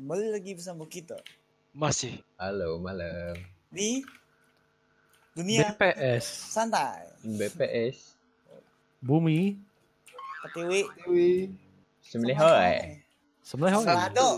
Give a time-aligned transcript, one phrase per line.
[0.00, 1.20] Kembali lagi bersama kita
[1.76, 2.24] Masih.
[2.40, 3.36] Halo malam
[3.68, 4.00] di
[5.36, 6.24] dunia BPS
[6.56, 7.12] santai.
[7.20, 8.16] BPS
[9.04, 9.60] Bumi
[10.40, 10.88] Ketiwi.
[11.04, 11.52] Dewi.
[12.00, 12.96] Sembelih hoy
[13.44, 14.30] sebenarnya oh, Selado.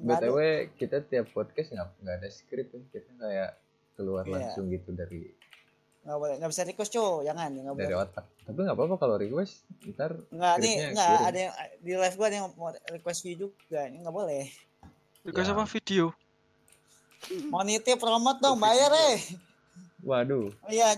[0.00, 0.38] BTW
[0.80, 3.50] kita tiap podcast nggak nggak ada skrip ya kita kayak
[4.00, 4.32] keluar Iya.
[4.32, 5.28] langsung gitu dari
[6.04, 8.04] Nggak boleh, nggak bisa request cuy, jangan, nggak dari boleh.
[8.04, 12.26] otak tapi nggak apa-apa kalau request ntar Nggak, nih, nggak ada yang di live gua
[12.28, 14.44] ada yang mau request view juga, ini nggak boleh.
[15.24, 15.54] Request Ya.
[15.56, 16.04] apa video?
[17.48, 19.16] Mau nitip promote dong, bayar eh.
[20.04, 20.92] waduh Oh iya,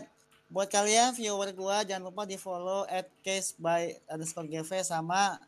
[0.51, 5.39] buat kalian viewer gua jangan lupa di follow at case by underscore gv sama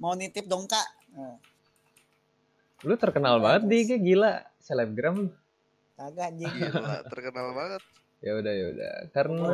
[0.00, 0.88] mau nitip dong kak.
[1.12, 1.36] Nah,
[2.80, 5.30] lu terkenal banget di gila selebgram lu
[6.00, 6.48] kagak anjing.
[6.48, 7.84] Gila, terkenal banget.
[8.26, 9.50] Ya udah ya udah karena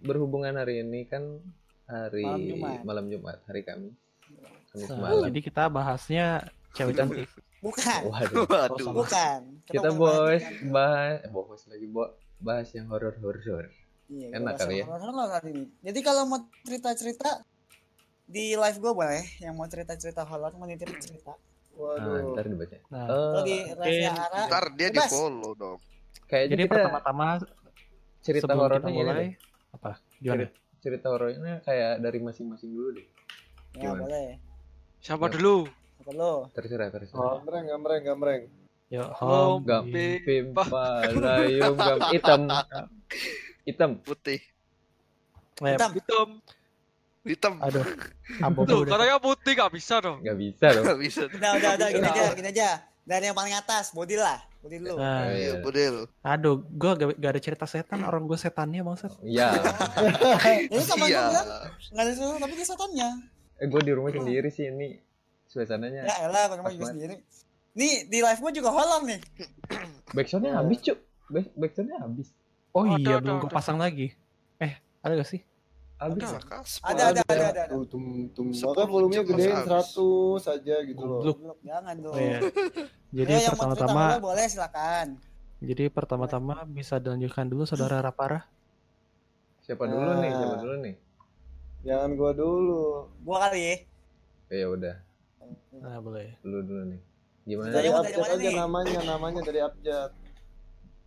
[0.00, 1.40] berhubungan hari ini kan
[1.84, 2.78] hari Malam Jumat.
[2.82, 3.92] malam Jumat hari Kamis
[4.72, 6.26] Kamis Nah, malam jadi kita bahasnya
[6.72, 7.28] cewek cantik.
[7.60, 8.92] Bukan, waduh Waduh.
[8.94, 9.40] bukan.
[9.64, 12.04] kita bos bahas- bahas eh, bos lagi bo
[12.38, 13.68] bahas yang horor horor
[14.04, 14.84] Iya, Enak kali ya.
[14.84, 15.64] rasa horor kali ini.
[15.80, 17.40] Jadi kalau mau cerita-cerita
[18.26, 21.32] di live gue boleh, yang mau cerita-cerita horor mau nitip cerita.
[21.32, 22.32] nah, Waduh.
[22.32, 25.80] ntar dibaca Nah, Eh, di live Ara, Ntar dia di follow dong.
[26.34, 27.26] Kayaknya jadi kita pertama-tama
[28.26, 29.26] cerita horornya mulai
[29.70, 29.90] apa?
[30.18, 30.50] Gimana?
[30.50, 33.06] Cerita, cerita horornya kayak dari masing-masing dulu deh.
[33.78, 34.00] Ya Gimana?
[34.02, 34.28] boleh.
[34.98, 35.32] Siapa Ya.
[35.38, 35.56] dulu?
[36.02, 36.32] Apa lo?
[36.50, 37.14] Terserah, terserah.
[37.22, 38.42] Oh, Gambreng, gambreng, gambreng.
[38.90, 39.62] ya Om, home.
[39.62, 42.40] Gam, Pi- pim, palayum, gam, hitam,
[43.64, 43.90] hitam.
[44.02, 44.40] Putih.
[45.62, 45.90] Eh, Hitam.
[45.94, 46.28] Hitam.
[47.24, 47.54] Hitam.
[47.56, 47.86] aduh,
[48.44, 50.20] abu Tuh, katanya putih gak bisa dong.
[50.20, 50.84] Gak bisa dong.
[50.84, 51.22] Gak bisa.
[51.30, 52.68] Udah, udah, udah, gini aja, gini aja.
[53.04, 54.40] Dari yang paling atas, body lah.
[54.58, 54.96] Body dulu.
[54.96, 56.08] Nah, Eh, Iya, budel.
[56.24, 59.12] aduh, gua gak, gak ada cerita setan, orang gue setannya bangsat.
[59.20, 59.52] Iya,
[60.72, 61.28] Ini sama gue Iya.
[61.28, 61.48] bilang,
[61.92, 63.08] nggak ada sesuatu, tapi dia setannya.
[63.54, 64.98] eh, gue di rumah sendiri sih ini
[65.46, 66.02] suasananya.
[66.02, 67.20] Ya elah, mau juga sendiri.
[67.72, 69.20] Nih, di live gue juga horor nih.
[70.10, 70.98] Backsoundnya habis cuk.
[71.26, 72.28] Back, backsoundnya habis.
[72.70, 74.10] Oh Ada, iya, belum gue pasang lagi.
[74.56, 75.44] Eh, ada gak sih?
[75.94, 76.26] Habis.
[76.26, 76.42] Ada.
[76.82, 77.62] Ada, ada, ada, ada.
[77.64, 77.74] ada.
[77.86, 78.46] Tum, tum.
[78.50, 79.94] Sepuluh Makanya volumenya gedein habis.
[79.94, 81.20] 100 aja gitu loh.
[81.22, 82.12] Goblok, Jangan dong.
[82.12, 82.38] Oh, iya.
[83.16, 85.06] Jadi cerita pertama-tama, boleh silakan.
[85.60, 88.42] jadi pertama-tama bisa dilanjutkan dulu saudara Rapara.
[89.62, 90.28] Siapa dulu nih?
[90.28, 90.36] Ah.
[90.36, 90.94] Siapa dulu nih?
[91.84, 92.84] Jangan gua dulu.
[93.22, 93.76] Gua kali ya.
[94.50, 94.96] Eh, ya udah,
[95.74, 96.36] Nah, boleh.
[96.40, 97.00] dulu dulu nih.
[97.44, 97.70] Gimana?
[97.70, 98.56] Dari abjad aja nih?
[98.56, 100.10] namanya, namanya dari abjad.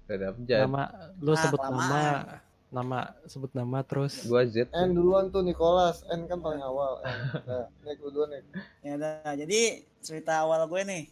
[0.06, 0.60] Dari abjad.
[0.64, 0.84] Nama
[1.18, 1.90] lu Ah, sebut kelamaan.
[1.92, 2.36] nama,
[2.68, 4.28] nama sebut nama terus.
[4.28, 4.68] Gua Z.
[4.70, 7.00] N duluan tuh Nicholas, N kan paling awal.
[7.02, 7.20] N.
[7.48, 8.44] Nah, lu duluan Nek.
[8.84, 9.60] Ya udah, jadi
[10.04, 11.04] cerita awal gue nih.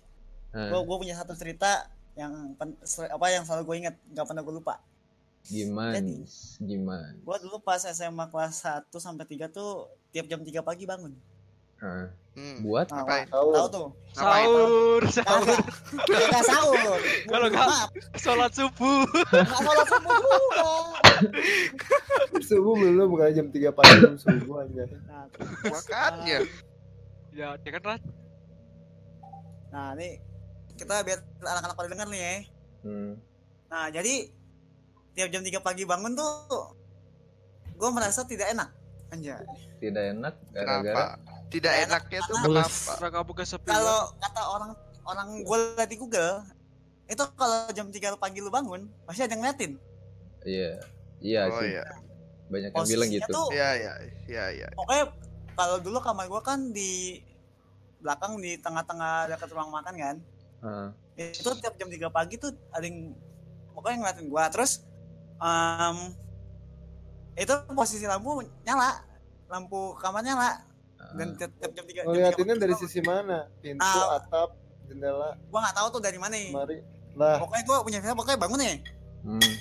[0.52, 2.80] Nah, Gue gue punya satu cerita yang pen-
[3.12, 4.76] apa yang selalu gue inget, nggak pernah gue lupa.
[5.46, 5.94] gimana?
[6.00, 6.26] Jadi.
[6.58, 7.14] Gimana?
[7.22, 11.14] Gue dulu pas SMA kelas 1 sampai 3 tuh tiap jam 3 pagi bangun.
[11.78, 12.60] Hmm.
[12.60, 13.26] buat Nah, Ngapain?
[13.30, 13.50] Tahu.
[13.50, 13.88] tahu tuh.
[14.12, 15.56] Sahur, sahur.
[16.04, 17.00] Kagak sahur.
[17.26, 19.08] Kalau nggak- Maaf, Sholat subuh.
[19.32, 20.68] sholat subuh juga.
[22.46, 24.84] Subuh belum bukan jam 3 pagi belum subuh aja.
[25.06, 25.26] Nah,
[25.66, 26.40] Makanya.
[27.32, 28.04] ya, dia kan rat.
[29.70, 30.20] Nah, ini
[30.74, 32.34] kita biar anak-anak pada denger nih ya.
[32.84, 33.12] hmm,
[33.66, 34.28] Nah, jadi
[35.14, 36.76] tiap jam 3 pagi bangun tuh
[37.74, 38.70] gue merasa tidak enak.
[39.08, 39.40] Anjay.
[39.78, 40.82] tidak enak Kenapa?
[40.82, 41.06] gara-gara
[41.50, 42.92] Tidak enaknya tuh kenapa?
[42.98, 43.74] Karena kamu kesepian.
[43.74, 44.72] Kalau kata orang
[45.06, 46.42] orang gue liat di Google,
[47.06, 49.74] itu kalau jam 3 pagi lu bangun, pasti ada yang ngeliatin.
[50.46, 50.78] iya
[51.22, 51.86] iya Oh sih iya.
[52.54, 53.94] banyak yang bilang Posisinya gitu tuh Iya, iya,
[54.30, 54.68] iya, iya.
[54.78, 55.06] pokoknya
[55.58, 57.18] kalau dulu kamar gue kan di
[57.98, 60.16] belakang di tengah-tengah dekat ruang makan kan.
[60.62, 63.18] Ah, Itu tiap jam 3 pagi tuh ada yang
[63.74, 64.86] pokoknya ngeliatin gua terus
[65.38, 66.14] em,
[67.36, 69.02] itu posisi lampu nyala
[69.52, 70.62] lampu kamar nyala
[71.14, 73.48] dan tiap jam 3 Ngeliatinnya dari sisi mana?
[73.58, 74.18] Pintu, Ah.
[74.18, 74.50] atap,
[74.86, 76.78] jendela, gua nggak tahu tuh dari mana nih mari.
[77.14, 78.76] Lah, pokoknya gua punya film pokoknya bangun nih
[79.26, 79.54] Hmm,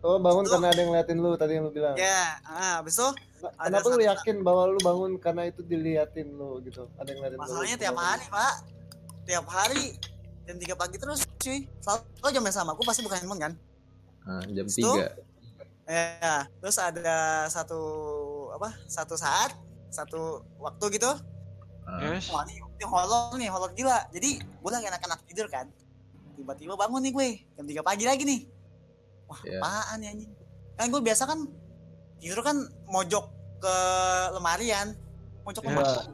[0.00, 1.94] oh bangun Itu- karena ada yang ngeliatin lu tadi yang lu bilang.
[1.94, 3.08] ya ah habis itu
[3.38, 6.90] Nah, ada Kenapa lu yakin bahwa lu bangun karena itu diliatin lu gitu?
[6.96, 7.42] Ada yang ngeliatin lu.
[7.44, 8.54] masalahnya tiap hari pak
[9.22, 9.84] tiap hari
[10.42, 13.52] jam 3 pagi terus cuy selalu jam yang sama aku pasti bukan handphone kan
[14.24, 14.66] ah, jam?
[14.66, 15.14] 3
[15.86, 17.80] ya terus ada satu
[18.50, 19.54] apa satu saat
[19.90, 20.20] satu
[20.58, 21.10] waktu gitu.
[21.82, 22.28] Ah, Yes.
[22.28, 24.04] wah ini, ini horor nih horor gila.
[24.10, 25.66] Jadi gue lagi anak-anak tidur kan.
[26.34, 28.40] Tiba-tiba bangun nih gue jam 3 pagi lagi nih.
[29.24, 29.58] Wah Iya.
[29.58, 30.32] apaan ya anjing?
[30.74, 31.38] Kan gue biasa kan
[32.18, 32.56] tidur kan
[32.86, 33.24] mojok
[33.58, 33.74] ke
[34.32, 34.88] lemari kan.
[35.42, 35.74] Mojok ke Iya.
[35.74, 36.04] lemari.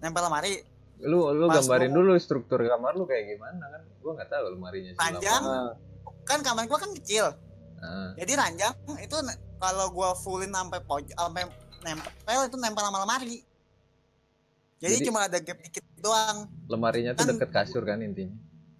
[0.00, 0.54] Nempel lemari.
[1.00, 3.82] Lu lu Pas gambarin gua- dulu struktur kamar lu kayak gimana kan?
[3.98, 5.42] Gua nggak tahu lemarinya Panjang.
[5.42, 5.72] Nah,
[6.22, 7.26] kan kamar gue kan kecil.
[7.78, 9.16] Ah, jadi ranjang itu
[9.58, 11.44] kalau gue fullin sampai pojok sampai
[11.84, 13.38] nempel itu nempel sama lemari
[14.80, 16.48] Jadi, Jadi- cuma ada gap dikit doang.
[16.66, 18.34] lemarinya tuh Kan- deket kasur kan intinya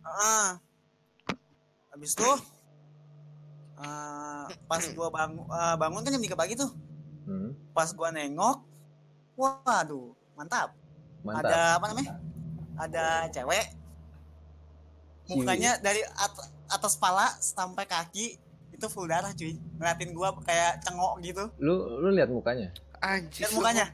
[0.05, 0.61] Ah.
[1.91, 2.27] Habis itu
[3.77, 6.71] ah, pas gua bangun bangun kan jam 3 pagi tuh.
[7.25, 8.63] hmm, Pas gua nengok,
[9.35, 10.75] waduh, mantap.
[11.21, 12.13] mantap Ada apa namanya?
[12.77, 13.67] Ada cewek.
[15.27, 18.37] Mukanya dari at- atas pala sampai kaki
[18.71, 19.57] itu full darah cuy.
[19.79, 21.45] Ngeliatin gua kayak cengok gitu.
[21.57, 22.69] lu lu lihat mukanya
[23.05, 23.45] Anjir.
[23.45, 23.87] Lihat mukanya.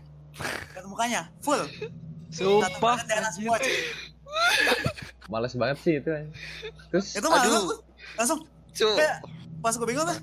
[0.70, 1.58] Lihat mukanya full.
[2.30, 2.96] Sumpah.
[3.34, 3.74] Semua cuy.
[5.26, 6.30] males banget sih itu anjing.
[6.88, 7.62] terus Itu malah Aduh.
[7.64, 7.76] gua
[8.16, 8.38] langsung
[8.70, 8.94] Cuk.
[8.94, 9.22] kayak
[9.58, 10.18] pas gua bingung tuh,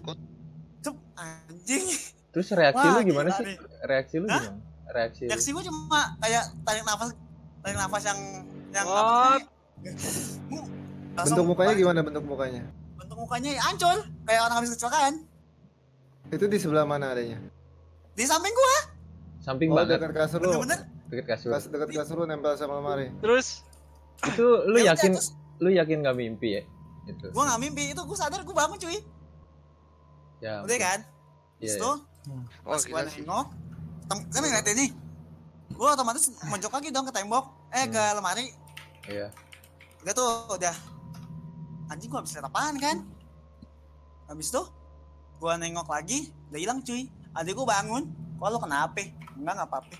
[0.81, 1.83] cep anjing.
[2.29, 3.57] terus reaksi Wah, lu gimana gila sih nih.
[3.83, 4.39] reaksi lu Hah?
[4.41, 4.59] gimana
[4.89, 7.09] reaksi reaksi gue cuma kayak tarik nafas
[7.61, 8.19] tarik nafas yang
[8.69, 9.41] yang What?
[11.17, 11.81] Bentuk mukanya balik.
[11.81, 12.63] gimana bentuk mukanya?
[12.97, 15.13] bentuk mukanya ya hancur kayak orang habis kecelakaan
[16.27, 17.39] Itu di sebelah mana adanya?
[18.17, 18.75] Di samping gua.
[19.39, 20.01] Samping Oh, banget.
[20.01, 20.49] dekat kasur lu.
[20.51, 20.79] bener-bener.
[21.07, 21.49] Deket kasur.
[21.53, 23.13] Kas dekat kasur lu nempel sama lemari.
[23.21, 23.61] Terus?
[24.25, 26.63] Itu lu Ya yakin terus lu yakin gak mimpi ya?
[27.05, 27.29] Itu.
[27.29, 27.93] Gua nggak mimpi.
[27.93, 28.97] Itu gua sadar gua bangun cuy.
[30.39, 30.99] Ya udah kan?
[31.57, 31.79] Iya, Terus iya.
[31.79, 31.95] tuh
[32.27, 33.23] Oh, pas gua gila sih.
[33.23, 33.47] nengok
[34.07, 34.89] tem- kan ngeliatin nih.
[35.71, 37.45] Gua otomatis mojok lagi dong ke tembok.
[37.69, 38.15] Eh ke Hmm.
[38.15, 38.45] lemari.
[39.05, 39.27] Iya.
[40.01, 40.75] Udah tuh udah.
[41.87, 42.97] Anjing gua habis lihat apaan kan?
[44.27, 44.67] Habis tuh
[45.37, 48.03] gua nengok lagi udah hilang cuy adik gua bangun.
[48.37, 49.01] Kok lu kenapa?
[49.33, 49.95] Enggak nggak apa-apa.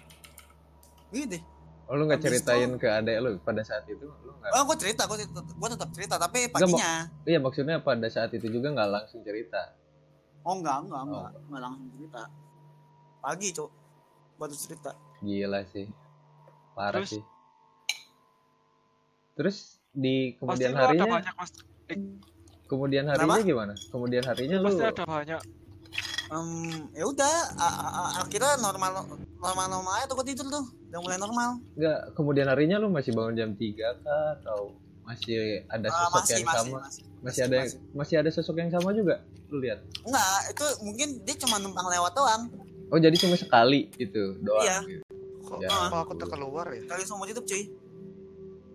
[1.09, 1.43] Gitu deh.
[1.87, 4.03] Oh lu nggak ceritain ke adek lu pada saat itu?
[4.03, 7.07] Lu nggak oh gua cerita gua, tetep- gua tetap cerita tapi paginya.
[7.23, 9.71] iya maksudnya pada saat itu juga nggak langsung cerita?
[10.43, 11.07] Oh enggak enggak Oh.
[11.07, 11.31] enggak.
[11.43, 12.21] Enggak langsung cerita.
[13.17, 13.69] Pagi cok
[14.37, 14.91] baru cerita.
[15.19, 15.87] Gila sih.
[16.73, 17.09] Parah Terus?
[17.09, 17.23] sih.
[19.33, 19.57] Terus
[19.91, 21.05] di pasti kemudian harinya?
[21.15, 21.51] banyak mas.
[22.67, 23.47] kemudian harinya Kenapa?
[23.47, 23.73] gimana?
[23.87, 25.41] Kemudian harinya lu Pasti ada banyak.
[26.27, 26.49] Em,
[26.91, 27.33] ya udah
[28.17, 29.07] akhirnya normal
[29.37, 33.31] normal normal aja tuh tidur tuh udah mulai normal nggak kemudian harinya lu masih bangun
[33.33, 33.63] jam 3
[33.97, 37.57] kah atau masih ada Ah, sosok masih yang masih sama masih masih ada
[37.93, 42.11] masih ada sosok yang sama juga lu lihat enggak itu mungkin dia cuma numpang lewat
[42.11, 42.41] doang
[42.85, 44.77] oh jadi cuma sekali itu doang Iya.
[44.85, 45.03] gitu.
[45.41, 45.71] Kok, Ya.
[45.87, 46.83] kok aku tak keluar ya?
[46.85, 47.71] kali semua YouTube cuy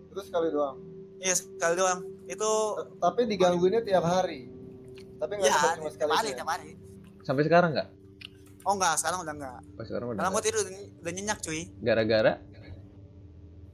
[0.09, 0.77] Terus sekali doang.
[1.19, 2.49] iya sekali doang itu
[2.97, 4.49] Tapi digangguinnya tiap hari.
[5.15, 6.11] Tapi nggak ya cuma tiap sekali.
[6.11, 6.35] hari aja.
[6.35, 6.69] tiap hari
[7.23, 7.89] sampai sekarang nggak?
[8.63, 10.43] Oh enggak sekarang udah enggak pas sekarang udah gua nggak.
[10.47, 10.59] tidur
[11.03, 11.61] udah, nyenyak cuy.
[11.83, 12.33] Gara-gara?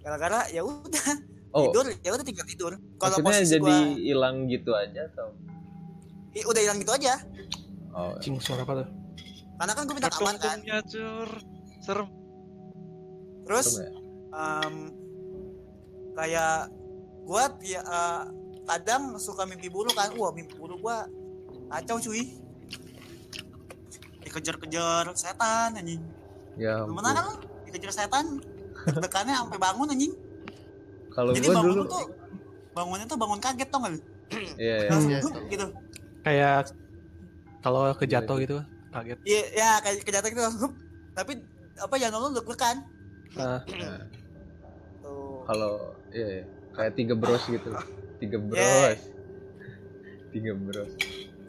[0.02, 1.08] Gara-gara ya udah.
[1.50, 1.66] Oh.
[1.66, 2.78] Tidur ya udah tinggal tidur.
[3.02, 5.34] Kalau posisi jadi gua hilang gitu aja atau?
[6.38, 7.26] I- udah hilang gitu aja.
[7.90, 8.14] Oh.
[8.22, 8.88] Cing suara apa tuh?
[9.60, 10.58] karena kan gua pindah kamar kan.
[10.86, 11.30] cur.
[11.82, 12.08] Serem.
[13.50, 13.92] terus serem ya?
[14.38, 14.76] em,
[16.14, 16.56] kayak
[17.26, 18.22] gua ya, eh,
[18.70, 20.14] kadang suka mimpi buruk kan.
[20.22, 21.10] Wah mimpi buruk gua
[21.74, 22.30] kacau cuy
[24.30, 26.02] dikejar-kejar setan anjing.
[26.56, 27.26] Ya pernah kan
[27.66, 28.26] dikejar setan
[28.86, 30.14] dekannya sampai bangun anjing.
[31.10, 32.06] Kalau jadi gua bangun dulu tuh
[32.72, 34.00] bangunnya tuh bangun kaget tau gak lu?
[34.62, 34.90] Iya iya.
[34.94, 35.66] langsung Iya, gitu.
[36.22, 36.72] Kayak
[37.60, 38.58] kalau kejatuh gitu
[38.90, 39.18] kaget.
[39.26, 40.42] iya ya kayak kejatuh gitu.
[41.18, 41.32] Tapi
[41.80, 42.78] apa ya lu deg-degan
[43.30, 43.62] Nah,
[45.06, 45.46] tuh.
[45.46, 46.44] Kalau iya, iya.
[46.74, 47.70] kayak tiga bros gitu.
[48.18, 48.46] Tiga Iya.
[48.46, 49.02] bros.
[50.30, 50.92] tiga bros.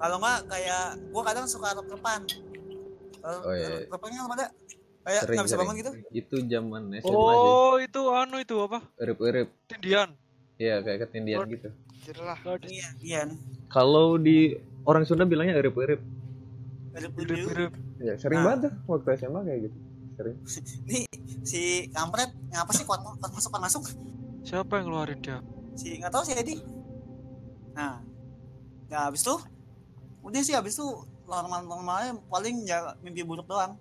[0.00, 2.04] Kalau nggak kayak gua kadang suka rep
[3.22, 3.86] Oh, iya.
[3.86, 4.46] repannya apa ada?
[5.00, 5.90] Kayak sering nggak bisa bangun gitu?
[6.12, 8.78] Itu zaman SMA Oh itu anu itu apa?
[8.96, 9.48] urip-urip.
[9.66, 10.12] Tindian.
[10.60, 11.68] iya kayak ketindian gitu.
[12.68, 13.20] Iya iya
[13.72, 16.00] kalau di orang Sunda bilangnya urip-urip.
[16.92, 17.72] Mirip-mirip.
[18.00, 18.56] ya sering Nah.
[18.56, 19.78] banget tuh waktu SMA kayak gitu.
[20.16, 20.36] Sering.
[20.84, 21.04] Nih
[21.40, 23.82] si kampret ngapa sih kuat, kuat masuk kuat masuk?
[24.44, 25.40] Siapa yang ngeluarin dia?
[25.72, 26.60] si nggak tahu si Edi.
[27.72, 28.04] Nah
[28.90, 29.40] ya habis tuh.
[30.20, 33.78] Udah sih habis tuh normal normalnya paling ya mimpi buruk doang.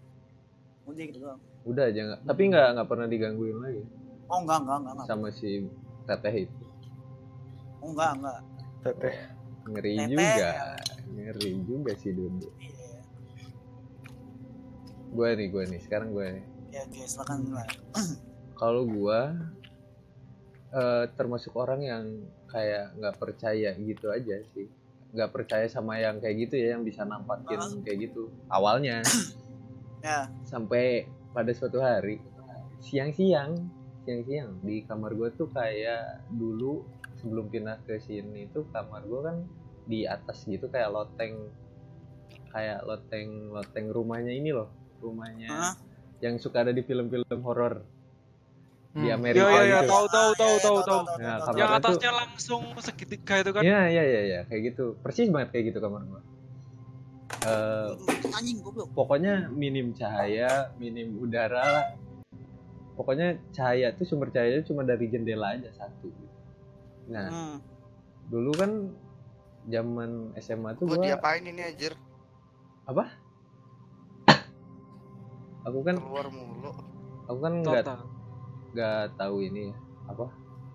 [0.85, 1.41] Udah gitu doang.
[1.65, 2.21] Udah aja nggak.
[2.29, 3.83] Tapi nggak nggak pernah digangguin lagi?
[4.29, 5.65] Oh enggak enggak enggak enggak sama si
[6.05, 6.63] teteh itu?
[7.81, 8.39] Oh, enggak enggak
[8.85, 9.15] Teteh.
[9.69, 10.09] ngeri Teteh.
[10.13, 10.51] juga.
[11.09, 12.47] ngeri juga sih dulu.
[12.61, 13.01] Iya.
[15.09, 15.81] Gue nih gue nih.
[15.81, 16.45] Sekarang gue nih.
[16.69, 17.49] Ya oke silakan
[18.61, 19.19] kalau gue
[20.69, 22.05] eh, termasuk orang yang
[22.45, 24.69] kayak nggak percaya gitu aja sih
[25.09, 28.29] nggak percaya sama yang kayak gitu ya yang bisa nampakin kayak gitu.
[28.51, 29.01] Awalnya.
[29.99, 30.31] Ya.
[30.47, 32.23] Sampai pada suatu hari
[32.79, 33.67] siang-siang
[34.07, 36.87] siang-siang di kamar gue tuh kayak dulu
[37.19, 39.43] sebelum pindah ke sini tuh kamar gue kan
[39.91, 41.51] di atas gitu kayak loteng.
[42.47, 44.71] Kayak loteng loteng rumahnya ini loh
[45.03, 45.73] rumahnya Hah?
[46.23, 47.83] yang suka ada di film-film horor
[48.89, 49.15] di Hmm.
[49.15, 49.91] Amerika Iya, iya, iya, gitu.
[49.91, 50.99] tahu, tahu, tahu, iya, tahu, tahu.
[50.99, 51.55] Nah, tahu, tahu.
[51.55, 53.61] Yang itu- atasnya langsung segitiga itu kan?
[53.61, 56.01] Iya iya iya ya, kayak gitu persis banget kayak gitu kamar
[57.39, 57.89] Eh,
[58.31, 61.85] anjing goblok pokoknya minim cahaya minim udara lah
[62.95, 66.09] pokoknya cahaya tuh sumber cahayanya cuma dari jendela aja satu
[67.07, 67.57] nah Hmm.
[68.27, 68.71] dulu kan
[69.63, 71.93] zaman SMA tuh Gua gua diapain ini anjir?
[75.63, 76.71] aku kan Keluar mulu.
[77.23, 77.99] aku kan nggak Total.
[78.71, 79.75] Nggak tahu ini ya,
[80.07, 80.25] apa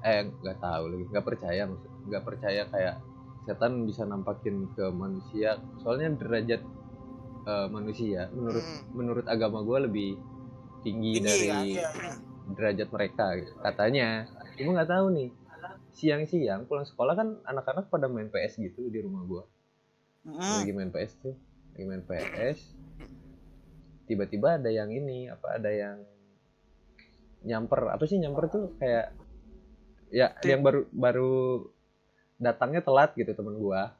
[0.04, 2.96] eh nggak tahu lagi nggak percaya maksud nggak percaya kayak
[3.44, 6.62] setan bisa nampakin ke manusia soalnya derajat
[7.44, 8.80] eh, manusia menurut Hmm.
[8.92, 10.10] menurut agama gue lebih
[10.80, 11.48] tinggi, Tinggi dari?
[11.76, 12.12] Iya, iya.
[12.50, 13.26] derajat mereka
[13.60, 15.28] katanya cuma nggak tahu nih
[15.90, 19.44] siang-siang pulang sekolah kan anak-anak pada main PS gitu di rumah gue
[20.24, 20.60] Hmm.
[20.60, 21.36] lagi main PS tuh
[21.72, 22.58] lagi main PS
[24.04, 26.00] tiba-tiba ada yang ini apa ada yang
[27.44, 29.12] nyamper apa sih nyamper tuh kayak
[30.08, 31.32] ya yang baru baru
[32.36, 33.92] datangnya telat gitu temen gua.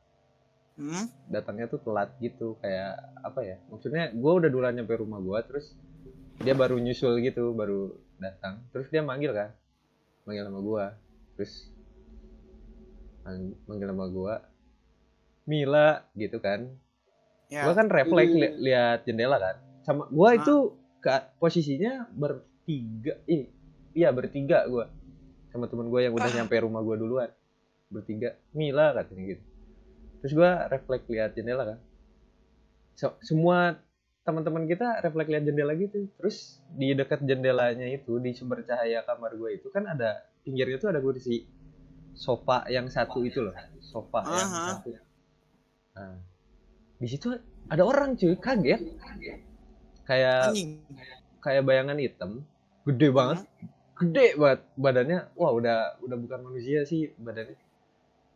[0.75, 1.07] Hmm.
[1.31, 5.71] datangnya tuh telat gitu kayak apa ya maksudnya gua udah duluan nyampe rumah gua terus
[6.37, 8.59] dia baru nyusul gitu baru datang.
[8.71, 9.55] Terus dia manggil kan
[10.25, 10.85] manggil sama gua.
[11.37, 11.71] Terus
[13.23, 14.35] mang- manggil sama gua
[15.45, 16.73] Mila gitu kan.
[17.47, 17.63] Ya.
[17.63, 19.57] gua kan refleks li- lihat jendela kan.
[19.85, 20.39] Sama gua Ah.
[20.39, 20.57] itu
[20.99, 22.09] ke posisinya
[22.65, 23.21] bertiga.
[23.29, 23.53] Ih
[23.93, 24.89] iya bertiga gua.
[25.53, 26.35] Sama temen gua yang udah Ah.
[26.41, 27.31] nyampe rumah gua duluan.
[27.93, 28.41] Bertiga.
[28.57, 29.45] Mila katanya gitu.
[30.25, 31.79] Terus gua refleks lihat jendela kan.
[32.97, 33.77] So- semua
[34.25, 36.09] teman-teman kita refleks lihat jendela gitu.
[36.17, 40.89] Terus di dekat jendelanya itu di sumber cahaya kamar gua itu kan ada pinggirnya tuh
[40.89, 41.45] ada kursi
[42.17, 43.53] sofa yang satu itu loh.
[43.85, 44.65] Sofa yang Aha.
[44.81, 44.91] satu.
[46.01, 46.17] Nah
[46.97, 47.29] di situ
[47.69, 48.81] ada orang cuy kaget.
[50.09, 50.57] Kayak
[51.45, 52.45] kayak bayangan hitam
[52.85, 53.39] gede banget.
[53.99, 55.21] Gede banget badannya.
[55.37, 57.57] Wah udah udah bukan manusia sih badannya.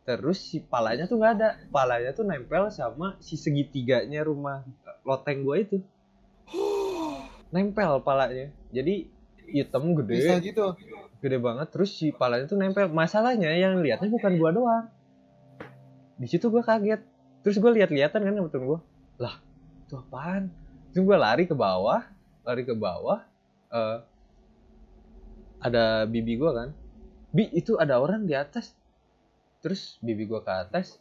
[0.07, 1.49] Terus si palanya tuh nggak ada.
[1.69, 5.81] Palanya tuh nempel sama si segitiganya rumah eh, loteng gua itu.
[7.53, 8.49] Nempel palanya.
[8.73, 9.09] Jadi
[9.49, 10.73] hitam Bisa gede gitu.
[11.21, 11.67] gede banget.
[11.69, 12.89] Terus si palanya tuh nempel.
[12.89, 14.85] Masalahnya yang lihatnya bukan gua doang.
[16.17, 17.05] Di situ gua kaget.
[17.45, 18.79] Terus gua lihat-lihatan kan sama temen gua.
[19.21, 19.37] Lah
[19.85, 20.49] itu apaan?
[20.89, 22.01] Terus gua lari ke bawah
[22.49, 23.21] lari ke bawah
[23.69, 23.97] eh
[25.59, 26.69] ada bibi gua kan.
[27.31, 28.73] Bi itu ada orang di atas.
[29.59, 30.99] Terus bibi gua ke atas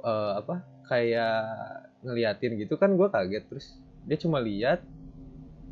[0.00, 1.44] eh apa kayak
[2.04, 3.44] ngeliatin gitu kan gua kaget.
[3.48, 3.66] Terus
[4.04, 4.80] dia cuma lihat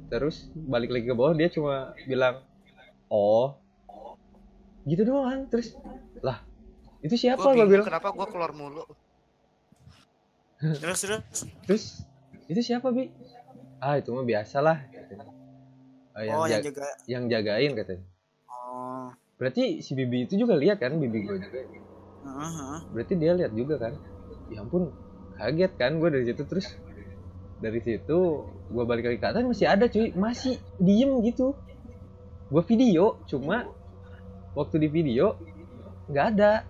[0.08, 2.40] terus balik lagi ke bawah dia cuma bilang
[3.12, 3.56] oh.
[4.88, 5.76] Gitu doang terus
[6.24, 6.40] lah
[6.98, 7.44] itu siapa?
[7.54, 8.82] Bingung bilang kenapa gua keluar mulu.
[10.82, 11.22] Terus terus.
[11.70, 11.84] terus
[12.50, 13.06] itu siapa bi?
[13.78, 15.37] Ah itu mah biasalah katanya.
[16.18, 16.86] Ah, yang, Oh, yang ja- juga.
[17.06, 18.02] yang jagain katanya
[18.50, 19.06] Oh.
[19.38, 22.76] berarti si bibi itu juga lihat kan bibi gue juga heeh.
[22.90, 23.94] berarti dia lihat juga kan
[24.48, 24.90] ya ampun
[25.32, 26.66] kaget kan gue dari situ terus
[27.56, 28.18] dari situ
[28.66, 31.54] gue balik lagi ke atas masih ada cuy masih diem gitu
[32.48, 33.70] gue video cuma
[34.52, 35.38] waktu di video
[36.08, 36.66] nggak ada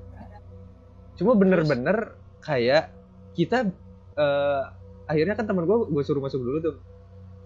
[1.14, 2.93] cuma bener-bener kayak
[3.33, 3.64] kita
[4.14, 4.62] eh,
[5.05, 6.76] akhirnya kan teman gue gue suruh masuk dulu tuh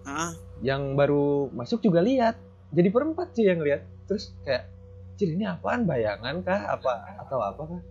[0.02, 0.30] Heeh.
[0.62, 2.38] Yang baru masuk juga lihat.
[2.72, 3.84] Jadi perempat sih yang lihat.
[4.06, 4.70] Terus kayak
[5.18, 5.84] Cil ini apaan?
[5.84, 6.72] Bayangan kah?
[6.72, 7.82] Apa atau apa kah?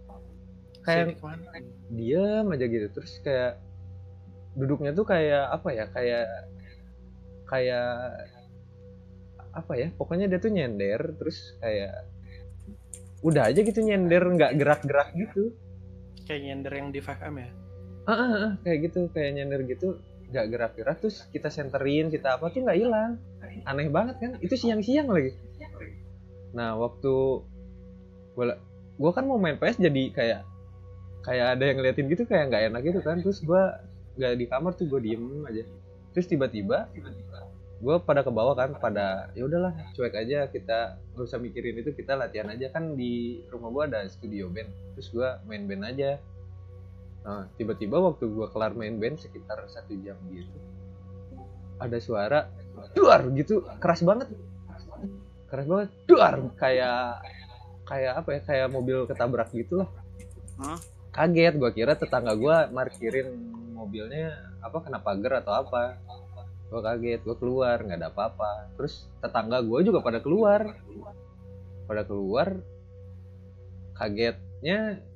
[0.81, 1.21] Kayak
[1.93, 2.87] diem aja gitu.
[2.89, 3.61] Terus kayak
[4.57, 5.85] duduknya tuh kayak apa ya?
[5.91, 6.27] Kayak
[7.45, 7.91] kayak
[9.51, 9.87] apa ya?
[9.93, 12.07] Pokoknya dia tuh nyender terus kayak
[13.21, 15.53] udah aja gitu nyender nggak gerak-gerak gitu.
[16.25, 17.51] Kayak nyender yang di 5M ya.
[18.01, 20.01] ah, ah, ah, kayak gitu kayak nyender gitu
[20.31, 23.19] nggak gerak-gerak terus kita senterin kita apa tuh nggak hilang.
[23.67, 24.31] Aneh banget kan?
[24.39, 25.35] Itu siang-siang lagi.
[26.55, 27.13] Nah waktu
[28.33, 28.55] gua
[28.95, 30.41] gua kan mau main PS jadi kayak
[31.21, 33.19] kayak ada yang ngeliatin gitu kayak nggak enak gitu kan.
[33.19, 33.83] Terus gua
[34.15, 35.63] nggak di kamar tuh gue diem aja.
[36.15, 36.87] Terus tiba-tiba
[37.81, 41.91] gue pada ke bawah kan pada ya udahlah cuek aja kita nggak usah mikirin itu
[41.91, 42.71] kita latihan aja.
[42.71, 44.71] Kan di rumah gua ada studio band.
[44.95, 46.23] Terus gua main band aja
[47.21, 50.57] nah tiba-tiba waktu gua kelar main band sekitar satu jam gitu
[51.81, 52.39] ada suara
[52.93, 54.29] duar gitu keras banget.
[55.49, 55.89] Keras banget.
[56.07, 57.25] Duar kayak
[57.89, 59.89] kayak apa ya kayak mobil ketabrak gitu lah.
[61.11, 63.35] Kaget gua kira tetangga gua markirin
[63.75, 65.97] mobilnya apa kena pagar atau apa.
[66.71, 68.71] Gue kaget gue keluar nggak ada apa-apa.
[68.79, 70.71] Terus tetangga gue juga pada keluar.
[71.83, 72.63] Pada keluar
[73.91, 74.50] kagetnya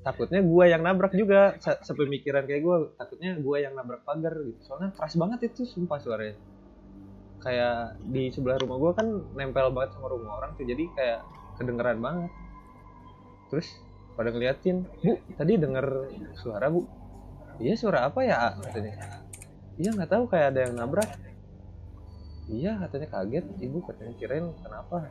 [0.01, 1.53] takutnya gue yang nabrak juga.
[1.61, 4.57] Se- sepemikiran kayak gue takutnya gue yang nabrak pagar gitu.
[4.65, 6.37] Soalnya keras banget itu sumpah suaranya.
[7.45, 11.21] Kayak di sebelah rumah gue kan nempel banget sama rumah orang tuh jadi kayak
[11.61, 12.31] kedengeran banget.
[13.53, 13.69] Terus
[14.17, 15.85] pada ngeliatin bu tadi denger
[16.41, 16.89] suara bu.
[17.61, 19.21] Iya suara apa ya A?" katanya.
[19.77, 21.09] Iya nggak tahu kayak ada yang nabrak.
[22.49, 23.45] Iya katanya kaget.
[23.61, 25.05] Ibu katanya kirain kenapa?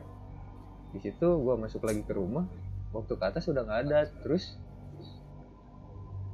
[0.91, 2.43] Di situ gua masuk lagi ke rumah
[2.95, 4.55] waktu ke atas udah nggak ada terus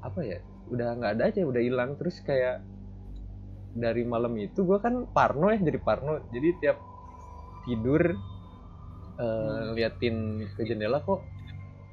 [0.06, 0.38] apa ya
[0.70, 1.98] udah nggak ada aja udah hilang.
[1.98, 2.62] Terus kayak
[3.74, 6.22] dari malam itu gua kan parno ya jadi parno.
[6.30, 6.78] Jadi tiap
[7.66, 8.14] tidur
[9.18, 11.26] eh, liatin ke jendela kok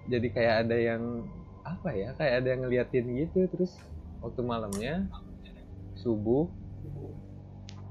[0.08, 1.28] jadi kayak ada yang
[1.68, 3.48] apa ya kayak ada yang ngeliatin gitu.
[3.48, 3.72] Terus
[4.20, 5.08] waktu malamnya
[5.98, 6.46] subuh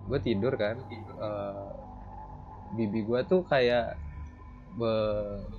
[0.07, 0.79] gue tidur kan
[1.19, 1.69] eh,
[2.75, 4.00] bibi gue tuh kayak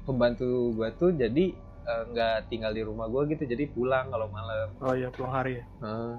[0.07, 0.47] pembantu
[0.79, 1.45] gue tuh jadi
[1.85, 5.59] eh, nggak tinggal di rumah gue gitu jadi pulang kalau malam Oh iya, pulang hari
[5.59, 5.65] ya.
[5.83, 6.13] Heeh.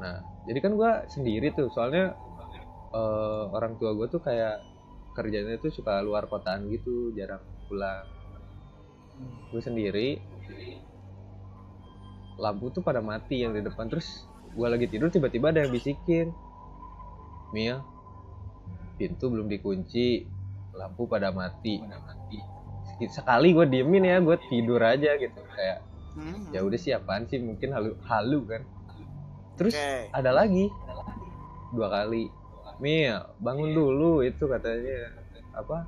[0.00, 2.12] nah jadi kan gue sendiri tuh soalnya
[2.92, 4.60] eh, orang tua gue tuh kayak
[5.16, 8.04] kerjanya tuh suka luar kotaan gitu jarang pulang
[9.50, 10.08] gue sendiri
[12.40, 16.32] lampu tuh pada mati yang di depan terus gue lagi tidur tiba-tiba ada yang bisikin
[17.52, 17.82] Mia
[18.96, 20.24] pintu belum dikunci
[20.74, 21.80] lampu pada mati.
[23.08, 25.40] Sekali gue diemin ya gue tidur aja gitu.
[25.56, 26.50] Kayak Hmm.
[26.50, 27.38] ya udah sih apaan sih?
[27.38, 28.66] Mungkin halu halu kan.
[29.54, 30.10] Terus Oke.
[30.10, 30.66] ada lagi.
[31.70, 32.26] Dua kali.
[32.82, 35.14] Mia bangun dulu itu katanya.
[35.54, 35.86] Apa?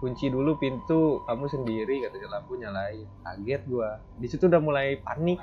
[0.00, 2.40] Kunci dulu pintu kamu sendiri katanya.
[2.40, 3.04] Lampu nyalain.
[3.22, 4.00] Kaget gua.
[4.16, 5.40] Di situ udah mulai panik.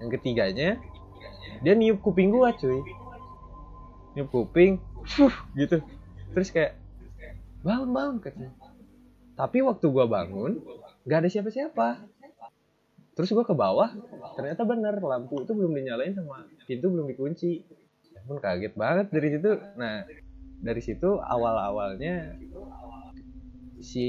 [0.00, 0.76] Yang ketiganya
[1.60, 2.84] dia niup kuping gua cuy.
[4.12, 4.76] Niup kuping
[5.08, 5.80] fuh, gitu.
[6.36, 6.79] Terus kayak
[7.60, 8.52] bangun bangun katanya.
[9.36, 10.60] Tapi waktu gua bangun
[11.04, 11.88] nggak ada siapa-siapa.
[13.16, 13.92] Terus gua ke bawah
[14.36, 17.64] ternyata bener lampu itu belum dinyalain sama pintu belum dikunci.
[18.12, 19.50] Ya pun kaget banget dari situ.
[19.76, 20.04] Nah
[20.60, 22.36] dari situ awal awalnya
[23.80, 24.08] si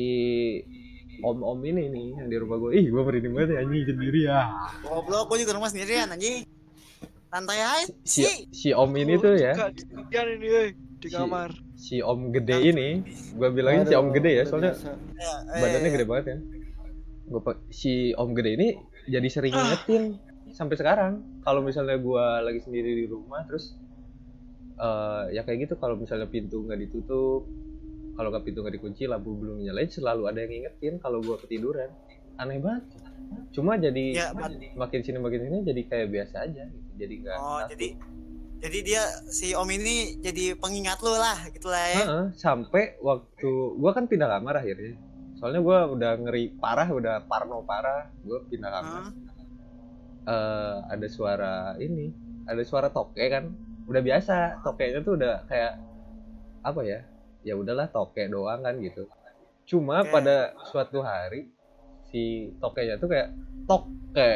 [1.23, 4.19] om om ini nih yang di rumah gue ih gue merinding banget ya anjing sendiri
[4.27, 4.41] ya
[4.83, 6.43] Goblok, gue juga rumah sendirian anjing.
[7.31, 9.55] Santai aja si si om ini tuh ya.
[10.99, 11.70] Di kamar.
[11.81, 13.01] Si om gede ini
[13.33, 14.77] gue bilangin si om gede ya soalnya
[15.17, 16.37] Ya, eh, badannya gede banget ya.
[17.25, 18.67] Gue si om gede ini
[19.07, 20.03] jadi sering ngingetin
[20.51, 21.13] sampai sekarang.
[21.41, 23.73] Kalau misalnya gue lagi sendiri di rumah terus
[24.77, 27.45] eh ya kayak gitu kalau misalnya pintu nggak ditutup
[28.11, 31.89] kalau nggak pintu nggak dikunci lampu belum nyalain selalu ada yang ngingetin kalau gue ketiduran.
[32.37, 32.85] Aneh banget.
[33.51, 34.27] Cuma jadi Ya,
[34.75, 37.69] makin sini makin sini jadi kayak biasa aja gitu jadi nggak Oh, takut.
[37.71, 37.87] jadi
[38.61, 41.97] jadi dia si Om ini jadi pengingat lu lah gitu lah ya.
[42.05, 43.49] Heeh, sampai waktu
[43.81, 44.95] gua kan pindah kamar akhirnya
[45.41, 49.11] soalnya gua udah ngeri parah udah parno parah gua pindah kamar Hah?
[50.21, 52.13] eh ada suara ini
[52.45, 53.49] ada suara toke kan
[53.89, 55.81] udah biasa tokenya tuh udah kayak
[56.61, 57.01] apa ya
[57.41, 59.09] ya udahlah toke doang kan gitu
[59.65, 60.13] cuma Oke.
[60.13, 61.49] pada suatu hari
[62.13, 63.33] si tokenya tuh kayak
[63.65, 64.31] toke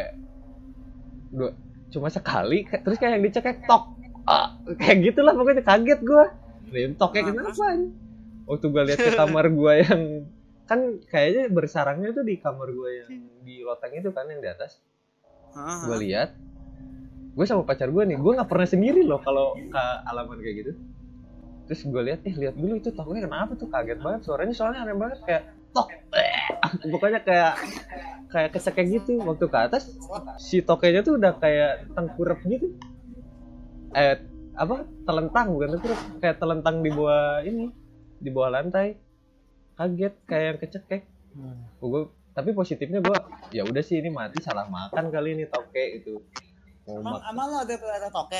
[1.30, 1.54] dua
[1.94, 3.94] cuma sekali terus kayak yang dicekek tok
[4.26, 6.26] ah, kayak gitulah pokoknya kaget gua.
[6.70, 7.94] Lim toke Ah, kenapa anjing?
[8.46, 10.02] waktu gua lihat ke kamar gua yang
[10.66, 13.10] kan kayaknya bersarangnya tuh di kamar gua yang
[13.42, 14.82] di loteng itu kan yang di atas.
[15.56, 15.88] Hah?
[15.88, 16.36] gue lihat
[17.32, 20.72] gue sama pacar gue nih gue nggak pernah sendiri loh kalau ke alaman kayak gitu.
[21.72, 24.96] Terus gue lihat eh lihat dulu itu toknya kenapa tuh kaget banget suaranya soalnya aneh
[25.00, 25.90] banget kayak tok
[26.92, 27.54] pokoknya kayak
[28.28, 29.16] kayak kesekek gitu.
[29.24, 29.96] Waktu ke atas
[30.44, 32.76] si tokenya tuh udah kayak tengkurap gitu
[33.96, 34.16] eh
[34.56, 37.66] apa telentang bukan tengkurap kayak telentang di bawah ini
[38.18, 38.96] di bawah lantai
[39.74, 41.68] kaget kayak yang kecekek Hmm.
[41.78, 43.18] gue tapi positifnya gue
[43.52, 46.24] ya udah sih ini mati salah makan kali ini toke itu
[46.88, 48.40] mau Emang, mak- emang lo ada pelihara toke?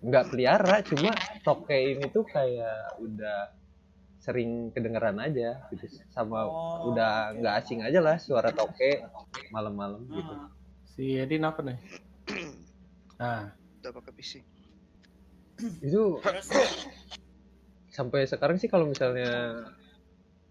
[0.00, 3.52] nggak pelihara cuma toke ini tuh kayak udah
[4.16, 9.04] sering kedengeran aja gitu sama Oh, udah nggak asing aja lah suara toke
[9.48, 10.48] malam-malam gitu Hmm.
[10.88, 11.76] Si Edin apa nih?
[13.16, 13.52] Nah,
[13.84, 14.32] Udah pakai PC.
[15.82, 16.18] Itu
[17.94, 19.62] sampai sekarang sih kalau misalnya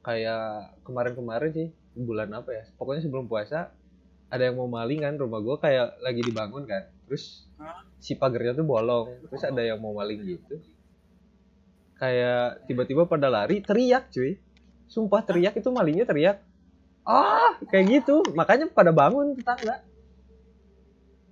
[0.04, 3.76] kayak kemarin-kemarin sih bulan apa ya pokoknya sebelum puasa
[4.34, 6.90] ada yang mau maling kan rumah gue kayak lagi dibangun kan.
[7.06, 7.46] Terus
[8.02, 10.58] si pagarnya tuh bolong terus ada yang mau maling gitu.
[12.02, 14.42] Kayak tiba-tiba pada lari teriak cuy.
[14.90, 16.42] Sumpah teriak itu malingnya teriak.
[17.06, 18.26] Ah kayak gitu.
[18.34, 19.86] Makanya pada bangun tetangga.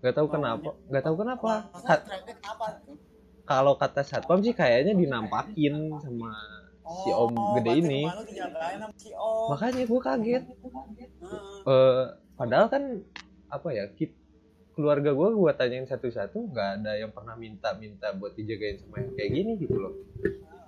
[0.05, 0.69] Nggak tahu kenapa.
[0.86, 1.51] Nggak tahu kenapa
[3.53, 6.31] kalau kata satpam sih kayaknya dinampakin sama
[7.03, 8.03] si om Oh, gede ini.
[8.97, 9.53] si om.
[9.53, 10.43] makanya gue kaget.
[11.21, 11.59] Hmm.
[11.67, 12.03] Eh,
[12.35, 12.83] padahal kan
[13.47, 14.17] apa ya kit-
[14.71, 19.31] keluarga gue gue tanyain satu-satu nggak ada yang pernah minta-minta buat dijagain sama yang kayak
[19.31, 19.93] gini gitu loh.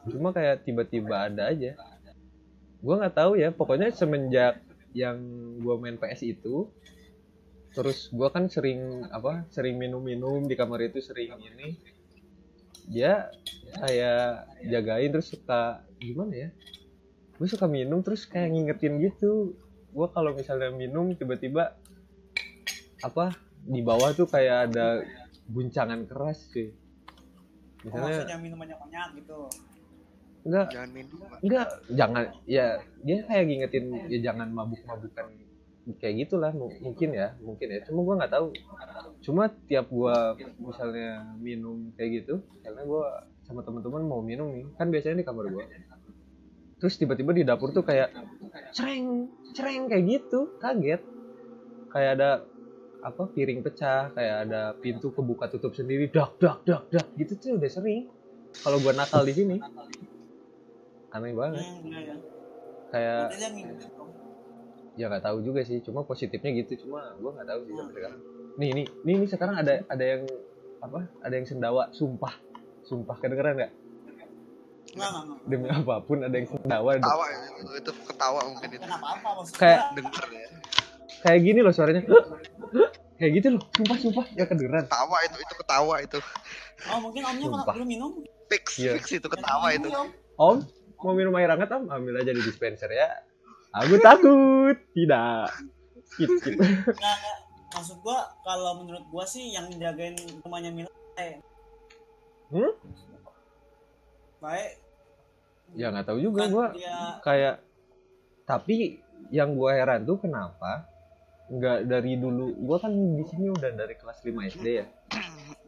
[0.05, 1.73] Cuma kayak tiba-tiba ada aja.
[2.83, 4.59] Gue nggak tahu ya pokoknya semenjak
[4.93, 5.17] yang
[5.57, 6.69] gue main PS itu
[7.73, 11.73] terus gue kan sering apa sering minum-minum di kamar itu sering ini
[12.87, 13.31] dia
[13.73, 16.49] kayak jagain terus suka gimana ya
[17.33, 19.57] gue suka minum terus kayak ngingetin gitu.
[19.91, 21.75] Gue kalau misalnya minum tiba-tiba
[23.03, 23.35] apa
[23.67, 25.03] di bawah tuh kayak ada
[25.51, 26.71] guncangan keras Oh,
[27.91, 29.39] misalnya maksudnya minum banyak-banyak gitu.
[30.47, 30.67] enggak.
[30.71, 31.17] Jangan minum.
[31.43, 31.67] Enggak.
[31.91, 32.67] Jangan ya
[33.03, 35.27] dia kayak ngingetin ya jangan mabuk-mabukan
[35.99, 37.83] kayak gitulah mu- mungkin ya mungkin ya.
[37.83, 38.55] Cuma gua nggak tahu
[39.23, 44.67] cuma tiap gua misalnya minum kayak gitu karena gua sama teman-teman mau minum nih.
[44.75, 45.63] Kan biasanya di kamar gua.
[46.79, 48.11] Terus tiba-tiba di dapur tuh kayak
[48.75, 50.51] cereng cereng kayak gitu.
[50.59, 51.01] Kaget.
[51.91, 52.31] Kayak ada
[53.03, 56.11] apa piring pecah kayak ada pintu kebuka tutup sendiri.
[56.11, 57.07] Dak dak dak dak.
[57.15, 58.11] Gitu tuh udah sering.
[58.63, 59.57] Kalau gua nakal di sini
[61.13, 61.61] aneh banget.
[61.61, 62.15] Hmm, iya, iya.
[62.89, 63.21] kayak
[64.93, 66.87] ya nggak tahu juga sih cuma positifnya gitu.
[66.87, 68.21] Cuma gua nggak tahu sih sampai sekarang
[68.53, 70.23] nih nih nih, nih sekarang ada ada yang
[70.79, 72.33] apa ada yang sendawa sumpah
[72.83, 73.73] sumpah kedengeran nggak
[74.93, 75.39] Enggak, enggak, enggak.
[75.47, 77.37] demi apa pun ada yang sendawa Ketawa ya,
[77.73, 78.83] itu, ketawa mungkin itu.
[78.83, 79.57] Kenapa apa maksudnya?
[79.57, 80.47] Kayak- Denger ya.
[81.23, 82.01] kayak gini loh suaranya
[83.17, 86.19] kayak gitu loh sumpah sumpah ya kedengeran Ketawa itu itu ketawa itu.
[86.83, 87.73] Oh, mungkin omnya Sumpah.
[87.73, 88.11] belum minum.
[88.45, 88.91] Fix Iya.
[88.93, 89.87] fix itu ketawa itu.
[90.35, 90.57] Om.
[90.99, 93.11] mau minum air hangat om ambil aja di dispenser ya
[93.71, 95.51] aku takut tidak
[96.05, 97.37] skip skip Nggak, nggak.
[97.73, 101.41] Maksud gua kalau menurut gua sih yang jagain rumahnya Mila eh.
[102.53, 102.73] Hmm?
[104.43, 104.71] Baik.
[105.73, 107.55] ya nggak tahu juga Kan gua dia kayak
[108.45, 109.01] tapi
[109.33, 110.85] yang gua heran tuh kenapa
[111.49, 114.85] nggak dari dulu gua kan di sini udah dari kelas 5 SD ya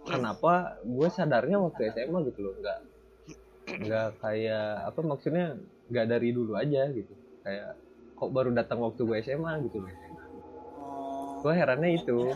[0.05, 2.79] kenapa gue sadarnya waktu SMA gitu loh nggak
[3.89, 5.57] nggak kayak apa maksudnya
[5.89, 7.73] nggak dari dulu aja gitu kayak
[8.15, 10.04] kok baru datang waktu gue SMA gitu loh oh,
[11.41, 12.31] gue herannya itu.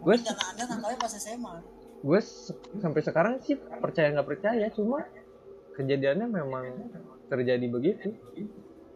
[0.00, 1.54] Gue anda pas SMA.
[2.00, 5.04] gue se- sampai sekarang sih percaya nggak percaya cuma
[5.76, 6.64] kejadiannya memang
[7.28, 8.16] terjadi begitu.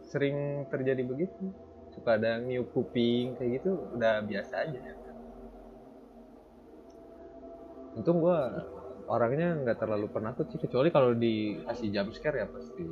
[0.09, 1.53] Sering terjadi begitu.
[1.93, 4.81] Suka ada niup kuping kayak gitu udah biasa aja.
[7.95, 8.39] Untung gue
[9.05, 12.83] orangnya nggak terlalu penakut sih kecuali kalau dikasih jump scare ya pasti.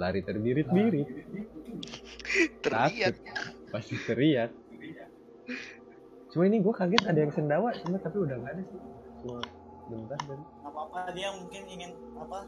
[0.00, 1.08] Lari terbirit-birit.
[2.64, 2.88] Teriak.
[2.88, 3.14] takut.
[3.70, 4.50] Pasti teriak
[6.30, 8.80] cuma ini gue kaget ada yang sendawa cuma tapi udah nggak ada sih.
[9.20, 9.38] Cuma
[9.90, 12.38] bentar dan Nggak apa-apa dia mungkin ingin apa?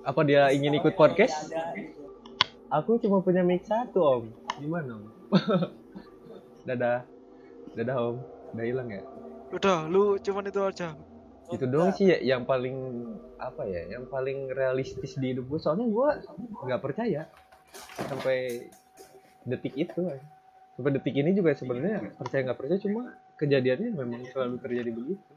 [0.00, 1.52] apa dia ingin ikut podcast?
[1.52, 2.08] Ada, gitu.
[2.72, 4.24] aku cuma punya mic satu om.
[4.56, 5.04] Gimana om?
[6.68, 7.04] Dadah.
[7.76, 8.16] Dadah om.
[8.56, 9.02] Udah hilang ya?
[9.50, 10.94] Udah, lu cuman itu aja.
[11.50, 13.02] itu doang sih ya, yang paling
[13.34, 16.08] apa ya yang paling realistis di hidup gue soalnya gue
[16.62, 17.26] nggak percaya
[18.06, 18.70] sampai
[19.42, 19.98] detik itu.
[20.80, 25.32] Sampai detik ini juga sebenarnya percaya nggak percaya cuma kejadiannya memang selalu terjadi begitu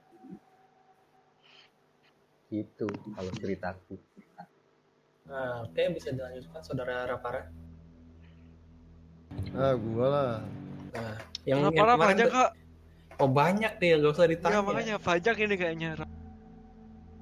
[2.48, 4.00] itu kalau ceritaku
[5.24, 7.48] Nah, oke bisa dilanjutkan saudara Rapara.
[9.56, 10.32] Ah, gua lah.
[10.92, 11.16] Nah,
[11.48, 12.52] yang, kemarin banyak kak?
[13.24, 14.60] Oh banyak deh, gak usah ditanya.
[14.60, 15.90] Ya makanya banyak ini kayaknya.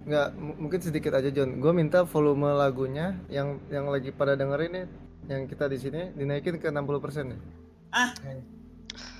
[0.01, 1.61] Nggak, m- mungkin sedikit aja John.
[1.61, 4.85] Gue minta volume lagunya yang yang lagi pada dengerin nih,
[5.29, 8.41] yang kita di sini dinaikin ke 60% nih.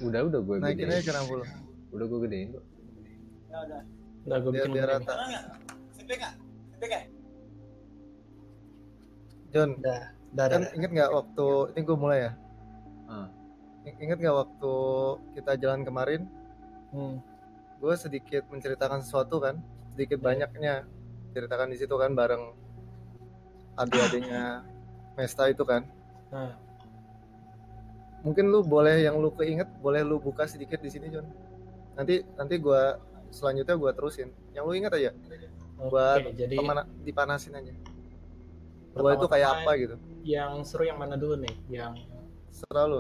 [0.01, 1.93] udah udah gue Naikin gedein aja ke 60.
[1.93, 2.65] udah gue gedein kok
[3.51, 3.81] Ya udah.
[4.21, 5.11] Udah gue bikin biar rata.
[5.11, 5.45] Ada nggak?
[5.91, 6.33] Feedback nggak?
[9.51, 10.71] John, Udah, udah, kan udah.
[10.73, 12.31] inget nggak waktu ini gue mulai ya?
[13.05, 13.27] Ah.
[13.83, 14.73] Ingat nggak waktu
[15.35, 16.21] kita jalan kemarin,
[16.91, 17.19] Hmm.
[17.77, 19.59] gue sedikit menceritakan sesuatu kan,
[19.91, 20.87] sedikit banyaknya
[21.31, 22.55] ceritakan di situ kan bareng
[23.73, 24.63] adik-adiknya
[25.15, 25.83] Mesta itu kan.
[26.29, 26.55] Nah,
[28.21, 31.25] Mungkin lu boleh yang lu keinget, boleh lu buka sedikit di sini John.
[31.97, 32.81] Nanti nanti gue
[33.33, 34.29] selanjutnya gue terusin.
[34.53, 35.09] Yang lu ingat aja,
[35.79, 37.73] oke, buat jadi pemana- dipanasin aja.
[38.93, 39.95] Bahwa itu kayak apa gitu.
[40.21, 41.55] yang seru yang mana dulu nih?
[41.71, 42.05] Yang
[42.51, 42.99] Serah lu,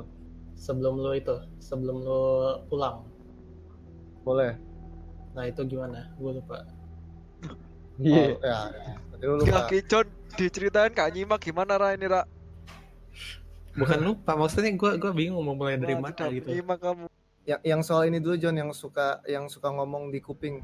[0.55, 2.21] sebelum lu itu, sebelum lu
[2.65, 3.03] pulang.
[4.21, 4.55] boleh.
[5.33, 6.09] Nah itu gimana?
[6.15, 6.65] Gue lupa.
[7.99, 8.93] iya Oh, ya, ya.
[9.21, 9.65] Lu lupa.
[9.65, 12.23] Kaki John diceritain kak nyimak gimana Ra ini Ra?
[13.75, 16.51] Bukan lupa, maksudnya gue gue bingung mau mulai dari mana gitu.
[16.51, 17.07] Kamu.
[17.41, 20.61] yang yang soal ini dulu John yang suka yang suka ngomong di kuping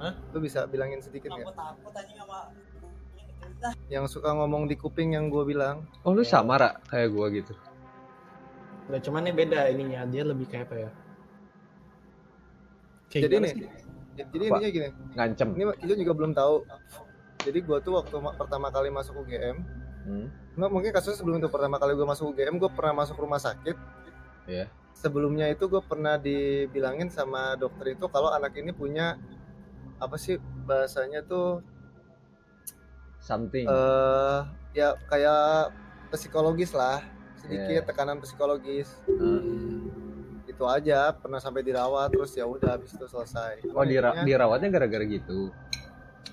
[0.00, 0.16] Hah?
[0.32, 1.54] lu bisa bilangin sedikit Aku nggak
[3.92, 7.54] yang suka ngomong di kuping yang gue bilang oh lu sama Ra kayak gue gitu
[8.84, 10.90] Nah cuman nih beda ininya, dia lebih kayak apa ya?
[13.08, 13.68] Kayak jadi gimana nih sih?
[14.14, 14.44] jadi Apa?
[14.48, 16.54] intinya gini ngancem ini kita juga belum tahu
[17.44, 19.56] jadi gue tuh waktu ma- pertama kali masuk UGM
[20.06, 20.26] hmm.
[20.54, 21.48] Nggak mungkin kasusnya sebelum itu.
[21.48, 23.76] Pertama kali gue masuk UGM gue pernah masuk rumah sakit.
[24.44, 24.68] Iya.
[24.94, 29.18] sebelumnya itu gue pernah dibilangin sama dokter itu kalau anak ini punya
[29.98, 31.60] apa sih bahasanya tuh?
[33.18, 33.64] Something.
[33.64, 34.40] Eh
[34.74, 35.72] ya kayak
[36.10, 37.00] psikologis lah.
[37.36, 37.84] Sedikit Yeah.
[37.84, 38.88] tekanan psikologis.
[39.06, 39.90] Hmm.
[40.44, 43.66] itu aja pernah sampai dirawat terus ya udah habis itu selesai.
[43.74, 45.50] Oh dira- dirawatnya gara-gara gitu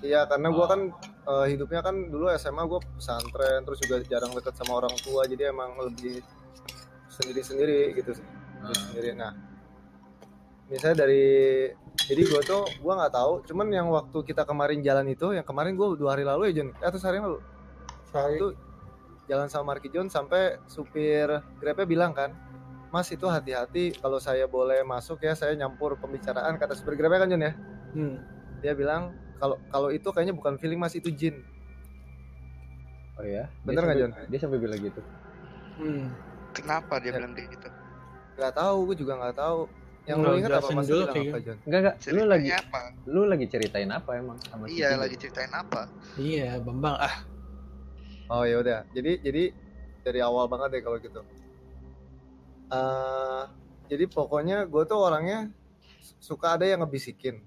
[0.02, 0.66] iya karena Oh.
[0.66, 0.80] kan
[1.22, 5.48] eh, hidupnya kan dulu SMA gua pesantren terus juga jarang deket sama orang tua jadi
[5.48, 6.20] emang lebih
[7.08, 8.12] sendiri sendiri gitu
[8.58, 8.70] Ah.
[8.70, 9.32] sendiri nah
[10.66, 11.24] misalnya dari
[12.02, 15.74] jadi gue tuh gue nggak tahu cuman yang waktu kita kemarin jalan itu yang kemarin
[15.74, 17.38] gue dua hari lalu ya Jon eh, atau sehari lalu
[18.32, 18.46] itu
[19.24, 22.32] jalan sama Marky John sampai supir grabnya bilang kan
[22.88, 27.28] Mas itu hati-hati kalau saya boleh masuk ya saya nyampur pembicaraan kata supir grabnya kan
[27.28, 27.52] John ya
[27.92, 28.16] Hmm.
[28.58, 29.12] dia bilang
[29.42, 31.42] kalau kalau itu kayaknya bukan feeling Mas itu jin
[33.18, 35.02] oh ya Bener nggak, sampai- dia sampai bilang gitu
[35.72, 36.04] Hmm.
[36.52, 37.18] Kenapa dia Ya.
[37.18, 37.68] bilang kayak gitu?
[38.36, 39.60] nggak tahu gue juga nggak tahu
[40.04, 41.38] yang Nggak, lu ingat apa Mas dulu apa gitu.
[41.42, 42.80] John enggak enggak lu lagi apa?
[43.08, 45.88] lu lagi ceritain apa emang sama Iya, lagi ceritain apa?
[46.14, 46.96] Iya, Bambang.
[47.00, 47.16] Ah,
[48.28, 48.84] Oh ya udah.
[48.92, 49.42] Jadi jadi
[50.00, 51.20] dari awal banget deh kalau gitu.
[52.68, 53.42] Eh
[53.88, 55.48] jadi pokoknya gue tuh orangnya
[56.20, 57.40] suka ada yang ngebisikin.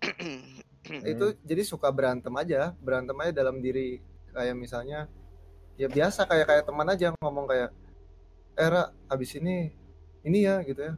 [0.90, 1.06] Hmm.
[1.06, 5.06] Itu jadi suka berantem aja, berantem aja dalam diri kayak misalnya
[5.74, 7.70] ya biasa kayak kayak teman aja ngomong kayak
[8.54, 9.70] era habis ini
[10.20, 10.94] ini ya gitu ya.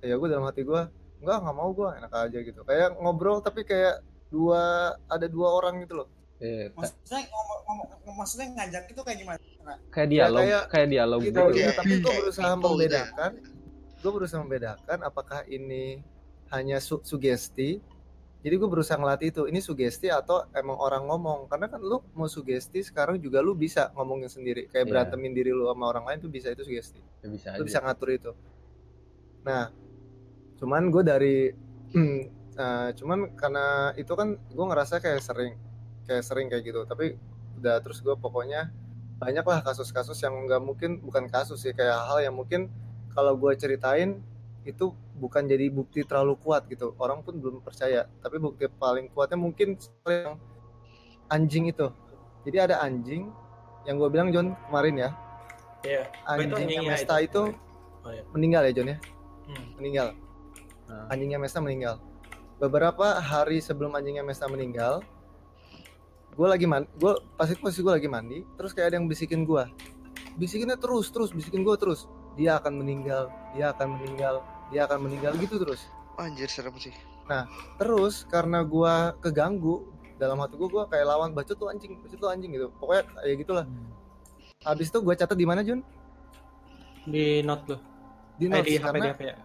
[0.00, 0.82] Ya gue dalam hati gue
[1.18, 2.60] enggak nggak mau gue enak aja gitu.
[2.62, 4.62] Kayak ngobrol tapi kayak dua
[5.06, 6.08] ada dua orang gitu loh.
[6.38, 9.40] Iya, ka- Maksudnya ngomong, ngomong, maksudnya ngajak itu kayak gimana?
[9.90, 11.66] kayak dialog kayak- kayak dialog gitu, gitu ya.
[11.66, 13.04] ya tapi gue berusaha people gitu ya.
[13.04, 13.30] membedakan
[13.98, 15.84] gue berusaha membedakan apakah ini
[16.48, 17.82] hanya su- sugesti
[18.38, 19.42] jadi gue berusaha ngelatih itu.
[19.50, 21.50] Ini sugesti atau emang orang ngomong?
[21.50, 24.70] Karena kan lu mau sugesti sekarang juga lu bisa ngomongin sendiri.
[24.70, 24.90] Kayak Iya.
[24.94, 27.02] berantemin diri lu sama orang lain tuh bisa itu sugesti.
[27.22, 27.66] Ya, bisa lu aja.
[27.66, 28.30] bisa ngatur itu.
[29.42, 29.74] Nah
[30.58, 31.36] cuman gue dari
[32.62, 35.58] eh, cuman karena itu kan gue ngerasa kayak sering
[36.06, 36.86] kayak sering kayak gitu.
[36.86, 37.18] Tapi
[37.58, 38.70] udah terus gue pokoknya
[39.18, 42.70] banyak lah kasus-kasus yang nggak mungkin bukan kasus sih kayak hal yang mungkin
[43.10, 44.22] kalau gue ceritain
[44.62, 46.94] itu bukan jadi bukti terlalu kuat gitu.
[46.96, 48.06] Orang pun belum percaya.
[48.22, 49.74] Tapi bukti paling kuatnya mungkin
[50.06, 50.38] yang
[51.28, 51.90] anjing itu.
[52.46, 53.28] Jadi ada anjing
[53.84, 55.10] yang gue bilang John kemarin ya.
[55.82, 56.02] Iya.
[56.26, 57.42] Oh, itu anjingnya Mesta itu,
[58.02, 58.22] Oh, iya.
[58.34, 58.98] meninggal ya John ya?
[59.48, 59.66] Hmm.
[59.80, 60.08] meninggal.
[60.88, 61.04] Nah.
[61.12, 62.00] anjingnya Mesta meninggal.
[62.58, 65.04] Beberapa hari sebelum anjingnya Mesta meninggal
[66.38, 69.42] gue lagi mandi gue pas itu posisi gue lagi mandi terus kayak ada yang bisikin
[69.42, 69.58] gue
[70.38, 72.06] bisikinnya terus terus bisikin gue terus.
[72.38, 73.26] Dia akan meninggal
[73.58, 75.86] dia akan meninggal dia akan meninggal gitu terus
[76.18, 76.90] Anjir serem sih.
[77.76, 79.86] terus karena gue keganggu
[80.18, 83.36] dalam hati gue gue kayak lawan baca tuh anjing baca tuh anjing gitu pokoknya kayak
[83.38, 83.66] gitulah
[84.60, 85.78] habis itu gue catat di mana Jun
[87.04, 87.76] Di note lu.
[88.36, 89.36] di Eh, notes di HP karena di HP ya.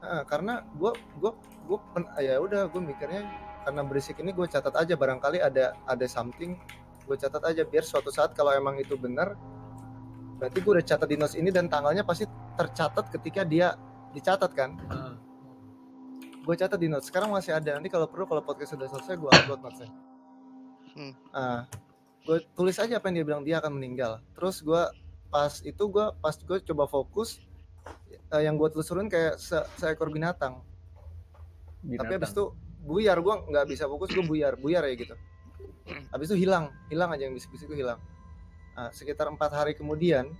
[0.00, 1.32] Ah, karena gue gue
[1.66, 1.78] gue
[2.20, 3.22] ya udah gue mikirnya
[3.62, 6.58] karena berisik ini gue catat aja barangkali ada ada something
[7.02, 9.38] gue catat aja biar suatu saat kalau emang itu benar
[10.36, 13.78] berarti gue udah catat di notes ini dan tanggalnya pasti tercatat ketika dia
[14.16, 14.80] dicatat kan?
[14.88, 15.14] Ah.
[16.46, 17.10] gue catat di notes.
[17.10, 17.74] Sekarang masih ada.
[17.74, 19.90] Nanti kalau perlu kalau podcast sudah selesai gue upload notesnya.
[20.94, 21.12] Hmm.
[21.34, 21.62] ah.
[22.22, 24.22] Gue tulis aja apa yang dia bilang dia akan meninggal.
[24.38, 24.82] Terus gue
[25.28, 27.42] pas itu gue pas gue coba fokus
[28.30, 30.62] eh, yang gue telusurin kayak se- seekor binatang.
[31.82, 32.54] Tapi habis itu
[32.86, 33.18] buyar.
[33.18, 34.54] Gue nggak bisa fokus gue buyar.
[34.54, 35.14] Buyar ya gitu.
[36.14, 36.70] Habis itu hilang.
[36.90, 37.98] Hilang aja yang bisik-bisik itu hilang.
[38.78, 40.30] Nah, sekitar empat hari kemudian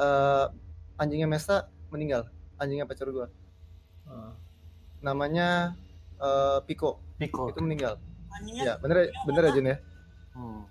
[0.00, 0.46] eh
[0.96, 2.26] anjingnya Mesta meninggal
[2.56, 3.26] anjingnya pacar gue
[4.04, 4.34] Ah.
[5.00, 5.76] namanya
[6.16, 7.46] eh, Piko Piko.
[7.48, 7.94] itu meninggal
[8.30, 9.78] Anjingnya ya bener bener aja ya
[10.30, 10.62] Hmm.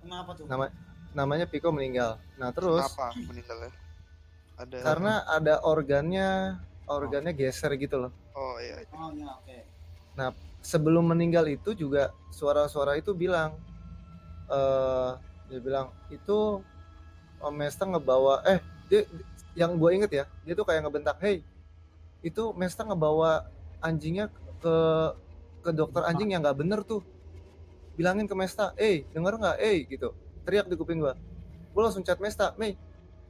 [0.00, 0.44] kenapa tuh?
[0.46, 0.66] nama
[1.12, 3.70] namanya Piko meninggal nah terus Kenapa meninggalnya?
[4.54, 6.28] Ada karena ada organnya
[6.86, 8.82] organnya geser gitu loh Oh iya.
[8.92, 9.58] Oh ya oke.
[10.60, 13.54] sebelum meninggal itu juga suara-suara itu bilang
[14.46, 15.10] eh
[15.46, 16.58] dia bilang itu
[17.38, 19.04] Om Mesta ngebawa eh dia
[19.54, 21.42] yang gue inget ya dia tuh kayak ngebentak hey
[22.24, 23.46] itu Mesta ngebawa
[23.84, 24.32] anjingnya
[24.64, 24.76] ke
[25.60, 27.04] ke dokter anjing yang nggak bener tuh.
[27.94, 29.56] Bilangin ke Mesta eh denger nggak?
[29.60, 30.16] Eh gitu.
[30.48, 31.14] Teriak di kuping gue
[31.74, 32.80] gue langsung chat Mesta Mei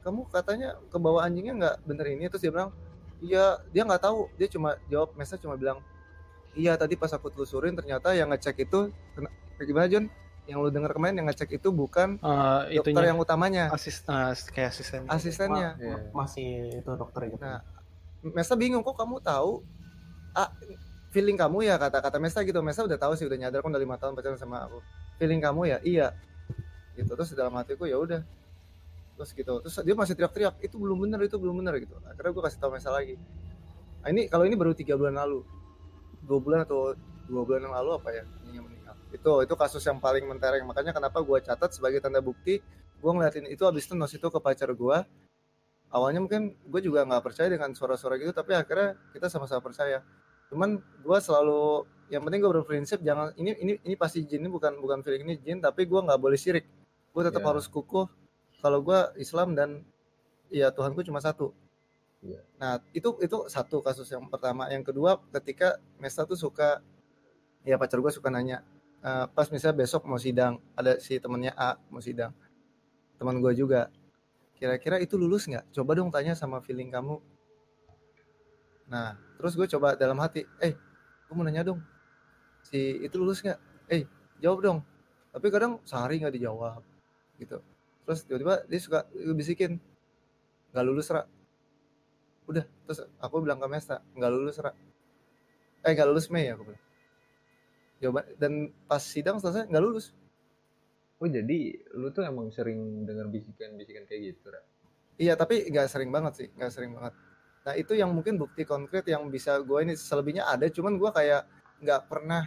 [0.05, 2.31] kamu katanya kebawa anjingnya nggak bener ini?
[2.31, 2.71] Terus dia bilang
[3.19, 3.59] iya.
[3.75, 4.31] Dia nggak tahu.
[4.39, 5.83] Dia cuma jawab Mesta cuma bilang
[6.55, 10.07] Iya tadi pas aku telusurin ternyata yang ngecek itu kena- gimana John?
[10.45, 14.33] Yang lu dengar kemarin yang ngecek itu bukan Eh, dokter itunya yang utamanya, asis eh,
[14.53, 15.01] kayak asisten.
[15.09, 15.73] asistennya.
[15.81, 15.97] Iya.
[16.13, 17.41] Masih itu dokter gitu.
[17.41, 17.65] Nah,
[18.25, 19.61] Mesta bingung kok kamu tahu
[20.33, 20.49] ah,
[21.13, 22.61] feeling kamu ya kata-kata Mesta gitu.
[22.61, 24.81] Mesta udah tahu sih udah nyadar kan udah lima tahun pacaran sama aku.
[25.17, 26.07] Feeling kamu ya iya.
[26.93, 28.21] Gitu terus dalam hatiku ya udah.
[29.17, 29.53] Terus gitu.
[29.65, 31.97] Terus dia masih teriak-teriak itu belum bener itu belum bener gitu.
[32.05, 33.17] Akhirnya gue kasih tahu Mesta lagi.
[34.05, 35.41] Nah, ini kalau ini baru tiga bulan lalu,
[36.21, 36.93] dua bulan atau
[37.25, 38.67] dua bulan yang lalu apa ya ini yang.
[39.15, 40.63] Itu itu kasus yang paling mentereng.
[40.67, 42.59] Makanya kenapa gue catat sebagai tanda bukti
[42.95, 44.97] gue ngeliatin itu abis itu nos itu ke pacar gue
[45.93, 50.03] awalnya mungkin gue juga nggak percaya dengan suara-suara gitu tapi akhirnya kita sama-sama percaya.
[50.51, 54.77] Cuman gue selalu yang penting gue berprinsip jangan ini ini ini pasti jin ini bukan
[54.77, 56.69] bukan feeling ini jin tapi gue nggak boleh syirik
[57.15, 57.47] gue tetap Ya.
[57.55, 58.11] harus kukuh.
[58.59, 59.85] Kalau gue Islam dan
[60.51, 61.53] ya Tuhanku cuma satu.
[62.25, 62.41] Ya.
[62.57, 64.65] nah itu itu satu kasus yang pertama.
[64.73, 66.81] Yang kedua ketika Mesta tuh suka
[67.65, 68.61] ya pacar gue suka nanya
[69.05, 72.33] eh, pas misalnya besok mau sidang ada si temennya A mau sidang
[73.21, 73.87] teman gue juga.
[74.55, 75.71] Kira-kira itu lulus nggak?
[75.71, 77.21] Coba dong tanya sama feeling kamu.
[78.89, 80.73] Nah terus gue coba dalam hati eh
[81.25, 81.79] gue mau nanya dong
[82.65, 83.59] si itu lulus nggak?
[83.91, 84.09] Eh
[84.41, 84.79] jawab dong.
[85.35, 86.81] Tapi kadang sehari nggak dijawab
[87.37, 87.59] gitu.
[88.07, 88.99] Terus tiba-tiba dia suka
[89.35, 89.77] bisikin
[90.73, 91.27] nggak lulus ra.
[92.49, 94.71] Udah terus aku bilang ke Mesta nggak lulus ra.
[95.85, 96.84] Eh nggak lulus Mei aku bilang
[98.03, 98.53] jawaban dan
[98.85, 100.15] pas sidang selesai nggak lulus
[101.23, 104.59] Oh jadi lu tuh emang sering dengar bisikan-bisikan kayak gitu, Ra?
[105.15, 107.15] Iya tapi nggak sering banget sih, nggak sering banget.
[107.63, 111.47] Nah itu yang mungkin bukti konkret yang bisa gue ini selebihnya ada, cuman gue kayak
[111.79, 112.43] nggak pernah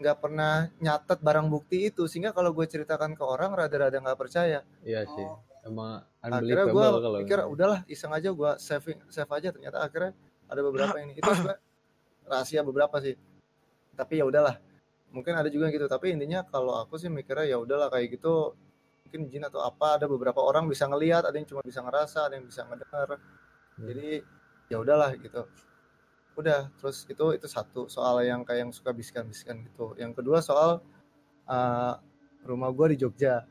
[0.00, 4.64] nggak pernah nyatet barang bukti itu sehingga kalau gue ceritakan ke orang rada-rada nggak percaya.
[4.80, 5.26] Iya sih.
[5.28, 5.44] Oh.
[5.62, 6.86] Emang Akhirnya gue
[7.22, 10.10] pikir udahlah iseng aja gue saving save aja ternyata akhirnya
[10.48, 11.28] ada beberapa ini itu
[12.24, 13.14] rahasia beberapa sih.
[13.94, 14.56] Tapi ya udahlah.
[15.12, 15.88] Mungkin ada juga yang gitu.
[15.88, 18.56] Tapi intinya kalau aku sih mikirnya ya udahlah kayak gitu.
[19.08, 22.40] Mungkin jin atau apa ada beberapa orang bisa ngelihat ada yang cuma bisa ngerasa ada
[22.40, 23.20] yang bisa ngedengar
[23.76, 24.24] jadi
[24.72, 25.44] ya udahlah gitu.
[26.32, 29.92] Udah terus itu itu satu soal yang kayak yang suka bisikan-bisikan gitu.
[30.00, 30.80] Yang kedua soal
[31.44, 31.94] uh,
[32.48, 33.44] rumah gua di Jogja.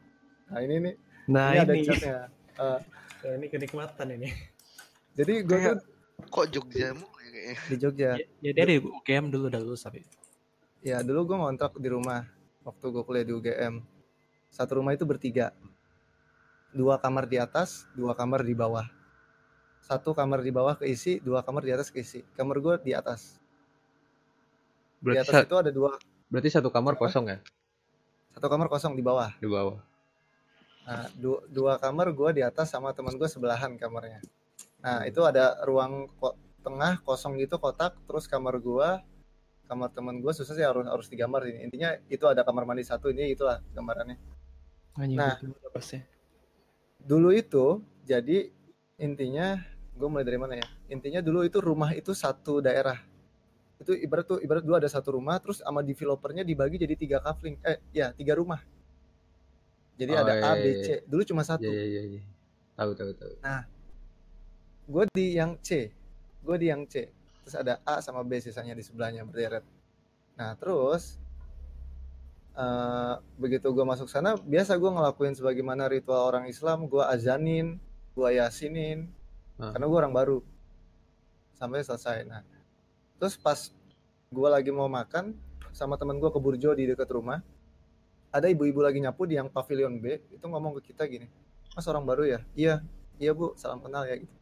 [0.50, 0.96] Nah ini nih
[1.30, 2.20] Nah ini ada ini, chatnya.
[2.58, 2.82] Uh,
[3.22, 4.34] Ya, ini kenikmatan ini.
[5.14, 5.78] jadi gue tuh
[6.30, 7.54] Kok Jogja mu kayaknya?
[7.70, 8.10] di Jogja.
[8.18, 10.02] Ya, ya dia di UGM dulu udah lulus tapi.
[10.82, 12.26] Ya dulu gue ngontrak di rumah
[12.66, 13.82] waktu gue kuliah di UGM
[14.52, 15.56] satu rumah itu bertiga.
[16.76, 18.84] Dua kamar di atas dua kamar di bawah.
[19.84, 22.24] Satu kamar di bawah keisi dua kamar di atas keisi.
[22.36, 23.40] Kamar gue di atas.
[25.00, 25.96] Di berarti, atas sa- itu ada dua
[26.32, 27.38] berarti satu kamar kosong ya?
[28.36, 29.32] Satu kamar kosong di bawah.
[29.40, 29.80] Di bawah.
[30.88, 34.20] Nah, dua, dua kamar gue di atas sama teman gue sebelahan kamarnya.
[34.84, 38.90] Nah, itu ada ruang ko- tengah kosong gitu kotak, terus kamar gue,
[39.72, 41.64] kamar teman gue susah sih harus harus digambar ini.
[41.72, 44.20] Intinya itu ada kamar mandi satu, ini itulah gambarannya.
[45.00, 45.40] Anjing Nah.
[45.72, 46.04] pasti.
[47.00, 48.52] Dulu itu jadi
[49.00, 49.64] intinya
[49.96, 50.68] gue mulai dari mana ya?
[50.92, 53.00] Intinya dulu itu rumah itu satu daerah.
[53.80, 57.56] Itu ibarat tuh ibarat dulu ada satu rumah, terus sama developernya dibagi jadi tiga kafling.
[57.64, 58.60] Eh, ya tiga rumah.
[59.96, 60.84] Jadi Oh, ada iya, A, iya, B, iya.
[60.84, 60.90] C.
[61.08, 61.64] Dulu cuma satu.
[61.64, 62.22] Iya iya iya.
[62.76, 63.34] Tahu tahu tahu.
[64.92, 65.94] gue di yang C
[66.44, 67.08] gue di yang C
[67.52, 69.68] terus ada A sama B sisanya di sebelahnya berderet
[70.40, 71.20] nah terus
[72.56, 77.76] eh, begitu gue masuk sana biasa gue ngelakuin sebagaimana ritual orang Islam gue azanin
[78.16, 79.12] gue yasinin
[79.62, 79.78] Ah.
[79.78, 80.40] karena gue orang baru.
[81.54, 82.26] Sampai selesai.
[82.26, 82.42] Nah
[83.22, 83.70] terus pas
[84.34, 85.38] gue lagi mau makan
[85.70, 87.38] sama temen gue ke Burjo di dekat rumah
[88.34, 91.30] ada ibu-ibu lagi nyapu di yang pavilion B itu ngomong ke kita gini
[91.78, 92.40] mas orang baru ya?
[92.58, 92.76] Iya.
[93.22, 93.54] Iya bu.
[93.54, 94.34] Salam kenal ya gitu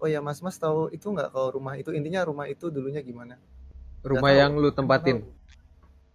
[0.00, 1.92] oh ya mas mas tahu itu nggak kalau rumah itu?
[1.92, 3.36] Intinya rumah itu dulunya gimana?
[4.00, 5.22] Rumah yang lu tempatin.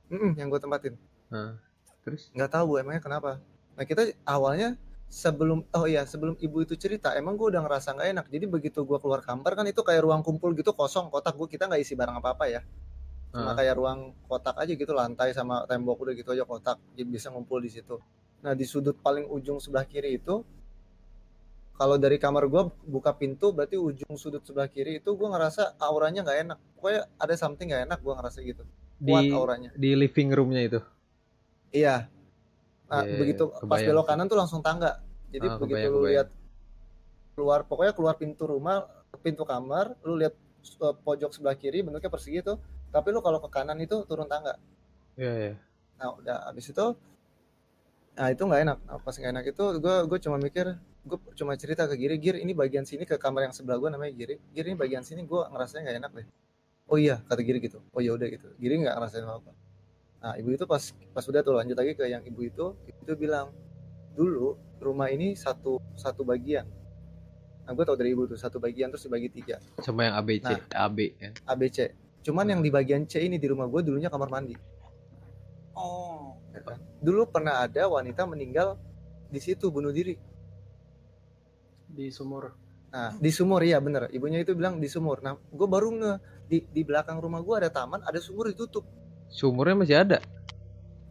[0.10, 0.94] Mm-mm, yang gue tempatin.
[1.30, 1.58] Nah,
[2.06, 2.30] terus?
[2.34, 3.42] Nggak tahu bu emangnya kenapa?
[3.78, 4.78] Nah kita awalnya
[5.10, 8.26] sebelum oh iya sebelum ibu itu cerita emang gue udah ngerasa nggak enak.
[8.30, 11.10] Jadi begitu gue keluar kamar kan itu kayak ruang kumpul gitu kosong.
[11.14, 12.62] Kotak gue kita nggak isi barang apa apa ya.
[13.36, 13.56] Cuma Ah.
[13.58, 14.00] kayak ruang
[14.32, 18.00] kotak aja gitu lantai sama tembok udah gitu aja kotak jadi bisa ngumpul di situ.
[18.42, 20.46] Nah di sudut paling ujung sebelah kiri itu
[21.76, 26.24] kalau dari kamar gue buka pintu berarti ujung sudut sebelah kiri itu gue ngerasa auranya
[26.24, 26.58] nggak enak.
[26.80, 28.64] Pokoknya ada something nggak enak gue ngerasa gitu.
[28.96, 29.70] Kuat di auranya.
[29.76, 30.80] di living roomnya itu.
[31.70, 32.08] iya.
[32.88, 34.10] Nah Iya, begitu pas kebayang belok sih.
[34.14, 35.04] kanan tuh langsung tangga.
[35.34, 36.28] Jadi Ah, begitu kebayang, lu lihat
[37.36, 38.88] keluar pokoknya keluar pintu rumah
[39.20, 40.32] pintu kamar lu lihat
[40.80, 42.56] uh, pojok sebelah kiri bentuknya persegi tuh
[42.96, 44.56] tapi lu kalau ke kanan itu turun tangga.
[45.20, 45.54] Iya iya.
[46.00, 46.86] Nah udah abis itu
[48.16, 48.78] Nah itu nggak enak.
[48.88, 52.42] Nah, Pas nggak enak itu gue gue cuma mikir Gue cuma cerita ke Giri Gir
[52.42, 54.42] ini bagian sini ke kamar yang sebelah gue namanya Giri.
[54.50, 56.28] Giri ini bagian sini gue ngerasanya nggak enak deh.
[56.90, 57.78] Oh iya kata Giri gitu.
[57.94, 58.50] Oh ya udah gitu.
[58.58, 59.52] Giri nggak ngerasain apa-apa.
[60.26, 60.82] Nah ibu itu pas
[61.14, 63.54] pas udah tuh lanjut lagi ke yang ibu itu Ibu itu bilang
[64.18, 66.66] Dulu rumah ini satu satu bagian.
[67.68, 69.62] Nah gue tau dari ibu tuh satu bagian terus dibagi tiga.
[69.84, 70.90] Sama yang ABC, Nah.
[70.90, 71.30] AB ya.
[71.46, 71.78] ABC
[72.26, 74.58] Cuman yang di bagian C ini di rumah gue dulunya kamar mandi.
[75.78, 76.15] Oh.
[77.00, 78.76] Dulu pernah ada wanita meninggal
[79.28, 80.16] di situ bunuh diri
[81.86, 82.52] Di sumur.
[82.90, 84.08] Nah, di sumur ya bener.
[84.10, 85.20] Ibunya itu bilang di sumur.
[85.20, 86.14] Nah, gue baru nge
[86.46, 88.84] di, di belakang rumah gue ada taman, ada sumur ditutup.
[89.28, 90.20] Sumurnya masih ada.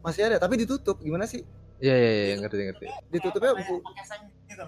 [0.00, 1.40] masih ada tapi ditutup gimana sih
[1.80, 2.86] Iya iya iya ngerti ngerti.
[3.09, 3.80] ditutupnya bu-
[4.44, 4.64] gitu.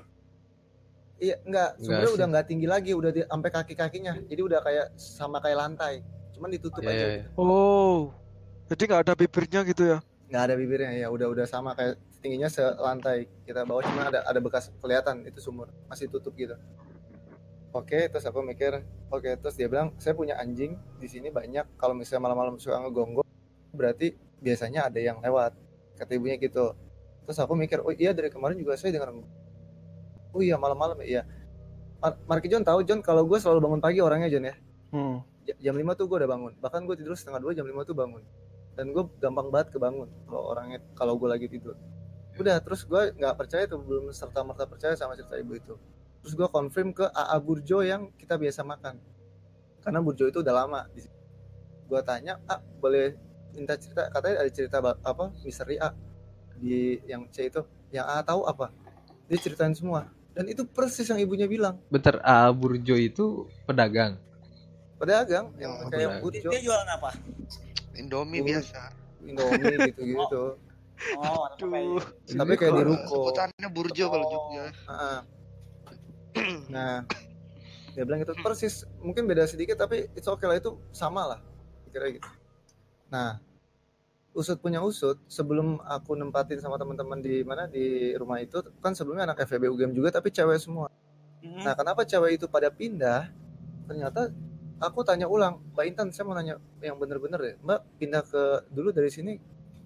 [1.16, 4.60] iya enggak Enggak sebenarnya udah nggak tinggi lagi udah di, sampai kaki kakinya jadi udah
[4.64, 5.94] kayak sama kayak lantai
[6.32, 7.16] cuman ditutup Iya aja iya.
[7.20, 7.28] gitu.
[7.36, 8.16] Oh.
[8.66, 9.98] Jadi nggak ada bibirnya gitu ya?
[10.26, 13.30] Nggak ada bibirnya ya udah udah sama kayak tingginya selantai.
[13.46, 16.58] Kita bawa cuma ada ada bekas kelihatan itu sumur masih tutup gitu.
[17.70, 21.78] Oke terus aku mikir oke terus dia bilang saya punya anjing di sini banyak.
[21.78, 23.26] Kalau misalnya malam-malam suka ngegonggong
[23.70, 25.54] berarti biasanya ada yang lewat
[25.94, 26.74] kata ibunya gitu.
[27.26, 29.14] Terus aku mikir oh iya dari kemarin juga saya dengar
[30.34, 31.22] oh iya malam-malam ya iya.
[32.02, 34.54] Mar- Marki John tahu John kalau gue selalu bangun pagi orangnya John ya.
[34.90, 35.22] Hmm.
[35.46, 36.52] Ja- jam 5 tuh gue udah bangun.
[36.58, 38.22] Bahkan gue tidur setengah dua jam 5 tuh bangun
[38.76, 41.74] dan gue gampang banget kebangun kalau orangnya kalau gue lagi tidur.
[42.36, 45.74] Udah terus gue nggak percaya tuh belum serta merta percaya sama cerita ibu itu.
[46.20, 49.00] Terus gue confirm ke AA Burjo yang kita biasa makan.
[49.80, 51.16] Karena Burjo itu udah lama di situ.
[51.86, 53.14] gue tanya ah boleh
[53.54, 54.10] minta cerita?
[54.10, 55.94] Katanya ada cerita apa misteri A
[56.60, 57.64] di yang C itu.
[57.94, 58.74] Yang A tahu apa?
[59.30, 60.10] Dia ceritain semua.
[60.36, 61.80] Dan itu persis yang ibunya bilang.
[61.88, 64.20] Bentar, A Burjo itu pedagang.
[64.96, 66.20] pedagang yang Oh, kayak pedagang.
[66.20, 66.48] Burjo.
[66.52, 67.10] Dia jualan apa?
[67.96, 68.46] Indomie Oh.
[68.46, 68.80] biasa.
[69.24, 70.44] Indomie gitu-gitu
[71.20, 72.00] Oh, apa Aduh.
[72.24, 74.64] tapi kayak di ruko Sebutannya Burjo kalau Jogja.
[74.88, 75.20] Ah.
[76.72, 77.04] Nah,
[77.92, 81.40] dia bilang itu persis, mungkin beda sedikit tapi it's okay lah itu sama lah,
[81.92, 82.28] kira gitu.
[83.08, 83.40] Nah,
[84.32, 89.28] usut punya usut, sebelum aku nempatin sama teman-teman di mana di rumah itu, kan sebelumnya
[89.28, 90.92] anak FEB UGM juga tapi cewek semua.
[91.40, 91.60] Hmm.
[91.64, 93.32] Nah, kenapa cewek itu pada pindah?
[93.88, 94.28] Ternyata
[94.80, 98.92] aku tanya ulang, Mbak Intan, saya mau nanya yang bener-bener deh, Mbak pindah ke dulu
[98.92, 99.40] dari sini,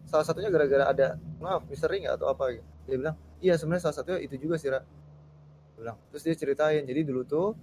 [0.06, 1.06] salah satunya gara-gara ada
[1.38, 2.66] maaf misteri nggak atau apa gitu.
[2.90, 4.82] Dia bilang, iya sebenarnya salah satunya itu juga sih, Ra.
[4.82, 5.96] Dia bilang.
[6.10, 7.54] Terus dia ceritain, jadi dulu tuh,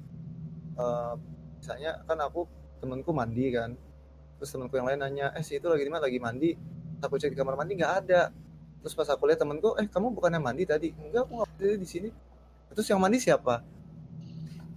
[0.79, 1.13] eh,
[1.59, 2.47] misalnya kan aku
[2.79, 3.75] temenku mandi kan,
[4.39, 6.07] terus temenku yang lain nanya, eh si itu lagi di mana?
[6.07, 6.51] Lagi mandi.
[6.97, 8.33] Aku cek di kamar mandi nggak ada.
[8.81, 10.89] Terus pas aku lihat temenku, eh kamu bukannya mandi tadi?
[10.95, 12.09] Enggak, aku nggak di sini.
[12.71, 13.61] Terus yang mandi siapa?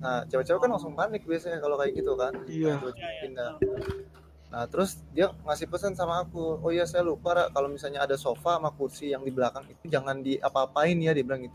[0.01, 2.33] Nah, cewek-cewek kan langsung panik biasanya kalau kayak gitu kan.
[2.49, 2.81] Iya.
[2.81, 3.53] Tiba-tiba pindah.
[4.51, 8.19] Nah, terus dia ngasih pesan sama aku, oh iya saya lupa Ra, kalau misalnya ada
[8.19, 11.55] sofa sama kursi yang di belakang itu jangan diapa-apain ya, dia bilang gitu.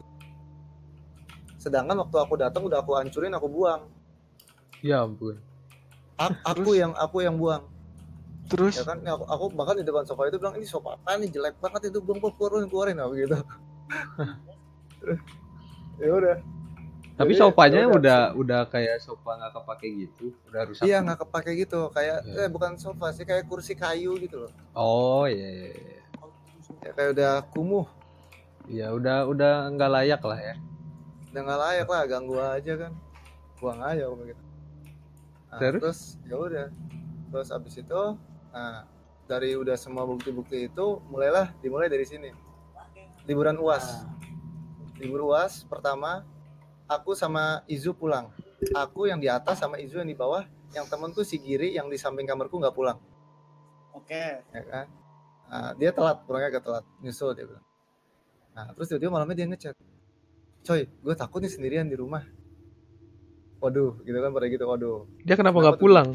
[1.59, 3.89] Sedangkan waktu aku datang udah aku hancurin, aku buang.
[4.79, 5.41] Ya ampun.
[6.15, 7.67] A- aku yang aku yang buang.
[8.47, 11.17] Terus Ya kan, Ini aku, aku bahkan di depan sofa itu bilang ini sofa apa
[11.17, 13.35] nih jelek banget itu buang keluarin keluarin aku gitu.
[15.03, 15.19] Terus,
[15.99, 16.37] ya udah.
[17.16, 17.95] Tapi Jadi, sofanya ya udah.
[17.95, 20.84] udah udah kayak sofa nggak kepake gitu, udah rusak.
[20.84, 22.43] Iya nggak kepake gitu, kayak Iya.
[22.43, 24.51] eh bukan sofa sih, kayak kursi kayu gitu loh.
[24.76, 25.99] Oh iya, iya, iya.
[26.84, 27.88] Ya, kayak udah kumuh,
[28.68, 30.55] Ya udah udah nggak layak lah ya.
[31.32, 32.91] udah nggak layak lah, ganggu aja kan.
[33.59, 34.43] Buang aja aku begitu.
[35.47, 35.80] Nah, Terus?
[35.80, 36.68] terus ya udah.
[37.32, 38.01] Terus abis itu,
[38.51, 38.84] nah
[39.24, 42.28] dari udah semua bukti-bukti itu, mulailah dimulai dari sini.
[43.24, 44.03] Liburan uas.
[44.95, 46.24] Libur uas pertama,
[46.86, 48.29] aku sama Izu pulang.
[48.73, 50.45] Aku yang di atas sama Izu yang di bawah.
[50.71, 52.99] Yang temenku si Giri yang di samping kamarku nggak pulang.
[53.95, 54.43] Oke.
[54.51, 54.86] ya kan
[55.47, 57.63] nah, dia telat pulangnya agak telat nyusul dia bilang
[58.51, 59.75] nah terus tiba-tiba malamnya dia ngechat
[60.61, 62.19] coy gue takut nih sendirian di rumah
[63.63, 65.81] waduh gitu kan pada gitu waduh Dia kenapa nggak tuh?
[65.81, 66.09] pulang?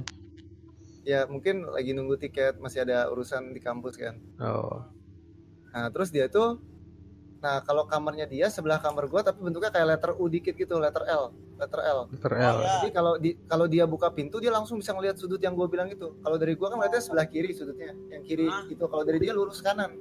[1.03, 4.85] ya mungkin lagi nunggu tiket masih ada urusan di kampus kan Oh.
[5.73, 6.61] nah terus dia tuh
[7.41, 11.03] nah kalau kamarnya dia sebelah kamar gue tapi bentuknya kayak letter U dikit gitu letter
[11.03, 12.57] L letter L Letter Oh, L.
[12.59, 12.69] ya.
[12.77, 15.89] jadi kalau di kalau dia buka pintu dia langsung bisa ngelihat sudut yang gue bilang
[15.89, 18.65] itu kalau dari gue kan ngeliatnya sebelah kiri sudutnya yang kiri Hah?
[18.67, 19.97] itu kalau dari dia lurus kanan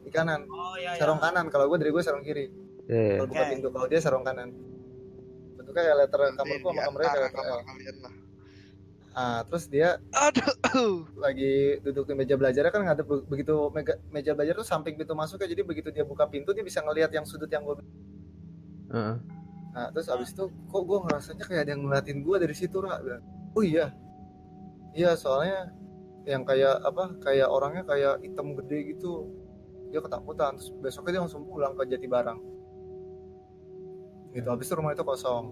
[0.00, 0.96] di kanan Oh iya.
[0.96, 2.48] sarong kanan kalau gue dari gue sarong kiri
[2.86, 3.18] Iya.
[3.18, 3.50] kalau buka Oke.
[3.52, 4.48] pintu kalau dia sarong kanan
[5.52, 8.12] bentuknya kayak letter kamarku di sama kamarnya kayak letter kamar L kalian lah.
[9.16, 11.08] Ah terus dia aduh.
[11.16, 15.16] lagi duduk di meja belajar kan nggak ada begitu mega- meja belajar tuh samping pintu
[15.16, 17.80] masuk ya jadi begitu dia buka pintu dia bisa ngelihat yang sudut yang gue
[18.92, 19.16] Heeh.
[19.72, 23.00] nah terus abis itu kok gue ngerasanya kayak ada yang ngeliatin gue dari situ Ra?
[23.56, 23.88] Oh iya.
[24.92, 25.72] Iya soalnya
[26.28, 29.32] yang kayak apa kayak orangnya kayak hitam gede gitu.
[29.92, 32.40] Dia ketakutan terus besoknya dia langsung pulang ke Jatibarang
[34.36, 35.44] gitu habis itu rumah itu kosong.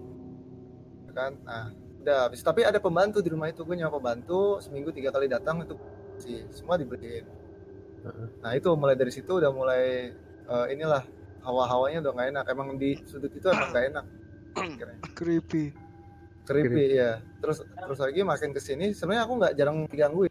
[1.09, 1.31] Ya kan?
[1.41, 1.73] Nah
[2.05, 5.65] udah habis tapi ada pembantu di rumah itu gue nyawa pembantu seminggu tiga kali datang
[5.65, 5.73] itu
[6.21, 7.25] sih semua dibeliin
[8.05, 8.27] Heeh.
[8.45, 10.13] nah itu mulai dari situ udah mulai
[10.45, 11.01] eh, inilah
[11.41, 14.05] hawa-hawanya udah nggak enak emang di sudut itu emang nggak enak
[14.55, 14.97] akhirnya.
[15.17, 15.65] Creepy.
[16.45, 20.29] creepy ya terus terus lagi makin ke sini sebenarnya aku nggak jarang digangguin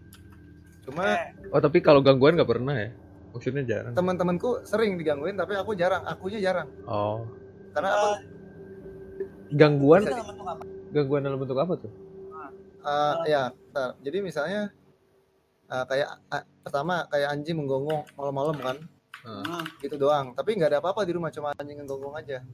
[0.86, 1.50] cuma Oke.
[1.50, 2.90] Oh tapi kalau gangguan nggak pernah ya?
[3.34, 3.92] Maksudnya jarang.
[3.98, 7.26] teman-temanku sering digangguin tapi aku jarang akunya jarang Oh.
[7.74, 8.10] karena aku
[9.54, 10.02] Gangguan
[10.94, 11.90] Gangguan dalam bentuk apa tuh?
[12.84, 13.96] eh, ya bentar.
[14.04, 14.70] jadi misalnya
[15.64, 18.76] Ah, kayak ah, pertama kayak anjing menggonggong malam-malam kan.
[19.24, 19.64] Hmm.
[19.80, 20.36] gitu doang.
[20.36, 22.44] Tapi nggak ada apa-apa di rumah cuma anjing menggonggong aja.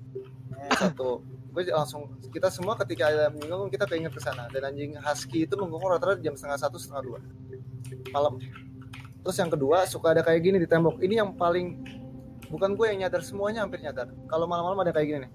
[0.54, 1.18] Eh, satu.
[1.50, 4.46] Gue langsung kita semua ketika ada menggonggong kita keinget ke sana.
[4.54, 7.18] Dan anjing husky itu menggonggong rata-rata jam setengah satu setengah dua.
[8.14, 8.38] Malam.
[9.26, 11.02] Terus yang kedua suka ada kayak gini di tembok.
[11.02, 11.82] Ini yang paling
[12.46, 14.14] bukan gue yang nyadar semuanya hampir nyadar.
[14.30, 15.30] Kalau malam-malam ada kayak gini nih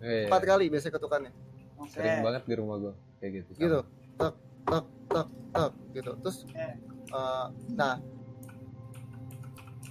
[0.00, 1.32] Eh, empat kali biasanya ketukannya
[1.76, 1.90] oke.
[1.90, 3.50] sering banget di rumah gue kayak gitu.
[3.58, 3.80] gitu
[4.16, 4.32] tak
[4.64, 6.72] tak tak tak gitu terus Eh.
[7.10, 8.00] eh, nah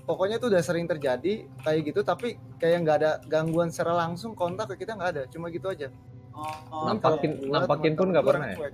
[0.03, 4.65] pokoknya itu udah sering terjadi kayak gitu tapi kayak nggak ada gangguan secara langsung kontak
[4.67, 5.89] ke kita nggak ada cuma gitu aja
[6.31, 8.69] Oh, oh, Nampakin- kalau gua, nampakin pun nggak gua pernah ya?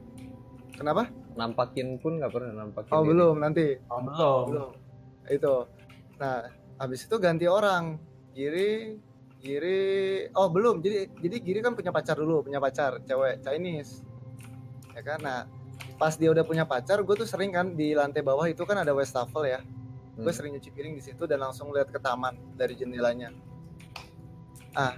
[0.72, 2.92] kenapa Nampakin pun nggak pernah nampakin.
[2.92, 3.10] oh diri.
[3.10, 4.44] belum nanti Oh, belum.
[4.46, 4.70] belum
[5.26, 5.56] itu
[6.16, 6.36] nah
[6.78, 7.98] habis itu ganti orang
[8.32, 9.00] Giri
[9.46, 10.82] Giri oh belum.
[10.82, 14.02] Jadi jadi Giri kan punya pacar dulu punya pacar cewek Chinese.
[14.98, 15.22] Ya kan?
[15.22, 15.46] Nah
[16.02, 18.90] pas dia udah punya pacar gue tuh sering kan di lantai bawah itu kan ada
[18.98, 19.62] wastafel ya.
[20.18, 20.34] Gue Hmm.
[20.34, 23.30] sering nyuci piring di situ dan langsung lihat ke taman dari jendelanya.
[24.74, 24.98] Ah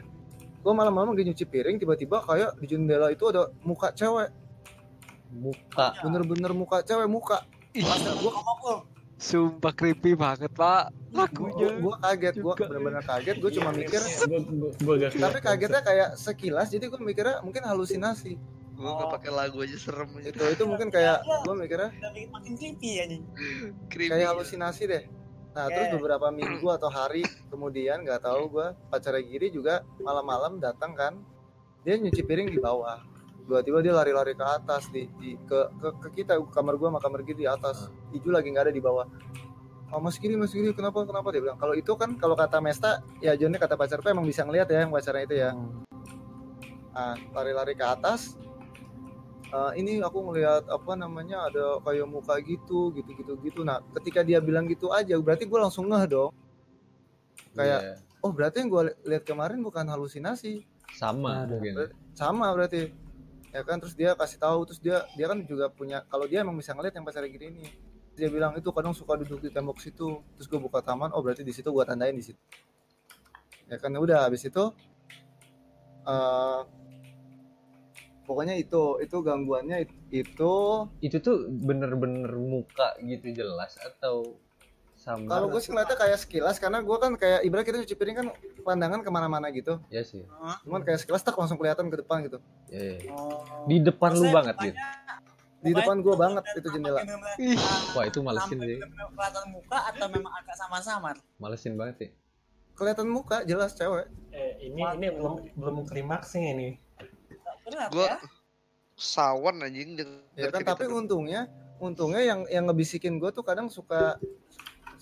[0.64, 4.32] gue malam-malam lagi nyuci piring tiba-tiba kayak di jendela itu ada muka cewek.
[5.28, 5.91] Muka.
[6.08, 7.43] Bener-bener muka cewek muka.
[7.76, 8.80] Ngomong tuh.
[9.18, 11.74] Sumpah creepy banget pak lagunya.
[11.74, 12.70] gue kaget gue juga.
[12.70, 14.01] bener-bener kaget gue cuma mikir
[14.78, 18.38] Gue gak tapi kagetnya kayak sekilas jadi gue mikirnya mungkin halusinasi
[18.78, 20.30] Gue gak pakai lagu aja serem aja.
[20.30, 21.89] itu itu mungkin kayak gue mikirnya
[22.30, 23.24] makin creepy anjing.
[23.89, 24.13] Creepy.
[24.13, 25.03] kayak halusinasi deh
[25.49, 30.93] nah terus beberapa minggu atau hari kemudian nggak tahu gue pacarnya Giri juga malam-malam datang
[30.93, 31.18] kan
[31.82, 33.01] dia nyuci piring di bawah
[33.48, 37.24] tiba-tiba dia lari-lari ke atas di, di ke, ke ke kita kamar gue sama kamar
[37.24, 39.08] Giri di atas Iju lagi nggak ada di bawah
[39.88, 41.32] Oh Mas Giri, Mas Giri, kenapa, kenapa?
[41.32, 44.68] Dia bilang, kalau itu kan, kalau kata Mesta, ya Johnnya kata pacarku emang bisa ngeliat
[44.68, 45.56] ya yang pacarnya itu ya.
[46.91, 48.36] Nah, lari-lari ke atas.
[49.48, 53.60] Eh, ini aku ngelihat apa namanya ada kayak muka gitu, gitu, gitu, gitu.
[53.64, 56.36] Nah, ketika dia bilang gitu aja, berarti gue langsung ngeh dong.
[57.56, 57.93] Kayak, Iya.
[58.28, 60.68] oh berarti yang gue lihat kemarin bukan halusinasi,
[61.00, 61.95] sama mungkin.
[62.12, 63.07] sama berarti.
[63.56, 66.56] Ya kan, terus dia kasih tahu, terus dia dia kan juga punya, kalau dia emang
[66.60, 67.66] bisa ngeliat yang pacarnya gini ini.
[68.18, 71.43] Dia bilang itu kadang suka duduk di tembok situ, terus gue buka taman, oh berarti
[71.45, 72.41] di situ gue tandain di situ.
[73.68, 74.64] Ya kan udah habis itu,
[76.08, 76.62] eh
[78.28, 80.54] pokoknya itu itu gangguannya it- itu
[81.00, 81.38] Itu tuh
[81.68, 84.16] bener-bener muka gitu jelas atau
[85.08, 85.24] sama?
[85.26, 88.28] kalau gue sih ngeliatnya kayak sekilas karena gue kan kayak ibarat kita cuci piring kan
[88.62, 90.28] pandangan ke mana-mana gitu ya sih.
[90.62, 93.10] Cuman kayak sekilas tak langsung kelihatan ke depan gitu Ya, ya.
[93.10, 93.39] Oh.
[93.64, 94.78] Di depan lu Maksudnya banget gitu.
[95.58, 97.01] di depan gue banget itu jendela
[97.39, 97.55] Ih.
[97.55, 98.78] ah, Wah itu malesin sih.
[98.78, 101.16] kelihatan muka atau memang agak samar-samar?
[101.38, 102.10] Malesin banget sih.
[102.74, 106.70] kelihatan muka jelas cewek Eh, ini ini belum belum klimaksnya ini.
[107.89, 108.22] Gue ya?
[108.93, 109.97] sawan anjing
[110.34, 111.45] ya kan tapi untungnya
[111.78, 114.18] untungnya yang yang ngebisikin gue tuh kadang suka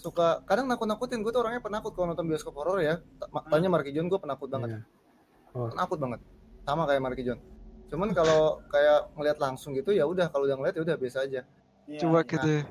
[0.06, 1.26] suka kadang nakut-nakutin.
[1.26, 3.02] Gue tuh orangnya penakut kalau nonton bioskop horor ya.
[3.50, 4.78] Tanya Marky John gue penakut banget.
[4.78, 4.82] Iya.
[5.58, 5.72] Oh.
[5.74, 6.20] penakut banget.
[6.62, 7.42] Sama kayak Marky John
[7.86, 10.28] cuman kalau kayak ngelihat langsung gitu ya udah.
[10.34, 11.42] Kalau udah ngeliat ya udah biasa aja.
[11.86, 12.62] Iya, Cuek gitu ya.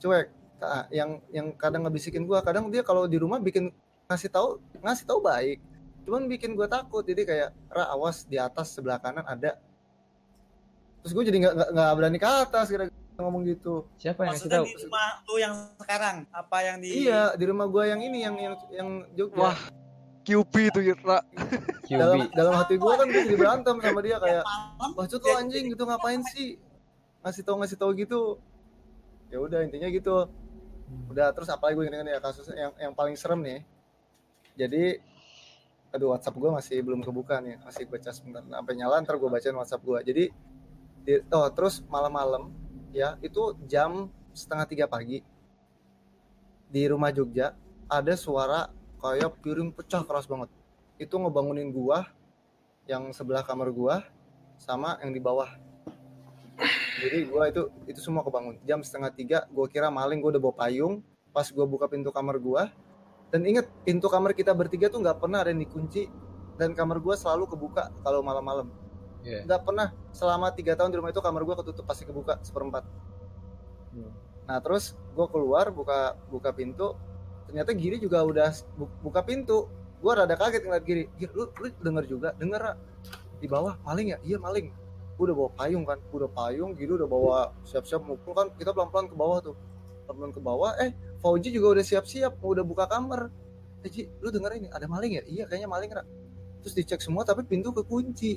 [0.00, 0.26] cuek.
[0.60, 3.72] Nah, yang yang kadang ngebisikin gue kadang dia kalau di rumah bikin
[4.04, 5.58] ngasih tahu ngasih tahu baik.
[6.04, 7.00] Cuman bikin gue takut.
[7.00, 9.56] Jadi kayak ra awas di atas sebelah kanan ada.
[11.00, 12.84] Terus gue jadi nggak nggak- berani ke atas kira
[13.20, 14.66] ngomong gitu Siapa yang ngasih Maksudnya tahu?
[14.66, 18.36] di rumah lu yang sekarang apa yang di iya di rumah gue yang ini yang
[18.36, 19.58] yang yang Jogja Wah.
[20.20, 21.18] QB itu ya, Ra.
[21.90, 22.32] dalam QB.
[22.34, 24.44] dalam hati gue kan gue jadi berantem sama dia kayak
[24.92, 26.60] wah cut lo anjing gitu ngapain sih
[27.20, 28.36] ngasih tau ngasih tau gitu
[29.26, 30.28] ya udah intinya gitu
[31.08, 33.60] udah terus apalagi gue ingat ya kasus yang yang paling serem nih
[34.54, 35.00] jadi
[35.90, 39.56] aduh WhatsApp gue masih belum kebuka nih masih baca sebentar sampai nyala ntar gue bacain
[39.56, 40.24] WhatsApp gue jadi
[41.00, 42.52] di- oh terus malam-malam
[42.90, 45.22] ya itu jam setengah tiga pagi.
[46.70, 47.54] Di rumah Jogja
[47.90, 48.70] ada suara
[49.02, 50.50] kayak piring pecah keras banget.
[51.00, 52.06] Itu ngebangunin gua
[52.86, 54.06] yang sebelah kamar gua
[54.60, 55.50] sama yang di bawah.
[57.00, 58.60] Jadi gua itu itu semua kebangun.
[58.62, 61.02] Jam setengah tiga gua kira maling gua udah bawa payung.
[61.34, 62.70] Pas gua buka pintu kamar gua
[63.30, 66.10] dan inget pintu kamar kita bertiga tuh nggak pernah ada yang dikunci
[66.58, 68.66] dan kamar gua selalu kebuka kalau malam-malam
[69.20, 69.44] Iya.
[69.44, 69.88] nggak pernah.
[70.10, 72.84] Selama tiga tahun di rumah itu kamar gua ketutup pasti kebuka seperempat.
[73.90, 74.12] Hmm.
[74.46, 76.94] nah terus gua keluar buka buka pintu
[77.46, 79.66] ternyata Giri juga udah bu- buka pintu.
[80.00, 81.04] Gua rada kaget ngeliat Giri.
[81.18, 82.28] Giri lu, lu denger juga?
[82.38, 82.72] Denger Ra?
[83.40, 84.18] di bawah maling ya?
[84.22, 84.70] Iya maling.
[85.16, 85.98] Gua udah bawa payung kan.
[86.08, 88.48] Gua udah payung Giri udah bawa siap-siap mukul kan.
[88.56, 89.56] Kita pelan-pelan ke bawah tuh.
[90.08, 90.72] Pelan-pelan ke bawah.
[90.80, 90.90] Eh
[91.20, 93.28] Fauji juga udah siap-siap udah buka kamar.
[93.84, 94.68] Eh Ji, lu denger ini?
[94.72, 95.22] Ada maling ya?
[95.28, 96.04] Iya kayaknya maling Ra.
[96.60, 98.36] terus dicek semua tapi pintu kekunci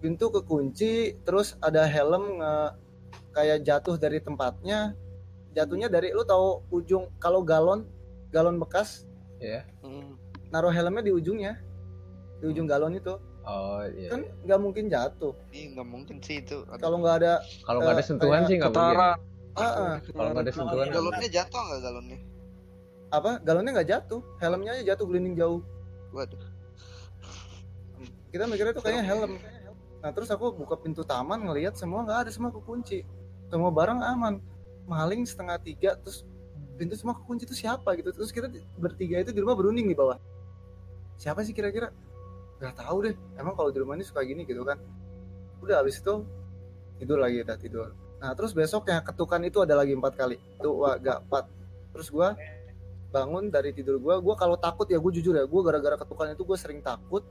[0.00, 2.54] pintu kekunci terus ada helm nge
[3.30, 4.96] kayak jatuh dari tempatnya.
[5.50, 7.84] Jatuhnya dari lu tahu ujung kalau galon
[8.30, 9.04] galon bekas
[9.42, 10.14] ya Hmm.
[10.54, 11.58] naruh helmnya di ujungnya
[12.40, 13.18] di ujung galon itu.
[13.44, 15.34] Oh iya kan nggak mungkin jatuh.
[15.50, 16.62] Nggak mungkin sih itu.
[16.78, 17.32] kalau nggak ada
[17.66, 18.98] kalau nggak ada eh, sentuhan sih nggak mungkin.
[19.00, 19.16] ah,
[19.58, 20.86] ah, kalau nggak ada sentuhan.
[20.92, 22.18] Galonnya jatuh nggak galonnya?
[23.10, 23.30] apa?
[23.42, 24.20] Galonnya nggak jatuh.
[24.38, 25.60] Helmnya aja jatuh gelinding jauh.
[26.14, 26.38] Waduh.
[28.30, 29.32] kita mikirnya tuh kayaknya helm
[30.00, 33.04] nah terus aku buka pintu taman ngelihat semua nggak ada semua kekunci.
[33.52, 34.40] Semua barang aman.
[34.88, 36.24] Maling setengah tiga terus
[36.80, 38.10] pintu semua kekunci itu siapa gitu?
[38.10, 38.48] Terus kita
[38.80, 40.16] bertiga itu di rumah berunding di bawah.
[41.20, 41.92] Siapa sih kira-kira?
[42.58, 43.14] Nggak tahu deh.
[43.36, 44.80] Emang kalau di rumah ini suka gini gitu kan.
[45.60, 46.24] Udah habis itu
[46.96, 47.92] tidur lagi udah tidur.
[48.20, 50.40] Nah terus besoknya ketukan itu ada lagi empat kali.
[50.60, 51.44] Tuh wah gak empat.
[51.92, 52.36] Terus gua
[53.10, 56.46] bangun dari tidur gua gua kalau takut ya gue jujur ya gua gara-gara ketukan itu
[56.46, 57.26] gue sering takut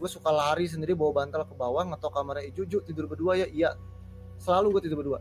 [0.00, 3.44] gue suka lari sendiri bawa bantal ke bawah ngetok kamarnya eh, Juju tidur berdua ya?
[3.44, 3.76] Iya.
[4.40, 5.20] Selalu gue tidur berdua.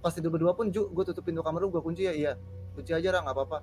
[0.00, 2.16] Pas tidur berdua pun Ju gue tutup pintu kamar gue kunci ya?
[2.16, 2.32] Iya.
[2.72, 3.58] Kunci aja lah nggak apa-apa.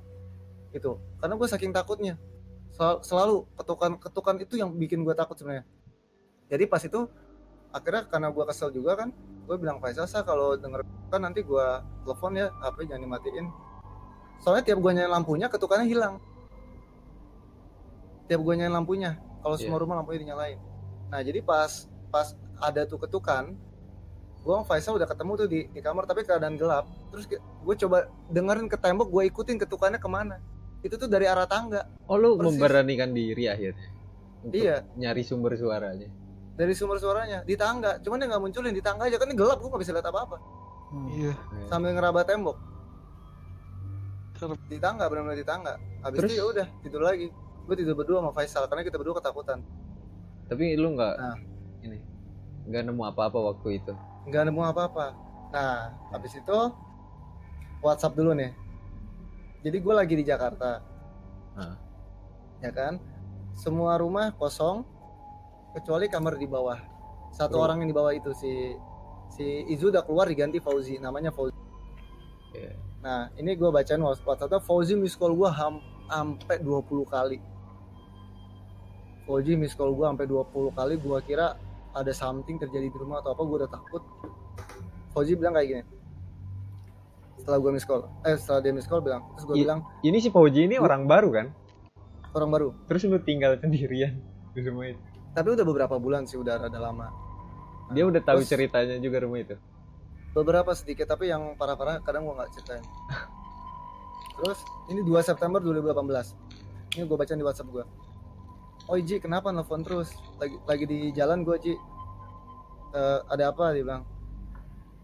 [0.69, 2.21] Itu karena gue saking takutnya.
[2.69, 5.65] Sel- selalu ketukan ketukan itu yang bikin gue takut sebenarnya.
[6.53, 7.09] Jadi pas itu
[7.73, 9.09] akhirnya karena gue kesel juga kan
[9.43, 11.65] gue bilang Faisal Sa kalau denger kan nanti gue
[12.05, 13.45] telepon ya HP jangan dimatiin.
[14.45, 16.21] Soalnya tiap gue nyalain lampunya ketukannya hilang.
[18.29, 20.57] Tiap gue nyalain lampunya kalau semua rumah lampunya dinyalain.
[21.11, 22.31] Nah jadi pas pas
[22.63, 23.53] ada tuh ketukan
[24.43, 26.87] gue sama Faisal udah ketemu tuh di, di kamar tapi keadaan gelap.
[27.11, 30.39] Terus gue coba dengerin ke tembok gue ikutin ketukannya ke mana.
[30.83, 31.87] Itu tuh dari arah tangga.
[32.11, 32.59] Oh lu Persis.
[32.59, 33.87] memberanikan diri akhirnya?
[34.43, 34.83] Untuk iya.
[34.99, 36.11] nyari sumber suaranya?
[36.59, 38.03] Dari sumber suaranya di tangga.
[38.03, 40.19] Cuman dia nggak munculin di tangga aja kan ini gelap gue nggak bisa lihat apa
[40.27, 40.37] apa
[40.93, 41.33] Iya.
[41.71, 42.57] sambil ngeraba tembok.
[44.35, 45.73] Terus- di tangga benar-benar di tangga.
[46.03, 46.29] Habis Terus?
[46.29, 47.31] itu ya udah tidur lagi
[47.63, 49.63] gue tidur berdua sama Faisal karena kita berdua ketakutan.
[50.51, 51.37] Tapi lu nggak Nah.
[51.83, 51.99] ini
[52.67, 53.93] nggak nemu apa-apa waktu itu?
[54.27, 55.05] Nggak nemu apa-apa.
[55.51, 56.57] Nah habis itu
[57.79, 58.51] WhatsApp dulu nih.
[59.63, 60.83] Jadi gue lagi di Jakarta.
[61.53, 61.77] Ah.
[62.59, 62.97] ya kan?
[63.53, 64.81] Semua rumah kosong
[65.75, 66.79] kecuali kamar di bawah.
[67.31, 67.63] Satu Bro.
[67.69, 68.73] orang yang di bawah itu si
[69.29, 71.53] si Izu udah keluar diganti Fauzi namanya Fauzi.
[72.53, 72.77] Iya.
[73.01, 77.41] nah ini gue bacain WhatsAppnya Fauzi miss call gue ham sampai 20 kali
[79.23, 81.55] Fauzi miss call gue sampai 20 kali gue kira
[81.93, 84.03] ada something terjadi di rumah atau apa gue udah takut.
[85.15, 85.83] Fauzi bilang kayak gini.
[87.39, 90.31] Setelah gue miss call eh setelah dia miss call bilang terus gue bilang ini si
[90.31, 91.47] Fauji ini orang baru kan?
[92.33, 92.67] Orang baru.
[92.89, 94.19] Terus lu tinggal sendirian
[94.51, 95.01] di rumah itu.
[95.33, 97.07] Tapi udah beberapa bulan sih udah rada lama.
[97.93, 99.55] Dia udah tahu Terus- ceritanya juga rumah itu?
[100.33, 102.81] Beberapa sedikit tapi yang parah-parah kadang gua nggak ceritain.
[104.41, 104.59] Terus
[104.89, 105.93] ini 2 September 2018
[106.93, 107.85] ini gue baca di WhatsApp gua
[108.89, 110.11] oh Ji kenapa nelfon terus?
[110.39, 111.73] Lagi lagi di jalan gua Ji.
[112.93, 113.73] "Eh, ada apa?
[113.73, 114.03] Dia bilang.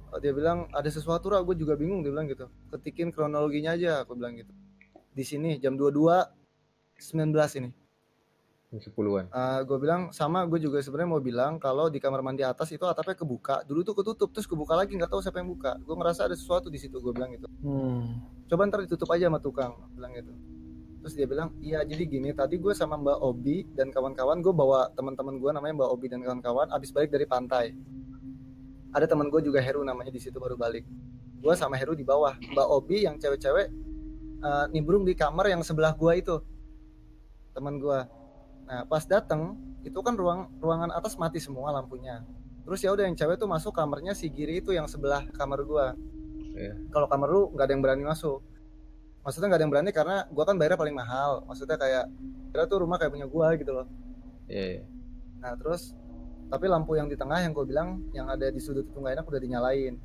[0.10, 2.50] Oh, dia bilang ada sesuatu lah gue juga bingung dia bilang gitu.
[2.74, 4.50] Ketikin kronologinya aja aku bilang gitu.
[5.14, 6.26] Di sini jam 22
[6.98, 7.30] 19
[7.62, 7.70] ini.
[8.74, 9.30] Jam sepuluhan.
[9.70, 13.22] Gue bilang sama gue juga sebenarnya mau bilang kalau di kamar mandi atas itu atapnya
[13.22, 13.62] kebuka.
[13.70, 15.78] Dulu tuh ketutup terus kebuka lagi nggak tahu siapa yang buka.
[15.78, 17.46] Gue ngerasa ada sesuatu di situ gue bilang gitu.
[17.62, 18.26] Hmm.
[18.50, 20.34] coba ntar ditutup aja sama tukang Gua bilang gitu
[21.00, 24.92] terus dia bilang iya jadi gini tadi gue sama mbak Obi dan kawan-kawan gue bawa
[24.94, 27.72] teman-teman gue namanya mbak Obi dan kawan-kawan abis balik dari pantai.
[28.90, 30.82] Ada teman gue juga Heru namanya di situ baru balik.
[31.40, 32.34] Gue sama Heru di bawah.
[32.36, 33.68] Mbak Obi yang cewek-cewek
[34.44, 36.36] eh, nimbrung di kamar yang sebelah gue itu
[37.54, 38.00] teman gue
[38.70, 42.22] nah pas dateng itu kan ruang ruangan atas mati semua lampunya.
[42.66, 45.86] Terus ya udah yang cewek tuh masuk kamarnya si Giri itu yang sebelah kamar gue
[46.60, 46.74] Iya.
[46.92, 48.44] kalau kamar lu nggak ada yang berani masuk
[49.30, 51.46] maksudnya nggak ada yang berani karena gua kan bayarnya paling mahal.
[51.46, 52.10] Maksudnya kayak
[52.50, 53.86] kira tuh rumah kayak punya gua gitu loh.
[54.50, 54.84] Iya iya.
[55.40, 55.94] nah terus
[56.50, 59.26] tapi lampu yang di tengah yang gue bilang yang ada di sudut itu nggak enak
[59.30, 59.96] udah dinyalain.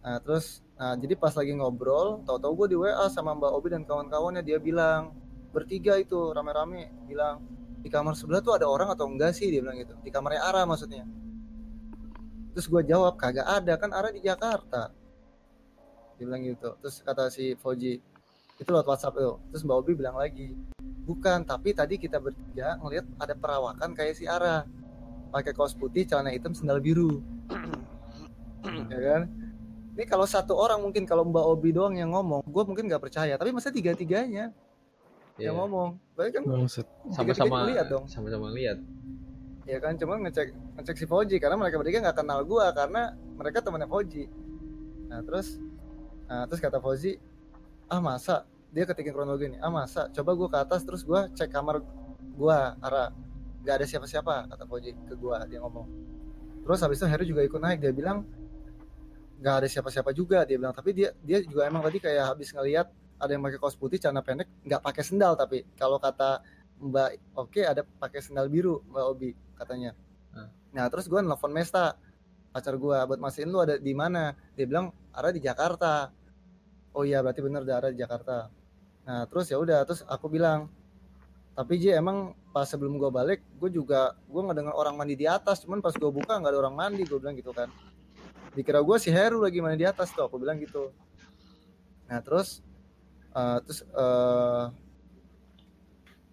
[0.00, 3.84] Nah terus nah jadi pas lagi ngobrol tahu-tahu gue di WA sama Mbak Obi dan
[3.84, 5.12] kawan-kawannya dia bilang
[5.52, 7.44] bertiga itu rame-rame bilang
[7.84, 9.52] di kamar sebelah tuh ada orang atau enggak sih?
[9.52, 9.92] Dia bilang gitu.
[10.00, 11.04] Di kamarnya Ara maksudnya.
[12.56, 14.88] Terus gue jawab kagak ada kan Ara di Jakarta
[16.18, 16.74] bilang gitu.
[16.80, 18.00] Terus kata si Fauji
[18.56, 20.56] itu lewat WhatsApp itu terus Mbak Obi bilang lagi
[21.04, 24.64] bukan tapi tadi kita bertiga ngelihat ada perawakan kayak si Ara.
[25.28, 27.20] Pakai kaos putih celana hitam sendal biru.
[28.66, 29.22] Ya kan?
[29.94, 33.38] Ini kalau satu orang mungkin kalau Mbak Obi doang yang ngomong gue mungkin nggak percaya.
[33.38, 34.50] Tapi masa tiga tiganya
[35.36, 35.52] Iya.
[35.52, 36.00] yang ngomong?
[36.16, 36.42] Berarti kan
[37.12, 38.08] sama-sama lihat dong.
[38.08, 38.80] sama-sama lihat
[39.68, 39.94] ya kan?
[40.00, 40.50] Cuma ngecek
[40.80, 44.24] ngecek si Fauji karena mereka bertiga nggak kenal gua karena mereka temannya Fauji.
[45.12, 45.60] Nah terus
[46.26, 47.18] nah, terus kata Fauji
[47.90, 48.44] ah masa?
[48.74, 50.10] Dia ketikin kronologi nih ah masa?
[50.12, 51.80] Coba gua ke atas terus gua cek kamar
[52.36, 53.14] gua arah
[53.62, 55.86] nggak ada siapa-siapa kata Fauji ke gua dia ngomong.
[56.66, 58.26] Terus habis itu Heru juga ikut naik dia bilang
[59.36, 60.74] nggak ada siapa-siapa juga dia bilang.
[60.74, 64.20] Tapi dia dia juga emang tadi kayak habis ngelihat ada yang pakai kaos putih celana
[64.20, 65.62] pendek nggak pakai sendal tapi.
[65.78, 66.42] Kalau kata
[66.76, 67.10] Mbak
[67.40, 69.96] oke ada pakai sendal biru Mbak Obi katanya.
[70.36, 70.52] Hmm.
[70.76, 71.96] nah terus gue nelfon Mesta
[72.56, 74.32] pacar gue buat mastiin lu ada di mana?
[74.56, 76.08] Dia bilang ada di Jakarta.
[76.96, 78.48] Oh iya berarti bener ada di Jakarta.
[79.04, 80.72] Nah terus ya udah terus aku bilang
[81.52, 85.68] tapi J emang pas sebelum gue balik gue juga gue ngedengar orang mandi di atas.
[85.68, 87.68] Cuman pas gue buka nggak ada orang mandi gue bilang gitu kan.
[88.56, 90.96] Dikira gue si Heru lagi mandi di atas tuh aku bilang gitu.
[92.08, 92.64] Nah terus
[93.36, 94.64] eh, terus eh,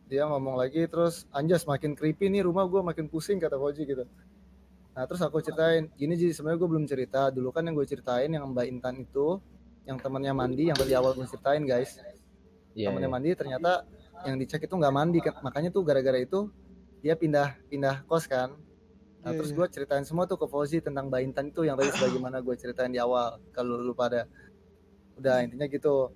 [0.08, 4.08] dia ngomong lagi terus anjas makin creepy nih rumah gue makin pusing kata Koji gitu
[4.94, 7.34] nah terus aku ceritain gini Ji sebenarnya gue belum cerita.
[7.34, 9.42] Dulu kan yang gue ceritain yang Mbak Intan itu
[9.90, 11.98] yang temannya mandi yang tadi awal gue ceritain guys.
[12.78, 13.14] Iya, temennya iya.
[13.14, 13.72] mandi ternyata
[14.24, 15.42] yang dicek itu nggak mandi kan.
[15.42, 16.50] Makanya tuh gara-gara itu
[17.02, 18.54] dia pindah pindah kos kan.
[19.24, 19.58] Nah Iya, terus iya.
[19.58, 22.94] gue ceritain semua tuh ke Fauzi tentang Mbak Intan itu yang tadi sebagaimana gue ceritain
[22.94, 24.30] di awal kalau lu pada
[25.18, 26.14] udah intinya gitu.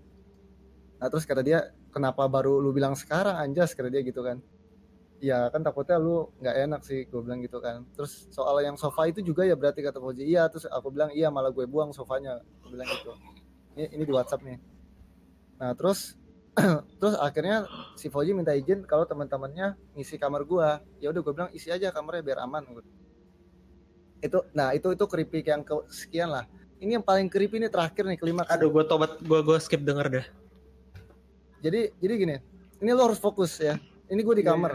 [1.01, 3.73] Nah terus kata dia kenapa baru lu bilang sekarang anjas?
[3.73, 4.37] Kata dia gitu kan
[5.17, 7.83] ya kan takutnya lu nggak enak sih gue bilang gitu kan.
[7.97, 10.23] Terus soal yang sofa itu juga ya berarti kata Fauzi.
[10.25, 12.41] Iya terus aku bilang iya malah gue buang sofanya.
[12.61, 13.11] Gue bilang gitu.
[13.77, 14.57] Ini ini di WhatsApp nih.
[15.57, 16.13] Nah terus
[17.01, 17.65] terus akhirnya
[17.97, 20.81] si Fauzi minta izin kalau teman-temannya ngisi kamar gua.
[21.01, 22.65] Ya udah gue bilang isi aja kamarnya biar aman.
[24.21, 26.45] Itu nah itu itu keripik yang kesekian lah.
[26.77, 30.21] Ini yang paling creepy ini terakhir nih kelima Aduh, gue tobat, gue gue skip denger
[30.21, 30.27] dah.
[31.57, 32.35] jadi jadi gini
[32.85, 33.81] ini lo harus fokus ya.
[34.13, 34.71] Ini gue di Iya, kamar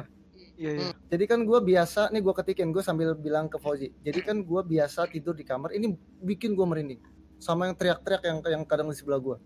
[0.52, 0.90] Iya, iya.
[1.08, 3.88] jadi kan gue biasa nih gue ketikin gue sambil bilang ke Fauzi.
[4.04, 7.00] Jadi kan gue biasa tidur di kamar ini bikin gue merinding.
[7.40, 9.36] Sama yang teriak-teriak yang yang kadang di sebelah gue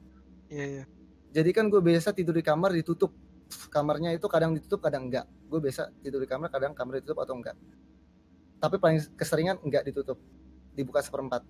[0.53, 0.85] Iya, iya.
[1.33, 3.15] jadi kan gue biasa tidur di kamar ditutup.
[3.71, 5.27] Kamarnya itu kadang ditutup kadang enggak.
[5.47, 7.55] Gue biasa tidur di kamar kadang kamar ditutup atau enggak.
[8.59, 10.19] Tapi paling keseringan enggak ditutup.
[10.75, 11.47] Dibuka seperempat.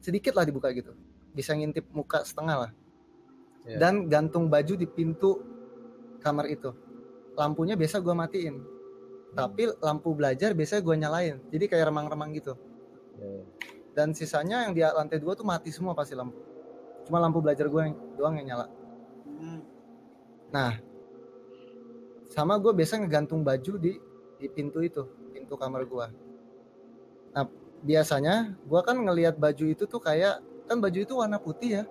[0.00, 0.96] Sedikit lah dibuka gitu.
[1.36, 2.72] Bisa ngintip muka setengah lah.
[3.66, 3.82] Iya.
[3.82, 5.42] dan gantung baju di pintu
[6.22, 6.70] kamar itu.
[7.34, 8.75] Lampunya biasa gue matiin
[9.36, 11.36] tapi lampu belajar biasa gue nyalain.
[11.52, 12.56] Jadi kayak remang-remang gitu.
[13.16, 13.44] Iya, iya.
[13.96, 16.36] dan sisanya yang di lantai dua tuh mati semua pasti lampu.
[17.08, 18.66] Cuma lampu belajar gue yang doang yang nyala.
[19.36, 19.60] Hmm.
[22.32, 24.00] sama gue biasa ngegantung baju di
[24.40, 25.04] di pintu itu
[25.36, 26.06] pintu kamar gue
[27.36, 27.44] nah
[27.84, 31.84] biasanya gue kan ngelihat baju itu tuh kayak kan baju itu warna putih ya.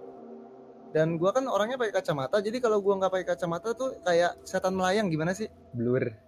[0.95, 4.73] Dan gue kan orangnya pakai kacamata jadi kalau gue nggak pakai kacamata tuh kayak setan
[4.73, 5.51] melayang gimana sih?
[5.75, 6.24] Blur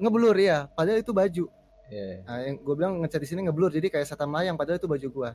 [0.00, 1.44] ngeblur ya padahal itu baju.
[1.86, 4.90] Iya, nah yang gue bilang ngecat di sini ngeblur jadi kayak setan melayang padahal itu
[4.90, 5.30] baju gue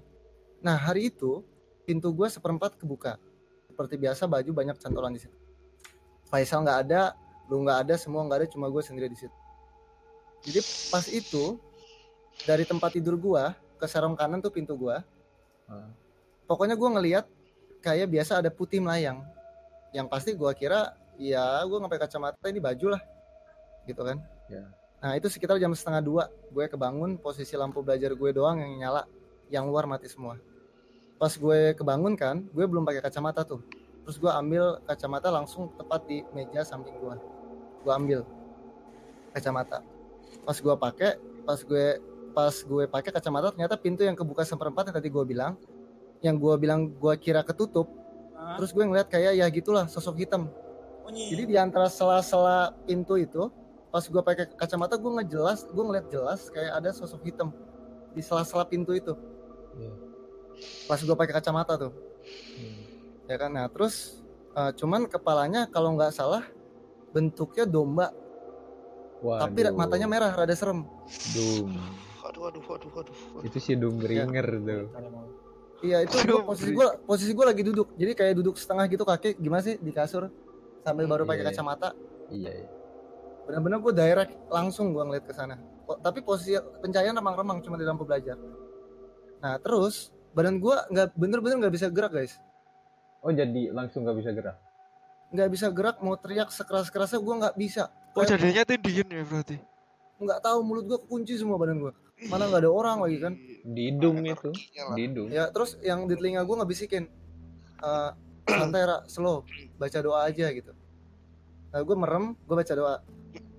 [0.62, 1.42] nah hari itu
[1.84, 3.18] pintu gue seperempat kebuka.
[3.66, 5.34] Seperti biasa baju banyak cantolan di situ.
[6.30, 7.18] Faisal nggak ada
[7.50, 9.38] lu nggak ada semua nggak ada cuma gue sendiri di situ.
[10.46, 10.60] Jadi
[10.94, 11.58] pas itu
[12.46, 13.44] dari tempat tidur gue
[13.82, 14.96] ke sarung kanan tuh pintu gue
[15.72, 15.88] Ah.
[16.52, 17.26] pokoknya gue ngelihat
[17.80, 19.24] kayak biasa ada putih melayang.
[19.96, 23.02] Yang pasti gue kira ya gue nggak pakai kacamata ini baju lah.
[23.88, 24.20] Gitu kan
[24.52, 24.68] Ya.
[25.00, 29.08] nah itu sekitar jam setengah dua gue kebangun posisi lampu belajar gue doang yang nyala
[29.52, 30.40] yang luar mati semua.
[31.16, 33.64] Pas gue kebangun kan gue belum pakai kacamata tuh.
[34.08, 37.16] Terus gue ambil kacamata langsung tepat di meja samping gue.
[37.84, 38.20] Gue ambil
[39.36, 39.84] kacamata.
[40.44, 41.12] Pas gue pakai
[41.48, 41.86] pas gue
[42.32, 45.60] pas gue pakai kacamata ternyata pintu yang kebuka seperempat yang tadi gue bilang
[46.24, 47.92] yang gue bilang gue kira ketutup
[48.40, 48.56] Hah?
[48.56, 50.48] terus gue ngeliat kayak ya gitulah sosok hitam.
[51.12, 53.52] Jadi di antara sela-sela pintu itu
[53.92, 57.52] pas gue pakai kacamata gue ngejelas gue ngeliat jelas kayak ada sosok hitam
[58.10, 59.12] di sela-sela pintu itu
[59.74, 59.92] Iya.
[60.86, 61.94] pas gue pakai kacamata tuh
[62.54, 62.82] Hmm.
[63.26, 66.44] ya kan nah terus eh, cuman kepalanya kalau nggak salah
[67.10, 68.12] bentuknya domba
[69.22, 69.76] tapi Waduh.
[69.76, 70.88] matanya merah rada serem
[71.30, 71.76] Doom.
[72.24, 73.16] Aduh, aduh, aduh, aduh.
[73.42, 74.88] Itu si Doom Bringer tuh.
[75.82, 79.36] iya itu gua- posisi gue posisi gue lagi duduk jadi kayak duduk setengah gitu kaki
[79.36, 80.30] gimana sih di kasur
[80.80, 81.52] sambil baru pakai Iya, iya.
[81.52, 81.90] kacamata
[82.30, 82.68] Iya, iya.
[83.44, 85.56] Benar-benar gue direct langsung gue ngeliat ke sana.
[85.84, 88.38] Po- tapi posisi pencahayaan remang-remang cuma di lampu belajar.
[89.40, 92.38] Nah terus badan gue nggak bener-bener nggak bisa gerak guys.
[93.22, 94.58] Oh jadi langsung gak bisa gerak?
[95.32, 97.88] nggak bisa gerak mau teriak sekeras-kerasnya gue nggak bisa.
[98.12, 99.56] Oh, Kayak jadinya tindihin ya berarti.
[100.20, 101.94] nggak tahu mulut gue kekunci semua badan gue
[102.28, 103.34] mana nggak ada orang lagi kan?
[103.64, 104.52] Di hidung itu.
[104.92, 105.32] Di hidung.
[105.32, 107.08] ya terus yang di telinga gue ngebisikin
[107.80, 108.12] eh
[108.52, 109.48] santai Ra, slow.
[109.78, 110.76] Baca doa aja gitu.
[111.72, 112.94] Nah gue merem gue baca doa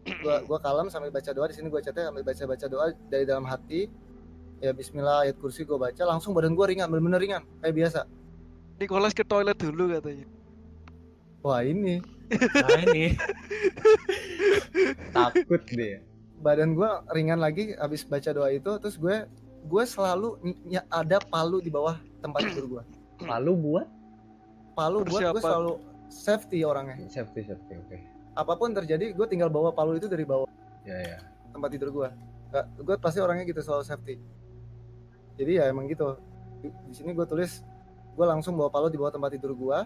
[0.03, 3.23] gue gue kalem sambil baca doa di sini gue catat sambil baca baca doa dari
[3.23, 3.87] dalam hati
[4.59, 8.01] ya Bismillah ayat kursi gue baca langsung badan gue ringan bener-bener ringan kayak biasa
[8.79, 10.27] Nicholas ke toilet dulu katanya.
[11.43, 13.13] wah ini Nah ini.
[15.13, 16.01] Takut dia.
[16.41, 19.31] badan gue ringan lagi habis baca doa itu terus gue
[19.63, 20.43] gue selalu
[20.91, 22.83] ada palu di bawah tempat tidur gue
[23.23, 23.87] Palu buat
[24.75, 25.79] palu buat gue selalu
[26.11, 27.99] safety orangnya safety safety oke.
[28.33, 30.49] Apa pun terjadi gue tinggal bawa palu itu dari bawah
[30.83, 31.19] Ya ya.
[31.53, 32.09] tempat tidur gue
[32.81, 34.15] gue pasti orangnya gitu selalu safety
[35.37, 36.17] jadi ya emang gitu
[36.61, 37.61] di, di sini gue tulis
[38.13, 39.79] gue langsung bawa palu di bawah tempat tidur gue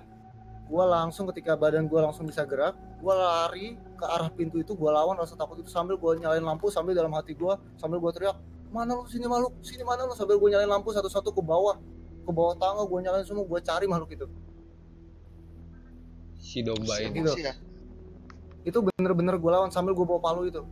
[0.67, 4.91] gue langsung ketika badan gue langsung bisa gerak gue lari ke arah pintu itu gue
[4.91, 8.35] lawan rasa takut itu sambil gue nyalain lampu sambil dalam hati gue sambil gue teriak
[8.75, 11.79] mana lu sini makhluk sini mana lu sambil gue nyalain lampu satu-satu ke bawah
[12.27, 14.27] ke bawah tangga gue nyalain semua gue cari makhluk itu
[16.47, 17.27] Si domba ini.
[17.27, 17.43] Gitu.
[17.43, 17.59] Ya.
[18.67, 20.67] Itu bener-bener gue lawan sambil gue bawa palu itu.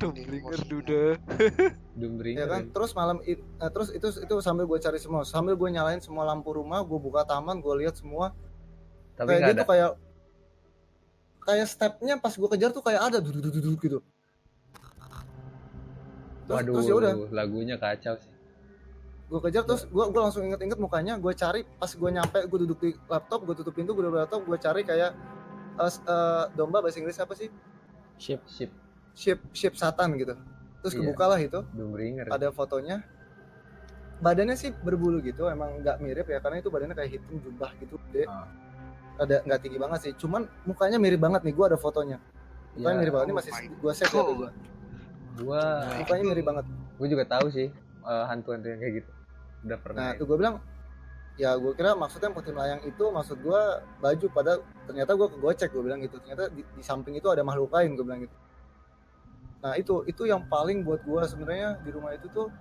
[0.00, 1.02] Dumbringer duda.
[2.00, 2.48] Dumbringer.
[2.48, 2.50] ya.
[2.50, 5.22] Kan terus malam it, eh, terus itu itu sambil gue cari semua.
[5.22, 8.32] Sambil gue nyalain semua lampu rumah gue buka taman gue lihat semua.
[9.14, 9.60] Tapi kayak dia ada.
[9.62, 9.90] tuh kayak
[11.44, 13.98] kayak stepnya pas gue kejar tuh kayak ada duduk duduk duduk gitu.
[16.44, 17.12] Terus, Waduh, terus ya udah.
[17.32, 18.32] lagunya kacau sih.
[19.24, 21.20] gue kejar terus gue gue langsung inget-inget mukanya.
[21.20, 24.22] Gue cari pas gue nyampe gue duduk di laptop gue tutup pintu gue duduk di
[24.26, 25.12] laptop gue cari kayak
[25.76, 27.48] eh, eh, domba bahasa Inggris apa sih
[28.14, 28.38] Ship.
[28.46, 28.70] Ship
[29.14, 30.34] ship ship satan gitu
[30.82, 31.00] terus Iya.
[31.06, 32.26] kebuka lah itu Dumbringer.
[32.28, 33.00] ada fotonya
[34.18, 37.94] badannya sih berbulu gitu emang nggak mirip ya karena itu badannya kayak hitam jubah gitu
[38.08, 38.46] gede Ah.
[39.16, 42.18] ada nggak tinggi banget sih cuman mukanya mirip banget nih gue ada fotonya
[42.74, 44.50] mukanya Ya, mirip banget ini oh masih my gue save ya tuh gua.
[45.34, 45.62] Gua
[45.98, 46.64] mukanya mirip banget
[46.94, 47.68] gua juga tahu sih
[48.04, 49.10] eh, hantu-hantu yang kayak gitu.
[49.64, 49.98] Udah pernah.
[49.98, 50.14] nah ya.
[50.14, 50.54] itu gue bilang
[51.34, 53.62] ya gue kira maksudnya putih melayang itu maksud gue
[53.98, 56.22] baju pada ternyata gue kegocek gue bilang gitu.
[56.22, 58.36] Ternyata di, di samping itu ada makhluk lain gue bilang gitu.
[59.64, 62.52] Nah itu itu yang paling buat gue sebenarnya di rumah itu tuh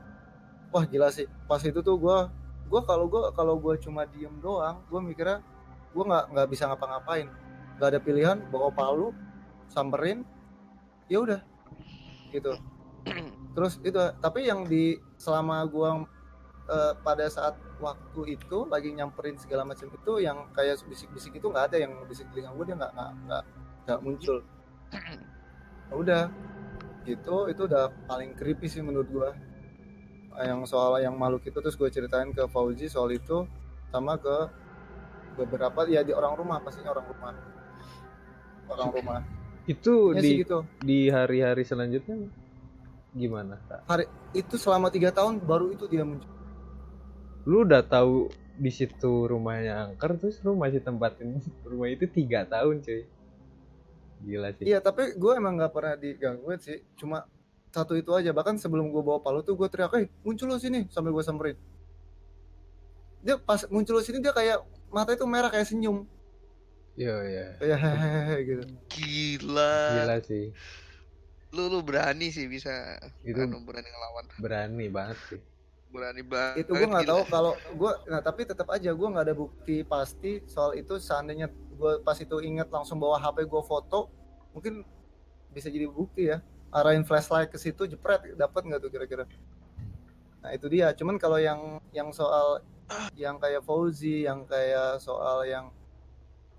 [0.74, 1.30] wah gila sih.
[1.46, 2.18] Pas itu tuh gue
[2.70, 5.46] gue kalau gue kalau gue cuma diem doang gue mikirnya
[5.94, 7.30] gue nggak nggak bisa ngapa-ngapain.
[7.78, 9.14] Nggak ada pilihan bawa palu
[9.70, 10.26] samperin
[11.06, 11.42] ya udah
[12.34, 12.58] gitu.
[13.54, 15.90] Terus itu tapi yang di selama gue
[16.74, 17.54] eh, pada saat
[17.84, 22.32] waktu itu lagi nyamperin segala macam itu yang kayak bisik-bisik itu nggak ada yang bisik
[22.32, 22.94] telinga gue dia nggak
[23.28, 23.44] nggak
[23.84, 24.38] nggak muncul.
[25.92, 26.24] Ya udah
[27.04, 29.30] gitu itu udah paling creepy sih menurut gue.
[30.40, 33.46] Yang soal yang makhluk itu terus gue ceritain ke Fauzi soal itu
[33.92, 34.50] sama ke
[35.38, 37.34] beberapa ya di orang rumah pastinya orang rumah.
[38.72, 39.20] Orang rumah.
[39.68, 40.66] Itu ya di gitu.
[40.82, 42.32] di hari-hari selanjutnya
[43.14, 44.10] gimana, Kak?
[44.34, 46.43] itu selama tiga tahun baru itu dia muncul
[47.44, 52.80] Lu udah tahu di situ rumahnya angker terus lu masih tempatin rumah itu tiga tahun
[52.80, 53.04] cuy.
[54.24, 54.64] Gila sih.
[54.72, 56.80] Iya tapi gue emang nggak pernah digangguin sih.
[56.96, 57.28] Cuma
[57.74, 58.32] satu itu aja.
[58.32, 61.58] Bahkan sebelum gue bawa palu tuh gue teriak eh muncul lo sini sambil gue samperin.
[63.24, 66.08] Dia pas muncul lo sini dia kayak mata itu merah kayak senyum.
[66.96, 68.64] Iya iya kayak hehehe gitu.
[68.88, 69.76] Gila.
[70.00, 70.46] gila sih.
[71.52, 74.26] Lu lu berani sih bisa itu anu, berani ngelawan.
[74.42, 75.42] berani banget sih
[75.94, 76.66] Berani banget.
[76.66, 80.42] itu gue nggak tahu kalau gue nah tapi tetap aja gue nggak ada bukti pasti
[80.50, 84.10] soal itu seandainya gue pas itu inget langsung bawa HP gue foto
[84.58, 84.82] mungkin
[85.54, 86.42] bisa jadi bukti ya.
[86.74, 89.30] Arahin flashlight ke situ jepret dapat nggak tuh kira-kira?
[90.42, 90.90] Nah itu dia.
[90.98, 92.66] Cuman kalau yang yang soal
[93.14, 95.70] yang kayak Fauzi yang kayak soal yang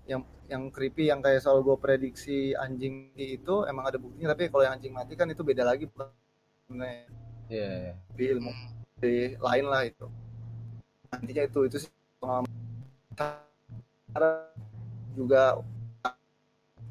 [0.07, 4.31] yang yang creepy yang kayak soal gue prediksi anjing itu emang ada buktinya.
[4.31, 5.91] Tapi kalau yang anjing mati kan itu beda lagi.
[6.65, 7.11] Sebenarnya
[7.51, 7.93] iya iya.
[8.15, 10.07] di ilmu lain lah itu.
[11.11, 11.91] Nantinya itu itu sih
[15.15, 15.59] juga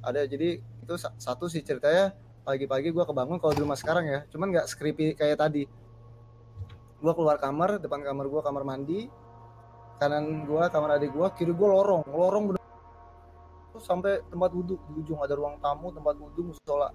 [0.04, 2.12] ada jadi itu sa- satu sih ceritanya
[2.44, 4.20] pagi-pagi gue kebangun kalau di rumah sekarang ya.
[4.28, 5.64] Cuman nggak creepy kayak tadi.
[7.00, 9.08] Gue keluar kamar depan kamar gue kamar mandi
[9.96, 12.04] kanan gue kamar adik gue kiri gue lorong.
[12.08, 12.62] Lorong bener
[13.74, 16.92] terus sampai tempat duduk di ujung ada ruang tamu tempat duduk musola.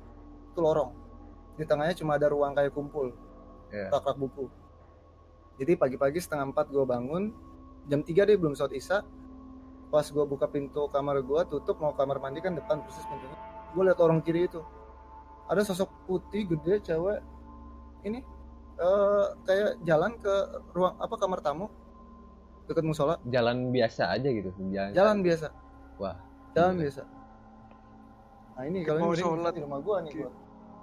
[0.54, 0.94] Itu lorong.
[1.58, 3.10] Di tengahnya cuma ada ruang kayak kumpul.
[3.70, 3.94] Iya.
[3.94, 4.50] rak-rak buku
[5.60, 7.36] jadi pagi-pagi setengah empat gue bangun
[7.86, 9.04] jam 3 deh belum sholat isya.
[9.90, 13.36] Pas gue buka pintu kamar gue tutup mau kamar mandi kan depan persis pintunya.
[13.76, 14.64] Gue lihat orang kiri itu.
[15.50, 17.20] Ada sosok putih gede cewek.
[18.06, 18.24] Ini
[18.80, 20.34] eh kayak jalan ke
[20.72, 21.68] ruang apa kamar tamu?
[22.70, 23.18] Dekat musola.
[23.28, 24.94] Jalan biasa aja gitu jalan.
[24.94, 25.48] Jalan biasa.
[25.98, 26.16] Wah,
[26.54, 26.84] jalan gila.
[26.86, 27.02] biasa.
[28.56, 29.52] Nah ini kalau Mau ini sholat.
[29.52, 30.32] di rumah gue nih gua.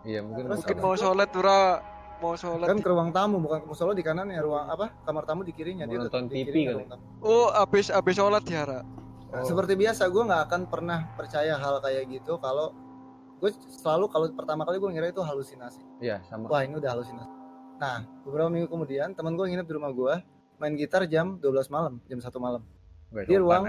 [0.03, 1.61] iya mungkin Terus Mungkin mau sholat Tura,
[2.19, 2.67] mau sholat.
[2.67, 5.85] kan ke ruang tamu bukan ke musola di kanannya ruang apa kamar tamu di kirinya
[5.85, 7.03] Mau dia nonton di TV tamu.
[7.21, 8.81] Oh, abis abis sholat ya, Ra.
[8.81, 8.85] Nah,
[9.27, 9.43] Oh.
[9.43, 12.71] seperti biasa gue nggak akan pernah percaya hal kayak gitu kalau
[13.37, 17.29] gue selalu kalau pertama kali gue ngira itu halusinasi iya sama wah ini udah halusinasi
[17.77, 20.15] nah beberapa minggu kemudian teman gue nginep di rumah gue
[20.57, 22.65] main gitar jam 12 malam jam satu malam
[23.13, 23.67] Gak di ruang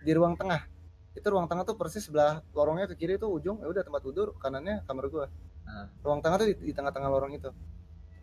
[0.00, 0.64] di ruang tengah
[1.12, 4.32] itu ruang tengah tuh persis sebelah lorongnya ke kiri itu ujung ya udah tempat tidur
[4.38, 5.24] kanannya kamar gue
[5.70, 5.86] Ah.
[6.02, 7.50] ruang tengah tuh di, di tengah-tengah lorong itu.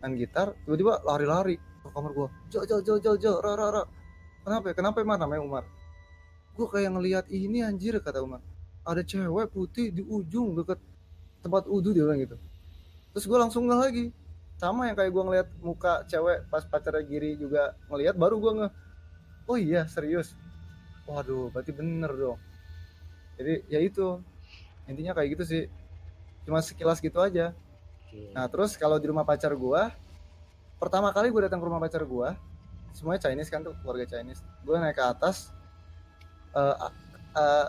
[0.04, 3.82] Main gitar tiba-tiba lari-lari ke kamar gue jo jo jo jo jo ra ra ra.
[4.44, 4.74] Kenapa ya?
[4.76, 5.64] kenapa emang namanya Umar.
[6.54, 8.44] Gue kayak ngelihat ini anjir kata Umar.
[8.84, 10.78] Ada cewek putih di ujung deket
[11.40, 12.36] tempat udu dia bilang gitu.
[13.16, 14.06] Terus gue langsung nggak lagi.
[14.58, 18.68] Sama yang kayak gue ngeliat muka cewek pas pacarnya Giri juga ngelihat baru gue nge
[19.48, 20.36] oh iya serius?
[21.08, 22.38] Waduh berarti bener dong.
[23.40, 24.20] Jadi ya itu.
[24.88, 25.62] Intinya kayak gitu sih
[26.48, 27.52] cuma sekilas gitu aja.
[28.32, 29.82] Nah terus kalau di rumah pacar gue
[30.80, 32.28] pertama kali gue datang ke rumah pacar gue
[32.96, 34.40] semuanya Chinese kan tuh keluarga Chinese.
[34.64, 35.52] Gue naik ke atas
[36.56, 36.88] a-
[37.36, 37.66] eh,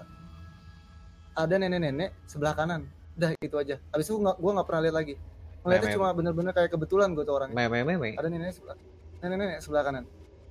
[1.36, 2.88] ada nenek-nenek sebelah kanan.
[3.20, 3.76] Udah itu aja.
[3.92, 5.16] Habis itu gue nggak pernah lihat lagi.
[5.60, 5.98] Ngeliatnya Meme.
[6.00, 7.56] cuma bener-bener kayak kebetulan gue tuh orangnya.
[7.60, 8.80] Meme meme ada nenek sebelah
[9.20, 10.04] nenek-nenek sebelah kanan.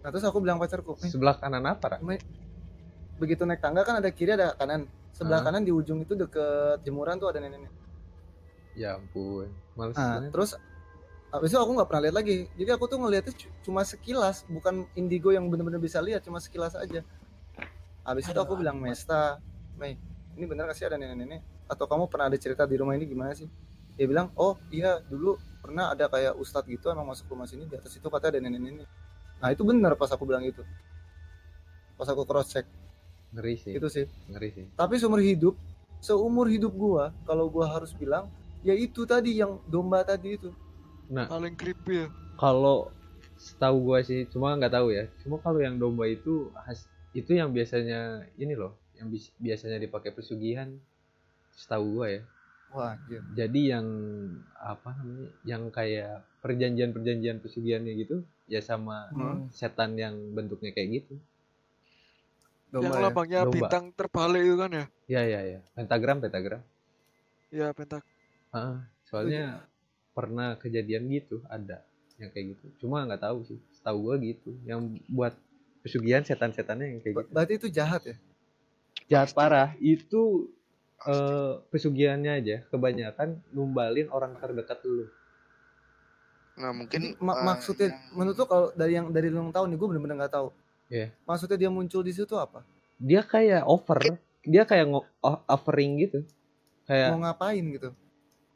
[0.05, 1.99] Nah terus aku bilang pacarku "Eh, sebelah kanan apa Ra?
[3.19, 4.85] begitu naik tangga kan ada kiri ada kanan.
[5.17, 5.45] Sebelah Ah.
[5.49, 7.88] kanan di ujung itu deket jemuran tuh ada nenek-nenek
[8.79, 10.55] ya ampun males nah terus
[11.29, 12.49] habis itu aku nggak pernah lihat lagi.
[12.57, 16.73] Jadi aku tuh ngeliatnya cu- cuma sekilas bukan indigo yang bener-bener bisa lihat cuma sekilas
[16.73, 17.05] aja.
[18.01, 19.37] Habis itu aku bilang Mesta
[19.77, 20.01] Mei
[20.39, 21.69] ini bener gak sih ada nenek-nenek?
[21.69, 23.45] Atau kamu pernah ada cerita di rumah ini gimana sih?
[24.01, 27.77] Dia bilang oh iya dulu pernah ada kayak ustadz gitu emang masuk rumah sini di
[27.77, 28.89] atas itu katanya ada nenek-nenek.
[29.45, 30.65] Nah itu bener pas aku bilang itu.
[32.01, 32.65] Pas aku cross check
[33.37, 33.77] ngeri sih.
[33.77, 34.09] Itu sih.
[34.33, 34.67] Ngeri sih.
[34.73, 35.61] Tapi seumur hidup
[36.01, 40.51] seumur hidup gua kalau gua harus bilang ya itu tadi yang domba tadi itu
[41.09, 42.09] Paling creepy ya.
[42.37, 42.93] kalau
[43.39, 46.85] setahu gua sih cuma nggak tahu ya cuma kalau yang domba itu has,
[47.15, 50.75] itu yang biasanya ini loh yang biasanya dipakai pesugihan
[51.55, 52.23] setahu gua ya
[52.69, 53.23] wah anjir.
[53.33, 53.87] jadi yang
[54.61, 58.17] apa namanya yang kayak perjanjian-perjanjian pesugihannya gitu
[58.51, 59.49] ya sama Hmm.
[59.55, 61.15] setan yang bentuknya kayak gitu
[62.75, 63.03] yang domba ya.
[63.09, 63.55] lambangnya Domba.
[63.55, 64.85] bintang terbalik itu kan ya?
[65.09, 66.61] ya ya ya pentagram pentagram
[67.49, 68.05] Ya pentak.
[68.59, 69.63] Ah, soalnya
[70.13, 71.87] pernah kejadian gitu ada
[72.19, 72.67] yang kayak gitu.
[72.83, 74.51] Cuma nggak tahu sih setahu gua gitu.
[74.67, 75.35] Yang buat
[75.81, 77.35] pesugihan setan-setannya yang kayak Ber- gitu.
[77.35, 78.17] berarti itu jahat ya?
[79.07, 79.73] Jahat parah.
[79.79, 80.51] Itu
[81.07, 82.57] eh, pesugihannya aja.
[82.67, 85.07] Kebanyakan numbalin orang terdekat dulu
[86.59, 89.79] Nah mungkin Ma- eh, maksudnya yang- menurut lo kalau dari yang dari lu tahu nih
[89.79, 90.51] gue bener-bener nggak tahu.
[90.89, 91.13] Iya.
[91.23, 92.65] maksudnya dia muncul di situ apa?
[92.99, 94.01] Dia kayak over.
[94.43, 94.89] Dia kayak
[95.47, 96.25] offering gitu.
[96.89, 97.93] Kayak mau ngapain gitu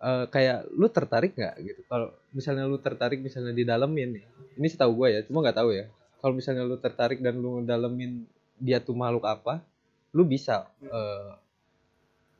[0.02, 1.80] eh, kayak lu tertarik nggak gitu?
[1.86, 4.24] Kalau misalnya lu tertarik misalnya di dalemin nih
[4.58, 5.86] ini setahu gue ya cuma nggak tahu ya.
[6.18, 8.26] Kalau misalnya lu tertarik dan lu dalemin
[8.58, 9.62] dia tuh makhluk apa
[10.12, 11.30] lu bisa eh,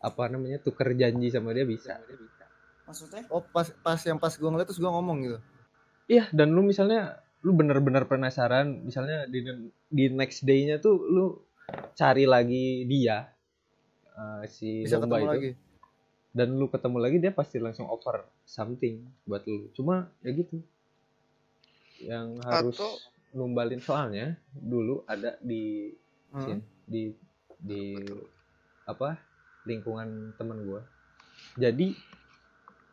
[0.03, 1.97] apa namanya tuker janji sama dia bisa.
[2.83, 3.25] Maksudnya?
[3.31, 5.39] oh pas pas yang pas gue ngeliat terus gue ngomong gitu?
[6.11, 9.43] Iya dan lu misalnya lu bener-bener penasaran misalnya di
[9.91, 11.27] di next day-nya tuh lu
[11.95, 13.31] cari lagi dia
[14.15, 15.33] eh, si bisa domba ketemu itu.
[15.33, 15.51] lagi
[16.33, 19.69] dan lu ketemu lagi dia pasti langsung offer something buat lu.
[19.73, 20.61] Cuma ya gitu.
[22.03, 22.99] Yang harus Atau-
[23.33, 25.93] numbalin soalnya dulu ada di
[26.29, 26.41] Hmm.
[26.43, 27.03] sini, di
[27.57, 27.85] di
[28.83, 29.17] apa
[29.63, 30.83] lingkungan temen gua.
[31.55, 31.95] Jadi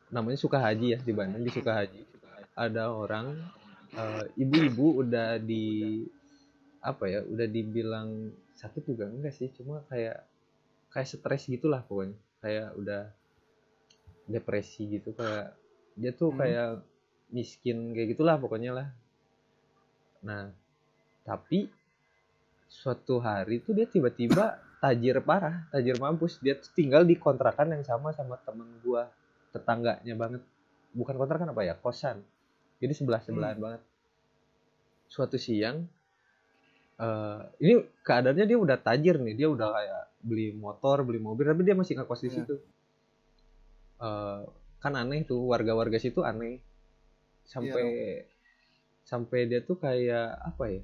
[0.09, 2.01] namanya Sukahaji ya di Bandung di Sukahaji
[2.53, 3.39] ada orang
[3.89, 6.05] eh, ibu-ibu udah di
[6.79, 9.49] apa ya udah dibilang sakit juga enggak sih.
[9.49, 10.21] Cuma kayak
[10.89, 12.13] kayak stres gitulah pokoknya.
[12.39, 13.03] Kayak udah
[14.29, 15.57] depresi gitu kayak
[15.97, 16.39] dia tuh Hmm.
[16.39, 16.69] kayak
[17.29, 18.87] miskin kayak gitulah pokoknya lah.
[20.21, 20.53] Nah
[21.25, 21.67] tapi
[22.69, 26.37] suatu hari tuh dia tiba-tiba tajir parah tajir mampus.
[26.39, 29.09] Dia tuh tinggal di kontrakan yang sama sama temen gua
[29.49, 30.41] tetangganya banget.
[30.93, 32.21] Bukan kontrakan apa ya kosan.
[32.79, 33.81] Jadi sebelah sebelahan banget.
[35.05, 35.83] Suatu siang
[36.99, 37.73] eh ini
[38.03, 39.35] keadaannya dia udah tajir nih.
[39.35, 42.35] Dia udah kayak beli motor beli mobil tapi dia masih ngekos di Iya.
[42.43, 42.55] situ
[43.99, 44.41] Eh,
[44.79, 46.63] kan aneh tuh warga-warga situ aneh.
[47.43, 48.23] Sampai
[49.03, 50.81] sampai dia tuh kayak apa ya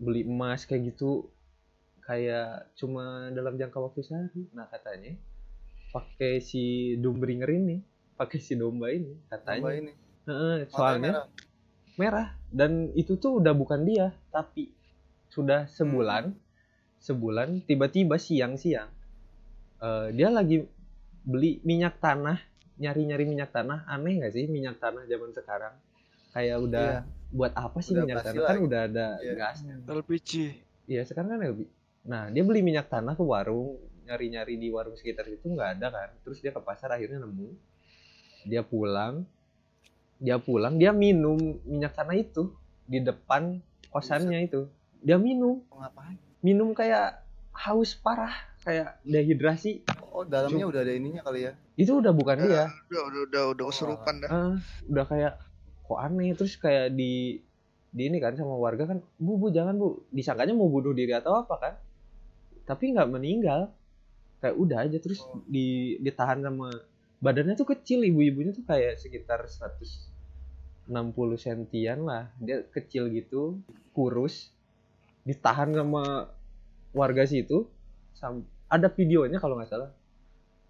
[0.00, 1.30] beli emas kayak gitu.
[2.02, 4.42] Kayak cuma dalam jangka waktu sehari.
[4.50, 5.14] Nah katanya
[5.90, 7.82] pakai si dumbringer ini
[8.14, 9.92] pakai si domba ini Domba katanya ini.
[10.28, 11.26] Heeh, Matanya soalnya merah.
[11.98, 12.28] merah.
[12.50, 14.70] Dan itu tuh udah bukan dia tapi
[15.30, 16.34] sudah sebulan
[17.00, 18.90] sebulan tiba-tiba siang-siang
[19.82, 20.62] eh, dia lagi
[21.22, 22.38] beli minyak tanah
[22.76, 25.74] nyari-nyari minyak tanah aneh nggak sih minyak tanah zaman sekarang
[26.30, 27.00] kayak udah Iya.
[27.30, 29.32] buat apa sih Udah minyak tanah kan udah ada Iya.
[29.36, 30.30] gasnya LPG.
[30.86, 31.68] Iya sekarang kan lebih.
[32.02, 36.08] Nah dia beli minyak tanah ke warung, nyari-nyari di warung sekitar itu nggak ada kan.
[36.24, 37.52] Terus dia ke pasar akhirnya nemu.
[38.42, 39.22] Dia pulang,
[40.16, 42.50] dia pulang, dia minum minyak tanah itu
[42.84, 44.66] di depan kosannya itu.
[45.00, 47.20] Dia minum, ngapain minum kayak
[47.52, 49.80] haus parah, kayak dehidrasi.
[50.12, 51.52] oh dalamnya udah ada ininya kali ya?
[51.80, 52.68] Itu udah bukan dia.
[52.92, 54.28] udah udah udah udah Oh, kesurupan dah.
[54.28, 54.54] Ah,
[54.88, 55.32] udah kayak
[55.86, 56.36] kok aneh?
[56.36, 57.40] Terus kayak di
[57.90, 60.04] di ini kan sama warga kan bu bu jangan bu.
[60.12, 61.74] Disangkanya mau bunuh diri atau apa kan?
[62.68, 63.72] Tapi nggak meninggal.
[64.40, 66.72] Kayak udah aja terus di ditahan sama
[67.20, 70.88] badannya tuh kecil ibu-ibunya tuh kayak sekitar 160
[71.36, 72.28] sentian lah.
[72.40, 73.60] Dia kecil gitu
[73.92, 74.52] kurus.
[75.24, 76.32] Ditahan sama
[76.96, 77.68] warga situ
[78.70, 79.90] ada videonya kalau nggak salah.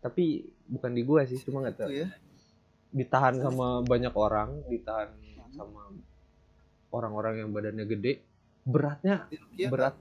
[0.00, 1.90] Tapi bukan di gua sih cuma nggak tahu.
[1.92, 2.08] ya.
[2.90, 5.14] ditahan sama banyak orang ditahan
[5.54, 5.94] sama
[6.90, 8.18] orang-orang yang badannya gede.
[8.66, 9.94] Beratnya Di Rukiah, berat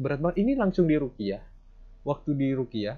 [0.00, 0.36] berat banget.
[0.40, 1.42] Ini langsung di Rukiah.
[2.08, 2.96] Waktu di Rukiah.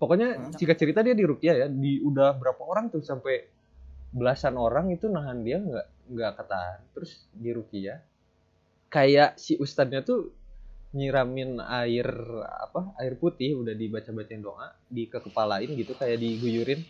[0.00, 0.50] Pokoknya Hmm.
[0.56, 1.66] jika cerita dia di Rukiah ya.
[1.68, 3.44] Di udah berapa orang tuh sampai
[4.12, 6.80] belasan orang itu nahan dia nggak nggak ketahan.
[6.96, 8.00] Terus di Rukiah
[8.88, 10.32] kayak si ustadznya tuh
[10.92, 12.04] nyiramin air
[12.44, 16.84] apa air putih udah dibaca-bacain doa di kekepalain gitu kayak diguyurin.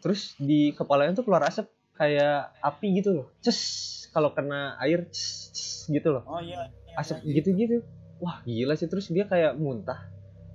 [0.00, 3.26] Terus di kepalanya tuh keluar asap kayak api gitu loh.
[3.42, 3.60] Ces
[4.14, 6.22] kalau kena air ces, ces, gitu loh.
[6.24, 6.70] Oh iya.
[6.70, 7.42] iya, asap iya.
[7.42, 7.76] gitu-gitu.
[8.22, 8.86] Wah gila sih.
[8.86, 10.06] Terus dia kayak muntah.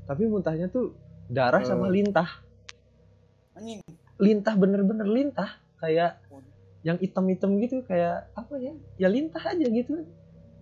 [0.07, 0.95] Tapi muntahnya tuh
[1.27, 2.41] darah sama lintah.
[3.55, 3.83] Anjing.
[4.15, 5.59] lintah bener-bener lintah.
[5.75, 6.23] Kayak
[6.87, 8.73] yang hitam-hitam gitu kayak apa ya?
[8.95, 10.07] Ya lintah aja gitu.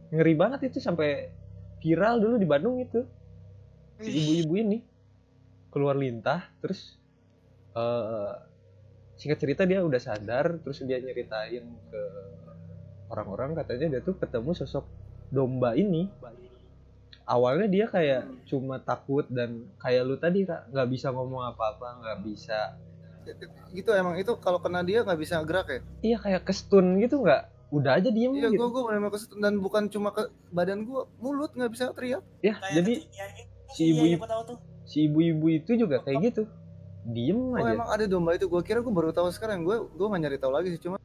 [0.09, 1.42] Ngeri banget itu sampai
[1.83, 3.03] viral dulu di Bandung itu.
[3.99, 4.77] Si ibu-ibu ini
[5.67, 6.95] keluar lintah terus
[7.75, 8.33] eh
[9.19, 12.01] singkat cerita dia udah sadar terus dia nyeritain ke
[13.11, 14.87] orang-orang katanya dia tuh ketemu sosok
[15.27, 16.07] domba ini.
[17.23, 22.75] Awalnya dia kayak cuma takut dan kayak lu tadi nggak bisa ngomong apa-apa nggak bisa
[23.71, 25.79] gitu emang itu kalau kena dia nggak bisa gerak ya?
[26.03, 29.09] Iya kayak kestun gitu nggak udah aja diem iya gitu gue gue
[29.41, 32.93] dan bukan cuma ke badan gue mulut nggak bisa teriak ya Kayak jadi
[33.73, 34.57] si Iya, ibu- iya, tuh.
[34.85, 36.43] si ibu-ibu itu juga kayak gitu
[37.03, 40.05] diem oh aja emang ada domba itu gue kira gue baru tahu sekarang gue gue
[40.05, 41.01] nggak nyari tahu lagi sih cuma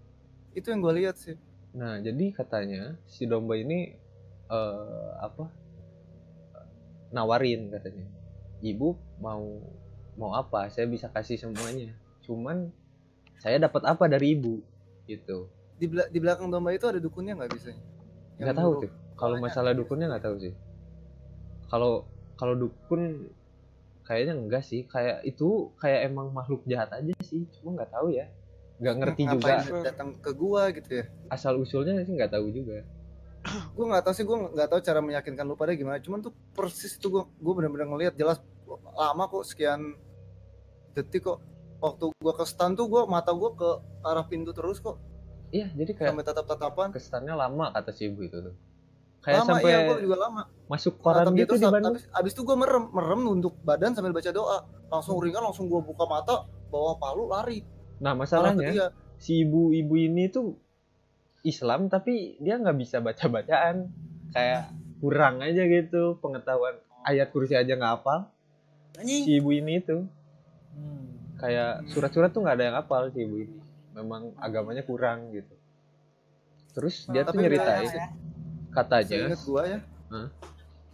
[0.52, 1.34] itu yang gue lihat sih
[1.68, 3.92] Nah, jadi katanya si domba ini
[4.48, 5.52] eh apa?
[7.08, 8.04] nawarin katanya.
[8.58, 8.88] Ibu
[9.20, 9.44] mau
[10.16, 10.68] mau apa?
[10.68, 11.92] Saya bisa kasih semuanya.
[12.24, 12.72] Cuman
[13.38, 14.60] saya dapat apa dari ibu?
[15.04, 15.46] Gitu.
[15.78, 17.70] Di, bela- di belakang domba itu ada dukunnya nggak bisa
[18.38, 18.90] Nggak tahu tuh.
[19.18, 20.54] Kalau masalah dukunnya nggak tahu sih.
[21.66, 22.06] Kalau
[22.38, 23.26] kalau dukun
[24.06, 24.86] kayaknya enggak sih.
[24.86, 27.50] Kayak itu kayak emang makhluk jahat aja sih.
[27.58, 28.30] Cuma nggak tahu ya.
[28.78, 31.04] Nggak ngerti juga Ngapain datang ke gua gitu ya
[31.34, 32.86] asal usulnya sih nggak tahu juga.
[33.74, 36.98] gue nggak tahu sih gue nggak tahu cara meyakinkan lu pada gimana cuman tuh persis
[36.98, 38.42] itu gue gue benar-benar ngelihat jelas
[38.98, 39.94] lama kok sekian
[40.92, 41.38] detik kok
[41.78, 43.70] waktu gue ke stand tuh gue mata gue ke
[44.02, 44.98] arah pintu terus kok
[45.48, 46.88] Iya, jadi kayak sampai tatap-tatapan.
[46.92, 48.54] kesannya lama kata si ibu itu tuh.
[49.24, 50.42] Kayak lama sampai iya gue juga lama.
[50.68, 51.94] masuk koran Tatap dia gitu di Bandung.
[51.96, 54.58] abis, abis itu gue merem merem nunduk badan sambil baca doa.
[54.92, 57.64] Langsung ringan langsung gue buka mata bawa palu lari.
[57.98, 60.54] Nah masalahnya si ibu-ibu ini tuh
[61.42, 63.88] Islam tapi dia nggak bisa baca-bacaan.
[64.36, 64.70] Kayak
[65.00, 66.76] kurang aja gitu pengetahuan.
[67.08, 68.28] Ayat kursi aja nggak hafal.
[68.98, 69.22] Anjing.
[69.22, 70.10] si ibu ini itu
[71.38, 73.58] kayak surat-surat tuh nggak ada yang hafal si ibu ini
[73.98, 75.54] memang agamanya kurang gitu
[76.72, 78.02] terus dia tuh nyeritain sih,
[78.70, 79.78] katanya ya
[80.08, 80.28] Hah?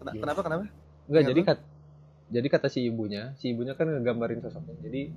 [0.00, 0.22] Kena- Gimana?
[0.24, 0.64] kenapa kenapa
[1.04, 1.58] Enggak, Iya, jadi kat,
[2.32, 4.72] jadi kata si ibunya, si ibunya kan ngegambarin sosoknya.
[4.80, 5.12] Jadi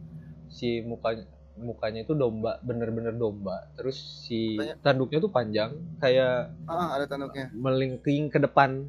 [0.51, 1.23] si mukanya
[1.55, 3.71] mukanya itu domba, bener-bener domba.
[3.79, 4.83] Terus si Banyak.
[4.83, 5.72] tanduknya tuh panjang,
[6.03, 8.84] kayak ah ada tanduknya melingking ke depan.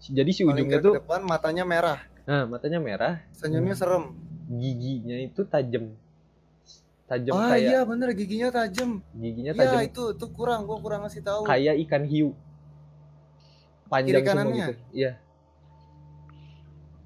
[0.00, 4.16] Jadi si ujungnya ke tuh, depan matanya merah nah matanya merah, senyumnya serem
[4.48, 5.92] giginya itu tajam,
[7.10, 11.02] tajam ah kayak iya bener giginya tajam giginya Iya tajam itu tuh kurang gua kurang
[11.02, 12.30] ngasih tahu kayak ikan hiu.
[13.90, 14.66] Panjang Kiri semua kanannya?
[14.70, 14.74] gitu.
[14.94, 15.12] Iya.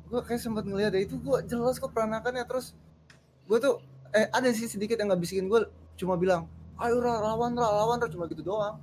[0.05, 2.77] gue kayak sempat ngeliat deh itu gue jelas kok peranakannya terus
[3.49, 3.81] gue tuh
[4.15, 5.67] eh ada sih sedikit yang nggak bisikin gue
[5.99, 6.47] cuma bilang
[6.79, 8.79] ayo Ra, lawan Ra, lawan Ra, cuma gitu doang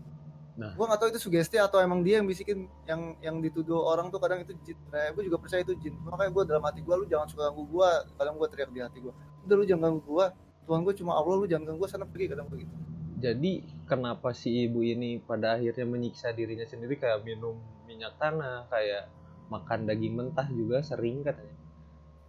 [0.51, 0.75] Nah.
[0.75, 4.19] gue nggak tahu itu sugesti atau emang dia yang bisikin yang yang dituduh orang tuh
[4.19, 7.05] kadang itu jin nah, gue juga percaya itu jin makanya gue dalam hati gue lu
[7.07, 7.89] jangan suka ganggu gue
[8.19, 9.13] kadang gue teriak di hati gue
[9.47, 10.25] udah lu jangan ganggu gue
[10.71, 12.71] Tuhan gue cuma Allah lu jangan ganggu sana pergi kadang begitu
[13.19, 13.59] Jadi
[13.91, 19.11] kenapa si ibu ini pada akhirnya menyiksa dirinya sendiri kayak minum minyak tanah, kayak
[19.51, 21.53] makan daging mentah juga sering katanya.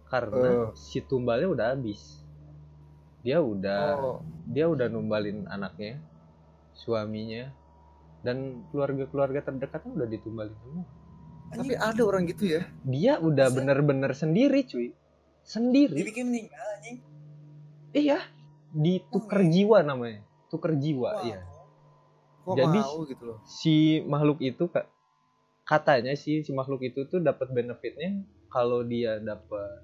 [0.05, 2.21] Karena si tumbalnya udah habis.
[3.25, 5.97] Dia udah oh dia udah numbalin anaknya,
[6.75, 7.49] suaminya,
[8.21, 10.85] dan keluarga-keluarga terdekatnya udah ditumbalin semua.
[11.53, 14.89] tapi ada orang gitu ya Dia udah bener-bener sendiri, cuy.
[15.45, 15.93] Sendiri.
[15.93, 17.12] Dibikin meninggal anjing.
[17.93, 18.19] Iya.
[18.73, 20.25] Ditukar jiwa namanya.
[20.49, 21.23] Tuker jiwa, Wah.
[21.25, 21.39] iya.
[22.43, 24.91] kok Jadi, mau gitu loh si makhluk itu kak
[25.63, 28.19] katanya sih si makhluk itu tuh dapat benefitnya
[28.51, 29.79] kalau dia dapat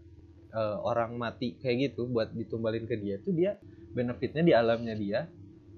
[0.51, 3.55] eh, orang mati kayak gitu buat ditumbalin ke dia tuh dia
[3.95, 5.19] benefitnya di alamnya dia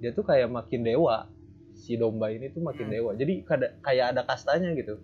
[0.01, 1.29] dia tuh kayak makin dewa
[1.77, 4.97] si domba ini tuh makin dewa jadi kada- kayak ada kastanya gitu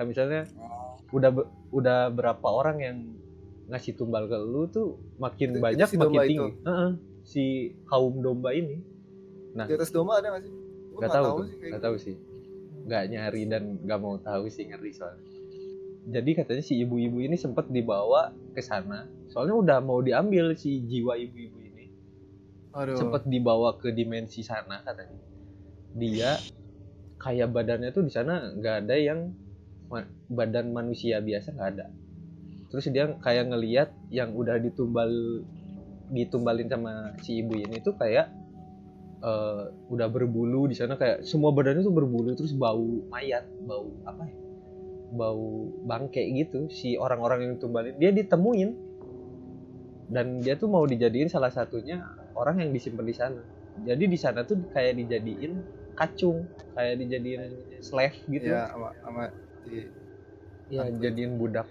[0.00, 0.42] kayak misalnya
[1.12, 2.96] udah be- udah berapa orang yang
[3.72, 6.46] ngasih tumbal ke lu tuh makin Itu- itu banyak si makin tinggi itu?
[6.62, 6.90] Heeh,
[7.24, 7.44] si
[7.88, 8.76] kaum domba ini
[9.52, 9.68] Nah.
[9.68, 10.52] Di atas domba ada nggak sih?
[10.52, 11.84] Gua nggak nggak tahu tuh sih nggak gitu.
[11.84, 12.16] tahu sih
[12.82, 15.24] nggak nyari dan nggak mau tahu sih ngeri soalnya
[16.02, 21.14] jadi katanya si ibu-ibu ini sempat dibawa ke sana soalnya udah mau diambil si jiwa
[21.14, 21.86] ibu-ibu ini
[22.74, 22.98] Aduh.
[22.98, 25.14] sempat dibawa ke dimensi sana katanya
[25.94, 26.42] dia
[27.22, 29.30] kayak badannya tuh di sana nggak ada yang
[30.26, 31.86] badan manusia biasa nggak ada
[32.72, 35.12] terus dia kayak ngeliat yang udah ditumbal
[36.08, 38.32] ditumbalin sama si ibu ini tuh kayak
[39.20, 39.62] eh,
[39.92, 44.36] udah berbulu di sana kayak semua badannya tuh berbulu terus bau mayat bau apa ya?
[45.12, 48.70] Bau bangke gitu si orang-orang yang tumbalin dia ditemuin.
[50.12, 52.04] Dan dia tuh mau dijadiin salah satunya
[52.36, 53.42] orang yang disimpan di sana.
[53.84, 55.52] Jadi di sana tuh kayak dijadiin
[55.96, 56.44] kacung
[56.76, 57.44] kayak dijadiin
[57.80, 58.52] slave gitu.
[58.52, 59.22] Iya, sama sama
[59.64, 59.88] di
[60.72, 61.68] ya jadiin budak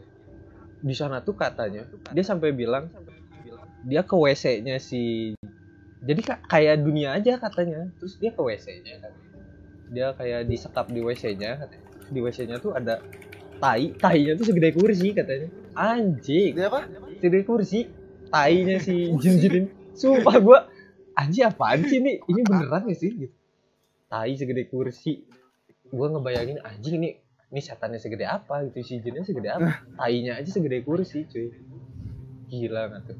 [0.82, 2.90] di sana tuh katanya dia sampai bilang
[3.82, 5.34] dia ke WC-nya si
[6.02, 7.94] jadi ka- kayak dunia aja katanya.
[8.02, 9.14] Terus dia ke WC-nya kan.
[9.94, 11.88] Dia kayak disekap di WC-nya katanya.
[12.10, 12.98] Di WC-nya tuh ada
[13.62, 15.48] tai tainya tuh segede kursi katanya.
[15.78, 16.58] Anjing.
[16.58, 16.90] Dia apa?
[17.22, 17.86] segede kursi
[18.34, 20.60] tainya si jin jin sumpah gua
[21.14, 22.18] anjing apaan sih ini?
[22.26, 23.14] Ini beneran gak sih?
[23.14, 23.36] Gitu.
[24.10, 25.22] Tai segede kursi.
[25.94, 27.20] Gua ngebayangin anjing ini
[27.52, 31.52] ini setannya segede apa gitu si jinnya segede apa tainya aja segede kursi cuy.
[32.48, 33.18] Gila nggak tuh?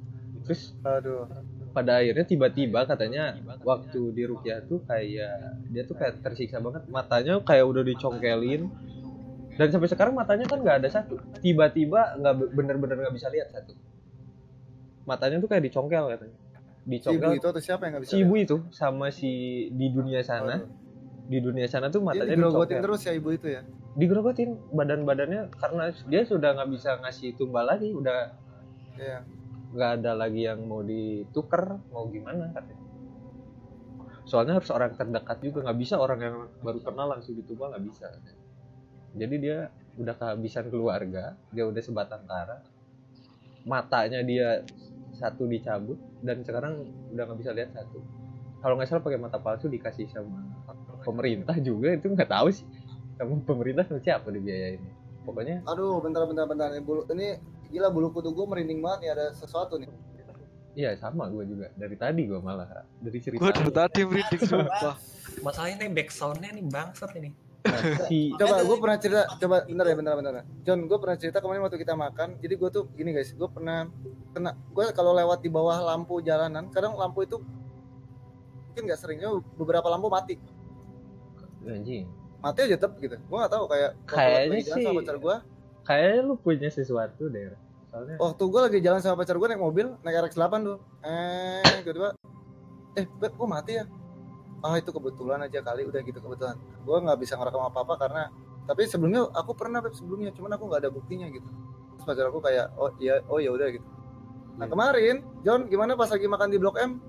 [0.48, 1.28] Terus Aduh.
[1.72, 5.36] pada akhirnya tiba-tiba katanya waktu di Rukiah tuh kayak
[5.68, 6.88] dia tuh kayak tersiksa banget.
[6.88, 8.72] Matanya kayak udah dicongkelin.
[9.52, 11.20] Dan sampai sekarang matanya kan nggak ada satu.
[11.40, 13.76] Tiba-tiba nggak be- bener-bener nggak bisa lihat satu.
[15.04, 16.38] Matanya tuh kayak dicongkel katanya.
[16.82, 18.12] Si ibu dicongkel itu atau siapa yang nggak bisa?
[18.12, 19.32] si ibu itu sama si
[19.70, 20.64] di dunia sana.
[21.28, 22.84] Di dunia sana tuh Dia matanya digerogotin dicongkel.
[22.84, 23.62] terus ya ibu itu ya.
[23.92, 28.32] Digerogotin badan-badannya karena dia sudah nggak bisa ngasih tumbal lagi udah
[28.96, 29.24] Iya.
[29.72, 32.84] nggak ada lagi yang mau ditukar mau gimana katanya.
[34.28, 38.08] Soalnya harus orang terdekat juga nggak bisa orang yang baru kenal langsung ditumbal nggak bisa.
[39.16, 42.64] Jadi dia udah kehabisan keluarga dia udah sebatang kara.
[43.64, 44.64] Matanya dia
[45.16, 48.00] satu dicabut dan sekarang udah nggak bisa lihat satu.
[48.60, 50.52] Kalau nggak salah pakai mata palsu dikasih sama
[51.02, 52.68] pemerintah juga itu nggak tahu sih
[53.22, 54.82] sama pemerintah sama siapa dibiayain
[55.22, 57.38] pokoknya Aduh, bentar bentar bentar ini bulu ini
[57.70, 59.88] gila bulu kudu gue merinding banget nih ada sesuatu nih.
[60.74, 64.96] iya sama gue juga dari tadi gue malah dari cerita Gua dari tadi merinding sumpah.
[65.46, 67.30] Masalahnya nih back soundnya nih bangsat ini.
[67.62, 70.34] Nah, si Coba gue pernah cerita, coba bentar ya bentar bentar.
[70.66, 72.42] John, gue pernah cerita kemarin waktu kita makan.
[72.42, 73.86] Jadi gue tuh gini guys, gue pernah
[74.34, 77.38] kena gue kalau lewat di bawah lampu jalanan, kadang lampu itu
[78.72, 79.30] mungkin nggak seringnya
[79.60, 80.36] beberapa lampu mati.
[81.62, 82.10] anjing
[82.42, 83.16] Mati aja tetap gitu.
[83.16, 85.36] Gue nggak tahu kayak Kayaknya sih- sama pacar gue,
[85.84, 87.54] kayaknya lu punya sesuatu deh
[87.86, 90.78] soalnya waktu gue lagi jalan sama pacar gue naik mobil, naik RX-8 tuh.
[91.02, 92.10] Eh, tiba-tiba
[92.94, 93.86] eh, Beb, kok mati ya?
[94.60, 96.56] Ah, itu kebetulan aja kali udah gitu kebetulan.
[96.82, 98.24] Gue nggak bisa ngerekam apa-apa karena
[98.64, 101.46] tapi sebelumnya aku pernah Beb sebelumnya, cuman aku nggak ada buktinya gitu.
[101.94, 103.84] Terus pacar aku kayak, "Oh iya, oh ya udah gitu."
[104.54, 104.72] Nah, Iya.
[104.72, 107.02] kemarin, John, gimana pas lagi makan di Blok M?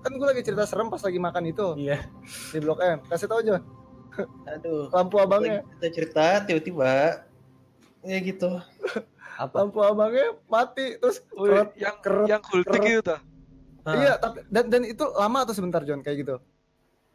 [0.00, 2.00] Kan gue lagi cerita serem pas lagi makan itu Iya.
[2.48, 3.04] di Blok M.
[3.04, 3.60] Kasih tau John,
[4.46, 4.88] Aduh.
[4.90, 7.22] lampu abangnya, kita cerita tiba-tiba
[8.02, 8.50] ya gitu.
[9.42, 12.92] apa lampu abangnya mati terus keret, yang keret, yang gultik keret.
[12.92, 13.20] itu tah.
[13.80, 16.36] Ah, Iya, tapi dan, dan itu lama atau sebentar John kayak gitu?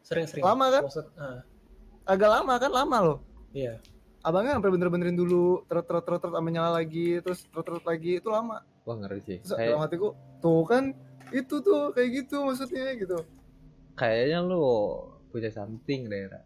[0.02, 0.42] Sering-sering.
[0.42, 0.82] Lama kan?
[0.82, 1.40] Maksud, ah,
[2.02, 2.70] Agak lama kan?
[2.70, 3.18] Lama loh.
[3.50, 3.78] iya.
[4.20, 8.18] Abangnya sampai bener-benerin dulu, terus terus terus terus sampai nyala lagi, terus terus terus lagi
[8.18, 8.58] itu lama.
[8.82, 10.08] wah ngeri sih Terus kayak dalam hatiku,
[10.38, 10.84] tuh kan
[11.30, 13.18] itu tuh kayak gitu maksudnya gitu.
[13.94, 14.62] kayaknya lu
[15.28, 16.45] punya something daerah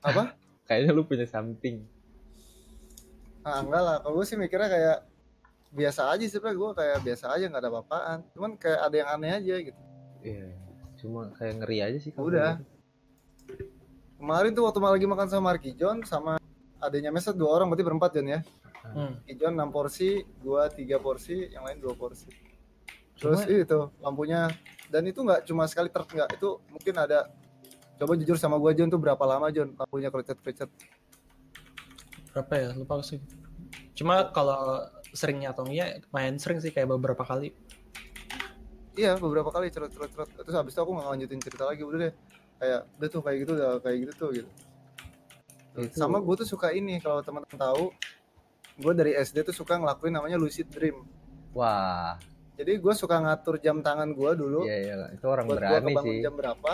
[0.00, 0.34] Apa?
[0.66, 1.82] kayaknya lu punya something
[3.40, 4.98] Ah enggak lah, kalau gue sih mikirnya kayak
[5.72, 6.52] biasa aja sih, Pak.
[6.52, 8.18] gue kayak biasa aja nggak ada apa-apaan.
[8.36, 9.80] Cuman kayak ada yang aneh aja gitu.
[10.20, 10.52] iya
[11.00, 12.60] cuma kayak ngeri aja sih kalau Udah.
[12.60, 13.64] gitu.
[14.20, 16.36] Kemarin tuh waktu lagi makan sama Marky John sama
[16.76, 18.40] adanya Meset dua orang berarti berempat John ya.
[18.84, 19.16] Hmm.
[19.16, 20.10] Marky John 6 porsi,
[20.40, 22.28] gua 3 porsi, yang lain 2 porsi.
[23.16, 24.52] Terus Cuma- itu lampunya
[24.92, 27.32] dan itu nggak cuma sekali ter nggak itu mungkin ada
[28.00, 30.72] coba jujur sama gua John tuh berapa lama John lampunya kerecet-kerecet
[32.30, 32.68] Berapa ya?
[32.78, 33.18] Lupa sih.
[33.98, 37.52] Cuma kalau seringnya atau enggak main sering sih kayak beberapa kali.
[38.98, 42.14] iya beberapa kali cerut-cerut terus habis itu aku nggak lanjutin cerita lagi udah deh.
[42.60, 44.50] Kayak udah tuh kayak gitu udah kayak gitu tuh gitu.
[45.78, 47.84] Itu- sama gue tuh suka ini kalau teman-teman tahu
[48.80, 51.02] gue dari SD tuh suka ngelakuin namanya lucid dream.
[51.54, 52.18] Wah.
[52.60, 54.68] Jadi gue suka ngatur jam tangan gue dulu.
[54.68, 56.22] Iya iya itu orang buat gue berani kebangun sih.
[56.22, 56.72] jam berapa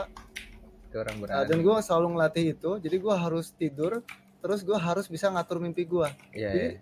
[0.96, 3.92] itu orang Nah, berani dan gue selalu ngelatih itu jadi gue harus tidur
[4.38, 6.80] terus gue harus bisa ngatur mimpi gue Iya, jadi iya.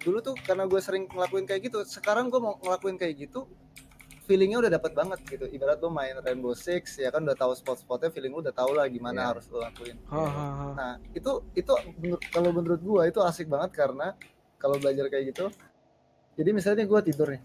[0.00, 3.44] dulu tuh karena gue sering ngelakuin kayak gitu sekarang gue mau ngelakuin kayak gitu
[4.22, 8.08] feelingnya udah dapat banget gitu ibarat lo main Rainbow Six ya kan udah tahu spot-spotnya
[8.08, 9.28] feeling lu udah tahu lah gimana Iya.
[9.28, 10.66] harus lo lakuin Hahaha.
[10.72, 14.16] nah itu itu menur- kalau menurut gue itu asik banget karena
[14.56, 15.50] kalau belajar kayak gitu
[16.32, 17.42] jadi misalnya gue tidur nih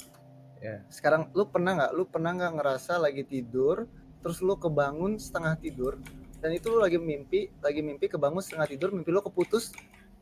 [0.58, 0.82] Iya.
[0.88, 3.86] sekarang lu pernah nggak lu pernah nggak ngerasa lagi tidur
[4.20, 5.98] terus lu kebangun setengah tidur
[6.38, 9.74] dan itu lu lagi mimpi lagi mimpi kebangun setengah tidur mimpi lu keputus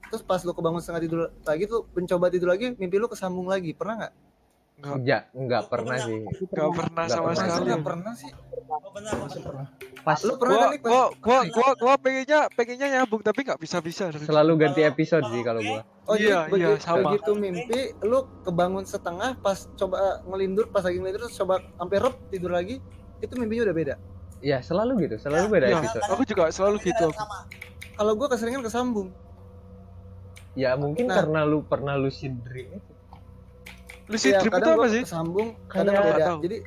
[0.07, 3.71] terus pas lu kebangun setengah tidur lagi tuh mencoba tidur lagi mimpi lu kesambung lagi
[3.71, 4.13] pernah nggak
[4.75, 7.35] Enggak, enggak enggak pernah sih enggak pernah sama pernah.
[7.39, 7.65] Sekali.
[7.65, 8.31] nggak pernah sih
[8.65, 9.69] Oh, benar, benar.
[10.03, 13.45] pas lu pernah Gua, kan nih pas gua, gua, gua, gua pengennya, pengennya nyambung tapi
[13.45, 14.09] nggak bisa bisa.
[14.11, 17.13] selalu ganti episode sih kalau gua oh Iya, iya, sama.
[17.13, 22.15] begitu mimpi lu kebangun setengah pas coba ngelindur pas lagi ngelindur terus coba sampai rep
[22.27, 22.81] tidur lagi
[23.19, 23.95] itu mimpinya udah beda
[24.39, 27.07] Iya selalu gitu selalu beda Iya, episode aku juga selalu gitu.
[27.07, 27.15] aku.
[27.15, 27.37] Sama.
[27.95, 29.09] kalau gua keseringan kesambung
[30.53, 31.15] ya mungkin Nah.
[31.17, 32.91] karena lu pernah lucid dream itu
[34.05, 35.01] Lucid Iya, dream itu apa sih?
[35.03, 36.39] kesambung kadang Kayak- beda tahu.
[36.41, 36.57] jadi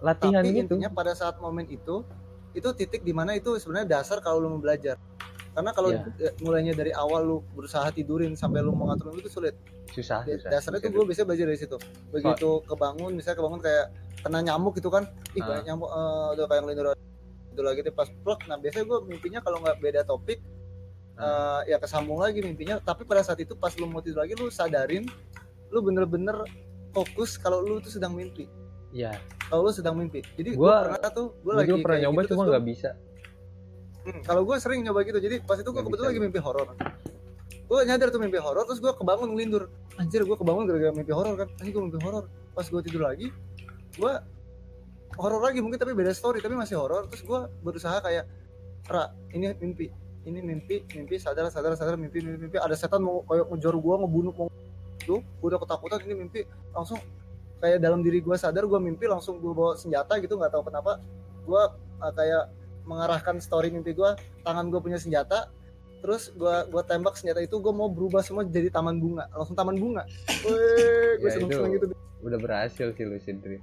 [0.00, 2.02] latihan tapi gitu intinya pada saat momen itu
[2.50, 4.96] itu titik di mana itu sebenarnya dasar kalau lu mau belajar
[5.50, 6.02] karena kalau Iya.
[6.20, 9.54] eh, mulainya dari awal lu berusaha tidurin sampai lu mau ngatur mimpi itu sulit.
[9.88, 10.48] Susah susah.
[10.48, 11.74] dasarnya tuh gue bisa belajar dari situ.
[12.08, 13.86] Begitu kebangun misalnya kebangun kayak
[14.20, 15.46] kena nyamuk gitu kan ih Ah.
[15.50, 16.86] banyak nyamuk eh, udah kayak ngelindur
[17.50, 20.38] itu lagi deh pas plek nah biasanya gue mimpinya kalau nggak beda topik
[21.16, 21.60] Ah.
[21.60, 22.78] eh, ya kesambung lagi mimpinya.
[22.78, 25.04] Tapi pada saat itu pas lu mau tidur lagi lu sadarin
[25.68, 26.34] lu bener-bener
[26.90, 28.46] fokus kalau lu tuh sedang mimpi.
[28.90, 29.14] Iya.
[29.44, 30.22] Kalau lu sedang mimpi.
[30.32, 32.90] Jadi gue Gua- pernah tuh gue gua lagi pernah nyoba gitu, cuma nggak bisa.
[32.92, 33.09] gua-
[34.00, 36.72] Hmm, kalau gue sering nyoba gitu jadi pas itu gue kebetulan lagi mimpi horor.
[37.70, 39.68] Gue nyadar tuh mimpi horor terus gue kebangun ngelindur.
[40.00, 41.48] Anjir gue kebangun gara-gara mimpi horor kan.
[41.60, 42.24] Anjir gue mimpi horor.
[42.56, 43.28] Pas gue tidur lagi
[43.90, 44.12] gue
[45.18, 47.06] horor lagi mungkin tapi beda story tapi masih horor.
[47.12, 48.24] Terus gue berusaha kayak
[48.88, 49.92] ra ini mimpi
[50.24, 52.56] ini mimpi mimpi sadar sadar sadar mimpi mimpi, mimpi.
[52.60, 54.48] ada setan mau kayak ngejar gue ngebunuh mau
[55.00, 56.40] tuh gue udah ketakutan ini mimpi.
[56.72, 57.00] Langsung
[57.60, 61.00] kayak dalam diri gue sadar gue mimpi langsung gue bawa senjata gitu nggak tahu kenapa.
[61.44, 61.62] Gue
[62.00, 64.10] uh, kayak mengarahkan story mimpi gue
[64.42, 65.48] tangan gue punya senjata
[66.00, 69.76] terus gue gua tembak senjata itu gue mau berubah semua jadi taman bunga langsung taman
[69.76, 70.02] bunga.
[70.40, 70.56] Gue
[71.20, 71.86] Ya, seneng seneng gitu.
[72.20, 73.60] udah berhasil sih lucid dream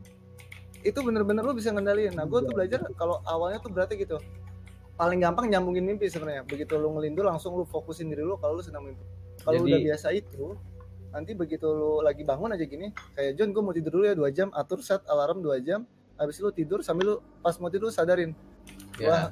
[0.85, 2.13] itu bener-bener lu bisa ngendaliin.
[2.13, 4.21] Nah gue tuh belajar kalau awalnya tuh berarti gitu.
[4.93, 6.45] Paling gampang nyambungin mimpi sebenarnya.
[6.45, 9.01] Begitu lu ngelindur langsung lu fokusin diri lu kalau lu sedang mimpi.
[9.41, 10.45] Kalau Jadi- udah biasa itu
[11.07, 14.29] nanti begitu lu lagi bangun aja gini kayak John gue mau tidur dulu ya dua
[14.29, 15.87] jam atur set alarm dua jam
[16.19, 17.95] habis lu tidur sambil lu pas mau tidur lu
[18.97, 19.31] sadarin ya.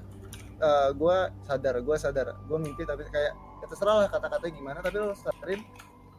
[0.61, 1.17] eh, gua
[1.47, 2.27] sadar gua sadar.
[2.47, 5.61] Gua mimpi tapi kayak ya terserah lah kata-katanya gimana tapi lu sadarin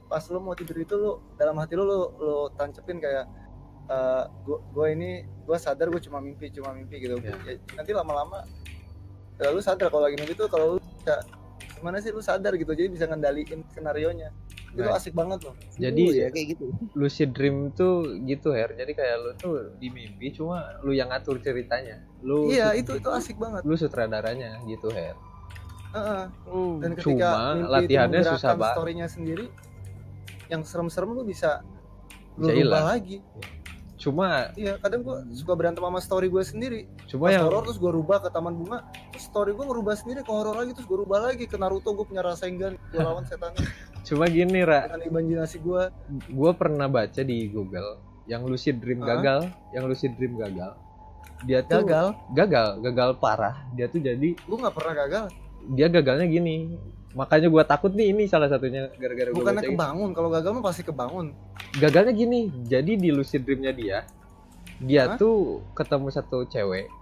[0.07, 3.27] pas lu mau tidur itu lu dalam hati lu lu, lu tancepin kayak
[3.91, 7.19] eh, gua, gua ini gua sadar gua cuma mimpi cuma mimpi gitu.
[7.23, 7.35] Ya.
[7.43, 8.43] Ya, nanti lama-lama
[9.39, 10.81] ya, lu sadar kalau lagi mimpi tuh kalau lu
[11.77, 12.73] gimana sih lu sadar gitu?
[12.73, 14.33] Jadi bisa ngendaliin skenario nya
[14.77, 14.99] itu Right.
[15.01, 15.55] asik banget loh.
[15.81, 16.65] Jadi ya kayak gitu.
[16.93, 18.77] lucid dream tuh gitu Her.
[18.77, 22.05] Jadi kayak lu tuh di mimpi cuma lu yang ngatur ceritanya.
[22.21, 23.65] Lu iya itu itu asik banget.
[23.65, 25.17] lu sutradaranya gitu Her.
[25.97, 26.25] Heeh.
[26.45, 28.75] Oh, dan ketika Cuma mimpi latihannya itu susah banget.
[28.77, 29.47] storynya sendiri
[30.47, 31.65] yang serem-serem lu bisa
[32.37, 33.17] lu Bisa rubah lagi
[33.97, 36.81] cuma iya kadang gua suka berantem sama story gue sendiri.
[37.09, 40.33] Cuma yang horor terus gue rubah ke taman bunga terus story gue ngerubah sendiri ke
[40.33, 43.65] horor lagi terus gue rubah lagi ke Naruto gue punya Rasengan gue lawan setannya.
[44.05, 44.87] Cuma gini Ra.
[44.87, 45.83] Dengan imajinasi gue
[46.29, 49.17] gue pernah baca di Google yang lucid dream Hah?
[49.17, 49.41] gagal
[49.73, 50.77] yang lucid dream gagal
[51.45, 52.17] dia tuh gagal?
[52.33, 53.57] gagal gagal parah.
[53.77, 55.27] Dia tuh jadi gue nggak pernah gagal?
[55.75, 56.79] dia gagalnya gini
[57.17, 60.85] makanya gua takut nih ini salah satunya gara-gara gue bukannya kebangun kalau gagal mah pasti
[60.85, 61.33] kebangun.
[61.81, 63.99] Gagalnya gini jadi di lucid dreamnya dia
[64.85, 65.17] dia Hah?
[65.17, 66.93] tuh ketemu satu cewek.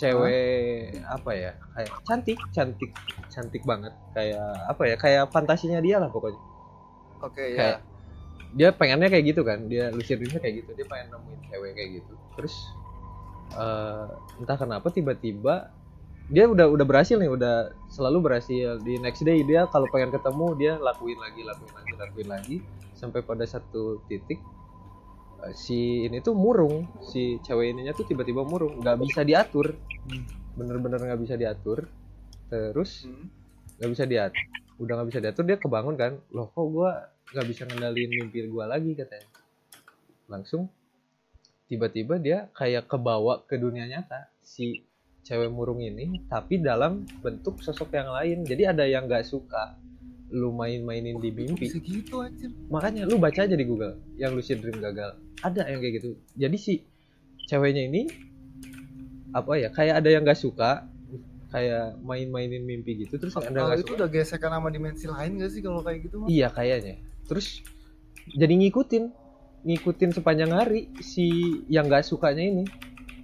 [0.00, 1.52] Cewek apa ya?
[1.76, 2.90] Kayak cantik cantik
[3.28, 3.92] cantik banget.
[4.16, 4.96] Kayak apa ya?
[4.96, 6.40] Kayak fantasinya dia lah pokoknya.
[7.20, 7.88] Oke Kayak- ya
[8.50, 10.70] dia pengennya kayak gitu kan dia lucid dreamnya kayak gitu.
[10.72, 12.14] Dia pengen nemuin cewek kayak gitu.
[12.40, 12.54] Terus
[13.52, 14.06] eh,
[14.40, 15.76] entah kenapa tiba-tiba
[16.30, 18.78] dia udah udah berhasil nih udah selalu berhasil.
[18.80, 22.56] Di next day dia kalau pengen ketemu dia lakuin lagi lakuin lagi lakuin lagi.
[22.94, 24.38] Sampai pada satu titik
[25.42, 26.86] eh, si ini tuh murung.
[27.02, 28.78] Si cewek ininya tuh tiba-tiba murung.
[28.78, 29.74] Nggak bisa diatur.
[30.54, 31.90] Bener-bener nggak bisa diatur.
[32.46, 33.10] Terus
[33.82, 34.44] nggak bisa diatur
[34.80, 36.12] udah nggak bisa diatur dia kebangun kan.
[36.32, 39.28] Loh kok gua nggak bisa ngendaliin mimpi gua lagi katanya.
[40.26, 40.72] Langsung
[41.68, 44.32] tiba-tiba dia kayak kebawa ke dunia nyata.
[44.40, 44.80] Si
[45.22, 48.38] cewek murung ini tapi dalam bentuk sosok yang lain.
[48.46, 49.76] Jadi ada yang nggak suka
[50.30, 51.66] lu main-mainin di mimpi.
[51.68, 52.54] gitu anjir?
[52.70, 55.18] Makanya lu baca aja di Google yang lucid dream gagal.
[55.42, 56.10] Ada yang kayak gitu.
[56.38, 56.74] Jadi si
[57.50, 58.06] ceweknya ini
[59.30, 60.86] apa ya kayak ada yang nggak suka
[61.50, 63.98] kayak main-mainin mimpi gitu terus ada nggak itu suka.
[63.98, 66.28] udah gesekan sama dimensi lain gak sih kalau kayak gitu mah?
[66.30, 67.02] iya kayaknya.
[67.26, 67.62] Terus
[68.30, 69.04] jadi ngikutin
[69.66, 72.64] ngikutin sepanjang hari si yang nggak sukanya ini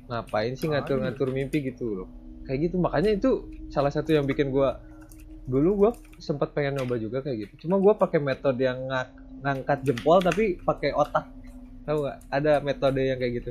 [0.06, 2.08] ngapain sih ngatur-ngatur mimpi gitu loh.
[2.46, 3.30] Kayak gitu makanya itu
[3.68, 4.78] salah satu yang bikin gua
[5.46, 7.66] dulu gua sempat pengen nyoba juga kayak gitu.
[7.66, 11.26] Cuma gua pakai metode yang ngak- ngangkat jempol tapi pakai otak.
[11.82, 12.18] Tahu nggak?
[12.30, 13.50] Ada metode yang kayak gitu.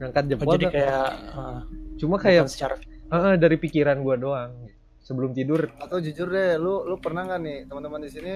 [0.00, 1.60] Ngangkat Oh, jempol jadi tapi- kayak uh,
[1.96, 2.76] cuma kayak secara
[3.10, 4.52] Heeh, dari pikiran gua doang.
[5.02, 5.66] Sebelum tidur.
[5.76, 8.34] Atau jujur deh, lu lu pernah nggak nih teman-teman di sini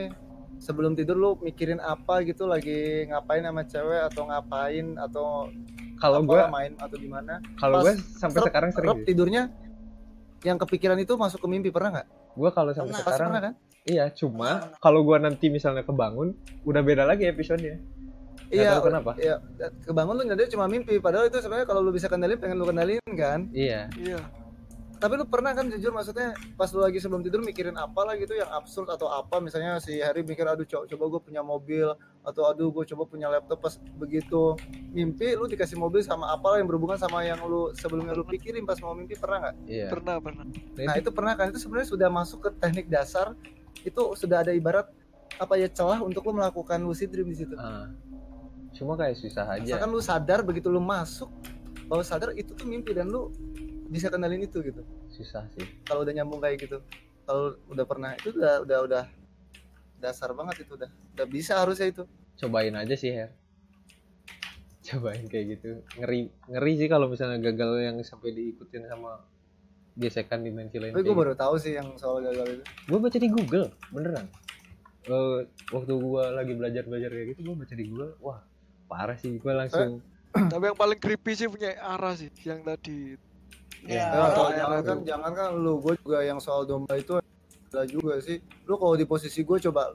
[0.58, 2.44] sebelum tidur lu mikirin apa gitu?
[2.44, 4.86] Lagi ngapain sama cewek atau ngapain?
[4.98, 5.54] Atau
[6.04, 7.40] kalau gua main atau gimana?
[7.56, 9.42] kalau gua pas sampai Rep- sekarang sering Rep tidurnya
[10.40, 12.08] yang kepikiran itu masuk ke mimpi pernah nggak?
[12.34, 13.00] gua kalau sampai Pernah.
[13.02, 13.52] Sekarang pernah kan?
[13.84, 17.80] iya cuma kalau gua nanti misalnya kebangun udah beda lagi episodenya
[18.44, 19.10] Nggak Iya, tahu kenapa.
[19.16, 19.34] Iya,
[19.82, 21.00] kebangun lu nyadar cuma mimpi.
[21.00, 23.48] Padahal itu sebenarnya kalau lu bisa kendalin pengen lu kendalin kan.
[23.50, 24.20] iya Iya.
[25.04, 28.32] Tapi lu pernah kan jujur maksudnya pas lu lagi sebelum tidur mikirin apa lah gitu
[28.32, 31.92] yang absurd atau apa misalnya si Harry mikir aduh co- coba gue punya mobil
[32.24, 34.56] atau aduh gue coba punya laptop pas begitu
[34.88, 38.80] mimpi lu dikasih mobil sama apa yang berhubungan sama yang lu sebelumnya lu pikirin pas
[38.80, 39.54] mau mimpi pernah nggak?
[39.68, 40.44] iya Pernah, pernah.
[40.72, 43.36] Nah itu pernah kan itu sebenarnya sudah masuk ke teknik dasar
[43.84, 44.88] itu sudah ada ibarat
[45.36, 47.52] apa ya celah untuk lu melakukan lucid dream di situ.
[47.60, 47.92] Ah.
[48.72, 51.28] cuma kayak susah aja Asalkan lu sadar begitu lu masuk
[51.86, 53.28] bahwa sadar itu tuh mimpi dan lu
[53.94, 54.82] bisa kenalin itu gitu.
[55.08, 56.82] susah sih Kalau udah nyambung kayak gitu.
[57.22, 59.04] Kalau udah pernah itu udah udah udah
[59.96, 60.90] dasar banget itu udah.
[61.14, 62.02] Udah bisa harusnya itu.
[62.34, 63.30] cobain aja sih Her
[64.84, 69.22] cobain kayak gitu ngeri ngeri sih kalau misalnya gagal yang sampai diikutin sama
[69.94, 72.64] gesekan dimensi lain Tapi gue baru tahu sih yang soal gagal itu.
[72.84, 74.26] gue baca di Google beneran
[75.04, 78.40] Eh, waktu gue lagi belajar belajar kayak gitu gue baca di Google wah
[78.84, 80.02] parah sih gue langsung
[80.52, 83.14] Tapi yang paling creepy sih punya arah sih yang tadi.
[83.84, 84.88] Ya, kalau iya, jangan iya.
[84.88, 88.40] kan jangan kan lu gue juga yang soal domba itu ada juga sih.
[88.64, 89.92] Lu kalau di posisi gue coba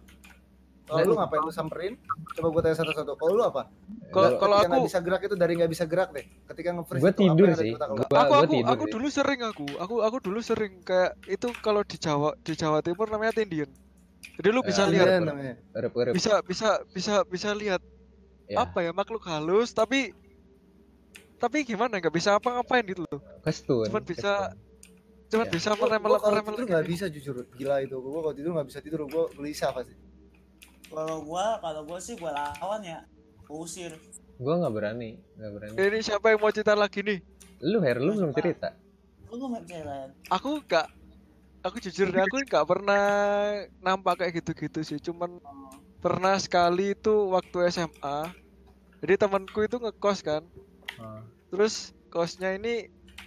[0.89, 1.93] kalau lu ngapain lu samperin?
[2.33, 3.13] Coba gue tanya satu-satu.
[3.17, 3.69] Kalau lu apa?
[4.09, 6.25] Kalau kalau Ketika nggak aku bisa gerak itu dari nggak bisa gerak deh.
[6.49, 8.83] Ketika nge-freeze gue itu apa tidur yang ada di sih gue aku aku tidur aku
[8.85, 8.93] sih.
[8.93, 13.05] dulu sering aku aku aku dulu sering kayak itu kalau di Jawa di Jawa Timur
[13.09, 13.69] namanya tindian
[14.37, 17.81] jadi lu bisa Ya, lihat Iya, bisa bisa bisa bisa lihat
[18.49, 18.65] Ya.
[18.65, 20.09] apa ya makhluk halus tapi
[21.39, 21.97] tapi gimana?
[21.97, 23.19] Nggak bisa apa-ngapain gitu loh.
[23.41, 23.87] Kestun.
[23.87, 24.51] Cuman bisa-
[25.29, 25.51] cuman Ya.
[25.51, 27.47] bisa meremel meremel nggak bisa jujur.
[27.53, 27.95] Gila itu.
[27.95, 29.95] Gue kalau tidur nggak bisa tidur gue gelisah pasti.
[30.89, 32.99] Kalau gua, kalau gua sih gua lawan ya.
[33.45, 33.93] Gua usir.
[34.39, 35.75] gue nggak berani nggak berani.
[35.75, 37.19] Ini siapa yang mau cerita lagi nih?
[37.61, 38.71] Lu Her lu belum cerita?
[39.27, 40.15] Lu nggak percaya.
[40.31, 40.87] aku nggak
[41.59, 43.03] aku jujur deh aku nggak pernah
[43.79, 44.95] nampak kayak gitu-gitu sih.
[44.97, 45.43] Cuman
[45.99, 48.31] pernah sekali itu waktu SMA
[48.99, 50.47] jadi temanku itu ngekos kan
[51.49, 51.73] Terus
[52.13, 52.69] kosnya ini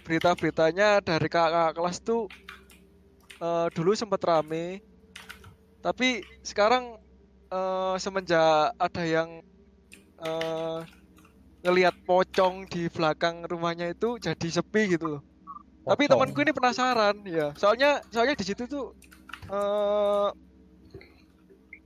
[0.05, 2.21] berita-beritanya dari kakak kelas tuh
[3.41, 4.81] eh, dulu sempat rame.
[5.83, 6.95] Tapi sekarang
[7.53, 9.29] eh, semenjak ada yang
[10.21, 10.77] eh,
[11.63, 15.21] ngelihat pocong di belakang rumahnya itu jadi sepi gitu loh.
[15.89, 16.11] Tapi Pocong.
[16.11, 17.53] temanku ini penasaran ya.
[17.59, 18.85] Soalnya soalnya di situ tuh
[19.51, 20.29] eh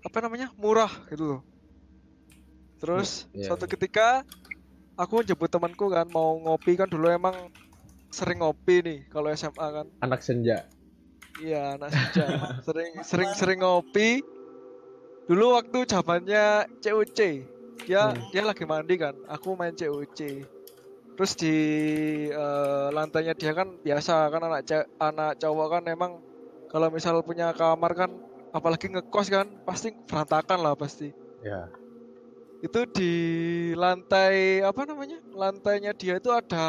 [0.08, 0.48] apa namanya?
[0.62, 1.40] Murah gitu loh.
[2.82, 4.22] Terus Iya, suatu ketika
[4.98, 7.54] aku jemput temanku kan mau ngopi kan dulu emang
[8.10, 9.86] sering ngopi nih kalau SMA kan.
[10.02, 10.66] Anak senja.
[11.38, 12.26] Iya anak senja.
[12.66, 14.26] Sering sering sering ngopi.
[15.30, 17.20] Dulu waktu zamannya COC
[17.86, 18.20] dia Hmm.
[18.34, 20.44] dia lagi mandi kan aku main COC
[21.14, 21.56] terus di
[22.30, 24.62] eh, lantainya dia kan biasa kan anak
[24.98, 26.12] anak cowok kan emang
[26.68, 28.12] kalau misal punya kamar kan
[28.52, 31.14] apalagi ngekos kan pasti berantakan lah pasti.
[31.46, 31.70] Ya
[32.58, 33.12] itu di
[33.78, 35.22] lantai apa namanya?
[35.30, 36.66] Lantainya dia itu ada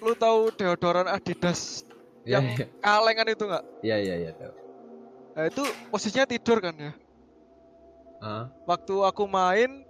[0.00, 1.84] lu tahu deodoran Adidas
[2.24, 3.64] ya Yang- kalengan itu nggak?
[3.84, 4.54] Ya ya ya tahu.
[5.36, 6.92] Nah itu posisinya tidur kan ya?
[8.20, 9.84] Ah waktu aku main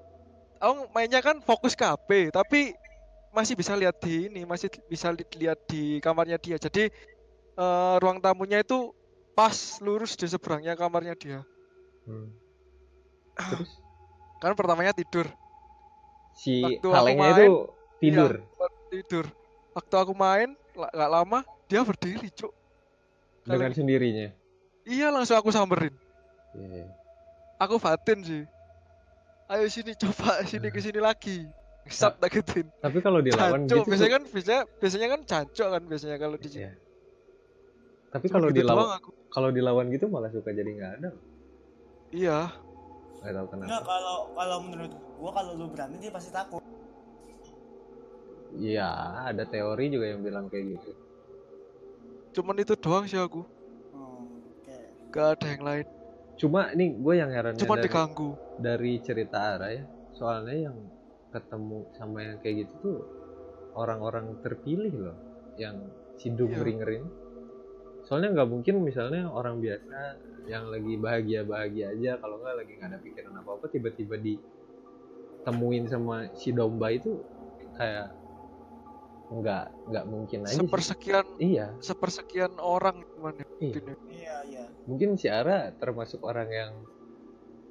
[0.58, 2.74] aku mainnya kan fokus ke HP tapi
[3.30, 6.58] masih bisa lihat di ini masih bisa li- lihat di kamarnya dia.
[6.58, 6.90] Jadi
[7.54, 8.90] eh, ruang tamunya itu
[9.32, 11.40] pas lurus di seberangnya kamarnya dia.
[12.04, 12.34] Hmm.
[13.40, 13.70] terus
[14.40, 15.28] kan pertamanya tidur.
[16.32, 17.54] Si Waktu kalengnya main, itu
[18.00, 18.32] tidur.
[18.40, 19.26] Iya, tidur.
[19.76, 22.50] Waktu aku main nggak lama dia berdiri cuk.
[23.44, 24.32] Dengan sendirinya.
[24.88, 25.92] Iya langsung aku samperin.
[26.56, 26.86] Iya, iya.
[27.60, 28.42] aku batin sih.
[29.52, 31.44] Ayo sini coba sini ke sini lagi.
[31.90, 35.82] Sat tak gituin tapi kalau dilawan Jancuk, gitu biasanya kan biasanya biasanya kan jancuk kan
[35.90, 36.70] biasanya kalau di Iya.
[38.14, 38.86] tapi kalau gitu dilawan
[39.32, 41.10] kalau dilawan gitu malah suka jadi nggak ada.
[42.10, 42.38] Iya,
[43.20, 46.60] nggak tahu kenapa Enggak kalau kalau menurut gua kalau lu berani dia pasti takut.
[48.50, 48.88] Iya,
[49.30, 50.90] ada teori juga yang bilang kayak gitu.
[52.30, 53.42] cuman itu doang sih aku
[53.90, 54.22] Oh,
[54.62, 54.74] Oke.
[55.10, 55.86] gak ada yang lain
[56.40, 59.84] Cuma nih gue yang herannya cuman dari, diganggu dari cerita Ara ya.
[60.16, 60.76] Soalnya yang
[61.28, 62.98] ketemu sama yang kayak gitu tuh
[63.76, 65.16] orang-orang terpilih loh,
[65.60, 65.76] yang
[66.16, 66.64] cidung Iya.
[68.10, 70.18] Soalnya nggak mungkin misalnya orang biasa
[70.50, 76.50] yang lagi bahagia-bahagia aja kalau nggak lagi nggak ada pikiran apa-apa tiba-tiba ditemuin sama si
[76.50, 77.22] domba itu
[77.78, 78.10] kayak
[79.30, 80.66] nggak nggak mungkin aja sih.
[80.66, 83.46] sepersekian Iya, sepersekian orang gimana Iya.
[83.62, 83.94] mungkin ya.
[84.10, 84.64] Iya, iya.
[84.90, 86.82] mungkin si Ara termasuk orang yang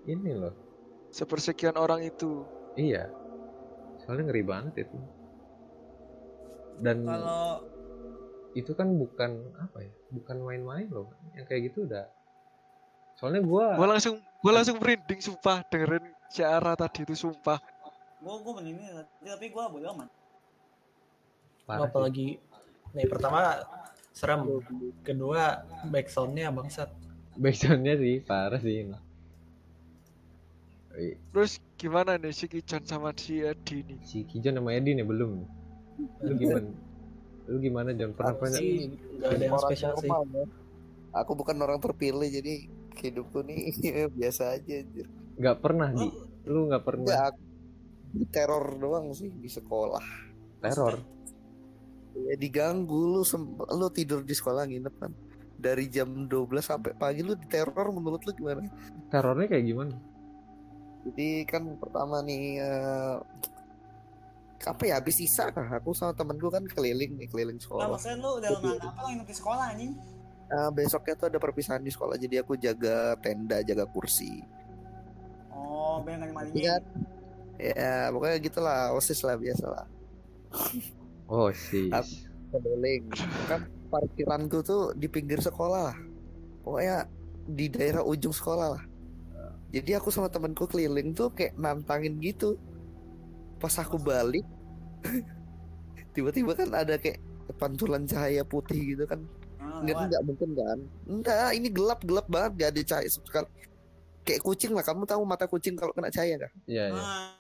[0.08, 0.56] ini loh.
[1.12, 2.48] sepersekian orang itu
[2.80, 3.12] Iya.
[4.08, 4.96] Soalnya ngeri banget itu.
[6.80, 7.60] Dan Kalau
[8.56, 9.99] itu kan bukan apa ya?
[10.10, 11.14] Bukan main-main loh.
[11.38, 12.06] Yang kayak gitu udah.
[13.20, 17.60] Soalnya gua gua langsung gua langsung merinding sumpah dengerin Ciara tadi itu sumpah
[18.24, 18.80] gua gua ini
[19.24, 20.10] tapi gua bodo amat.
[21.68, 21.92] parah sih.
[21.92, 22.28] apalagi
[22.98, 23.62] nih pertama
[24.16, 24.42] serem
[25.06, 26.90] kedua backsoundnya bangsat
[27.38, 28.90] Backsoundnya sih parah sih
[31.32, 35.48] terus gimana nih si Kijon sama si Edi nih Si Kijon sama Edi nih belum.
[36.26, 36.68] Lu gimana?
[37.50, 37.90] Lu gimana
[38.30, 38.60] Aku pernah?
[38.62, 40.46] sih nggak ada yang Orang spesial sih normal, ya.
[41.26, 42.54] Aku bukan orang terpilih jadi
[43.02, 43.74] hidupku nih
[44.18, 45.08] biasa aja anjir.
[45.42, 46.08] Nggak pernah di.
[46.46, 47.42] Lu nggak pernah aku
[48.30, 50.06] teror doang sih di sekolah.
[50.62, 51.02] teror.
[52.20, 53.22] Ya diganggu lu
[53.74, 55.12] lu tidur di sekolah nginep kan.
[55.60, 58.64] Dari jam 12 sampai pagi lu diteror menurut lu gimana?
[59.12, 59.96] Terornya kayak gimana?
[61.10, 63.16] Jadi kan pertama nih eh,
[64.60, 67.86] apa ya habis isa kah aku sama temenku kan keliling nih keliling Lah sekolah.
[67.96, 69.94] maksudnya lu udah nggak apa nginep di sekolah anjing?
[70.50, 74.42] Eh, besoknya tuh ada perpisahan di sekolah jadi aku jaga tenda jaga kursi.
[75.54, 76.58] Oh, biar nggak dimalingin.
[76.60, 76.76] Iya.
[77.60, 79.86] Ya pokoknya gitulah osis lah biasa lah.
[81.28, 81.92] Oh sih.
[82.50, 83.12] Keliling
[83.46, 85.98] kan parkiranku tuh di pinggir sekolah lah.
[86.66, 87.06] Pokoknya
[87.46, 88.84] di daerah ujung sekolah lah.
[89.70, 92.58] Jadi aku sama temanku keliling tuh kayak nantangin gitu.
[93.60, 94.48] Pas aku balik,
[96.16, 97.20] tiba-tiba kan ada kayak
[97.60, 99.20] pantulan cahaya putih gitu kan.
[99.60, 100.80] Ah, Enggak, mungkin kan?
[101.06, 103.50] Enggak, ini gelap gelap banget gak ada cahaya sekali.
[104.24, 106.52] Kayak kucing lah, kamu tahu mata kucing kalau kena cahaya kan?
[106.64, 107.04] Iya iya.
[107.04, 107.34] Ah,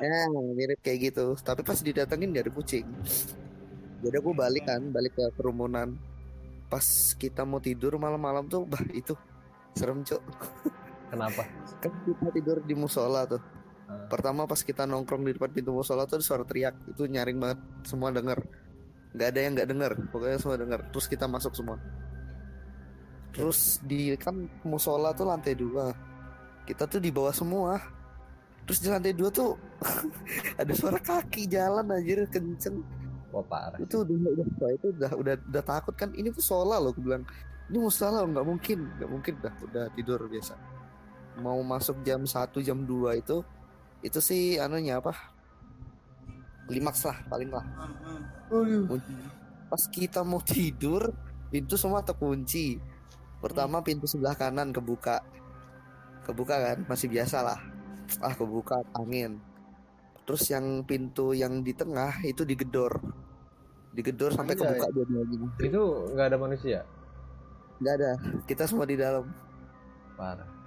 [0.00, 0.24] ya.
[0.24, 1.34] Ya, mirip kayak gitu.
[1.40, 2.86] Tapi pas didatengin gak ada kucing.
[3.98, 5.98] Jadi aku balik kan, balik ke kerumunan.
[6.70, 6.84] Pas
[7.18, 9.16] kita mau tidur malam-malam tuh, bah itu
[9.74, 10.22] serem cok.
[11.08, 11.42] Kenapa?
[11.82, 13.40] Kan kita tidur di musola tuh.
[13.88, 16.76] Pertama pas kita nongkrong di depan pintu musola tuh ada suara teriak.
[16.92, 17.58] Itu nyaring banget,
[17.88, 18.40] semua denger.
[19.16, 20.80] Gak ada yang nggak denger, pokoknya semua denger.
[20.92, 21.76] Terus kita masuk semua.
[23.32, 25.92] Terus di kan musola tuh lantai dua.
[26.68, 27.80] Kita tuh di bawah semua.
[28.68, 29.56] Terus di lantai dua tuh
[30.60, 32.84] ada suara kaki jalan anjir kenceng.
[33.32, 33.80] Wah parah.
[33.80, 36.12] Itu udah udah wah, itu udah udah udah takut kan.
[36.12, 37.24] Ini musola loh, aku bilang.
[37.68, 40.56] Ini musola loh, nggak mungkin, nggak mungkin dah udah tidur biasa.
[41.44, 43.44] Mau masuk jam 1 jam 2 itu
[44.02, 45.14] itu sih anunya apa?
[46.68, 47.64] Klimaks lah paling lah.
[48.52, 48.98] Hmm, hmm.
[49.68, 51.12] Pas kita mau tidur,
[51.50, 52.78] pintu semua terkunci.
[53.38, 55.22] Pertama pintu sebelah kanan kebuka.
[56.28, 57.60] Kebuka kan, masih biasa lah.
[58.20, 59.40] Ah, kebuka angin.
[60.28, 63.00] Terus yang pintu yang di tengah itu digedor.
[63.96, 64.76] Digedor sampai Anjay.
[64.76, 65.48] kebuka dua-duanya.
[65.56, 66.80] Itu nggak ada manusia.
[67.80, 68.10] Nggak ada,
[68.44, 69.24] kita semua di dalam.
[70.18, 70.57] Parah.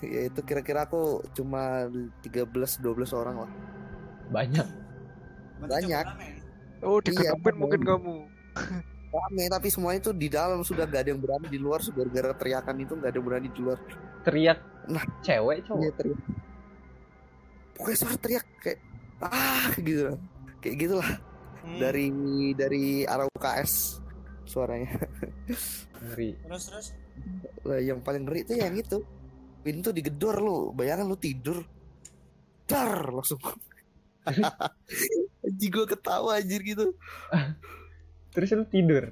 [0.14, 1.88] Ya itu kira-kira aku cuma
[2.24, 2.48] 13
[2.80, 3.50] 12 orang lah.
[4.32, 4.68] Banyak.
[5.60, 6.06] Banyak.
[6.06, 6.28] rame.
[6.80, 8.14] oh Iya, digenepin mungkin kamu
[9.10, 12.30] Rame tapi semuanya itu di dalam sudah gak ada yang berani di luar sudah gara-gara
[12.30, 13.78] teriakan itu nggak ada yang berani di luar.
[14.22, 14.58] Teriak.
[14.86, 15.04] Nah.
[15.20, 15.82] Cewek cowok.
[15.82, 16.20] Iya teriak.
[17.74, 18.78] Pokoknya suara teriak kayak
[19.20, 20.14] ah gitu.
[20.62, 21.10] Kayak gitulah
[21.60, 21.76] Hmm.
[21.76, 22.08] dari
[22.56, 24.00] dari arah UKS
[24.48, 24.96] suaranya.
[26.08, 26.40] Ngeri.
[26.40, 26.86] Terus terus.
[27.68, 29.04] Lah yang paling ngeri itu yang itu.
[29.60, 31.60] Pintu digedor lu, bayangin lu tidur.
[32.64, 33.40] Dar langsung.
[35.44, 36.92] Anjing gue ketawa anjir gitu.
[38.36, 39.04] Terus lu tidur.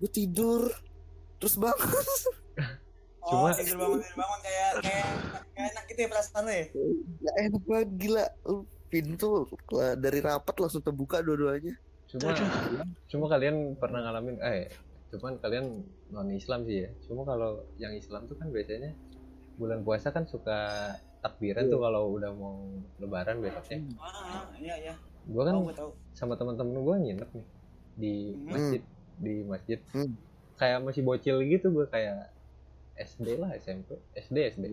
[0.00, 0.70] Gue tidur.
[1.40, 1.90] Terus bangun.
[3.22, 5.06] Oh, Cuma- tidur bangun tidur bangun kayak kayak
[5.54, 6.64] kayak enak gitu ya perasaan lu ya.
[7.22, 8.24] Gak enak banget gila.
[8.50, 8.56] Lu
[8.90, 9.28] pintu
[9.70, 11.70] lah, dari rapat langsung terbuka dua-duanya.
[12.10, 12.34] Cuma
[13.06, 14.74] cuma kalian pernah ngalamin eh
[15.12, 16.90] cuman kalian non Islam sih ya.
[17.04, 18.96] Cuma kalau yang Islam tuh kan biasanya
[19.60, 22.64] bulan puasa kan suka takbiran tuh kalau udah mau
[22.98, 23.84] lebaran besoknya.
[24.00, 24.94] Ah, ah, iya iya.
[25.28, 25.90] Gua kan gue tahu.
[26.16, 27.46] sama teman-teman gua nginep nih
[27.92, 28.48] di Hmm.
[28.50, 28.82] masjid
[29.22, 30.16] di masjid Hmm.
[30.56, 32.32] kayak masih bocil gitu gua kayak
[32.96, 34.64] SD lah SMP SD SD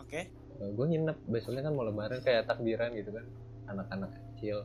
[0.00, 0.26] Oke.
[0.60, 3.24] gue nginep besoknya kan mau lebaran kayak takbiran gitu kan
[3.68, 4.64] anak-anak kecil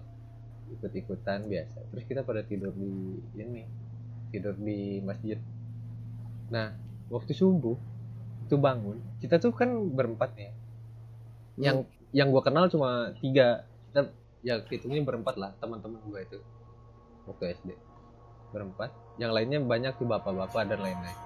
[0.73, 3.63] ikut-ikutan biasa terus kita pada tidur di ini
[4.35, 5.39] tidur di masjid.
[6.51, 6.75] Nah
[7.07, 7.79] waktu subuh
[8.45, 10.51] itu bangun kita tuh kan berempat ya.
[11.55, 13.63] Yang yang gua kenal cuma tiga.
[13.89, 14.11] Kita
[14.43, 16.43] ya hitungnya berempat lah teman-teman gua itu
[17.31, 17.69] waktu SD
[18.51, 18.91] berempat.
[19.15, 21.19] Yang lainnya banyak tuh bapak-bapak dan lain-lain.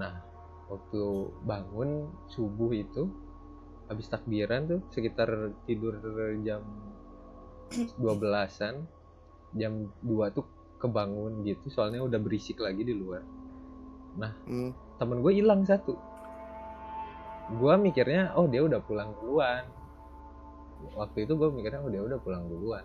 [0.00, 0.24] Nah
[0.72, 1.02] waktu
[1.46, 3.12] bangun subuh itu
[3.86, 5.94] habis takbiran tuh sekitar tidur
[6.42, 6.64] jam
[8.02, 8.82] 12-an
[9.54, 9.72] jam
[10.02, 10.46] 2 tuh
[10.76, 13.24] kebangun gitu soalnya udah berisik lagi di luar
[14.48, 14.72] Hmm.
[14.96, 15.92] temen gue hilang satu
[17.52, 19.62] gue mikirnya oh dia udah pulang duluan
[20.96, 22.84] waktu itu gue mikirnya oh dia udah pulang duluan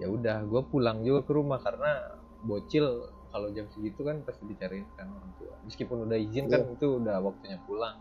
[0.00, 4.88] ya udah gue pulang juga ke rumah karena bocil kalau jam segitu kan pasti dicariin
[4.96, 7.96] kan orang tua meskipun udah izin kan itu udah waktunya pulang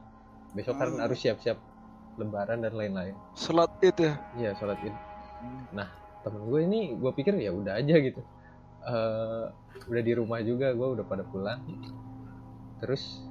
[0.52, 1.04] besok kan Hmm.
[1.04, 1.60] harus siap-siap
[2.16, 4.14] lebaran dan lain-lain Sholat id ya.
[4.36, 4.92] Iya sholat id.
[5.72, 5.88] Nah
[6.24, 8.20] temen gue ini gue pikir ya udah aja gitu.
[8.82, 9.46] Eh
[9.82, 11.62] udah di rumah juga gue udah pada pulang.
[12.82, 13.22] Terus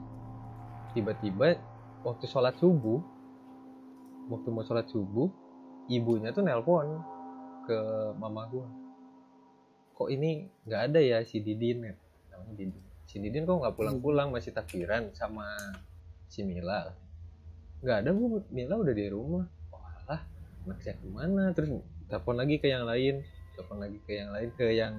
[0.95, 1.59] tiba-tiba
[2.07, 3.03] waktu sholat subuh,
[4.31, 5.31] waktu mau sholat subuh,
[5.91, 7.03] ibunya tuh nelpon
[7.67, 7.79] ke
[8.19, 8.67] mama gue.
[9.95, 11.95] Kok ini nggak ada ya si Didin ya?
[12.35, 12.85] Namanya Didin.
[13.11, 15.45] Si Didin kok nggak pulang-pulang masih takbiran sama
[16.31, 16.95] si Mila.
[17.83, 19.45] Nggak ada bu, Mila udah di rumah.
[19.75, 20.23] Walah,
[20.67, 23.23] anak saya ke mana terus telepon lagi ke yang lain
[23.55, 24.95] telepon lagi ke yang lain ke yang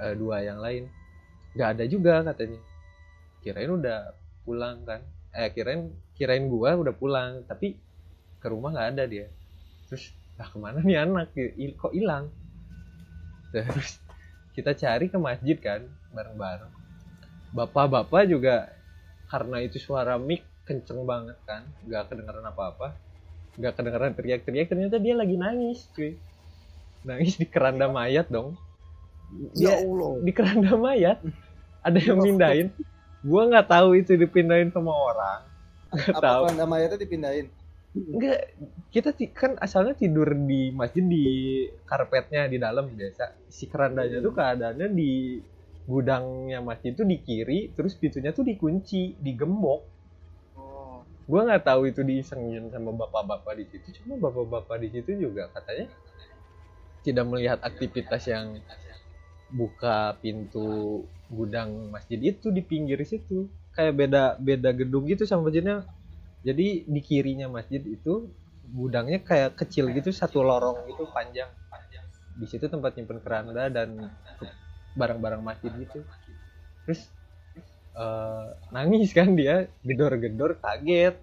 [0.00, 0.90] eh, dua yang lain.
[1.54, 2.60] Nggak ada juga katanya.
[3.44, 3.98] Kirain udah
[4.42, 5.00] pulang kan?
[5.34, 7.78] Eh kirain kirain gua udah pulang tapi
[8.38, 9.26] ke rumah nggak ada dia.
[9.90, 11.30] Terus lah ke mana nih anak?
[11.78, 12.30] Kok hilang?
[13.54, 14.02] Terus
[14.54, 16.72] kita cari ke masjid kan bareng-bareng.
[17.54, 18.70] Bapak-bapak juga
[19.30, 22.98] karena itu suara mic kenceng banget kan nggak kedengeran apa-apa.
[23.54, 26.18] Nggak kedengeran teriak-teriak ternyata dia lagi nangis cuy.
[27.06, 28.58] Nangis di keranda mayat dong
[29.58, 30.12] Ya dia Allah.
[30.22, 31.18] di keranda mayat
[31.82, 32.70] ada yang mindahin
[33.24, 35.40] gua nggak tahu itu dipindahin sama orang
[35.94, 37.46] nggak tahu keranda mayatnya dipindahin?
[37.94, 38.58] Enggak,
[38.90, 41.24] kita kan asalnya tidur di masjid di
[41.86, 43.46] karpetnya di dalam biasa.
[43.46, 45.38] Si kerandanya tuh keadaannya di
[45.86, 49.80] gudangnya masjid tuh di kiri, terus pintunya tuh dikunci, digembok.
[50.58, 51.06] Oh.
[51.30, 54.02] Gua nggak tahu itu diisengin sama bapak-bapak di situ.
[54.02, 55.86] Cuma bapak-bapak di situ juga katanya
[57.06, 58.58] tidak melihat aktivitas yang
[59.52, 63.48] buka pintu gudang masjid itu di pinggir situ.
[63.74, 65.82] Kayak beda beda gedung gitu sama masjidnya.
[66.44, 68.28] Jadi di kirinya masjid itu
[68.70, 71.48] gudangnya kayak kecil gitu satu lorong gitu panjang.
[72.34, 74.10] Di situ tempat nyimpen keranda dan
[74.98, 76.02] barang-barang masjid gitu.
[76.86, 77.06] Terus
[77.94, 81.16] eh, nangis kan dia gedor-gedor kaget.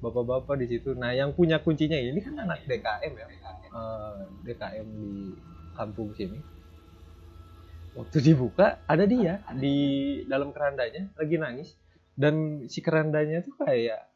[0.00, 0.92] Bapak-bapak di situ.
[0.92, 3.26] Nah yang punya kuncinya ini kan anak DKM ya.
[3.72, 5.10] Eh, DKM di
[5.74, 6.53] kampung sini
[7.94, 9.76] waktu dibuka ada dia di
[10.24, 11.74] dalam kerandanya lagi nangis.
[12.14, 14.06] Dan si kerandanya tuh kayak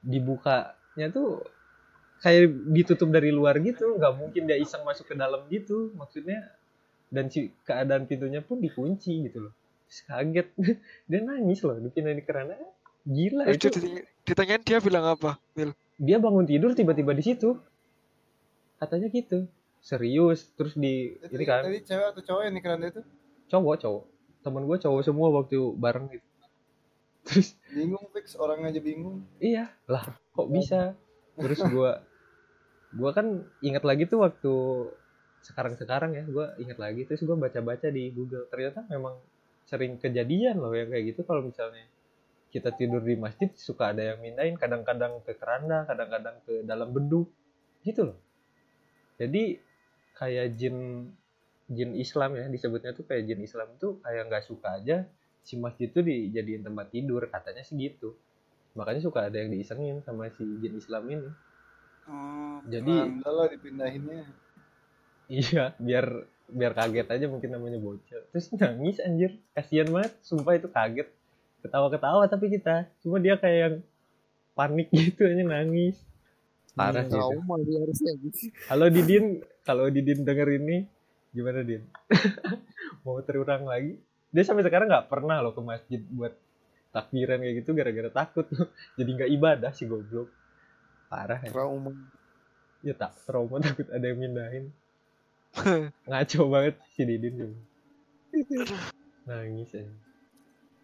[0.00, 1.42] dibukanya tuh
[2.20, 3.98] kayak ditutup dari luar gitu.
[3.98, 6.54] Nggak mungkin dia iseng masuk ke dalam gitu maksudnya.
[7.06, 9.52] Dan si keadaan pintunya pun dikunci gitu loh.
[9.86, 10.48] Terus kaget.
[11.10, 12.58] Dia nangis loh dipindahin di keranda.
[13.06, 13.78] Gila Itu itu.
[13.78, 15.70] ditanya- ditanyain dia bilang apa, Mil?
[15.96, 17.54] dia bangun tidur tiba-tiba di situ.
[18.76, 19.46] Katanya gitu
[19.86, 21.62] serius terus di Tadi, ini kan.
[21.62, 23.02] tadi cewek atau cowok yang di keranda itu?
[23.46, 24.04] cowok cowok.
[24.42, 26.26] Temen gue cowok semua waktu bareng gitu.
[27.26, 29.22] Terus Bingung fix, orang aja bingung.
[29.38, 29.70] iya.
[29.86, 30.94] Lah kok bisa?
[31.38, 32.02] Terus gua
[32.90, 34.54] gua kan ingat lagi tuh waktu
[35.42, 37.06] sekarang sekarang ya gua ingat lagi.
[37.06, 38.46] Terus gua baca baca di Google.
[38.50, 39.18] Ternyata memang
[39.66, 41.86] sering kejadian loh yang kayak gitu kalau misalnya
[42.50, 47.26] kita tidur di masjid suka ada yang mindahin kadang-kadang ke keranda kadang-kadang ke dalam beduk.
[47.82, 48.18] Gitu loh.
[49.18, 49.58] Jadi
[50.16, 51.08] kayak jin
[51.66, 55.04] jin Islam ya disebutnya tuh kayak jin Islam tuh kayak nggak suka aja
[55.46, 58.18] si masjid tuh dijadiin tempat tidur katanya sih gitu.
[58.74, 61.30] Makanya suka ada yang diisengin sama si jin Islam ini.
[62.06, 64.26] Oh, jadi lah dipindahinnya.
[65.26, 66.06] iya biar
[66.46, 68.22] biar kaget aja mungkin namanya bocil.
[68.30, 69.38] Terus nangis anjir.
[69.54, 71.08] Kasihan banget sumpah itu kaget.
[71.62, 72.86] Ketawa-ketawa tapi kita.
[73.02, 73.76] Cuma dia kayak yang
[74.54, 76.05] panik gitu aja nangis
[76.76, 77.16] parah sih itu.
[77.16, 78.12] Trauma dia harusnya.
[78.68, 79.24] halo Didin
[79.64, 80.84] kalau Didin denger ini
[81.32, 81.82] gimana Din
[83.04, 83.96] mau terulang lagi
[84.28, 86.36] dia sampai sekarang nggak pernah loh ke masjid buat
[86.92, 88.46] takbiran kayak gitu gara-gara takut
[89.00, 90.28] jadi nggak ibadah sih goblok
[91.08, 91.92] parah ya Trauma.
[92.80, 94.68] ya tak trauma takut ada yang mindahin
[96.08, 97.56] ngaco banget si Didin juga
[99.24, 99.84] nangis ya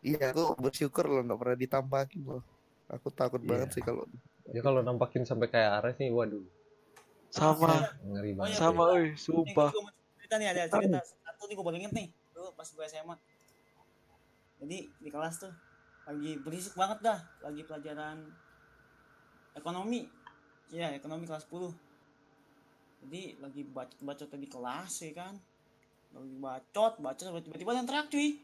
[0.02, 2.43] Iya, aku bersyukur loh nggak pernah ditampakin loh.
[2.90, 3.55] Aku takut Iya.
[3.55, 4.02] banget sih kalau
[4.51, 6.43] dia kalau nampakin sampai kayak Ares nih waduh.
[7.32, 8.52] Sama, ngeri Oh, banget.
[8.52, 8.93] Iya, sama, ya.
[8.93, 9.70] oi, Nih, sumpah.
[9.73, 11.01] gua mau cerita nih ada cerita.
[11.01, 12.06] Satu nih gue baru inget nih.
[12.35, 13.16] Dulu pas gue SMA
[14.62, 15.51] jadi di kelas tuh
[16.06, 17.19] lagi berisik banget dah.
[17.43, 18.31] Lagi pelajaran
[19.55, 20.06] ekonomi.
[20.70, 21.90] Iya ekonomi kelas 10
[23.02, 25.35] jadi lagi bacot bacot di kelas ya kan?
[26.14, 28.39] Lagi bacot bacot tiba-tiba yang teriak cuy.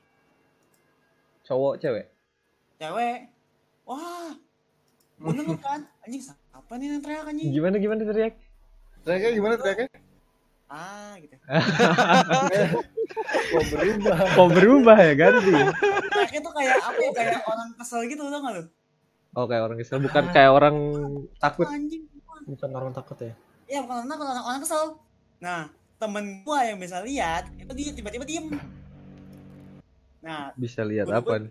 [1.47, 2.07] Cowok cewek.
[2.79, 3.19] cewek.
[3.87, 4.35] Wah
[5.19, 8.35] bener lu kan anjing siapa nih yang teriak anjing Gimana gimana teriak?
[9.03, 9.89] Teriaknya gimana teriaknya?
[10.69, 11.33] ah gitu
[13.49, 14.17] Kok berubah?
[14.31, 15.49] Kok berubah ya ganti?
[15.49, 18.63] teriaknya tuh kayak apa ya kayak orang kesel gitu tau gak lu
[19.31, 20.77] Oh kayak orang kesel bukan kayak orang
[21.37, 21.67] takut.
[21.67, 22.05] Anjing
[22.45, 23.33] Bukan orang takut ya.
[23.67, 24.83] Iya bukan orang takut orang, orang kesel
[25.39, 28.47] nah temen gua yang bisa lihat itu dia tiba-tiba diem
[30.19, 31.39] nah Bisa lihat apa?
[31.39, 31.49] nih?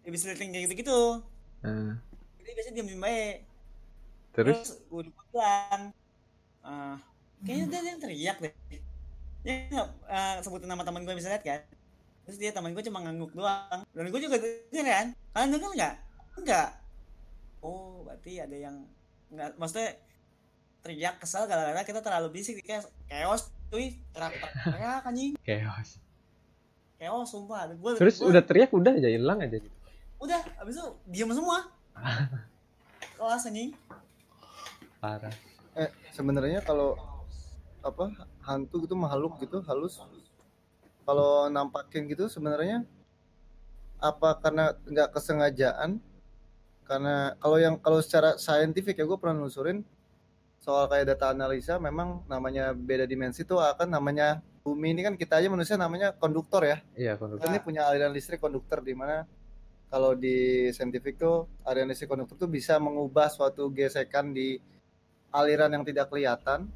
[0.00, 1.22] dia bisa lihat yang kayak gitu-gitu
[1.58, 1.98] Nah,
[2.58, 3.38] biasanya diem diem baik
[4.34, 5.94] terus gue bilang
[6.66, 6.98] ah
[7.46, 8.54] kayaknya dia, dia yang teriak deh.
[9.46, 11.60] Dia nggak eh, sebutin nama teman gue bisa lihat kan?
[12.26, 13.80] Terus dia teman gue cuma ngangguk doang.
[13.94, 15.06] Dan gue juga denger kan?
[15.32, 15.94] Kalian denger nggak?
[16.42, 16.68] Enggak.
[17.62, 18.76] Oh berarti ada yang
[19.30, 19.94] nggak maksudnya
[20.82, 23.94] teriak kesal gara-gara kita terlalu bisik kayak chaos cuy.
[24.10, 24.32] Teriak
[24.66, 25.32] teriak anjing.
[25.46, 26.02] Chaos.
[26.98, 27.70] chaos sumpah.
[27.78, 29.76] Gue Terus udah teriak udah aja hilang aja gitu.
[30.18, 31.62] udah abis itu diem semua
[33.18, 33.70] kelas anjing
[34.98, 35.30] Parah.
[35.74, 36.98] Eh, sebenarnya kalau
[37.78, 38.10] apa
[38.42, 40.02] hantu gitu makhluk gitu halus
[41.06, 42.82] kalau nampakin gitu sebenarnya
[43.98, 46.02] apa karena nggak kesengajaan
[46.82, 49.86] karena kalau yang kalau secara saintifik ya gue pernah nelusurin
[50.58, 55.38] soal kayak data analisa memang namanya beda dimensi tuh akan namanya bumi ini kan kita
[55.38, 57.46] aja manusia namanya konduktor ya Iya konduktor.
[57.46, 59.22] ini punya aliran listrik konduktor di mana
[59.88, 64.60] kalau di saintifik tuh aliran listrik konduktor tuh bisa mengubah suatu gesekan di
[65.32, 66.68] aliran yang tidak kelihatan.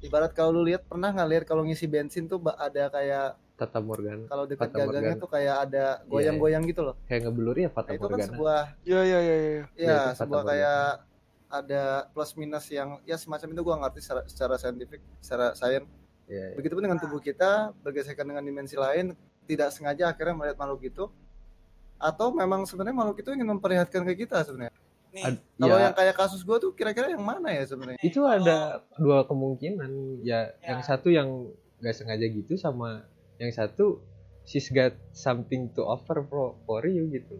[0.00, 4.26] Ibarat kalau lu lihat pernah nggak lihat kalau ngisi bensin tuh ada kayak Tata Morgana.
[4.26, 6.98] kalau dekat Fata gagangnya tuh kayak ada goyang-goyang gitu loh.
[7.06, 8.28] Kayak ngeblur ya Nah, Fata itu kan Morgana.
[8.34, 9.38] sebuah Ya ya ya ya.
[9.38, 10.50] Iya, ya itu Fata sebuah Morgana.
[10.50, 10.84] kayak
[11.54, 15.86] ada plus minus yang ya semacam itu gua ngerti secara secara saintifik, secara sains.
[16.26, 16.56] Iya, iya.
[16.58, 19.14] Begitupun dengan tubuh kita bergesekan dengan dimensi lain
[19.46, 21.04] tidak sengaja akhirnya melihat makhluk itu
[21.96, 24.74] atau memang sebenarnya makhluk itu ingin memperlihatkan ke kita sebenarnya.
[25.14, 28.02] Ad- Kalau ya, yang kayak kasus gua tuh kira-kira yang mana ya sebenarnya?
[28.02, 30.20] itu ada dua kemungkinan.
[30.20, 30.74] Ya, Ya.
[30.74, 33.06] yang satu yang nggak sengaja gitu sama
[33.36, 34.02] yang satu
[34.42, 37.38] she's got something to offer for, for you gitu.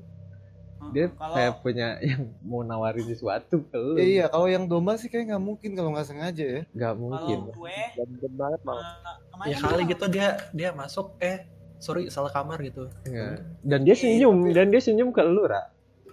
[0.92, 3.98] Dia kalau kayak punya yang mau nawarin sesuatu ke lu.
[3.98, 6.62] Ya, iya, kalau yang domba sih kayak nggak mungkin kalau nggak sengaja ya.
[6.70, 7.38] Nggak kalau mungkin.
[7.50, 11.42] gue Dan banget kemarin Ya kali gitu dia dia masuk eh
[11.76, 12.88] sorry salah kamar gitu.
[13.04, 13.42] Iya.
[13.60, 15.70] Dan dia senyum, dan dia senyum ke lu, Ra.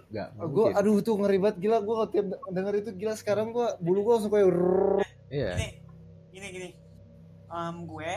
[0.08, 0.76] Nggak Gue mungkin.
[0.76, 4.12] aduh tuh ngeri banget gila gue kalau tiap denger itu gila sekarang gue bulu gue
[4.12, 4.48] langsung kayak.
[5.26, 5.50] Iya.
[5.56, 5.68] gini
[6.30, 6.68] gini gini
[7.48, 8.12] Em, gue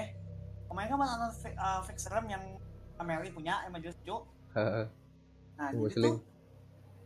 [0.66, 2.44] kemarin kan nonton eh, fix serem yang
[2.96, 4.86] Ameli punya sama Jojo Heeh.
[5.56, 6.04] nah jadi Muslim.
[6.06, 6.16] tuh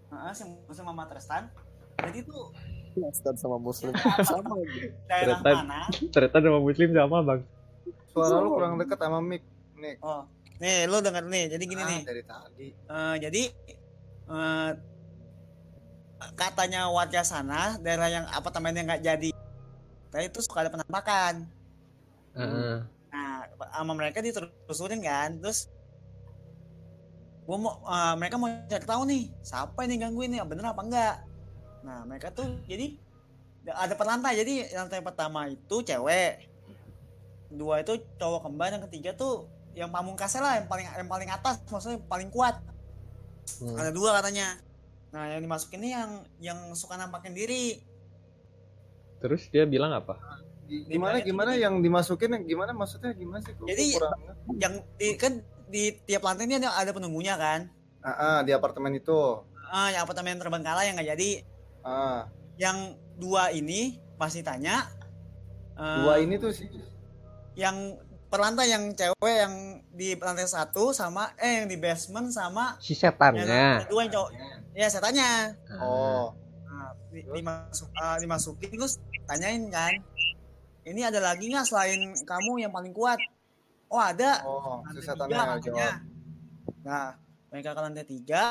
[0.10, 1.44] Heeh, si Muslim sama Tristan
[1.99, 2.44] jadi tuh
[2.95, 3.94] Ustad sama muslim
[4.26, 4.90] sama gitu.
[5.06, 5.56] daerah Tristan.
[5.64, 5.80] mana
[6.10, 7.41] Ternyata nama muslim sama, Bang.
[8.07, 9.45] Suara lu kurang dekat sama mic.
[9.80, 10.27] Nih, oh
[10.60, 12.68] nih lo denger nih jadi gini ah, nih dari tadi.
[12.76, 13.43] Eh, jadi
[14.27, 14.72] eh,
[16.35, 19.30] katanya warga sana daerah yang apartemennya nggak jadi
[20.11, 21.47] tadi itu suka ada penampakan
[22.35, 22.77] Heeh.
[23.10, 23.35] Nah,
[23.73, 25.68] sama mereka diterusurin kan, terus
[27.49, 31.15] gua mau eh, mereka mau cari tahu nih siapa ini gangguin nih bener apa enggak.
[31.81, 32.93] Nah, mereka tuh jadi
[33.65, 34.38] ada per lantai.
[34.38, 36.45] Jadi lantai pertama itu cewek,
[37.49, 41.61] dua itu cowok kembar, yang ketiga tuh yang pamungkasnya lah, yang paling yang paling atas,
[41.67, 42.57] maksudnya paling kuat.
[43.59, 43.75] Hmm.
[43.75, 44.57] Ada dua katanya.
[45.09, 47.81] Nah, yang dimasukin ini yang yang suka nampakin diri.
[49.19, 50.15] Terus dia bilang apa?
[50.69, 53.53] Di- Gimana gimana yang dimasukin yang gimana maksudnya gimana sih?
[53.57, 54.19] Jadi- kurang.
[54.61, 55.33] Yang di, kan
[55.69, 57.67] di tiap lantai ini ada, ada penunggunya kan.
[57.99, 59.17] Ah, ah, di apartemen itu.
[59.69, 61.31] Ah, yang apartemen terbengkalai yang nggak jadi.
[61.81, 62.29] Ah,
[62.59, 64.83] yang dua ini masih tanya
[65.79, 66.67] eh, dua ini tuh sih
[67.55, 67.95] yang
[68.30, 69.53] per lantai yang cewek yang
[69.89, 73.43] di lantai satu sama eh yang di basement sama Si yang setannya.
[73.43, 74.30] lantai dua yang cowok.
[74.72, 75.30] Ya saya tanya
[75.76, 76.38] oh.
[76.64, 79.97] Nah, di, dimasuk, ah, dimasukin terus tanyain kan
[80.84, 83.18] ini ada lagi nggak selain kamu yang paling kuat?
[83.88, 84.45] Oh ada.
[84.45, 85.89] Oh si lantai setannya tiga yang katanya.
[85.89, 85.97] jawab
[86.80, 87.07] nah
[87.49, 88.43] mereka ke lantai tiga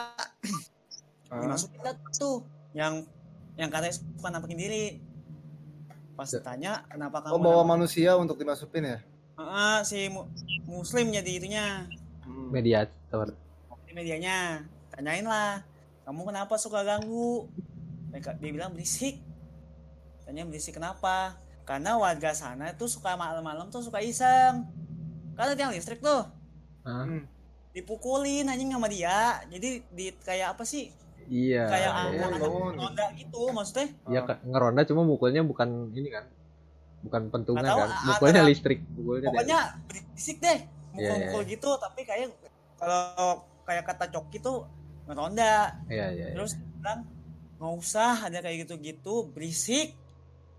[1.28, 1.78] Ah, dimasukin
[2.10, 2.40] tuh
[2.72, 3.04] yang
[3.54, 4.96] yang katanya suka nampakin diri.
[6.16, 8.98] Pas ditanya kenapa kamu oh bawa nampakin- manusia untuk dimasukin ya
[9.38, 10.26] Ah, si mu-
[10.66, 11.86] muslim jadi itunya
[12.20, 12.50] Hmm.
[12.50, 13.32] Mediator.
[13.80, 14.60] di medianya
[14.90, 15.64] tanyain lah
[16.04, 17.48] kamu kenapa suka ganggu
[18.10, 19.16] mereka dia bilang berisik
[20.20, 24.68] tanya berisik kenapa karena warga sana tuh suka malam-malam tuh suka iseng
[25.32, 26.20] kan ada tiang listrik tuh?
[26.82, 27.24] Hmm.
[27.70, 30.92] dipukulin anjing sama dia jadi di kayak apa sih
[31.24, 31.64] Iya.
[31.64, 32.24] kayak iya.
[32.28, 36.28] anak ronda gitu maksudnya Ya ka- ngeronda cuma mukulnya bukan ini kan.
[36.98, 37.90] Bukan pentungan tahu, kan.
[38.10, 40.58] Mukulnya listrik, mukulnya pokoknya berisik deh
[40.98, 42.34] Iya, mukul-mukul gitu tapi kayak
[42.74, 44.66] kalau kayak kata coki tuh
[45.06, 46.26] ngeronda Iya, iya.
[46.32, 46.34] iya.
[46.34, 47.06] terus bilang
[47.58, 49.94] nggak usah ada kayak gitu-gitu berisik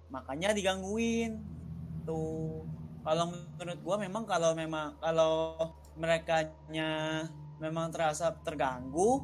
[0.07, 1.43] makanya digangguin
[2.07, 2.63] tuh
[3.03, 5.55] kalau menurut gua memang kalau memang kalau
[5.99, 6.47] mereka
[7.59, 9.23] memang terasa terganggu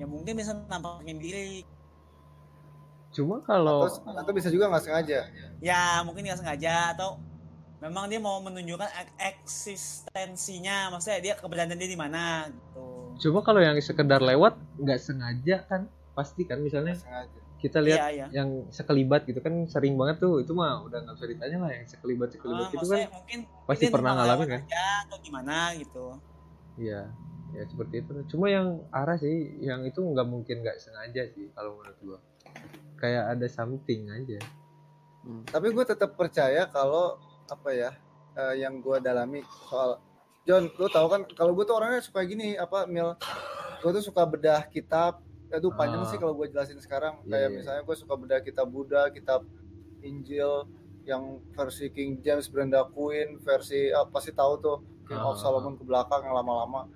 [0.00, 1.60] ya mungkin bisa nampakin diri
[3.10, 5.18] Cuma kalau Terus atau bisa juga nggak sengaja.
[5.58, 7.18] ya mungkin nggak sengaja atau
[7.78, 12.86] memang dia mau menunjukkan ek- eksistensinya maksudnya dia keberadaan dia di mana gitu.
[13.20, 15.84] Cuma kalau yang sekedar lewat nggak sengaja kan?
[16.10, 16.94] Pasti kan misalnya
[17.56, 18.26] kita lihat iya iya.
[18.32, 21.84] yang sekelibat gitu kan sering banget tuh itu mah udah nggak usah ditanya lah yang
[21.84, 23.38] sekelibat sekelibat Ah, gitu maksudnya kan mungkin
[23.68, 24.62] pasti pernah ngalamin kan?
[24.64, 26.04] aja atau gimana gitu.
[26.76, 27.00] Iya
[27.50, 28.12] ya seperti itu.
[28.28, 32.18] Cuma yang arah sih yang itu nggak mungkin nggak sengaja sih kalau menurut gua
[33.00, 34.38] kayak ada something aja
[35.46, 37.90] Tapi gue tetap percaya kalau apa ya
[38.32, 40.00] eh, yang gue dalami soal
[40.40, 43.12] John, lu tahu kan kalau gue tuh orangnya suka gini apa mil
[43.78, 46.08] gue tuh suka bedah kitab itu panjang Ah.
[46.08, 47.56] sih kalau gue jelasin sekarang Iya, kayak iya.
[47.56, 49.44] misalnya gue suka bedah kitab Buddha kitab
[50.00, 50.64] Injil
[51.02, 55.38] yang versi King James Brenda Queen versi apa sih tahu tuh King of Ah.
[55.38, 56.88] Solomon ke belakang yang lama-lama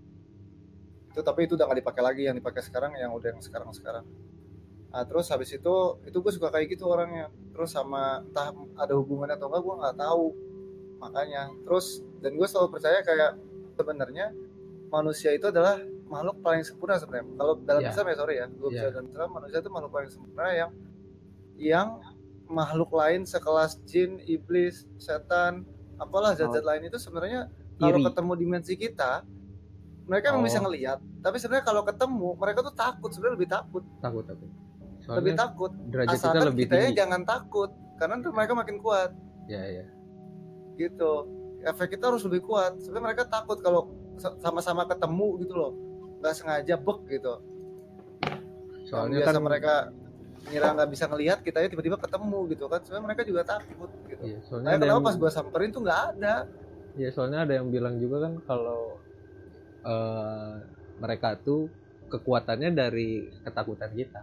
[1.06, 4.02] itu tapi itu udah gak dipakai lagi yang dipakai sekarang yang udah yang sekarang sekarang
[4.94, 5.74] Nah, terus habis itu
[6.06, 7.26] itu gue suka kayak gitu orangnya.
[7.50, 10.26] Terus sama entah ada hubungannya atau enggak gue nggak tahu.
[11.02, 13.34] Makanya terus dan gue selalu percaya kayak
[13.74, 14.30] sebenarnya
[14.88, 17.26] manusia itu adalah makhluk paling sempurna sebenarnya.
[17.34, 17.90] Kalau dalam Ya.
[17.90, 20.70] Islam ya sorry ya gue bisa dalam Islam manusia itu makhluk paling sempurna yang
[21.58, 21.88] yang
[22.46, 25.66] makhluk lain sekelas jin iblis setan
[25.98, 29.26] apalah zat-zat lain itu sebenarnya kalau ketemu dimensi kita
[30.04, 30.42] mereka Oh.
[30.44, 33.82] bisa ngelihat tapi sebenarnya kalau ketemu mereka tuh takut sebenarnya lebih takut.
[33.98, 34.50] Takut takut
[35.05, 35.72] lebih soalnya takut.
[35.93, 36.98] derajat kita asalkan lebih kita ya tinggi.
[36.98, 37.70] jangan takut
[38.01, 39.10] karena ntar mereka makin kuat.
[39.47, 39.85] Ya ya.
[40.74, 41.12] Gitu.
[41.64, 42.81] Efek kita harus lebih kuat.
[42.81, 45.72] Sebenarnya mereka takut kalau sa- sama-sama ketemu gitu loh.
[46.20, 47.35] Nggak sengaja bek gitu.
[48.89, 49.74] Soalnya biasa kan mereka
[50.44, 52.81] ngira nggak bisa ngelihat kita ya tiba-tiba ketemu gitu kan.
[52.85, 54.22] Sebenarnya mereka juga takut gitu.
[54.24, 56.35] Iya, soalnya ada kenapa yang pas gua samperin tuh nggak ada.
[56.94, 58.97] Ya soalnya ada yang bilang juga kan kalau
[59.85, 60.52] eh,
[61.01, 61.68] mereka tuh
[62.09, 64.22] kekuatannya dari ketakutan kita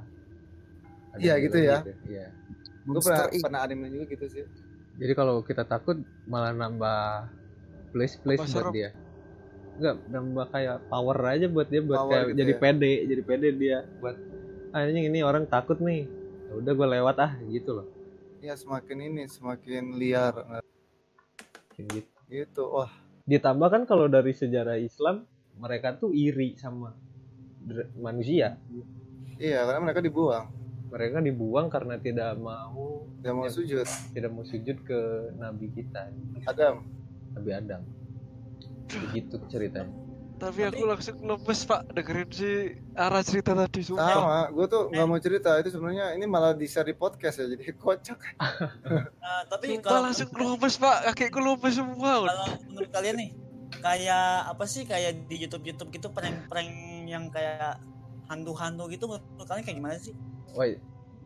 [1.14, 1.84] Iya, gitu ya.
[2.06, 2.28] iya
[2.82, 4.46] gue pernah pernah anime juga gitu sih
[4.92, 7.30] Jadi kalau kita takut malah nambah
[7.90, 8.74] place place Tambah buat serem.
[8.74, 8.90] dia.
[9.72, 12.60] Enggak, nambah kayak power aja buat dia buat Power kayak gitu jadi ya.
[12.60, 14.16] pede, jadi pede dia buat
[14.72, 16.06] ah ini ini orang takut nih.
[16.46, 17.88] Ya udah gue lewat ah gitu loh.
[18.40, 20.34] ya semakin ini semakin liar
[21.72, 22.12] Kayak gitu.
[22.28, 22.92] gitu wah
[23.24, 25.24] Ditambah kan kalau dari sejarah Islam
[25.56, 26.94] mereka tuh iri sama
[27.96, 28.58] manusia.
[29.38, 30.50] iya karena mereka dibuang
[30.91, 34.99] Mereka dibuang karena tidak mau dia mau sujud tidak mau sujud ke
[35.35, 36.11] nabi kita,
[36.43, 36.84] Adam
[37.31, 37.81] Nabi Adam.
[38.88, 39.95] Begitu ceritanya.
[40.35, 42.49] Tapi aku langsung lemes pak dengerin si
[42.97, 44.09] arah cerita tadi sumpah.
[44.09, 47.45] sama gue tuh nggak mau cerita itu sebenarnya ini malah di share di podcast ya
[47.45, 48.18] jadi kocak
[49.22, 52.26] Nah, tapi Sumpah kalau langsung lemes pak, kakiku lemes semua.
[52.26, 53.30] kalau menurut kalian nih
[53.85, 56.73] kayak apa sih kayak di YouTube YouTube gitu prank-prank
[57.05, 57.77] yang kayak
[58.26, 60.18] hantu-hantu gitu menurut kalian kayak gimana sih?
[60.52, 60.76] Woi,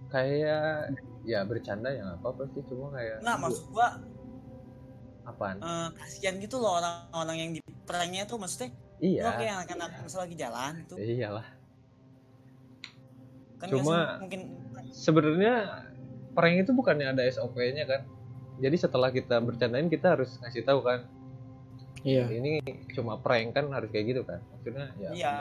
[0.08, 0.94] kayak
[1.24, 3.98] ya bercanda ya nggak apa-apa sih cuma kayak Nah maksud gua
[5.24, 5.58] apaan?
[5.58, 9.22] eh, kasihan gitu loh orang-orang yang di pranknya tuh maksudnya Iya.
[9.22, 11.46] lo kayak anak-anak misal lagi jalan tuh Iyalah.
[13.58, 14.42] kan Cuma- mungkin
[14.88, 15.84] Sebenarnya
[16.32, 18.02] prank itu bukannya ada SOP-nya kan.
[18.56, 21.04] Jadi setelah kita bercandain kita harus ngasih tahu kan.
[22.02, 22.30] Iya.
[22.30, 24.40] Ini cuma prank kan harus kayak gitu kan.
[24.54, 25.10] Maksudnya ya.
[25.12, 25.34] iya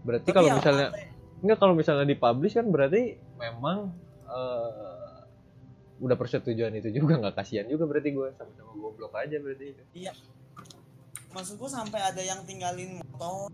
[0.00, 3.90] Berarti Tapi kalau ya, misalnya apa- enggak kalau misalnya dipublish kan berarti memang
[4.28, 4.94] eh,
[6.04, 7.16] udah persetujuan itu juga.
[7.18, 9.74] Nggak kasihan juga berarti gue sama-sama goblok aja berarti.
[11.34, 13.50] Maksud gua sampai ada yang tinggalin motor.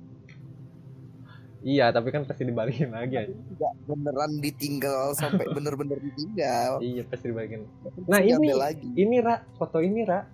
[1.60, 3.20] Iya tapi kan pasti dibalikin lagi.
[3.20, 6.80] Aja Nggak beneran ditinggal sampai bener-bener ditinggal.
[6.80, 7.68] Iya pasti dibalikin.
[8.08, 8.88] Nah ini lagi.
[8.96, 10.24] ini ra foto ini ra.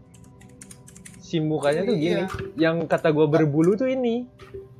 [1.18, 2.22] Si mukanya tuh gini.
[2.22, 2.26] Iya.
[2.54, 4.30] yang kata gue berbulu tuh ini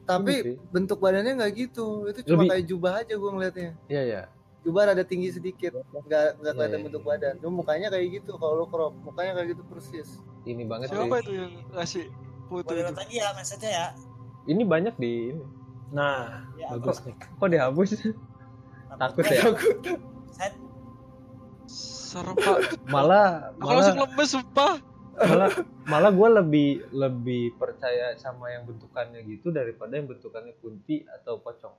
[0.07, 0.55] tapi sih.
[0.71, 2.07] bentuk badannya nggak gitu.
[2.07, 3.71] Itu cuma Lebih- kayak jubah aja gue ngeliatnya.
[3.87, 4.23] Iya ya
[4.63, 5.79] jubah ada tinggi sedikit.
[5.79, 7.09] Nggak nggak kelihatan Iya, iya, bentuk iya.
[7.09, 7.35] badan.
[7.39, 8.93] Cuma mukanya kayak gitu kalau lu crop.
[9.01, 10.09] Mukanya kayak gitu persis.
[10.43, 11.23] Ini banget Siapa sih.
[11.23, 12.05] itu yang ngasih
[12.47, 12.95] foto boleh itu?
[12.95, 13.87] lagi ya message ya?
[14.47, 15.45] Ini banyak di ini.
[15.91, 17.15] Nah, ya bagus nih.
[17.15, 17.91] kok dihapus?
[18.97, 19.43] Takut ya?
[20.31, 20.55] Set,
[21.67, 22.59] Serem pak.
[22.87, 24.75] malah Aku langsung malah lemes sumpah.
[25.19, 25.51] Malah
[25.85, 31.73] malah gue lebih lebih percaya sama yang bentukannya gitu daripada yang bentukannya kunti atau pocong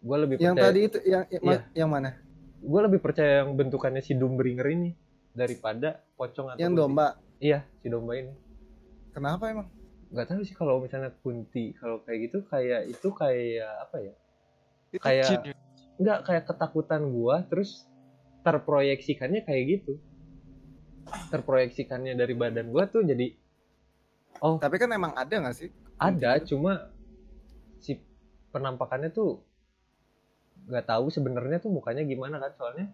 [0.00, 1.60] gue lebih Yang percaya tadi itu yang yang, Iya.
[1.76, 2.10] yang mana?
[2.58, 4.90] gue lebih percaya yang bentukannya si Dumbringer ini
[5.30, 6.82] daripada pocong atau Yang kunti.
[6.82, 7.06] domba.
[7.38, 8.32] iya si domba ini
[9.10, 9.68] Kenapa emang?
[10.10, 14.14] nggak tahu sih kalau misalnya kunti kalau kayak gitu kayak itu kayak apa ya
[14.90, 15.54] Itu Kayak- ya.
[15.94, 17.86] nggak kayak ketakutan gua terus
[18.42, 19.98] terproyeksikannya kayak gitu
[21.32, 23.32] terproyeksikannya dari badan gua tuh jadi
[24.40, 24.56] oh.
[24.60, 25.70] Tapi kan emang ada nggak sih?
[25.98, 26.90] ada cuma
[27.78, 27.98] si
[28.50, 29.42] penampakannya tuh
[30.64, 32.52] nggak tahu sebenarnya tuh mukanya gimana kan.
[32.56, 32.86] Soalnya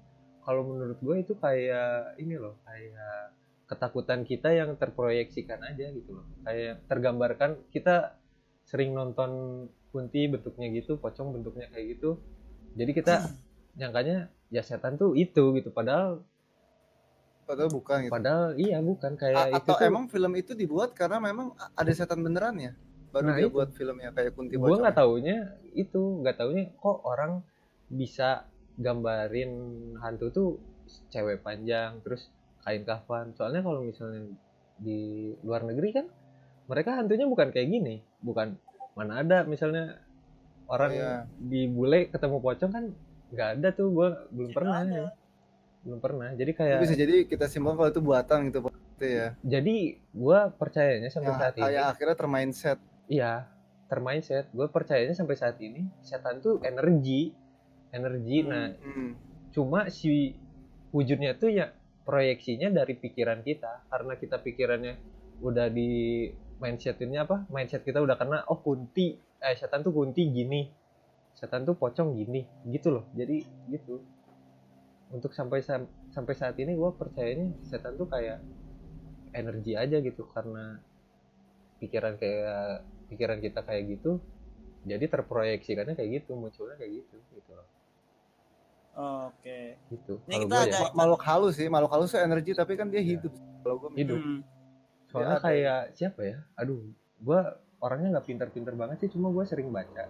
[0.42, 3.36] kalau menurut gue itu kayak ini loh kayak
[3.70, 6.26] ketakutan kita yang terproyeksikan aja gitu loh.
[6.42, 8.18] Kayak tergambarkan kita
[8.66, 12.18] sering nonton kunti bentuknya gitu pocong bentuknya kayak gitu.
[12.74, 13.14] Jadi kita
[13.78, 15.70] nyangkanya ya setan tuh itu gitu.
[15.70, 16.26] Padahal
[17.50, 18.12] Padahal bukan gitu.
[18.12, 21.90] padahal iya bukan kayak A- itu atau tuh emang film itu dibuat karena memang ada
[21.90, 22.72] setan beneran ya?
[23.10, 23.50] Baru Nah, dia itu.
[23.50, 25.36] buat filmnya kayak Kunti gue nggak taunya
[25.72, 27.42] itu nggak taunya kok orang
[27.88, 28.46] bisa
[28.76, 29.50] gambarin
[29.98, 30.48] hantu tuh
[31.08, 34.30] cewek panjang terus kain kafan soalnya kalau misalnya
[34.76, 35.00] di
[35.40, 36.06] luar negeri kan
[36.64, 38.54] mereka hantunya bukan kayak gini bukan
[38.92, 39.98] mana ada misalnya
[40.64, 41.12] orang Iya.
[41.36, 42.84] di bule ketemu pocong kan
[43.28, 45.02] nggak ada tuh gue belum Tidak pernah ada.
[45.80, 45.86] Ya.
[45.88, 48.72] belum pernah jadi kayak bisa jadi kita simpulkan kalau itu buatan gitu Pak.
[49.00, 49.28] Itu ya.
[49.40, 52.78] jadi gue percayanya sampai Yang saat ini kayak akhirnya termindset.
[53.08, 53.32] Iya,
[53.88, 54.46] termindset.
[54.52, 57.32] Gue percayanya sampai saat ini setan tuh energi,
[57.90, 58.38] energi.
[58.44, 59.16] Nah, Hmm.
[59.50, 60.36] cuma si
[60.92, 61.72] wujudnya tuh ya
[62.06, 63.88] proyeksinya dari pikiran kita.
[63.88, 64.94] Karena kita pikirannya
[65.40, 66.28] udah di
[66.60, 67.48] mindsetinnya apa?
[67.48, 68.44] Mindset kita udah kena.
[68.46, 70.68] Oh kunti, eh setan tuh kunti gini,
[71.34, 73.04] setan tuh pocong gini, gitu loh.
[73.16, 73.42] Jadi
[73.72, 74.04] gitu.
[75.10, 78.38] Untuk sampai sam- sampai saat ini gue percayanya setan tuh kayak
[79.32, 80.26] energi aja gitu.
[80.30, 80.78] Karena
[81.78, 84.20] pikiran kayak pikiran kita kayak gitu
[84.80, 87.66] jadi terproyeksikannya kayak gitu munculnya kayak gitu gitu loh.
[89.30, 89.76] Oke.
[89.88, 90.18] gitu.
[90.26, 92.74] Ini kalau kita gue ada- ya Ma- makhluk halus sih, makhluk halus tuh energi tapi
[92.74, 93.32] kan dia hidup.
[93.62, 94.20] Kalau gue hidup.
[94.20, 94.40] Hmm.
[95.10, 95.42] soalnya ada.
[95.42, 96.38] kayak siapa ya?
[96.54, 96.86] Aduh
[97.18, 97.40] gue
[97.82, 100.06] orangnya nggak pinter-pinter banget sih cuma gue sering baca.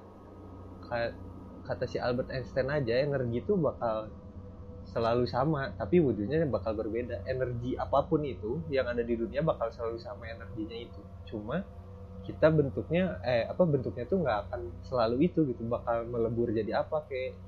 [0.85, 1.17] Kayak
[1.65, 4.13] kata si Albert Einstein aja energi itu bakal
[4.91, 9.71] selalu sama tapi wujudnya bakal berbeda energi apa pun itu yang ada di dunia bakal
[9.71, 11.01] selalu sama energinya itu
[11.31, 11.63] cuma
[12.27, 17.07] kita bentuknya eh apa bentuknya tuh nggak akan selalu itu gitu bakal melebur jadi apa
[17.07, 17.39] kayak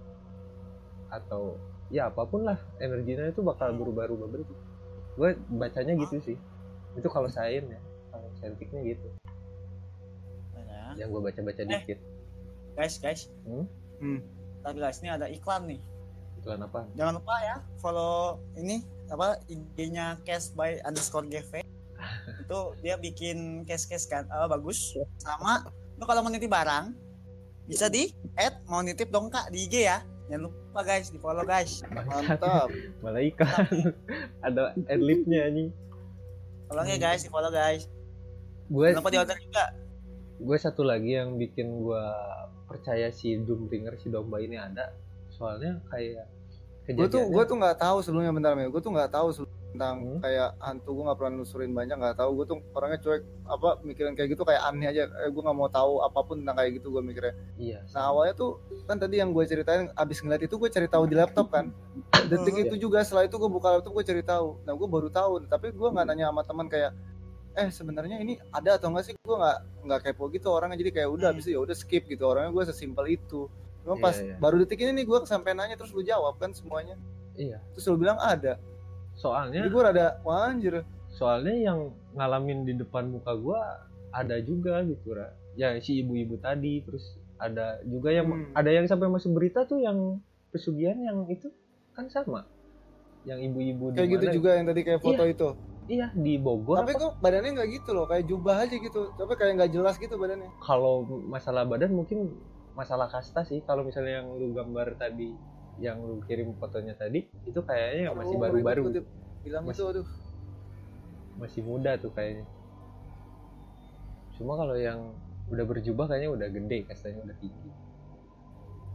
[1.11, 1.59] atau
[1.91, 4.59] ya apa pun lah energinya itu bakal berubah-ubah bentuk
[5.19, 6.39] gue bacanya gitu sih
[6.97, 7.81] itu kalau sains ya
[8.15, 9.09] kalau saintiknya gitu
[10.97, 11.69] yang gue baca-baca Eh.
[11.69, 11.99] dikit
[12.77, 13.29] guys, guys.
[13.45, 13.69] Hmm?
[14.01, 14.21] Hmm.
[14.65, 15.81] Tapi guys, ini ada iklan nih.
[16.43, 21.63] Iklan apa Jangan lupa ya follow ini apa IG-nya Cast by underscore GV.
[22.43, 24.99] itu dia bikin case-case kan eh, bagus.
[25.23, 25.63] Sama
[25.97, 26.91] lu kalau mau nitip barang
[27.71, 30.03] bisa di add mau nitip dong kak di IG ya.
[30.27, 31.87] Jangan lupa guys di follow guys.
[31.95, 32.69] Mantap.
[33.07, 33.95] malah iklan
[34.47, 35.71] ada adlibnya anjing
[36.67, 37.87] Tolong ya guys di follow guys.
[38.73, 39.69] gue lupa di order juga.
[40.41, 42.05] gue satu lagi yang bikin gue
[42.65, 44.97] percaya si Doombringer si domba ini ada
[45.43, 46.31] soalnya kayak
[46.85, 48.71] gue tuh gue tuh nggak tahu sebelumnya bentar Mel.
[48.71, 49.31] Gue tuh nggak tahu
[49.73, 50.21] tentang Hmm.
[50.21, 52.31] kayak hantu gue nggak pernah nusurin banyak nggak tahu.
[52.37, 55.07] Gue tuh orangnya cuek apa mikirin kayak gitu kayak aneh aja.
[55.23, 57.35] Eh, gue nggak mau tahu apa pun tentang kayak gitu gue mikirnya.
[57.57, 58.51] Iya nah awalnya tuh
[58.85, 61.71] kan tadi yang gue ceritain abis ngeliat itu gue cari tahu di laptop kan.
[62.23, 62.63] Detik Iya.
[62.67, 64.63] itu juga setelah itu gue buka laptop gue cari tahu.
[64.63, 65.33] Nah gue baru tahu.
[65.47, 66.93] Tapi gue nggak nanya sama teman kayak
[67.53, 69.15] eh sebenarnya ini ada atau enggak sih?
[69.17, 70.77] Gue nggak nggak kepo gitu orangnya.
[70.77, 72.27] Jadi kayak udah abis itu ya udah skip gitu.
[72.27, 73.47] Orangnya gue sesimpel itu
[73.83, 74.37] cuma Iya, pas iya.
[74.39, 76.95] baru detik ini nih gue sampai nanya terus lu jawab kan semuanya.
[77.35, 77.59] Iya.
[77.75, 78.57] Terus lu bilang ada.
[79.13, 80.83] Soalnya jadi gue rada wah anjir.
[81.13, 81.79] soalnya yang
[82.17, 85.29] ngalamin di depan muka gua ada juga gitu ra.
[85.53, 87.05] Ya si ibu-ibu tadi terus
[87.37, 88.49] ada juga yang Hmm.
[88.55, 91.53] ada yang sampai masuk berita tuh yang pesugihan yang itu
[91.93, 92.49] kan sama.
[93.29, 95.49] Yang ibu-ibu kayak gitu juga yang tadi kayak foto itu.
[95.85, 97.03] Iya di Bogor tapi apa?
[97.03, 99.01] kok badannya nggak gitu loh kayak jubah aja gitu.
[99.13, 100.49] Tapi kayak nggak jelas gitu badannya.
[100.65, 100.95] Kalau
[101.29, 102.33] masalah badan mungkin
[102.73, 103.61] masalah kasta sih.
[103.65, 105.37] Kalau misalnya yang lu gambar tadi
[105.81, 108.83] yang lu kirim fotonya tadi itu kayaknya yang masih Oh, baru-baru.
[109.43, 110.09] bilang Masih- itu aduh.
[111.41, 112.45] masih muda tuh kayaknya.
[114.37, 115.17] Cuma kalau yang
[115.49, 117.71] udah berjubah kayaknya udah gede kastanya udah tinggi.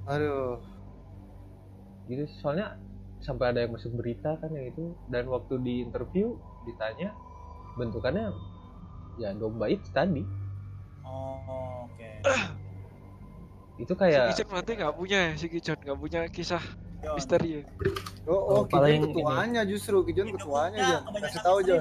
[0.07, 0.61] Aduh.
[2.07, 2.77] Gitu soalnya
[3.19, 7.11] sampai ada yang masuk berita kan yang itu dan waktu di interview ditanya
[7.75, 8.31] bentukannya
[9.17, 10.21] ya domba itu tadi.
[11.03, 12.11] Oh, oke.
[13.77, 16.63] itu Si kayak Kijon berarti nggak punya ya, si Kijon nggak punya kisah
[16.97, 17.13] Jon.
[17.13, 17.63] misteri ya.
[18.25, 21.73] oh, oh Oh, paling Kijon ketuanya justru Kijon ketuanya kebanyakan kasih tahu aja.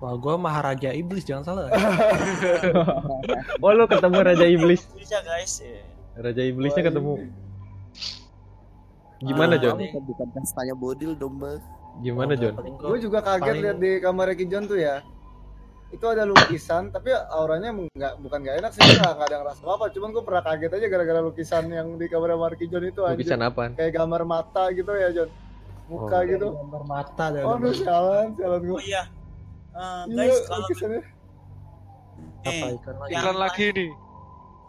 [0.00, 1.66] Wah, gue Maharaja Iblis jangan salah.
[3.60, 4.82] Oh lu ketemu Raja Iblis.
[4.92, 5.60] Bisa guys.
[5.60, 5.80] ya.
[6.16, 7.12] Raja Iblisnya Wah, ketemu.
[7.14, 7.28] ini.
[9.22, 9.76] Gimana Ah, John?
[9.78, 11.60] ini- Bukan kastanya bodil domba.
[12.00, 12.56] Gimana John?
[12.56, 15.04] Gue gua- juga kaget paling- lihat di kamar John tuh ya.
[15.90, 19.86] Itu ada lukisan, tapi auranya nggak bukan nggak enak sih, nggak nggak ada ngerasa apa.
[19.90, 23.18] Cuman gue pernah kaget aja gara-gara lukisan yang di kamar Marki John itu anjir.
[23.18, 23.74] Lukisan apaan?
[23.74, 25.30] Kayak gambar mata gitu ya John.
[25.86, 26.22] Muka Oh.
[26.22, 26.46] gitu.
[26.54, 28.80] gambar mata dan Oh, aduh sialan, sialan Oh gue.
[28.84, 29.02] iya.
[29.70, 31.02] Eh, Iya, guys, kalau lukisannya.
[32.40, 33.10] apa nih, ikan lagi.
[33.10, 33.90] Yang Iklan lagi nih.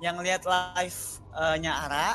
[0.02, 2.10] yang lihat live-nya Ara,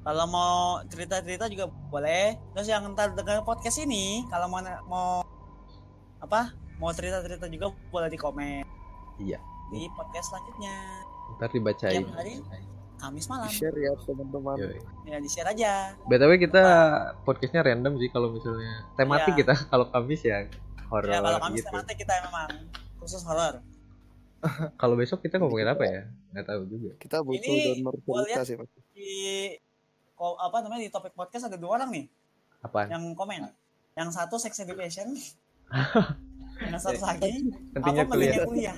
[0.00, 0.54] kalau mau
[0.86, 2.38] cerita-cerita juga boleh.
[2.54, 5.08] Terus yang ntar dengar podcast ini, kalau mau mau
[6.18, 6.54] apa?
[6.78, 8.62] Mau cerita-cerita juga boleh di komen
[9.18, 9.38] Iya.
[9.68, 10.74] di podcast selanjutnya.
[11.36, 12.00] Ntar dibacain.
[12.00, 12.32] Tiap hari
[12.98, 13.46] Kamis malam.
[13.46, 14.58] Share ya teman-teman.
[14.58, 14.78] Yoi.
[15.06, 15.94] Ya di-share aja.
[16.06, 16.64] BTW kita
[17.22, 19.40] podcastnya random sih kalau misalnya tematik Iya.
[19.42, 20.46] kita kalau Kamis ya
[20.88, 21.68] horor Ya kalau Kamis gitu.
[21.70, 22.48] tematik kita memang
[22.98, 23.54] khusus horor.
[24.78, 26.06] Kalau besok kita ngomongin apa ya?
[26.30, 26.90] Nggak tahu juga.
[27.02, 28.70] Kita butuh Ini donor sih Mas.
[28.94, 29.10] Di
[30.14, 32.06] apa namanya di topik podcast ada dua orang nih
[32.62, 32.86] Apaan?
[32.86, 33.50] yang komen.
[33.98, 35.10] Yang satu sex education.
[36.58, 37.30] yang satu lagi
[37.72, 38.46] Nantinya apa pentingnya kuliah.
[38.46, 38.76] kuliah.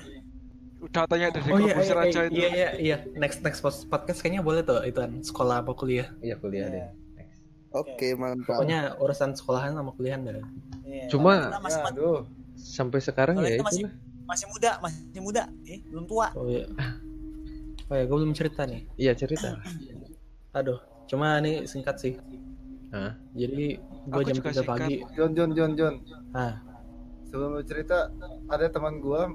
[0.81, 2.33] Udah tanya dari Oh iya, iya, aja iya, itu.
[2.33, 2.97] iya, iya, iya.
[3.13, 6.09] Next next podcast kayaknya boleh tuh itu kan sekolah apa kuliah.
[6.19, 6.73] Iya kuliah Iya.
[6.73, 6.85] deh.
[7.15, 7.37] Next.
[7.71, 8.57] Oke, mantap.
[8.57, 10.41] Pokoknya urusan sekolahan sama kuliahan dah.
[10.83, 12.19] Iya, Cuma- masih, Ya, aduh.
[12.53, 13.65] Sampai sekarang Soalnya ya kita
[14.25, 16.27] masih muda, masih muda, eh, belum tua.
[16.33, 16.65] Oh iya.
[17.85, 18.81] Oh ya, gue belum cerita nih.
[18.95, 19.59] Iya cerita.
[20.57, 22.13] Aduh, cuma ini singkat sih.
[22.89, 23.15] Hah?
[23.33, 24.99] Jadi gue jam 3 pagi.
[25.13, 25.95] John, John, John, John.
[26.31, 26.59] Ah,
[27.31, 28.11] Sebelum lu cerita,
[28.51, 29.31] ada teman gua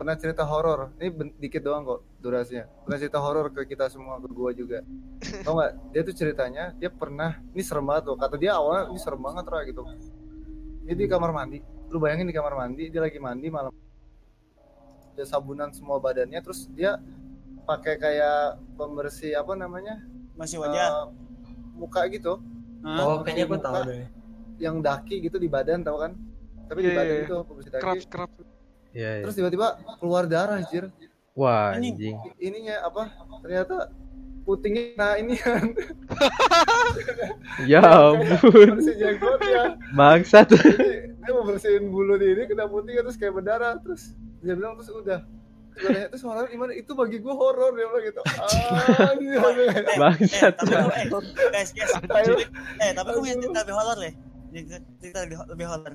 [0.00, 0.96] pernah cerita horor.
[0.96, 2.64] Ini dikit doang kok durasinya.
[2.88, 4.80] Pernah cerita horor ke kita semua, ke gua juga.
[5.44, 5.72] Tau nggak?
[5.92, 8.16] Dia tuh ceritanya, dia pernah, ini serem banget loh.
[8.16, 9.82] Kata dia awalnya ini serem banget lah gitu.
[10.88, 11.60] Dia di kamar mandi.
[11.92, 13.68] Lu bayangin di kamar mandi, dia lagi mandi malam.
[15.12, 16.96] Dia sabunan semua badannya, terus dia
[17.68, 20.00] pakai kayak pembersih apa namanya?
[20.40, 20.88] Masih wajah.
[20.88, 21.06] Eh,
[21.76, 22.40] muka gitu
[22.84, 23.64] oh kayaknya Muka.
[23.64, 24.06] tahu deh.
[24.60, 26.12] yang daki gitu di badan tau kan
[26.70, 27.36] tapi di Iya, badan iya, itu
[27.66, 28.30] daki Kerap kerap.
[28.90, 29.10] Iya.
[29.12, 29.22] iya.
[29.22, 29.66] terus tiba-tiba
[29.98, 30.86] keluar darah anjir
[31.32, 32.16] Wah Ini- anjing.
[32.38, 33.02] ininya apa
[33.40, 33.90] ternyata
[34.42, 35.62] putingnya nah ini kan
[37.66, 38.80] Ya ampun.
[38.82, 40.48] ya Bangsat.
[40.48, 44.74] jadi dia mau bersihin bulu di ini kena puting terus kayak berdarah terus dia bilang
[44.74, 45.20] terus udah
[45.80, 48.20] terus horor gimana itu bagi gua horor dia bilang gitu
[49.96, 50.54] Bangsat.
[50.56, 50.72] tapi
[51.06, 51.92] lu- eh, guys, guys.
[52.80, 54.14] Eh, tapi gue punya cerita lebih horor deh.
[54.98, 55.94] Cerita- lebih horor.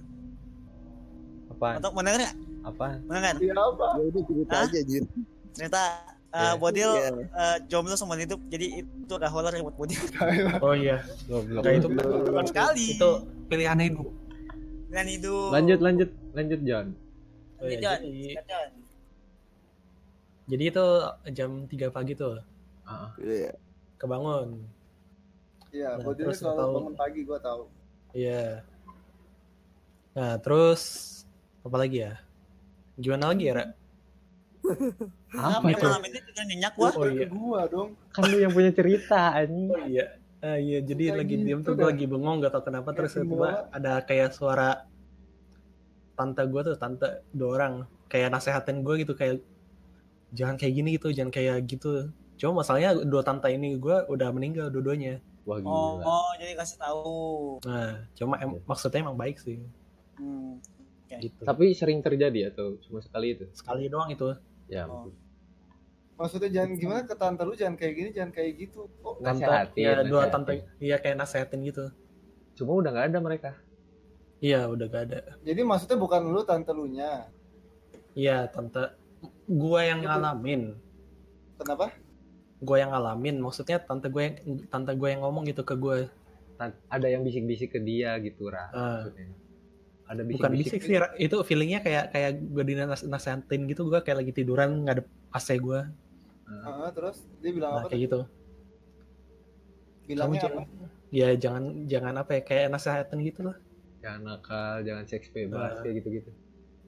[1.56, 1.76] Apaan?
[1.80, 2.36] Untuk mendengar nggak?
[2.64, 2.98] Apaan?
[3.06, 3.34] Mendengar?
[3.40, 4.66] ya apa Ya udah cerita Hah?
[4.68, 5.04] aja, Jir.
[5.52, 5.82] Cerita
[6.30, 6.52] uh, Iya.
[6.58, 7.10] Bodil Iya.
[7.32, 10.02] uh, jomblo seumur hidup jadi itu gak horor ya buat Bodil
[10.66, 11.00] Oh iya.
[11.26, 11.64] Goblok.
[11.64, 13.10] Enggak itu Horor sekali itu
[13.48, 14.08] pilihan hidup.
[14.86, 16.88] dengan hidup Lanjut lanjut lanjut John.
[17.56, 18.70] Oh, iya, John, jadi, John.
[20.46, 20.86] jadi itu
[21.32, 22.36] jam 3 pagi tuh
[22.84, 23.56] Ah, Iya.
[23.96, 24.62] kebangun.
[25.72, 26.74] iya Nah, gua dulu terus selalu tahu.
[26.76, 27.62] bangun pagi gua tahu
[28.12, 28.64] Iya.
[30.14, 30.82] Nah, terus
[31.66, 32.14] apa lagi ya?
[32.96, 33.66] Gimana lagi ya, Ra?
[35.36, 35.86] Apa Ini itu?
[35.86, 37.28] ini juga nyenyak gua Oh iya.
[37.30, 39.70] gua dong Kan lu yang punya cerita anjing.
[39.70, 40.06] Oh iya.
[40.42, 41.90] Ah, iya, jadi Kayak lagi gitu diem tuh gue dah.
[41.90, 44.70] lagi bengong gak tau kenapa Kayak terus tiba ada kayak suara
[46.14, 47.74] tante gue tuh tante dua orang
[48.08, 49.42] kayak nasehatin gue gitu kayak
[50.32, 54.70] jangan kayak gini gitu jangan kayak gitu cuma masalahnya dua tante ini gue udah meninggal
[54.70, 56.04] dua-duanya Wah oh, gila.
[56.06, 57.10] oh jadi kasih tahu
[57.66, 59.58] nah cuma em- maksudnya emang baik sih
[60.22, 60.62] hmm.
[61.22, 61.42] Gitu.
[61.44, 63.46] Tapi sering terjadi atau cuma sekali itu?
[63.56, 64.34] sekali doang itu.
[64.66, 64.90] Ya.
[64.90, 65.14] Oh.
[66.16, 68.88] maksudnya jangan gimana ke tante lu jangan kayak gini jangan kayak gitu.
[69.04, 71.92] Kok tante Nasehatin, ya dua tante iya kayak nasehatin gitu.
[72.56, 73.52] Cuma udah nggak ada mereka.
[74.40, 75.20] iya udah gak ada.
[75.44, 77.28] Jadi maksudnya bukan lu tante lu nya
[78.16, 78.96] iya tante.
[79.44, 80.62] Gue yang Itu- ngalamin.
[81.60, 81.92] Kenapa?
[82.64, 84.36] Gue yang ngalamin maksudnya tante gue yang
[84.72, 86.08] tante gue yang ngomong gitu ke gue
[86.88, 88.72] Ada yang bisik-bisik ke dia gitu Ra.
[88.72, 89.28] Maksudnya.
[90.06, 91.10] Ada bukan bisik sih Ra.
[91.18, 95.82] itu feelingnya kayak kayak gue dinasehatin gitu gue kayak lagi tiduran ngadep AC gue
[96.46, 98.20] Heeh, terus dia bilang nah apa kayak gitu
[100.06, 100.66] kamu bilangnya apa jangan
[101.10, 103.56] ya jangan jangan apa ya kayak nasehatin gitu loh
[103.98, 105.82] Jangan nakal, jangan seks bebas Nah.
[105.82, 106.30] kayak gitu-gitu.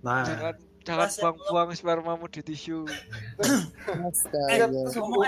[0.06, 0.54] nah Jangan
[0.86, 2.86] jangan buang-buang spermamu di tisu.
[2.86, 4.70] Terus eh.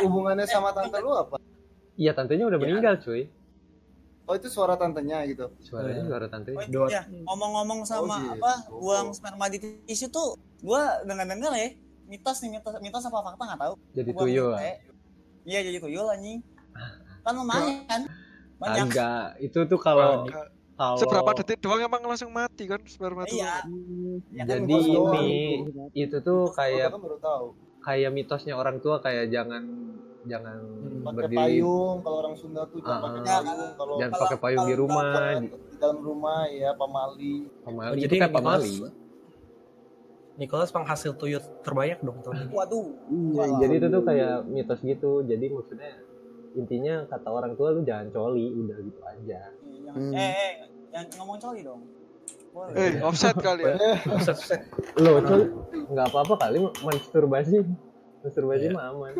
[0.06, 1.42] hubungannya sama tante lu apa
[1.98, 2.64] Iya tantenya udah Ya.
[2.64, 3.26] meninggal cuy.
[4.30, 6.08] Oh itu suara tantenya gitu Suaranya Eh.
[6.08, 6.54] suara tante.
[6.54, 7.02] Oh, Dua- iya.
[7.10, 8.38] ngomong-ngomong sama gitu.
[8.38, 11.74] apa buang sperma di tisu tuh gua dengar-dengar ya
[12.06, 14.54] mitos nih mitos mitos apa fakta nggak tahu Jadi Buang tuyul.
[15.44, 16.40] iya jadi tuyul anjing
[17.20, 18.02] kan lumayan
[18.56, 23.24] banyak Enggak, itu tuh kalau Kalau Kalau Seberapa detik doang emang langsung mati kan sperma
[23.24, 23.36] tuh.
[23.36, 23.68] Iya.
[24.32, 25.28] Ya kan jadi ini
[25.94, 27.46] itu tuh Gua kayak kan baru tahu
[27.80, 29.64] kayak mitosnya orang tua kayak jangan
[30.22, 30.58] jangan
[31.02, 33.24] pakai berdiri payung kalau orang Sunda tuh jangan Ah, pakai ah.
[33.24, 37.96] payung kalau jangan pakai payung di rumah di- di dalam rumah ya pamali pamali Oh,
[37.96, 38.74] itu jadi kan pamali
[40.36, 42.52] Nicholas penghasil tuyul terbanyak dong tahun ini.
[42.54, 42.88] Waduh.
[43.10, 45.92] Iya, jadi itu tuh kayak mitos gitu jadi maksudnya
[46.54, 49.40] intinya kata orang tua lu jangan coli udah gitu aja
[49.82, 50.14] Jangan, Hmm.
[50.14, 50.52] Eh, eh,
[50.92, 51.82] yang ngomong coli dong.
[52.50, 52.74] Boleh.
[52.74, 53.74] Eh, offset kali ya.
[54.06, 54.38] Buset.
[54.96, 55.46] lo coli
[55.88, 57.58] nggak apa-apa kali masturbasi
[58.20, 58.74] masturbasi Iya.
[58.74, 59.14] mah aman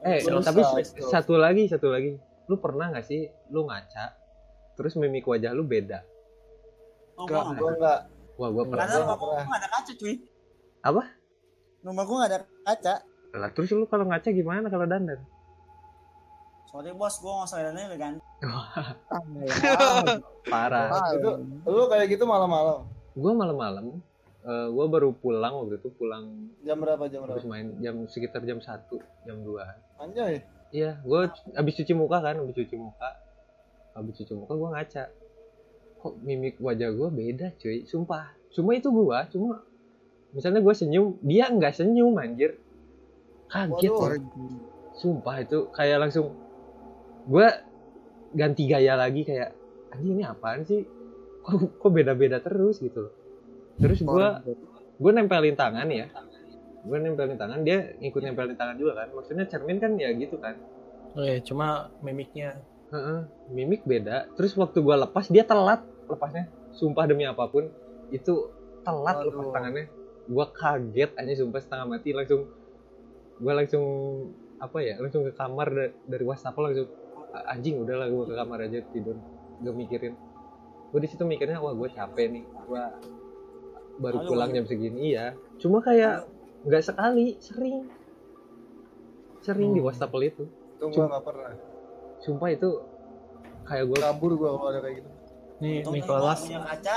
[0.00, 2.14] eh tapi s- satu lagi satu lagi
[2.46, 4.14] lu pernah nggak sih lu ngaca
[4.72, 6.02] terus mimik wajah lu beda
[7.14, 7.42] Oh, Enggak.
[7.42, 7.98] gua gua enggak
[8.36, 9.44] wah gua pernah Karena Gua rumah nggak gua pernah.
[9.44, 10.14] nggak ada kaca cuy.
[10.80, 11.02] Apa?
[11.80, 12.94] Rumah gua nggak ada kaca.
[13.34, 15.20] lah terus lu kalau ngaca gimana kalau dandan
[16.64, 18.14] Sorry bos, gua nggak usah dandan kan.
[20.44, 21.30] Parah Ah, itu
[21.66, 23.98] lu kayak gitu malam-malam gua malam-malam
[24.48, 28.58] eh, gua baru pulang waktu itu pulang jam berapa jam berapa main jam sekitar jam
[28.64, 28.96] satu
[29.28, 31.20] jam 2 anjay Iya, gue
[31.56, 33.16] habis cuci muka kan, habis cuci muka,
[33.96, 35.04] habis cuci muka gue ngaca.
[35.98, 37.88] Kok mimik wajah gue beda, cuy.
[37.88, 38.36] Sumpah.
[38.52, 39.64] Cuma itu gue, cuma
[40.36, 42.60] misalnya gue senyum, dia nggak senyum, anjir.
[43.48, 44.20] Kaget, Waduh.
[45.00, 46.36] sumpah itu kayak langsung
[47.24, 47.48] gue
[48.36, 49.56] ganti gaya lagi kayak
[49.88, 50.84] anjing ini apaan sih?
[51.48, 53.08] Kok kok beda-beda terus gitu.
[53.78, 54.26] Terus gue
[54.98, 56.10] gue nempelin tangan ya.
[56.82, 59.08] Gue nempelin tangan dia ngikut nempelin tangan juga kan.
[59.14, 60.58] Maksudnya cermin kan ya gitu kan.
[61.14, 62.58] Oke, cuma mimiknya.
[62.88, 63.18] Heeh,
[63.52, 64.32] mimik beda.
[64.34, 66.48] Terus waktu gue lepas dia telat lepasnya.
[66.72, 67.68] Sumpah demi apa pun
[68.08, 68.48] itu
[68.82, 69.28] telat Waduh.
[69.30, 69.84] lepas tangannya.
[70.28, 72.10] Gue kaget aja sumpah setengah mati.
[72.12, 72.48] Langsung
[73.38, 73.84] gue langsung
[74.58, 76.88] apa ya langsung ke kamar da- dari wastafel langsung
[77.30, 79.16] "A- anjing udahlah gue ke kamar aja tidur.
[79.62, 80.14] Gak mikirin.
[80.88, 82.44] Gue di situ mikirnya wah gue capek nih.
[82.66, 82.82] Gue
[83.98, 86.24] baru Halo, pulang jam segini iya cuma kayak
[86.62, 87.86] nggak sekali sering
[89.40, 89.88] sering di Hmm.
[89.88, 91.52] wastafel itu itu gua nggak pernah
[92.18, 92.68] sumpah itu
[93.62, 95.10] kayak gue kabur gua kalau ada kayak gitu
[95.58, 96.96] nih Untung Nicholas punya kaca.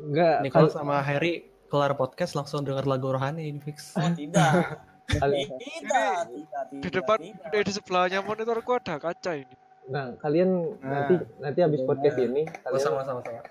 [0.00, 1.32] nggak Nicholas sama Harry
[1.66, 3.90] kelar podcast langsung denger lagu rohani ini fix.
[3.92, 4.78] Oh tidak.
[5.12, 6.64] kali- tidak, tidak, tidak.
[6.78, 7.50] Di depan tidak.
[7.60, 9.54] di sebelahnya monitor gua ada kaca ini.
[9.86, 11.06] nah kalian Nah.
[11.06, 13.42] nanti nanti habis podcast ini Oh, kalian sama sama sama.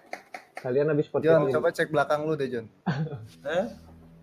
[0.65, 2.65] Kalian habis podcast John ini coba cek belakang lu deh John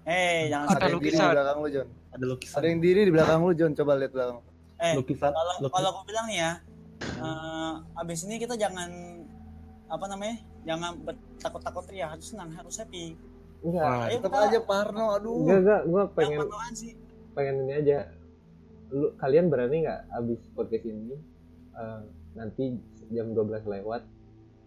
[0.03, 1.31] Eh, jangan Ada diri di lukisan.
[1.31, 2.57] belakang lu John Ada lukisan.
[2.59, 4.39] ada yang diri di belakang lu John coba lihat belakang
[4.77, 5.31] Eh, lukisan.
[5.31, 5.71] kalau lukisan.
[5.73, 6.53] kalau aku bilang nih ya,
[7.23, 8.91] eh, abis ini kita jangan
[9.87, 10.37] apa namanya?
[10.63, 10.93] Jangan
[11.39, 13.15] takut-takut ya, harus senang, harus happy.
[13.63, 16.11] enggak tetap aja Parno aduh enggak enggak gue yang
[16.51, 16.93] pengen sih.
[17.31, 17.99] pengen ini aja
[18.91, 21.15] lu kalian berani nggak habis podcast ini
[21.73, 22.01] eh,
[22.35, 22.75] nanti
[23.09, 24.03] jam 12 lewat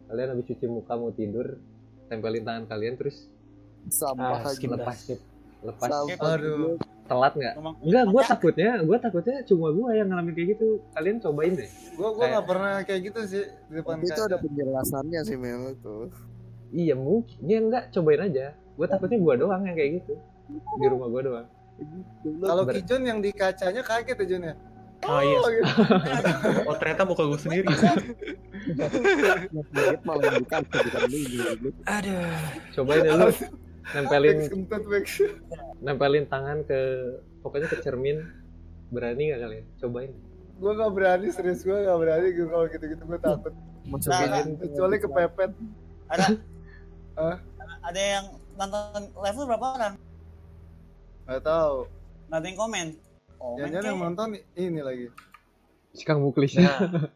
[0.05, 1.57] kalian habis cuci muka mau tidur
[2.05, 3.25] tempelin tangan kalian terus
[3.87, 4.77] sampah Ah, aja skip dah.
[4.79, 4.97] lepas
[5.61, 5.89] lepas.
[5.89, 6.75] Sampah aduh
[7.05, 7.53] telat nggak?
[7.79, 10.67] Enggak gue takutnya gue takutnya cuma gue yang ngalamin kayak gitu.
[10.91, 11.69] Kalian cobain deh.
[11.93, 15.63] Gua gua Kayak- nggak pernah kayak gitu sih di depan itu ada penjelasannya sih Mel
[15.71, 15.95] itu.
[16.71, 17.37] Iya mungkin.
[17.41, 18.45] Ya enggak cobain aja.
[18.73, 20.13] Gue takutnya gue doang yang kayak gitu.
[20.75, 21.47] Di rumah gue doang.
[22.41, 24.55] Kalau Ber- Kijon yang di kacanya kaget ya John ya
[25.03, 25.37] Oh iya.
[25.43, 25.71] gitu.
[26.71, 27.67] Oh ternyata muka gue sendiri.
[29.69, 31.69] Sedikit malah bukan bukan lu.
[31.85, 32.23] Aduh.
[32.73, 33.29] cobain deh lu
[33.93, 34.37] nempelin
[35.77, 36.79] nempelin tangan ke
[37.45, 38.17] pokoknya ke cermin
[38.89, 40.11] berani nggak kalian cobain
[40.57, 43.53] gua nggak berani serius gua nggak berani gua kalau gitu-gitu gua takut
[43.85, 45.51] Nah, kecuali kepepet
[46.09, 46.41] Ada
[47.21, 47.37] Hah?
[47.85, 48.25] ada yang
[48.57, 49.93] nonton live lu berapa orang?
[51.29, 51.85] nggak tahu
[52.33, 52.87] ada yang komen.
[53.35, 55.07] Komen jangan yang nonton ini lagi
[55.91, 56.79] si Kang Muklis Nah.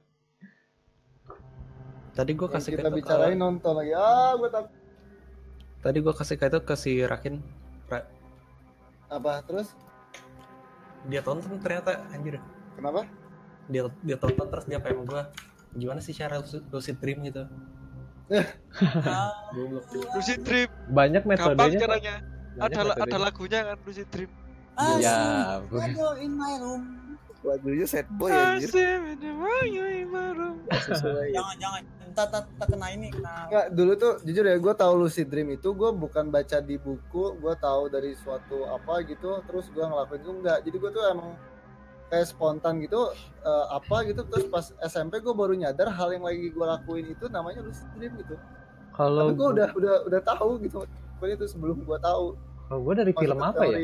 [2.11, 4.71] Tadi gue kasih kita ke bicarain nonton lagi ah gua takut
[5.79, 7.39] Tadi gue kasih itu ke si Rakin.
[7.87, 8.09] Ra-
[9.07, 9.71] apa terus
[11.07, 12.35] Dia tonton ternyata anjir.
[12.75, 13.07] kenapa
[13.65, 15.23] Dia dia tonton terus dia PM gue.
[15.71, 17.47] Gimana sih cara lucid, lucid dream gitu?
[19.01, 19.89] Ah, Goblok.
[20.13, 20.69] Lucid Dream.
[20.85, 21.81] banyak metodenya kok.
[21.81, 22.15] caranya.
[22.53, 23.17] Banyak Ada ada metodenya.
[23.17, 24.29] lagunya kan Lucid Dream.
[24.79, 25.19] Ah, Ya,
[26.23, 26.83] in my room.
[27.39, 28.67] lagunya sad boy anjir.
[31.35, 31.81] Jangan jangan.
[32.03, 33.47] Entar entar entar kena ini kena.
[33.47, 37.39] Nggak, dulu tuh jujur ya gue tahu lucid dream itu gue bukan baca di buku
[37.39, 41.29] gue tahu dari suatu apa gitu terus gue ngelakuin itu enggak jadi gue tuh emang
[42.09, 43.13] kayak spontan gitu
[43.45, 47.25] eh, apa gitu terus pas SMP gue baru nyadar hal yang lagi gue lakuin itu
[47.31, 48.35] namanya lucid dream gitu.
[48.91, 50.83] Kalau tapi gue udah udah udah tahu gitu
[51.15, 52.35] pokoknya itu sebelum gue tahu.
[52.67, 53.79] Kalau gue dari film apa ya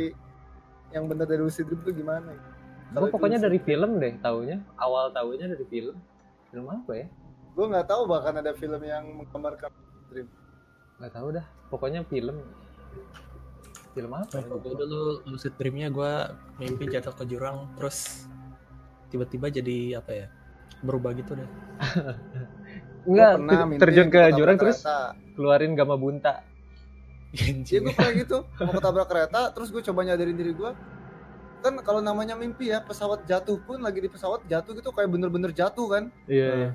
[0.95, 2.51] yang bener dari lucid dream itu gimana gue
[2.95, 4.57] Kalau itu pokoknya dari film deh taunya.
[4.79, 5.99] Awal taunya dari film.
[6.47, 7.07] Film apa ya?
[7.51, 9.71] Gue nggak tahu bahkan ada film yang menggambarkan
[10.07, 10.27] dream
[11.03, 11.45] nggak tahu dah.
[11.67, 12.39] Pokoknya film.
[13.91, 14.47] Film apa ya?
[14.47, 16.11] gue dulu lucid dreamnya gue
[16.63, 18.27] mimpi jatuh ke jurang terus
[19.11, 20.27] tiba-tiba jadi apa ya
[20.79, 21.49] berubah gitu deh.
[23.11, 23.33] Enggak
[23.83, 24.79] terjun ke jurang terus
[25.35, 26.54] keluarin gamma bunta
[27.35, 28.37] Iya gue pernah gitu.
[28.47, 30.71] Mau ketabrak kereta terus gue coba nyadarin diri gue
[31.65, 35.49] kan kalau namanya mimpi ya pesawat jatuh pun lagi di pesawat jatuh gitu kayak bener-bener
[35.49, 36.03] jatuh kan.
[36.29, 36.69] Iya iya.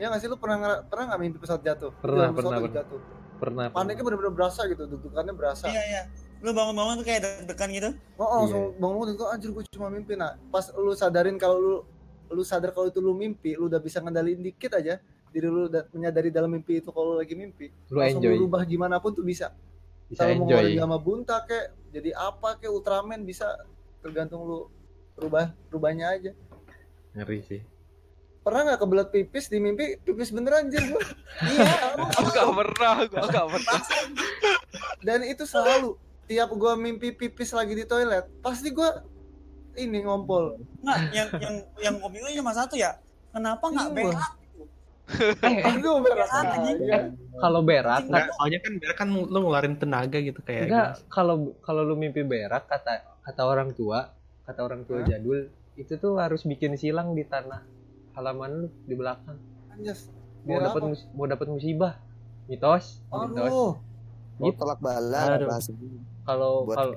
[0.00, 0.28] ya nggak sih?
[0.32, 1.92] Lu pernah pernah nggak mimpi pesawat jatuh?
[2.00, 2.76] Pernah, pesawat pernah, pernah.
[2.80, 3.00] jatuh.
[3.40, 5.68] Pernah paniknya bener-bener berasa gitu deg-degannya berasa.
[5.68, 6.02] Iya iya.
[6.40, 7.90] Lu bangun-bangun tuh kayak deg-degan gitu.
[8.16, 10.16] oh, oh langsung bangun itu anjir gue cuma mimpi.
[10.16, 11.76] Nah pas lu sadarin kalau lu
[12.30, 15.84] lu sadar kalau itu lu mimpi lu udah bisa ngendaliin dikit aja diri lu dan
[15.92, 17.68] menyadari dalam mimpi itu kalau lagi mimpi.
[17.92, 18.40] Lu langsung enjoy.
[18.40, 19.52] lu rubah gimana pun tuh bisa
[20.10, 20.58] bisa kalau mau enjoy.
[20.58, 21.64] ngeluarin gamma bunta kek
[21.94, 23.46] jadi apa kek Ultraman bisa.
[24.02, 24.66] Tergantung lu
[25.14, 26.32] rubah rubahnya aja.
[27.14, 27.60] Ngeri sih.
[28.40, 30.00] Pernah nggak kebelet pipis di mimpi?
[30.00, 31.02] Pipis beneran anjir gua.
[31.44, 31.66] Iya
[32.18, 33.80] Aku gak pernah, gua gak pernah.
[35.04, 39.04] dan itu selalu tiap gua mimpi pipis lagi di toilet pasti gua
[39.76, 40.58] ini ngompol.
[40.82, 42.98] Nggak, yang yang yang gue bingung cuma satu ya.
[43.30, 44.18] Kenapa nggak Iya.
[45.10, 45.74] Berak?
[46.02, 46.78] berak Berak, anjing.
[46.80, 46.98] aja.
[47.40, 51.02] kalau berak Enggak, soalnya kan biar kan lu ngeluarin tenaga gitu kayak enggak gitu.
[51.08, 54.12] kalau kalau lu mimpi berak kata kata orang tua
[54.46, 55.06] kata orang tua Hah?
[55.06, 57.62] jadul itu tuh harus bikin silang di tanah
[58.14, 59.38] halaman lu di belakang
[59.70, 60.10] Anjas.
[60.42, 60.82] mau Biar dapat
[61.12, 61.94] mau dapat musibah
[62.46, 63.74] mitos mitos aduh
[64.40, 65.52] Oh, tolak bala Aduh.
[65.52, 65.68] bahasa
[66.24, 66.96] kalau kalau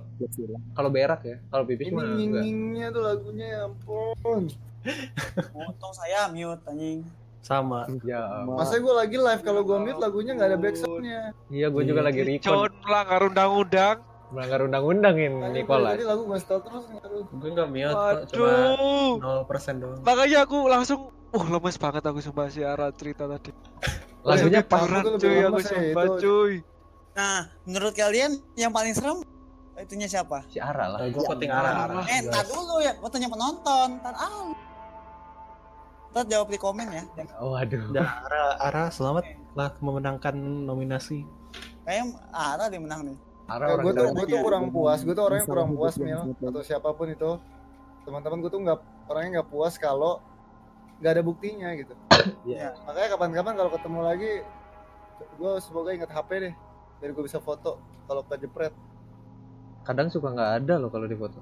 [0.71, 4.47] kalau berak ya kalau pipis ini mah enggak tuh lagunya ya ampun
[5.55, 7.07] Untung saya mute anjing.
[7.43, 7.83] Sama.
[8.07, 11.21] ya masa gue lagi live kalau gue mute lagunya nggak ada backsoundnya
[11.51, 13.97] iya gue juga lagi record melanggar undang-undang.
[14.33, 17.27] melanggar undang-undang ini Nicholas tadi lagu gue setel terus aduh.
[17.29, 18.49] Gue nggak mute kok, cuma
[19.21, 19.45] Waduh.
[19.45, 19.99] 0% doang.
[20.01, 23.49] Makanya aku langsung Uh, lemes banget aku sumpah si Ara cerita tadi.
[24.29, 26.53] lagunya lebih cuy, aku sumpah cuy.
[27.17, 29.25] Nah, menurut kalian yang paling serem
[29.73, 30.45] itunya siapa?
[30.53, 32.05] si Ara lah gue voting arah arah.
[32.05, 33.97] Eh, ntar dulu ya, gue tanya penonton.
[33.97, 34.53] Ntar ah.
[36.13, 37.03] Ntar jawab di komen ya.
[37.37, 41.25] oh aduh Udah arah arah selamat lah memenangkan nominasi.
[41.83, 43.17] Kayaknya Ara dia menang nih.
[43.43, 45.93] Ara Ya, orang gue tuh gue tuh kurang puas gue tuh orangnya Bisa kurang puas
[45.97, 47.31] yang mil atau siapa pun itu.
[48.03, 50.21] Teman-teman gue tuh nggak orangnya nggak puas kalau
[50.97, 51.93] nggak ada buktinya gitu.
[52.45, 52.77] Iya.
[52.83, 54.31] makanya kapan-kapan kalau ketemu lagi
[55.33, 56.53] gue semoga ingat HP deh
[56.99, 57.75] biar gue bisa foto
[58.05, 58.71] kalau kejepret
[59.83, 61.41] kadang suka nggak ada loh kalau di foto.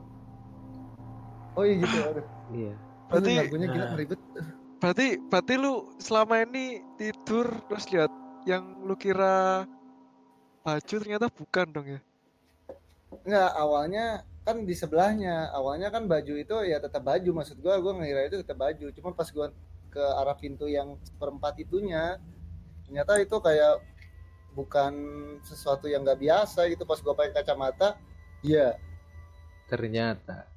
[1.54, 2.74] Oh iya gitu aduh iya.
[3.06, 3.92] Berarti Berarti- lagunya gila Nah.
[3.94, 4.20] meribet
[4.82, 8.10] Berarti berarti lu selama ini tidur terus lihat
[8.50, 9.70] yang lu kira
[10.66, 12.02] baju ternyata bukan dong ya.
[13.22, 15.54] nggak awalnya kan di sebelahnya.
[15.54, 17.30] Awalnya kan baju itu ya tetap baju.
[17.30, 18.90] Maksud gue gue ngira itu tetap baju.
[18.90, 19.48] Cuma pas gue
[19.94, 22.18] ke arah pintu yang seperempat itunya
[22.88, 23.86] ternyata itu kayak
[24.58, 24.94] bukan
[25.46, 26.90] sesuatu yang nggak biasa gitu.
[26.90, 28.02] Pas gue pakai kacamata
[28.42, 28.74] iya.
[29.70, 30.50] Ternyata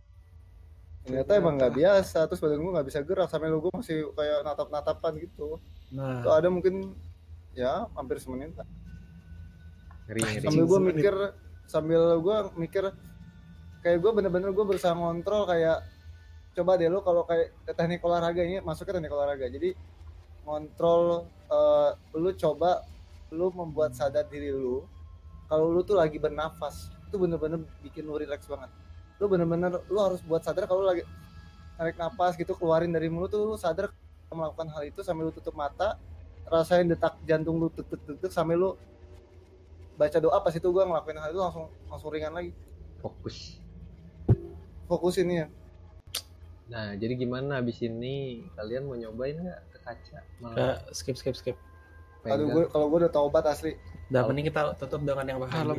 [1.05, 2.19] ternyata emang nggak biasa.
[2.27, 3.29] Terus badan gue nggak bisa gerak.
[3.29, 5.61] Sampai lu gue masih kayak natap natapan gitu.
[5.93, 6.97] Nah, itu ada mungkin
[7.55, 8.67] ya hampir semenit lah.
[10.05, 11.15] ngeri sambil gue mikir
[11.65, 12.85] sambil gue mikir
[13.81, 15.81] kayak gue bener-bener gue berusaha ngontrol kayak
[16.53, 19.47] coba deh lu kalau kayak teknik olahraga ini masuknya teknik olahraga.
[19.49, 19.73] Jadi
[20.45, 21.91] ngontrol eh,
[22.21, 22.85] lu coba
[23.33, 24.85] lu membuat sadar diri lu
[25.49, 28.71] kalau lu tuh lagi bernafas itu bener-bener bikin lu relax banget
[29.23, 31.07] lu bener-bener lu harus buat sadar kalau lagi
[31.79, 33.91] tarik napas gitu keluarin dari mulut tuh lu sadar
[34.35, 35.99] melakukan hal itu sambil lu tutup mata
[36.51, 38.71] rasain detak jantung lu tuk tuk sambil lu
[39.95, 42.51] baca doa pas itu gua ngelakuin hal itu langsung langsung ringan lagi
[42.99, 43.63] fokus
[44.91, 45.47] fokus ini ya
[46.67, 51.57] nah jadi gimana abis ini kalian mau nyobain nggak ke kaca malah skip skip skip.
[52.25, 52.57] aduh pegang.
[52.57, 55.65] gue kalau gue udah taubat asli Udah Kalau- mending kita tutup dengan yang bahagia.
[55.65, 55.75] Kalau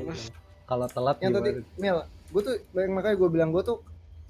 [0.66, 1.50] kalau telat yang tadi?
[1.78, 1.98] Mil
[2.36, 3.80] gue tuh yang makanya gue bilang gue tuh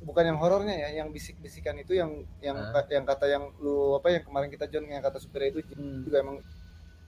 [0.05, 2.85] bukan yang horornya ya yang bisik-bisikan itu yang yang Ah.
[2.85, 6.05] yang kata yang lu apa yang kemarin kita John yang kata supir itu Hmm.
[6.05, 6.37] juga emang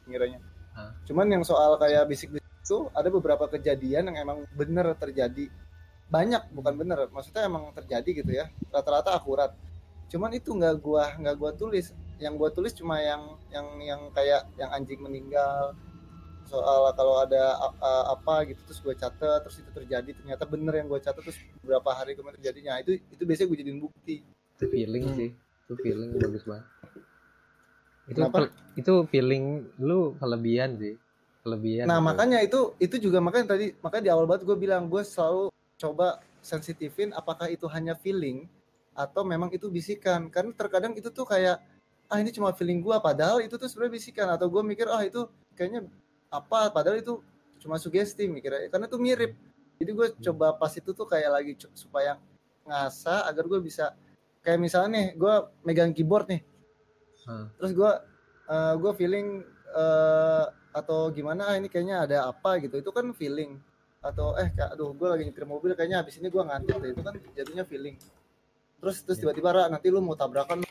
[0.09, 0.41] ngiranya
[0.73, 0.97] Ah.
[1.05, 5.53] cuman yang soal kayak bisik-bisik itu ada beberapa kejadian yang emang bener terjadi
[6.09, 9.53] banyak bukan bener maksudnya emang terjadi gitu ya rata-rata akurat
[10.07, 14.47] cuman itu nggak gua nggak gua tulis yang gua tulis cuma yang yang yang kayak
[14.55, 15.75] yang anjing meninggal
[16.47, 17.59] soal kalau ada
[18.09, 21.91] apa gitu terus gue catat terus itu terjadi ternyata bener yang gue catat terus beberapa
[21.93, 22.79] hari kemudian terjadinya.
[22.81, 24.15] Itu itu biasanya gue jadiin bukti.
[24.57, 25.17] Itu feeling Hmm.
[25.19, 25.29] sih.
[25.67, 26.65] Itu feeling bagus banget.
[28.07, 28.37] Itu Kenapa?
[28.79, 29.45] itu feeling
[29.77, 30.95] lu kelebihan sih.
[31.43, 31.85] Kelebihan.
[31.91, 32.07] Nah gitu.
[32.07, 36.23] makanya itu itu juga makanya tadi makanya di awal banget gue bilang gue selalu coba
[36.39, 38.47] sensitifin apakah itu hanya feeling
[38.97, 40.31] atau memang itu bisikan.
[40.33, 41.61] Karena terkadang itu tuh kayak
[42.07, 44.27] ah ini cuma feeling gua padahal itu tuh sebenarnya bisikan.
[44.31, 45.85] Atau gua mikir ah itu kayaknya
[46.27, 47.23] apa padahal itu
[47.61, 48.69] cuma sugesti mikirnya.
[48.71, 49.31] Karena itu mirip.
[49.77, 52.17] Jadi gue coba pas itu tuh kayak lagi supaya
[52.65, 53.93] ngasah agar gue bisa
[54.41, 55.33] kayak misalnya nih gue
[55.65, 56.41] megang keyboard nih.
[57.27, 57.51] Hmm.
[57.59, 57.91] terus gue
[58.47, 59.43] eh, gue feeling
[59.75, 62.79] eh, atau gimana ah ini kayaknya ada apa gitu.
[62.79, 63.59] Itu kan feeling.
[63.99, 67.01] Atau eh kayak aduh gue lagi nyetir mobil kayaknya habis ini gue ngantuk deh itu
[67.03, 67.95] kan jatuhnya feeling.
[68.77, 70.63] Terus terus tiba-tiba Ra, nanti lu mau tabrakan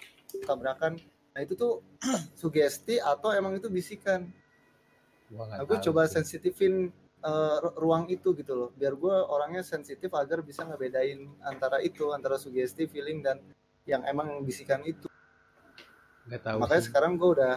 [0.46, 0.96] tabrakan.
[1.36, 1.84] Nah itu tuh
[2.40, 4.30] sugesti atau emang itu bisikan
[5.30, 6.20] Gua aku coba sih.
[6.20, 6.90] sensitifin
[7.62, 8.70] ru- ruang itu gitu loh.
[8.78, 13.42] Biar gue orangnya sensitif agar bisa ngebedain antara itu antara sugesti feeling dan
[13.86, 15.10] yang emang bisikan itu.
[16.26, 16.88] Nggak tahu makanya sih.
[16.90, 17.56] sekarang gue udah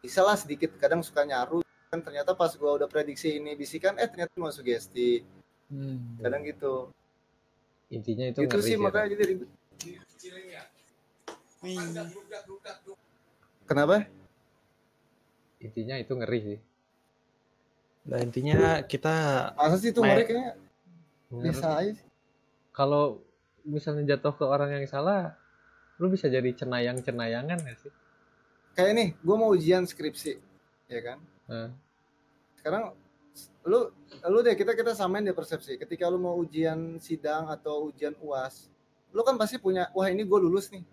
[0.00, 1.62] bisa lah sedikit kadang suka nyaru.
[1.90, 5.22] Kan ternyata pas gue udah prediksi ini bisikan eh ternyata cuma sugesti.
[5.70, 6.18] Hmm.
[6.18, 6.90] kadang gitu.
[7.94, 8.90] Intinya itu itu sih Ra.
[8.90, 9.50] makanya jadi ribet.
[13.66, 14.06] Kenapa
[15.60, 16.58] intinya itu ngeri sih.
[18.08, 19.14] Nah intinya kita
[19.54, 20.54] masa sih itu Me- mereka kayaknya?
[21.30, 22.06] Bisa aja sih.
[22.74, 23.22] kalau
[23.62, 25.36] misalnya jatuh ke orang yang salah
[26.00, 27.92] lu bisa jadi cenayang cenayangan gak sih?
[28.72, 30.40] Kayak nih gue mau ujian skripsi
[30.88, 31.18] ya kan?
[31.44, 31.68] Nah,
[32.56, 32.96] sekarang
[33.68, 33.92] lu
[34.26, 35.76] lu deh kita kita samain deh persepsi.
[35.76, 38.72] Ketika lu mau ujian sidang atau ujian uas
[39.10, 40.86] lu kan pasti punya wah ini gue lulus nih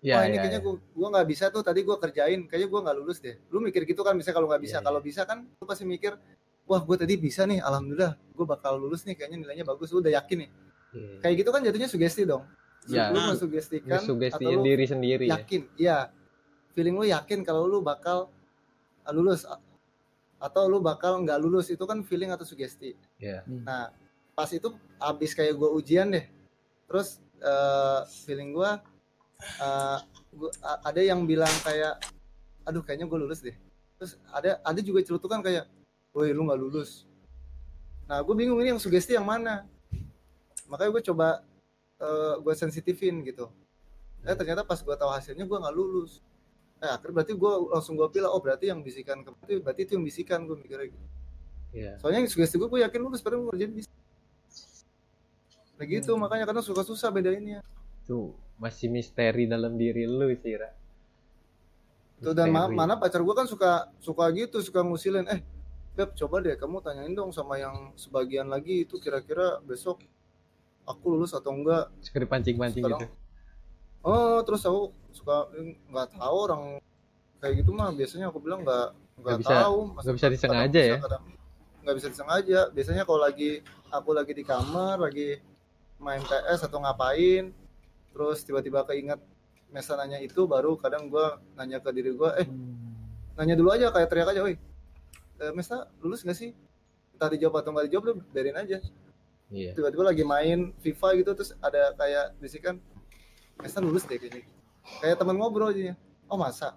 [0.00, 0.64] ya, wah ini ya, kayaknya ya.
[0.64, 3.36] gua gua nggak bisa tuh tadi gua kerjain kayaknya gua nggak lulus deh.
[3.52, 4.78] Lu mikir gitu kan bisa kalau nggak bisa.
[4.80, 6.16] Iya, kalau bisa kan lu pasti mikir
[6.64, 9.92] wah gua tadi bisa nih alhamdulillah gua bakal lulus nih kayaknya nilainya bagus.
[9.92, 10.50] Lu udah yakin nih.
[10.90, 11.22] Iya.
[11.22, 12.42] kayak gitu kan jatuhnya sugesti dong.
[12.88, 13.12] Ya.
[13.12, 15.38] lu mensugestikan atau Ngesuggestiin lu diri sendiri ya.
[15.38, 15.98] yakin iya.
[16.74, 18.32] Feeling lu yakin kalau lu bakal
[19.06, 19.60] uh, lulus A-
[20.40, 22.96] atau lu bakal nggak lulus itu kan feeling atau sugesti.
[23.20, 23.44] Ya.
[23.44, 23.92] Nah,
[24.32, 26.24] pas itu abis kayak gue ujian deh.
[26.88, 28.70] Terus eh, feeling gue
[29.40, 29.98] eh,
[30.36, 30.54] gua-
[30.84, 31.98] ada yang bilang kayak,
[32.64, 33.56] aduh kayaknya gue lulus deh.
[33.98, 35.68] Terus ada ada juga celutukan kayak,
[36.12, 37.04] woi lu nggak lulus.
[38.10, 39.66] Nah, gue bingung ini yang sugesti yang mana.
[40.66, 41.28] Makanya gue coba
[42.40, 43.52] gue sensitifin gitu.
[44.24, 46.24] Eh ternyata pas gue tahu hasilnya gue nggak lulus.
[46.80, 49.92] Eh akhirnya berarti gue langsung gue pilih, oh berarti yang bisikan ke berarti, berarti itu
[50.00, 51.06] yang bisikan gue mikirnya gitu.
[51.76, 53.90] ya Soalnya yang sugesti gue, gue yakin lulus, padahal gue kerjain bisa.
[55.76, 57.60] Nah gitu, makanya kadang suka susah bedainnya.
[58.00, 60.70] Itu masih misteri dalam diri lu sih Ra.
[62.20, 65.40] Tuh dan ma- mana pacar gue kan suka suka gitu, suka ngusilin, eh
[65.96, 70.00] Beb coba deh kamu tanyain dong sama yang sebagian lagi itu kira-kira besok
[70.86, 71.90] aku lulus atau enggak.
[72.00, 73.06] suka dipancing-pancing gitu
[74.00, 75.50] Oh terus aku suka
[75.92, 76.62] nggak tahu orang
[77.36, 79.92] kayak gitu mah biasanya aku bilang nggak nggak tahu.
[80.00, 80.96] nggak bisa disengaja ya?
[80.96, 81.24] bisa, kadang
[81.84, 82.60] nggak bisa disengaja.
[82.72, 83.60] Biasanya kalau lagi
[83.92, 85.36] aku lagi di kamar lagi
[86.00, 87.52] main PS atau ngapain,
[88.10, 89.20] terus tiba-tiba keinget
[89.70, 92.46] Mesa nanya itu baru kadang gua nanya ke diri gua eh
[93.38, 94.58] nanya dulu aja kayak teriak aja, woi
[95.40, 96.50] eh, Mesa lulus nggak sih?
[97.16, 98.78] Entah dijawab atau nggak dijawab lu biarin aja.
[99.48, 102.76] iya Tiba-tiba lagi main FIFA gitu terus ada kayak bisikan
[103.60, 104.44] Mesa lulus deh kayaknya.
[105.00, 105.96] Kayak teman ngobrol aja.
[106.28, 106.76] Oh masa?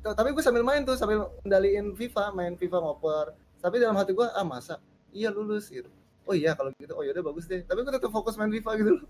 [0.00, 3.36] Tapi gue sambil main tuh sambil kendaliin FIFA, main FIFA ngoper.
[3.60, 4.80] Tapi dalam hati gue ah masa?
[5.12, 5.92] Iya lulus gitu.
[6.24, 7.60] Oh iya kalau gitu oh yaudah bagus deh.
[7.68, 9.04] Tapi gue tetap fokus main FIFA gitu loh.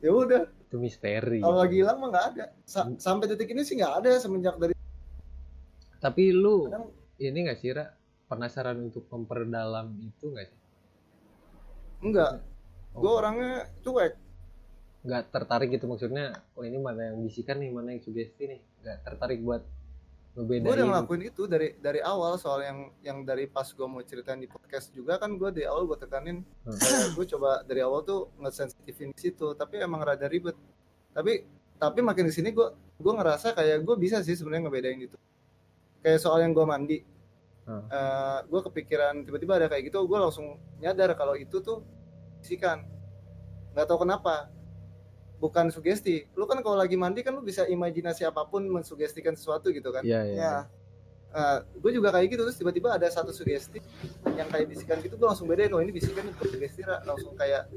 [0.00, 2.44] Ya udah, itu misteri kalau lagi hilang mah nggak ada.
[2.64, 4.72] Sa- sampai detik ini sih nggak ada semenjak dari
[6.00, 6.88] tapi lu kadang
[7.20, 7.84] ini gak sih Ra?
[8.24, 10.58] penasaran untuk memperdalam itu gak sih
[12.00, 12.40] enggak.
[12.96, 14.12] Oh, Gue orangnya cuek.
[15.00, 18.96] nggak tertarik gitu maksudnya oh ini mana yang bisikan nih mana yang sugesti nih nggak
[19.00, 19.64] tertarik buat
[20.38, 22.38] gue udah ngelakuin itu dari dari awal.
[22.38, 25.90] Soal yang yang dari pas gue mau ceritain di podcast juga kan gue di awal
[25.90, 26.78] gue tekanin Hmm.
[27.18, 30.54] gue coba dari awal tuh ngesensitifin di situ tapi emang rada ribet.
[31.10, 31.42] Tapi
[31.80, 32.68] tapi makin di sini gue
[33.00, 35.18] gue ngerasa kayak gue bisa sih sebenarnya ngebedain itu.
[36.00, 36.98] Kayak soal yang gue mandi.
[37.70, 37.86] Hmm.
[38.50, 41.86] gue kepikiran tiba-tiba ada kayak gitu gue langsung nyadar kalau itu tuh
[42.42, 42.82] bisikan
[43.76, 44.50] nggak tahu kenapa
[45.40, 46.28] bukan sugesti.
[46.36, 50.04] Lu kan kalau lagi mandi kan lu bisa imajinasi apa pun mensugestikan sesuatu gitu kan?
[50.04, 50.36] Iya, iya.
[50.36, 50.54] Ya.
[51.78, 53.78] gue juga kayak gitu terus tiba-tiba ada satu sugesti
[54.34, 57.70] yang kayak bisikan gitu gue langsung bedain oh ini bisikan bukan sugesti langsung kayak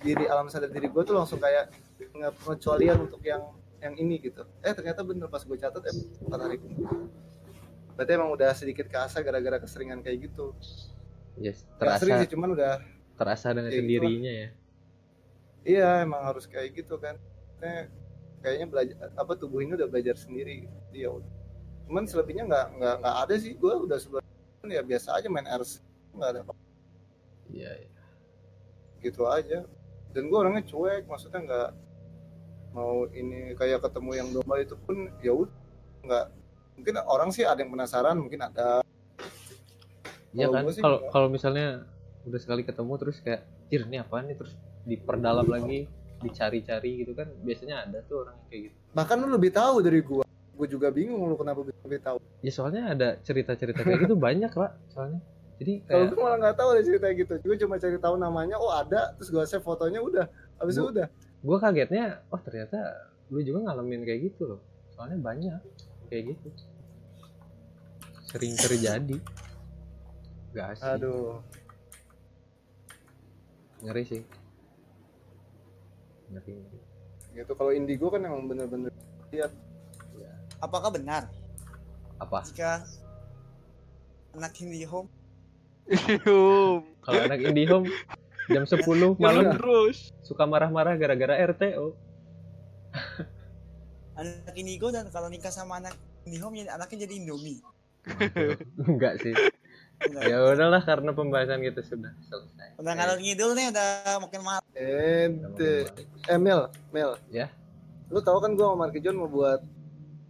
[0.00, 1.68] diri alam sadar diri gue tuh langsung kayak
[2.16, 3.44] nge- pengecualian untuk yang
[3.84, 4.48] yang ini gitu.
[4.64, 6.60] Eh ternyata bener pas gue catat eh tertarik
[7.92, 10.56] berarti emang udah sedikit keasa gara-gara keseringan kayak gitu.
[11.36, 12.24] Yes, sering terasa.
[12.24, 12.80] sih cuman udah
[13.20, 14.48] terasa dengan gitu sendirinya ya
[15.64, 17.16] iya emang harus kayak gitu kan.
[17.58, 17.90] Kayak-
[18.44, 20.68] kayaknya belajar apa tubuh ini udah belajar sendiri.
[20.92, 21.08] Dia
[21.88, 23.56] cuman selebihnya nggak nggak nggak ada sih.
[23.56, 24.22] Gue udah sebelum
[24.68, 25.80] ya biasa aja main RC
[26.14, 26.52] nggak ada apa
[27.52, 28.02] iya iya.
[29.00, 29.64] gitu aja.
[30.12, 31.70] Dan gue orangnya cuek maksudnya nggak
[32.76, 35.56] mau ini kayak ketemu yang domba itu pun ya udah
[36.04, 36.26] nggak.
[36.74, 38.84] Mungkin orang sih ada yang penasaran mungkin ada.
[40.34, 40.66] Iya kan?
[40.82, 41.86] kalau kalau misalnya
[42.26, 44.36] udah sekali ketemu terus kayak Jir ini apaan nih?
[44.36, 44.52] Terus
[44.84, 45.88] diperdalam lagi
[46.20, 48.76] dicari-cari gitu kan biasanya ada tuh orang yang kayak gitu.
[48.96, 50.24] Bahkan lu lebih tahu dari gua.
[50.54, 52.18] Gua juga bingung lu kenapa bisa lebih tahu.
[52.40, 55.20] Ya soalnya ada cerita-cerita kayak gitu banyak pak soalnya.
[55.60, 57.32] Jadi kalau kayak gua malah nggak tahu ada cerita gitu.
[57.44, 60.26] Gua cuma cari tahu namanya oh ada terus gua save fotonya udah.
[60.60, 61.08] Habis itu udah.
[61.44, 62.80] gue kagetnya oh ternyata
[63.28, 64.60] lu juga ngalamin kayak gitu loh.
[64.96, 65.60] Soalnya banyak
[66.08, 66.48] kayak gitu.
[68.32, 69.20] Sering terjadi.
[70.56, 71.44] Gak asik aduh.
[73.84, 74.22] Ngeri sih
[76.32, 76.78] ngeri, ngeri.
[77.34, 78.94] gitu kalau indigo kan emang bener-bener
[80.62, 81.28] Apakah benar?
[82.22, 82.46] Apa?
[82.46, 82.86] Jika
[84.32, 85.10] anak IndiHome
[85.90, 86.80] Ium.
[87.04, 87.86] kalau anak IndiHome
[88.48, 88.80] jam 10
[89.20, 90.14] Malam terus.
[90.24, 91.92] suka marah-marah gara-gara RTO
[94.20, 95.94] anak Indigo dan kalau nikah sama anak
[96.24, 97.60] IndiHome ya anaknya jadi Indomie.
[98.88, 99.34] enggak sih.
[100.04, 102.80] Udah, ya udahlah karena pembahasan kita sudah selesai.
[102.80, 103.88] Udah ngalor ngidul nih udah
[104.24, 104.63] makin malam.
[104.74, 105.88] Ente.
[106.28, 107.18] Eh Mel Mel.
[107.30, 107.50] Ya.
[108.12, 109.58] lu tahu kan gua sama Marky John mau buat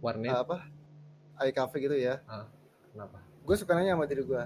[0.01, 0.31] warnet?
[0.33, 0.65] apa?
[1.43, 2.23] iCafe gitu ya.
[2.93, 3.19] Kenapa?
[3.43, 4.43] Gue suka nanya sama diri gue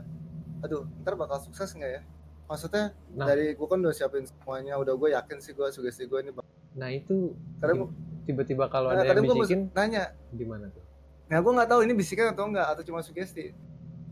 [0.59, 2.01] aduh ntar bakal sukses nggak ya?
[2.49, 3.29] Maksudnya Nah.
[3.29, 6.31] dari gue kan udah siapin semuanya udah gue yakin sih gue sugesti gue ini
[6.75, 7.89] nah itu kadang
[8.27, 10.03] tiba-tiba kalau nah, ada kadang yang gue bisikin nanya.
[10.35, 10.83] gimana tuh?
[11.29, 13.53] Nah gue nggak tahu ini bisikan atau enggak atau cuma sugesti.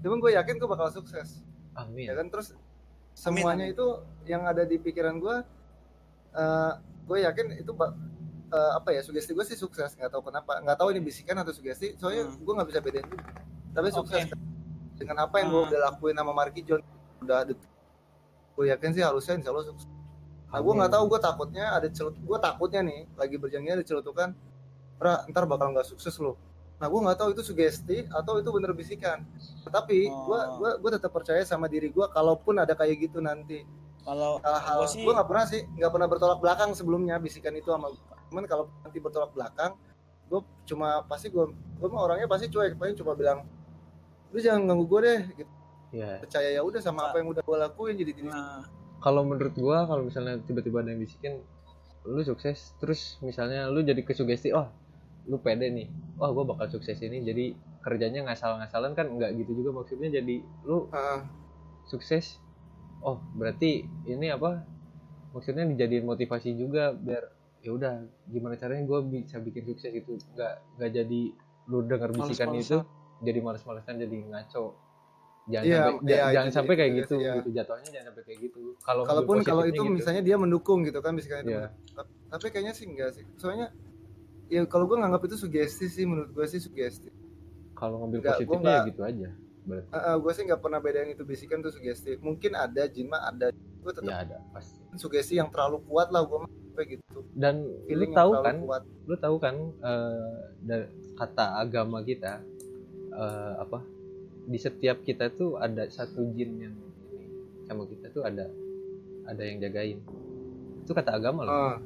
[0.05, 1.41] Cuman gue yakin gue bakal sukses.
[1.75, 2.07] Amin.
[2.07, 2.53] Ya kan terus
[3.17, 3.75] semuanya amin.
[3.75, 3.85] itu
[4.29, 5.35] yang ada di pikiran gue
[6.37, 6.71] eh
[7.03, 7.71] gue yakin itu
[8.47, 11.51] eh, apa ya sugesti gue sih sukses nggak tahu kenapa nggak tahu ini bisikan atau
[11.51, 12.37] sugesti soalnya Hmm.
[12.37, 13.25] gue nggak bisa bedain juga
[13.73, 14.37] tapi sukses Oke.
[14.95, 15.69] dengan apa yang gue Hmm.
[15.69, 16.81] udah lakuin sama Marky John
[17.19, 17.43] udah
[18.53, 19.89] gue yakin sih harusnya insya Allah sukses
[20.47, 24.31] nah gue nggak tahu gue takutnya ada celut gue takutnya nih lagi berjanji ada celutukan
[24.95, 26.39] pra ntar bakal nggak sukses loh
[26.77, 29.25] nah gue nggak tahu itu sugesti atau itu bener bisikan
[29.67, 30.57] tapi gue Oh.
[30.57, 33.65] gue gue tetap percaya sama diri gue kalaupun ada kayak gitu nanti
[34.07, 37.67] Kalau hal-hal gua sih gue nggak pernah sih nggak pernah bertolak belakang sebelumnya bisikan itu
[37.67, 37.99] sama gue
[38.31, 39.75] cuman kalau nanti bertolak belakang
[40.31, 42.79] gue cuma pasti gue gue mah orangnya pasti cuek.
[42.79, 43.43] Paling cuma bilang
[44.31, 45.51] lu jangan ganggu gue deh gitu.
[45.91, 48.63] Ya percaya ya udah sama apa yang udah gue lakuin jadi diri nah,
[48.99, 51.39] kalau menurut gua kalau misalnya tiba-tiba ada yang bisikin
[52.07, 54.67] lu sukses terus misalnya lu jadi kesugesti oh
[55.27, 55.87] lu pede nih.
[56.15, 57.19] Wah gua bakal sukses ini.
[57.21, 57.51] Jadi
[57.83, 60.07] kerjanya ngasal-ngasalan kan enggak gitu juga maksudnya.
[60.07, 61.27] Jadi lu Ah,
[61.83, 62.39] sukses
[63.01, 64.63] oh berarti ini apa?
[65.33, 67.29] Maksudnya dijadiin motivasi juga biar
[67.61, 67.93] ya udah
[68.29, 71.21] gimana caranya gua bisa bikin sukses itu nggak nggak jadi
[71.67, 72.79] lu dengar bisikan itu
[73.19, 74.77] jadi males-malesan jadi ngaco.
[75.47, 77.33] Jangan Iya, sampai iya, ja- jangan itu sampai kayak sih, gitu iya.
[77.39, 77.49] gitu.
[77.55, 78.61] Jatuhnya jangan sampai kayak gitu.
[78.83, 79.93] Kalau kalaupun kalau itu gitu.
[79.95, 81.55] misalnya dia mendukung gitu kan bisikan itu.
[81.55, 81.71] Iya.
[81.95, 83.23] Ta- tapi kayaknya sih enggak sih.
[83.39, 83.71] Soalnya
[84.51, 87.07] ya kalau gue nganggap itu sugesti sih menurut gue sih sugesti.
[87.79, 89.29] Kalau ngambil positifnya ya gitu aja
[89.67, 91.27] berarti gue sih nggak pernah bedain itu.
[91.27, 92.15] Bisikan tuh sugesti.
[92.23, 93.51] Mungkin ada jin mah ada.
[93.53, 94.79] Gue tetap ya ada pasti.
[94.97, 97.19] sugesti yang terlalu kuat lah gue mah kayak gitu.
[97.33, 98.83] Dan lu feeling tahu kan kuat.
[99.05, 100.85] lu tahu kan eh, dari
[101.17, 102.41] kata agama kita
[103.13, 103.81] eh, apa
[104.47, 106.75] di setiap kita tuh ada satu jin yang
[107.11, 107.27] ini
[107.67, 108.47] sama kita tuh ada
[109.27, 109.99] ada yang jagain.
[110.85, 111.51] Itu kata agama loh.
[111.51, 111.77] Ah.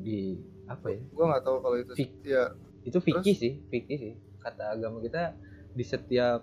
[0.00, 1.00] Di apa ya?
[1.12, 1.92] Gue nggak tahu kalau itu.
[1.92, 2.56] Fik- ya.
[2.86, 4.14] itu fikih sih fikih sih.
[4.40, 5.34] Kata agama kita
[5.76, 6.40] di setiap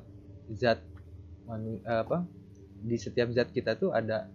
[0.53, 0.85] zat
[1.49, 2.21] manu, eh, apa
[2.83, 4.29] di setiap zat kita tuh ada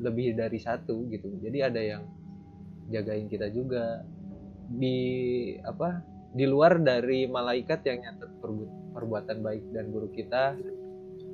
[0.00, 1.28] lebih dari satu gitu.
[1.44, 2.02] Jadi ada yang
[2.88, 4.00] jagain kita juga.
[4.70, 4.98] Di
[5.66, 6.00] apa
[6.30, 10.54] di luar dari malaikat yang nyatet perbu- perbuatan baik dan buruk kita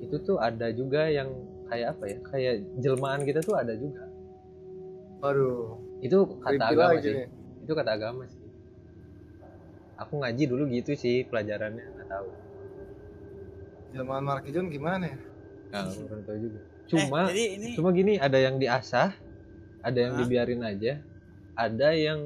[0.00, 1.28] itu tuh ada juga yang
[1.68, 4.08] kayak apa ya kayak jelmaan kita tuh ada juga.
[5.20, 7.12] Aduh itu kata agama sih.
[7.12, 7.28] nih.
[7.64, 8.40] itu kata agama sih.
[10.00, 12.28] Aku ngaji dulu gitu sih pelajarannya nggak tahu
[13.96, 15.18] Jelmaan Marky John gimana ya
[15.72, 19.10] nggak kurang tahu juga eh, cuma jadi ini cuma gini ada yang diasah
[19.82, 20.20] ada yang Hah?
[20.22, 20.92] dibiarin aja
[21.56, 22.20] ada yang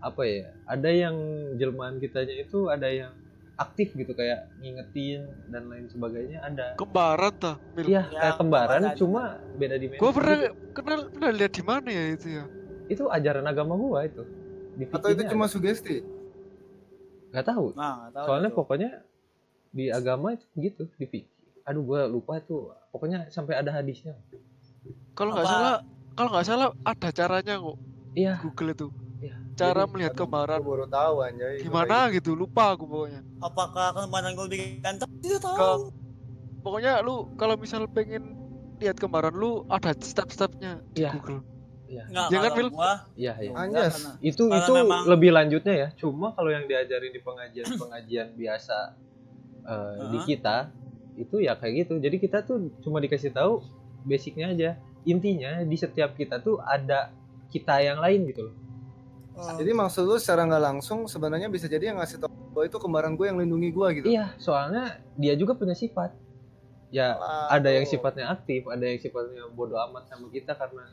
[0.00, 1.16] apa ya ada yang
[1.60, 3.12] jelmaan kitanya itu ada yang
[3.60, 7.60] aktif gitu kayak ngingetin dan lain sebagainya ada Kembaran tah.
[7.76, 10.52] Iya Ya, kayak kembaran cuma beda dimensi Gua pernah gitu.
[10.72, 12.44] kenal pernah lihat di mana ya itu ya.
[12.88, 14.24] itu ajaran agama gua itu
[14.80, 15.52] di atau itu cuma ada.
[15.52, 16.00] sugesti
[17.30, 18.56] nggak tahu nah, nggak tahu soalnya itu.
[18.56, 18.90] pokoknya
[19.70, 21.24] di agama itu gitu di fikih
[21.62, 22.60] aduh gua lupa tuh
[22.90, 24.18] pokoknya sampai ada hadisnya
[25.12, 25.76] Kalau nggak salah
[26.12, 27.76] kalau nggak salah ada caranya kok
[28.12, 28.86] iya Google itu.
[29.20, 30.58] iya Cara Jadi, melihat gue kembaran.
[30.58, 33.20] baru tahu anjay Gimana gitu lupa aku pokoknya.
[33.38, 35.98] apakah kembaran gue lebih ganteng tidak tahu Ke-
[36.60, 38.36] Pokoknya lu kalau misal pengen
[38.76, 41.12] lihat kembaran lu ada step-stepnya di Iya.
[41.14, 41.40] Google.
[41.86, 42.04] Iya.
[42.06, 43.50] Nggak, Ya kan, gua Iya, iya.
[43.54, 43.94] Anjas.
[44.20, 45.88] Itu itu memang- lebih lanjutnya ya.
[45.94, 48.76] Cuma kalau yang diajarin di pengajian-pengajian biasa
[49.64, 50.70] eh, di kita
[51.20, 51.94] itu ya kayak gitu.
[52.00, 53.60] Jadi kita tuh cuma dikasih tahu
[54.04, 54.70] basicnya aja.
[55.04, 57.12] Intinya di setiap kita tuh ada
[57.50, 58.54] kita yang lain gitu loh.
[59.36, 59.56] Oh.
[59.56, 63.14] Jadi maksud lu secara nggak langsung sebenarnya bisa jadi yang ngasih tau gue itu kembaran
[63.14, 64.06] gue yang lindungi gue gitu.
[64.10, 66.12] Iya, soalnya dia juga punya sifat.
[66.90, 67.62] Ya, Aduh.
[67.62, 70.90] ada yang sifatnya aktif, ada yang sifatnya bodoh amat sama kita karena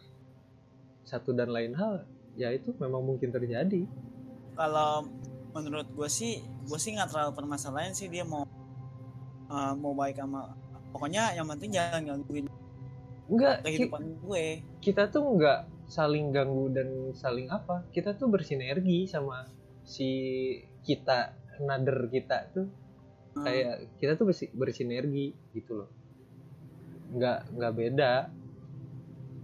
[1.01, 2.05] satu dan lain hal.
[2.37, 3.89] Ya itu memang mungkin terjadi.
[4.57, 5.05] kalau
[5.57, 8.45] menurut gue sih gue sih nggak terlalu permasalahan sih dia mau
[9.47, 10.53] eh, mau baik sama
[10.91, 12.45] pokoknya yang penting jangan gangguin
[13.27, 14.45] Enggak, ki- kehidupan gue
[14.79, 17.87] kita tuh nggak saling ganggu dan saling apa.
[17.91, 19.47] Kita tuh bersinergi sama
[19.83, 20.11] si
[20.83, 22.67] kita nader kita tuh
[23.31, 23.45] Hmm.
[23.45, 25.89] kayak kita tuh bersi- bersinergi gitu loh.
[27.13, 28.13] Nggak nggak beda.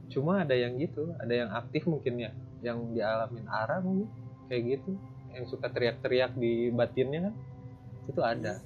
[0.10, 4.10] Cuma ada yang gitu, ada yang aktif mungkin ya, yang dialamin Ara mungkin
[4.48, 5.00] kayak gitu,
[5.34, 7.34] yang suka teriak-teriak di batinnya kan,
[8.06, 8.62] itu ada.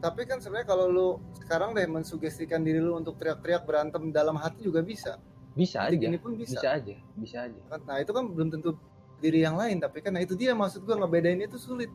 [0.00, 4.64] Tapi kan sebenarnya kalau lu sekarang deh mensugestikan diri lu untuk teriak-teriak berantem dalam hati
[4.64, 5.20] juga bisa.
[5.52, 6.56] Bisa Detik aja, ini pun bisa.
[6.56, 7.60] bisa aja, bisa aja.
[7.68, 8.76] Kan, Nah itu kan belum tentu
[9.20, 11.92] diri yang lain tapi kan nah itu dia maksud gua ngebedainnya itu sulit.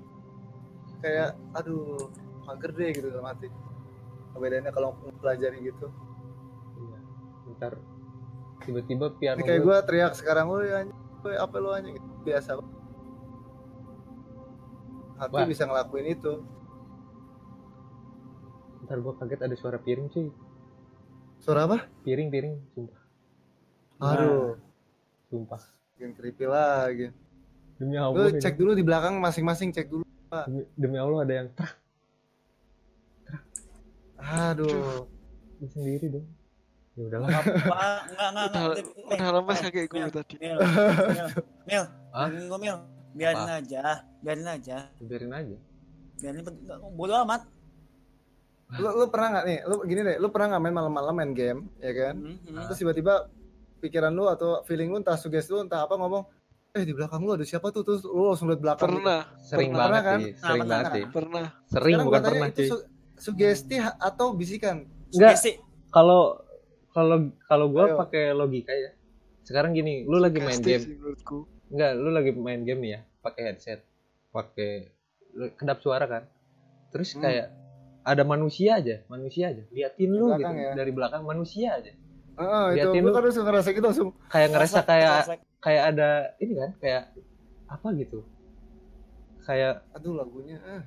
[1.02, 1.98] Kayak aduh
[2.46, 3.50] mager deh gitu dalam hati.
[4.34, 5.88] Ngebedainnya kalau mempelajari gitu.
[6.78, 6.98] Iya.
[7.58, 7.74] Ntar
[8.62, 10.62] tiba-tiba piano Ini kayak gua- gua teriak sekarang lu
[11.26, 12.08] "Woi, apa lu anjing gitu.
[12.22, 12.52] biasa.
[15.16, 15.48] Hati Wah.
[15.48, 16.34] bisa ngelakuin itu.
[18.82, 20.30] ntar gua kaget ada suara piring cuy,
[21.40, 21.90] Suara apa?
[22.02, 23.02] piring piring, sumpah,
[24.00, 24.62] Aduh,
[25.26, 25.58] sumpah.
[25.92, 27.10] bikin creepy lagi.
[27.76, 28.38] Demi Lu Allah, ini.
[28.38, 30.06] cek dulu di belakang masing-masing cek dulu.
[30.46, 31.74] demi, demi Allah ada yang trak
[34.18, 35.06] Aduh.
[35.56, 36.28] Lu sendiri dong.
[36.94, 37.28] Ya udahlah.
[37.28, 37.44] apa
[38.08, 38.66] enggak enggak enggak
[38.96, 40.36] Udah, Eh, lemes eh, kakek gue Mil, tadi.
[40.38, 40.58] Mil,
[41.68, 41.86] Mil,
[42.62, 42.78] Mil,
[43.16, 43.64] Biarin Apa?
[43.64, 43.84] aja,
[44.20, 45.58] biarin aja, Biarin aja.
[46.20, 46.44] biarin
[46.92, 47.48] bodo amat.
[48.76, 49.60] Lu, lu pernah nggak nih?
[49.64, 52.16] Lu gini deh, lu pernah nggak main malam-malam main game, ya kan?
[52.20, 52.66] Hmm, hmm.
[52.68, 53.14] Terus tiba-tiba
[53.80, 56.28] pikiran lu atau feeling lu entah sugesti lu entah apa ngomong,
[56.74, 57.88] eh di belakang lu ada siapa tuh?
[57.88, 58.90] Terus lu langsung liat belakang.
[58.90, 59.00] gitu.
[59.00, 60.20] Pernah, Sering Pernah banget kan?
[60.20, 60.92] sih, sering Nah, banget pernah.
[60.92, 61.04] sih.
[61.08, 61.46] pernah.
[61.66, 62.68] Sering Sekarang bukan tanya, pernah cuy.
[62.68, 62.86] su-
[63.16, 64.76] sugesti atau bisikan?
[65.08, 65.52] Enggak, Sugesti.
[65.88, 66.22] kalau
[66.92, 68.92] kalau kalau gua pakai logika ya.
[69.46, 70.82] Sekarang gini, lu lagi main game.
[70.82, 71.46] sih menurutku.
[71.68, 73.80] Enggak, lu lagi main game nih ya, pakai headset,
[74.30, 74.90] pakai
[75.56, 76.24] kedap suara kan.
[76.90, 77.22] Terus Hmm.
[77.22, 77.48] kayak
[78.02, 79.64] ada manusia aja, manusia aja.
[79.68, 80.72] Liatin lu gitu belakang ya?
[80.74, 81.92] dari belakang manusia aja.
[82.36, 83.16] Heeh, itu Liatin gua lu.
[83.16, 84.10] kan langsung ngerasa gitu langsung.
[84.28, 85.14] Kayak ngerasa kayak
[85.58, 87.04] kayak ada ini kan, kayak
[87.66, 88.20] apa gitu.
[89.42, 90.58] Kayak Aduh lagunya.
[90.60, 90.84] eh.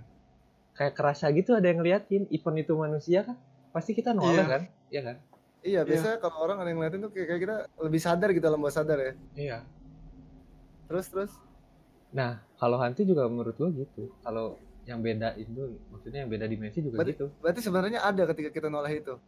[0.72, 3.34] kayak kerasa gitu ada yang ngeliatin event itu manusia kan
[3.68, 4.46] pasti kita nolak Iya.
[4.46, 5.16] kan iya kan
[5.58, 8.62] Iya, biasanya kalau orang ada yang ngeliatin tuh kayak, kayak kita lebih sadar gitu alam
[8.62, 9.12] bawah sadar ya.
[9.34, 9.58] iya
[10.88, 11.32] Terus terus.
[12.08, 15.52] nah kalau hantu juga menurut gua gitu kalau yang beda itu
[15.86, 19.14] maksudnya yang beda dimensi juga Berarti- gitu Berarti sebenarnya ada ketika kita noleh itu.
[19.14, 19.20] Ya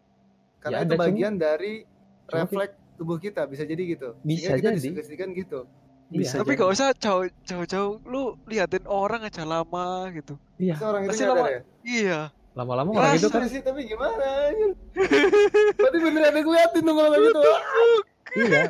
[0.59, 1.85] Karena ada, itu cuma- bagian dari
[2.27, 4.17] cuma refleks tubuh kita bisa jadi gitu.
[4.23, 4.81] Bisa Sehingga kita jadi.
[4.83, 5.61] disugestikan gitu.
[6.09, 6.59] Bisa Tapi jadi.
[6.59, 10.41] gak usah jauh jauh jauh lu liatin orang aja lama gitu.
[10.57, 11.61] iya Terus orang itu lama- ya.
[11.83, 12.21] Iya.
[12.51, 14.27] lama-lama Iya, orang itu Iya kan sih, tapi gimana?
[15.77, 17.41] Berarti beneran ada ngeliatin dong kalau kayak gitu.
[18.35, 18.61] iya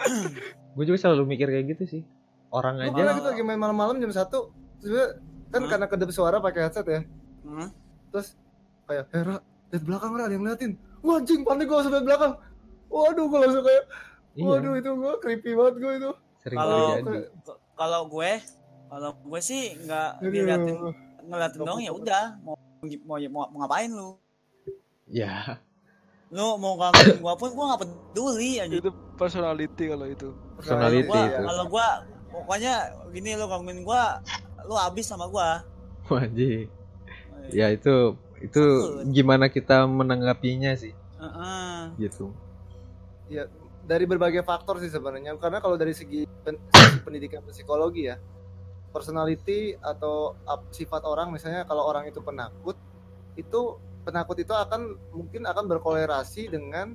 [0.80, 2.02] gue juga selalu mikir kayak gitu sih
[2.48, 4.24] orang Lu aja pernah gitu lagi main malam-malam jam 1
[4.80, 5.20] Terus
[5.52, 5.68] kan Hah?
[5.68, 7.00] karena kedap suara pakai headset ya.
[7.44, 7.68] Hmm.
[8.08, 8.32] Terus
[8.88, 9.36] kayak, "Hera,
[9.68, 10.72] lihat belakang Ra, ada yang ngeliatin."
[11.04, 12.32] Wah, anjing, panik gua langsung lihat belakang.
[12.88, 13.84] Waduh, gua langsung kayak,
[14.34, 16.10] iya waduh itu gua creepy banget gua itu.
[16.40, 17.28] sering Kalau-
[17.76, 18.32] Kalau gue,
[18.88, 20.76] kalau gue sih nggak ngeliatin
[21.24, 22.56] ngeliatin dong ya udah mau
[23.04, 24.16] mau mau, mau ngapain lu?
[25.04, 25.60] ya
[26.28, 28.72] Lu mau gangguin gua pun gua nggak peduli aja.
[28.72, 30.28] Itu personality kalau itu.
[30.60, 31.42] Personality Gua, itu.
[31.48, 31.86] kalau gua
[32.30, 32.74] pokoknya
[33.10, 34.20] gini lu gangguin gua,
[34.68, 35.64] lu habis sama gua.
[36.10, 36.66] wajib
[37.54, 39.06] ya itu itu Takut.
[39.14, 40.90] gimana kita menanggapinya sih
[41.20, 41.94] Heeh.
[42.02, 42.34] gitu
[43.86, 48.16] dari berbagai faktor sih sebenarnya karena kalau dari segi, pen- segi pendidikan psikologi ya
[48.90, 50.34] personality atau
[50.74, 52.74] sifat orang misalnya kalau orang itu penakut
[53.38, 56.94] itu penakut itu akan mungkin akan berkolerasi dengan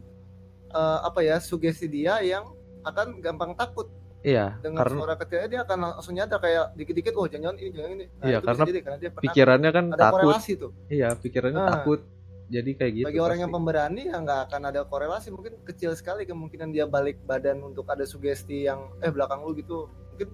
[0.72, 2.52] eh, apa ya sugesti dia yang
[2.85, 3.88] akan gampang takut
[4.22, 7.91] iya dengan karena suara kecilnya dia akan langsung nyadar kayak dikit-dikit oh jangan-jangan ini jangan
[7.91, 11.59] ini nah, Iya, karena jadi, karena dia pikirannya kan ada takut korelasi tuh iya pikirannya
[11.59, 11.69] Nah.
[11.75, 11.99] takut
[12.45, 13.57] jadi kayak gitu bagi orang yang pasti.
[13.59, 18.01] pemberani ya nggak akan ada korelasi mungkin kecil sekali kemungkinan dia balik badan untuk ada
[18.03, 20.30] sugesti yang eh belakang lu gitu mungkin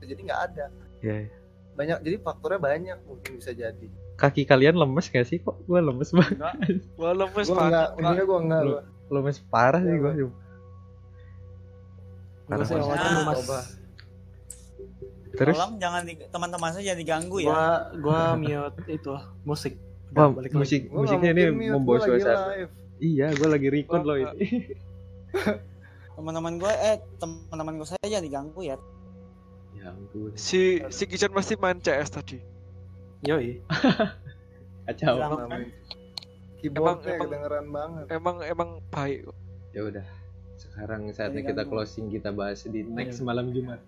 [0.00, 0.66] jadi nggak ada
[0.98, 1.30] Iya, iya.
[1.72, 6.10] banyak jadi faktornya banyak mungkin bisa jadi kaki kalian lemes gak sih kok gue lemes
[6.10, 6.54] banget Enggak.
[6.94, 7.70] Wah lemes gua banget.
[7.70, 8.82] nggak untungnya gua nggak Lu- gua.
[9.12, 10.12] lemes parah sih Iya, gue.
[12.48, 12.84] Gue sih Parah.
[12.84, 13.68] awalnya Nah, mas.
[15.38, 16.02] Terus Tolong jangan
[16.32, 17.48] teman-teman saya jangan diganggu ya.
[17.52, 17.66] Gua
[18.00, 19.12] gua mute itu
[19.44, 19.74] musik.
[20.16, 22.54] Wah, balik musik Gua musiknya ini membawa gua lagi suasana.
[22.98, 24.74] Iya, gue lagi record loh ini.
[26.18, 28.76] Teman-teman gue eh teman-teman gue saya jangan diganggu ya.
[29.78, 30.34] ya ampun.
[30.34, 32.42] Si si Kijan pasti main CS tadi.
[33.22, 33.62] Yoi.
[34.90, 35.14] Kacau.
[35.14, 35.70] Namanya.
[36.58, 38.04] Keyboardnya emang- kedengeran banget.
[38.10, 39.30] Emang emang baik.
[39.70, 40.06] Ya udah.
[40.78, 41.72] Sekarang saatnya Jadi kita ganggu.
[41.74, 43.82] closing kita bahas di next malam Jumat.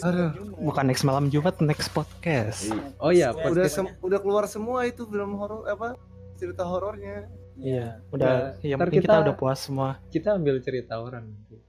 [0.00, 2.72] Aduh, bukan next malam Jumat, next podcast.
[2.96, 3.74] Oh iya, Ya, Udah podcast.
[3.74, 5.96] sem- udah keluar semua itu film horor apa?
[6.34, 7.28] Cerita horornya.
[7.54, 8.96] Iya, udah Ya, yang kita...
[9.12, 10.00] kita- udah puas semua.
[10.08, 11.60] kita ambil cerita orang nanti.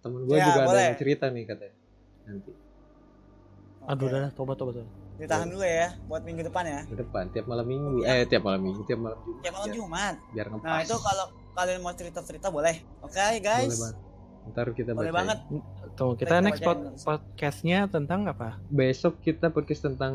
[0.00, 0.82] Temen gue Ya, juga ada boleh.
[0.84, 1.76] yang cerita nih katanya.
[2.26, 2.50] Nanti
[3.80, 4.12] Aduh, Oke.
[4.12, 4.74] udah tobat tobat.
[4.76, 4.90] tobat.
[5.16, 6.80] Ditahan dulu ya buat minggu depan ya.
[6.82, 8.00] ke depan tiap malam minggu.
[8.02, 9.44] Eh tiap malam minggu, tiap malam Jumat.
[9.44, 10.14] Ya malam biar, Jumat.
[10.32, 10.64] biar ngepas.
[10.64, 11.26] Nah itu kalau
[11.60, 12.80] kalian mau cerita-cerita boleh.
[13.00, 13.76] Oke Boleh guys.
[13.76, 13.96] banget.
[14.42, 15.18] Ntar kita Boleh bacain.
[15.20, 15.38] banget.
[15.92, 18.56] Tuh, kita Kita next pod- podcastnya tentang apa?
[18.66, 20.14] Besok kita podcast tentang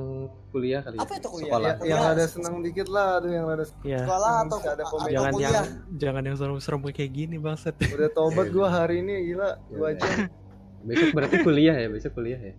[0.49, 1.19] kuliah kali Apa ya.
[1.19, 1.45] itu kuliah?
[1.47, 1.69] Sekolah.
[1.69, 3.99] Ya, Yang ada senang dikit lah, aduh yang ada Iya.
[4.01, 5.07] Sekolah Yang atau ada atau komen.
[5.07, 5.51] Jangan kuliah.
[5.51, 7.75] yang jangan yang serem-serem kayak gini bangset.
[7.95, 9.99] udah tobat gua hari ini gila Ya dua udah.
[10.01, 10.17] jam.
[10.81, 12.53] Besok berarti kuliah ya, besok kuliah ya.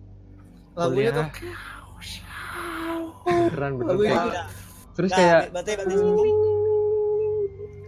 [0.73, 1.59] Lagunya tuh Kuliah.
[3.27, 4.47] Beneran kayak- yang- Nah,
[4.95, 5.95] Terus kayak berarti berarti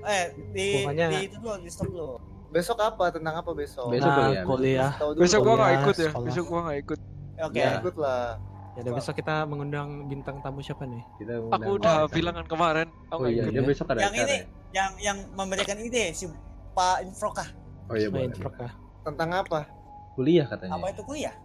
[0.09, 2.17] eh di Pokoknya di itu dulu di stop dulu.
[2.49, 3.93] besok apa tentang apa besok?
[3.93, 4.91] Besok Nah, kuliah.
[5.15, 6.09] Besok gua nggak kuliah, ikut ya.
[6.09, 6.25] sekolah.
[6.25, 6.99] Besok gua nggak ikut.
[7.39, 7.59] Oke.
[7.61, 7.71] Ya.
[7.77, 8.25] ikut lah.
[8.73, 11.03] Ya udah besok kita mengundang bintang tamu siapa nih?
[11.17, 12.88] kita Aku udah bilang kan kemarin.
[13.11, 13.53] Aku Oh iya, ikut.
[13.53, 13.61] ya.
[13.61, 14.23] besok ada Yang acara.
[14.23, 14.43] ini ya?
[14.69, 16.25] yang yang memberikan ide si
[16.73, 17.45] Pak Infroka.
[17.89, 18.71] Oh iya, truk ah.
[19.03, 19.67] Tentang apa?
[20.15, 20.77] Kuliah katanya.
[20.77, 21.35] Apa itu kuliah?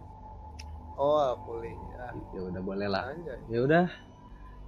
[0.95, 2.13] Oh, kuliah.
[2.31, 3.11] Ya udah boleh lah.
[3.51, 3.85] Ya udah.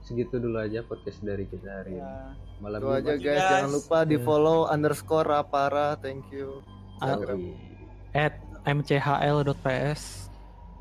[0.08, 2.00] Segitu dulu aja podcast dari kita hari ini.
[2.00, 2.32] Ya.
[2.58, 3.44] Malam Itu aja guys, Guys.
[3.44, 4.24] jangan lupa di Iya.
[4.24, 6.64] follow underscore rapara, thank you.
[8.16, 8.34] At
[8.66, 10.32] mchl.ps.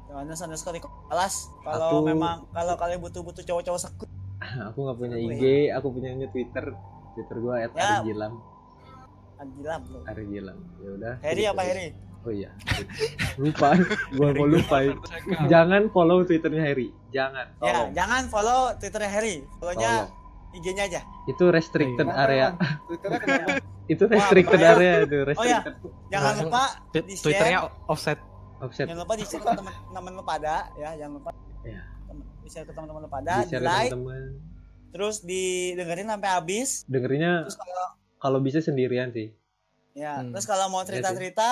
[0.07, 1.35] Johannes underscore di kelas.
[1.61, 4.09] Kalau Aku- memang kalau kalian butuh-butuh cowok-cowok sekut.
[4.39, 6.65] Aku nggak punya IG, aku punyanya Twitter.
[7.13, 7.69] Twitter gua Ya.
[7.99, 8.33] @arigilam.
[9.37, 10.01] Gila bro.
[10.07, 10.59] Arigilam.
[10.81, 11.15] Ya udah.
[11.21, 11.93] Harry segitu apa aja.
[12.27, 12.51] Oh iya.
[13.39, 13.79] lupa.
[14.13, 14.99] gua mau lupain.
[15.47, 16.91] Jangan follow Twitternya Harry.
[17.09, 17.47] Jangan.
[17.61, 19.47] Ya, jangan follow Twitternya Harry.
[19.57, 20.11] Follow-nya.
[20.53, 21.01] IG-nya aja.
[21.27, 22.53] Itu restricted area.
[22.53, 22.83] Bang?
[22.87, 23.51] Twitternya kenapa?
[23.87, 24.75] Itu restricted bahaya.
[24.75, 25.17] area itu.
[25.31, 25.93] Oh ya, Restricted.
[26.09, 27.23] jangan Nah, lupa di share.
[27.23, 28.19] Twitternya offset.
[28.59, 28.87] Offset.
[28.91, 31.31] Jangan lupa di share ke teman-teman lu pada ya, jangan lupa.
[31.63, 31.83] Ya.
[32.43, 34.23] Di share ke teman-teman lu pada, Di di like, teman-teman.
[34.91, 36.69] terus didengerin sampai habis.
[36.85, 37.87] Dengerinnya Terus kalau
[38.19, 39.31] kalau bisa sendirian sih.
[39.93, 40.35] ya, Hmm.
[40.35, 40.91] terus kalau mau sih.
[40.91, 41.47] cerita-cerita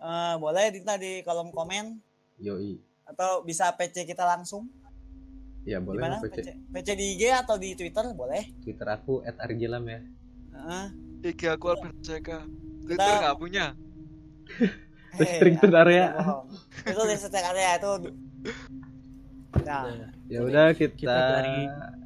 [0.00, 2.00] eh, boleh di di kolom komen
[2.38, 2.80] Yoi.
[3.06, 4.66] atau bisa PC kita langsung.
[5.62, 6.16] Ya boleh mana?
[6.16, 6.40] lah, PC.
[6.40, 6.48] PC.
[6.72, 8.48] PC di IG atau di Twitter boleh.
[8.64, 10.00] Twitter aku @argilam ya.
[10.56, 10.84] Heeh.
[11.22, 12.48] IG aku Albert Jaka.
[12.80, 13.76] Twitter nggak punya.
[15.10, 16.06] Restricted Eh, area.
[16.86, 17.92] Itu restricted area itu.
[19.60, 19.84] Nah,
[20.30, 21.56] Ya udah kita, Kita dari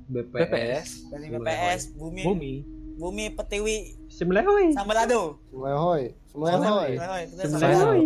[0.08, 0.48] BPS.
[0.48, 0.89] BPS.
[1.06, 1.26] dari.
[1.31, 2.52] BPS Bumi Bumi.
[2.97, 3.76] Bumi Petiwi
[4.14, 4.70] Semlehoy.
[4.70, 5.42] Sambalado.
[5.50, 6.94] Kita Semlehoy.
[7.34, 7.98] Sambalado.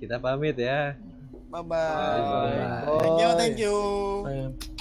[0.00, 0.96] Kita pamit ya.
[1.52, 1.76] Bye bye.
[1.76, 2.98] Bye.
[3.04, 4.73] Thank you, thank you.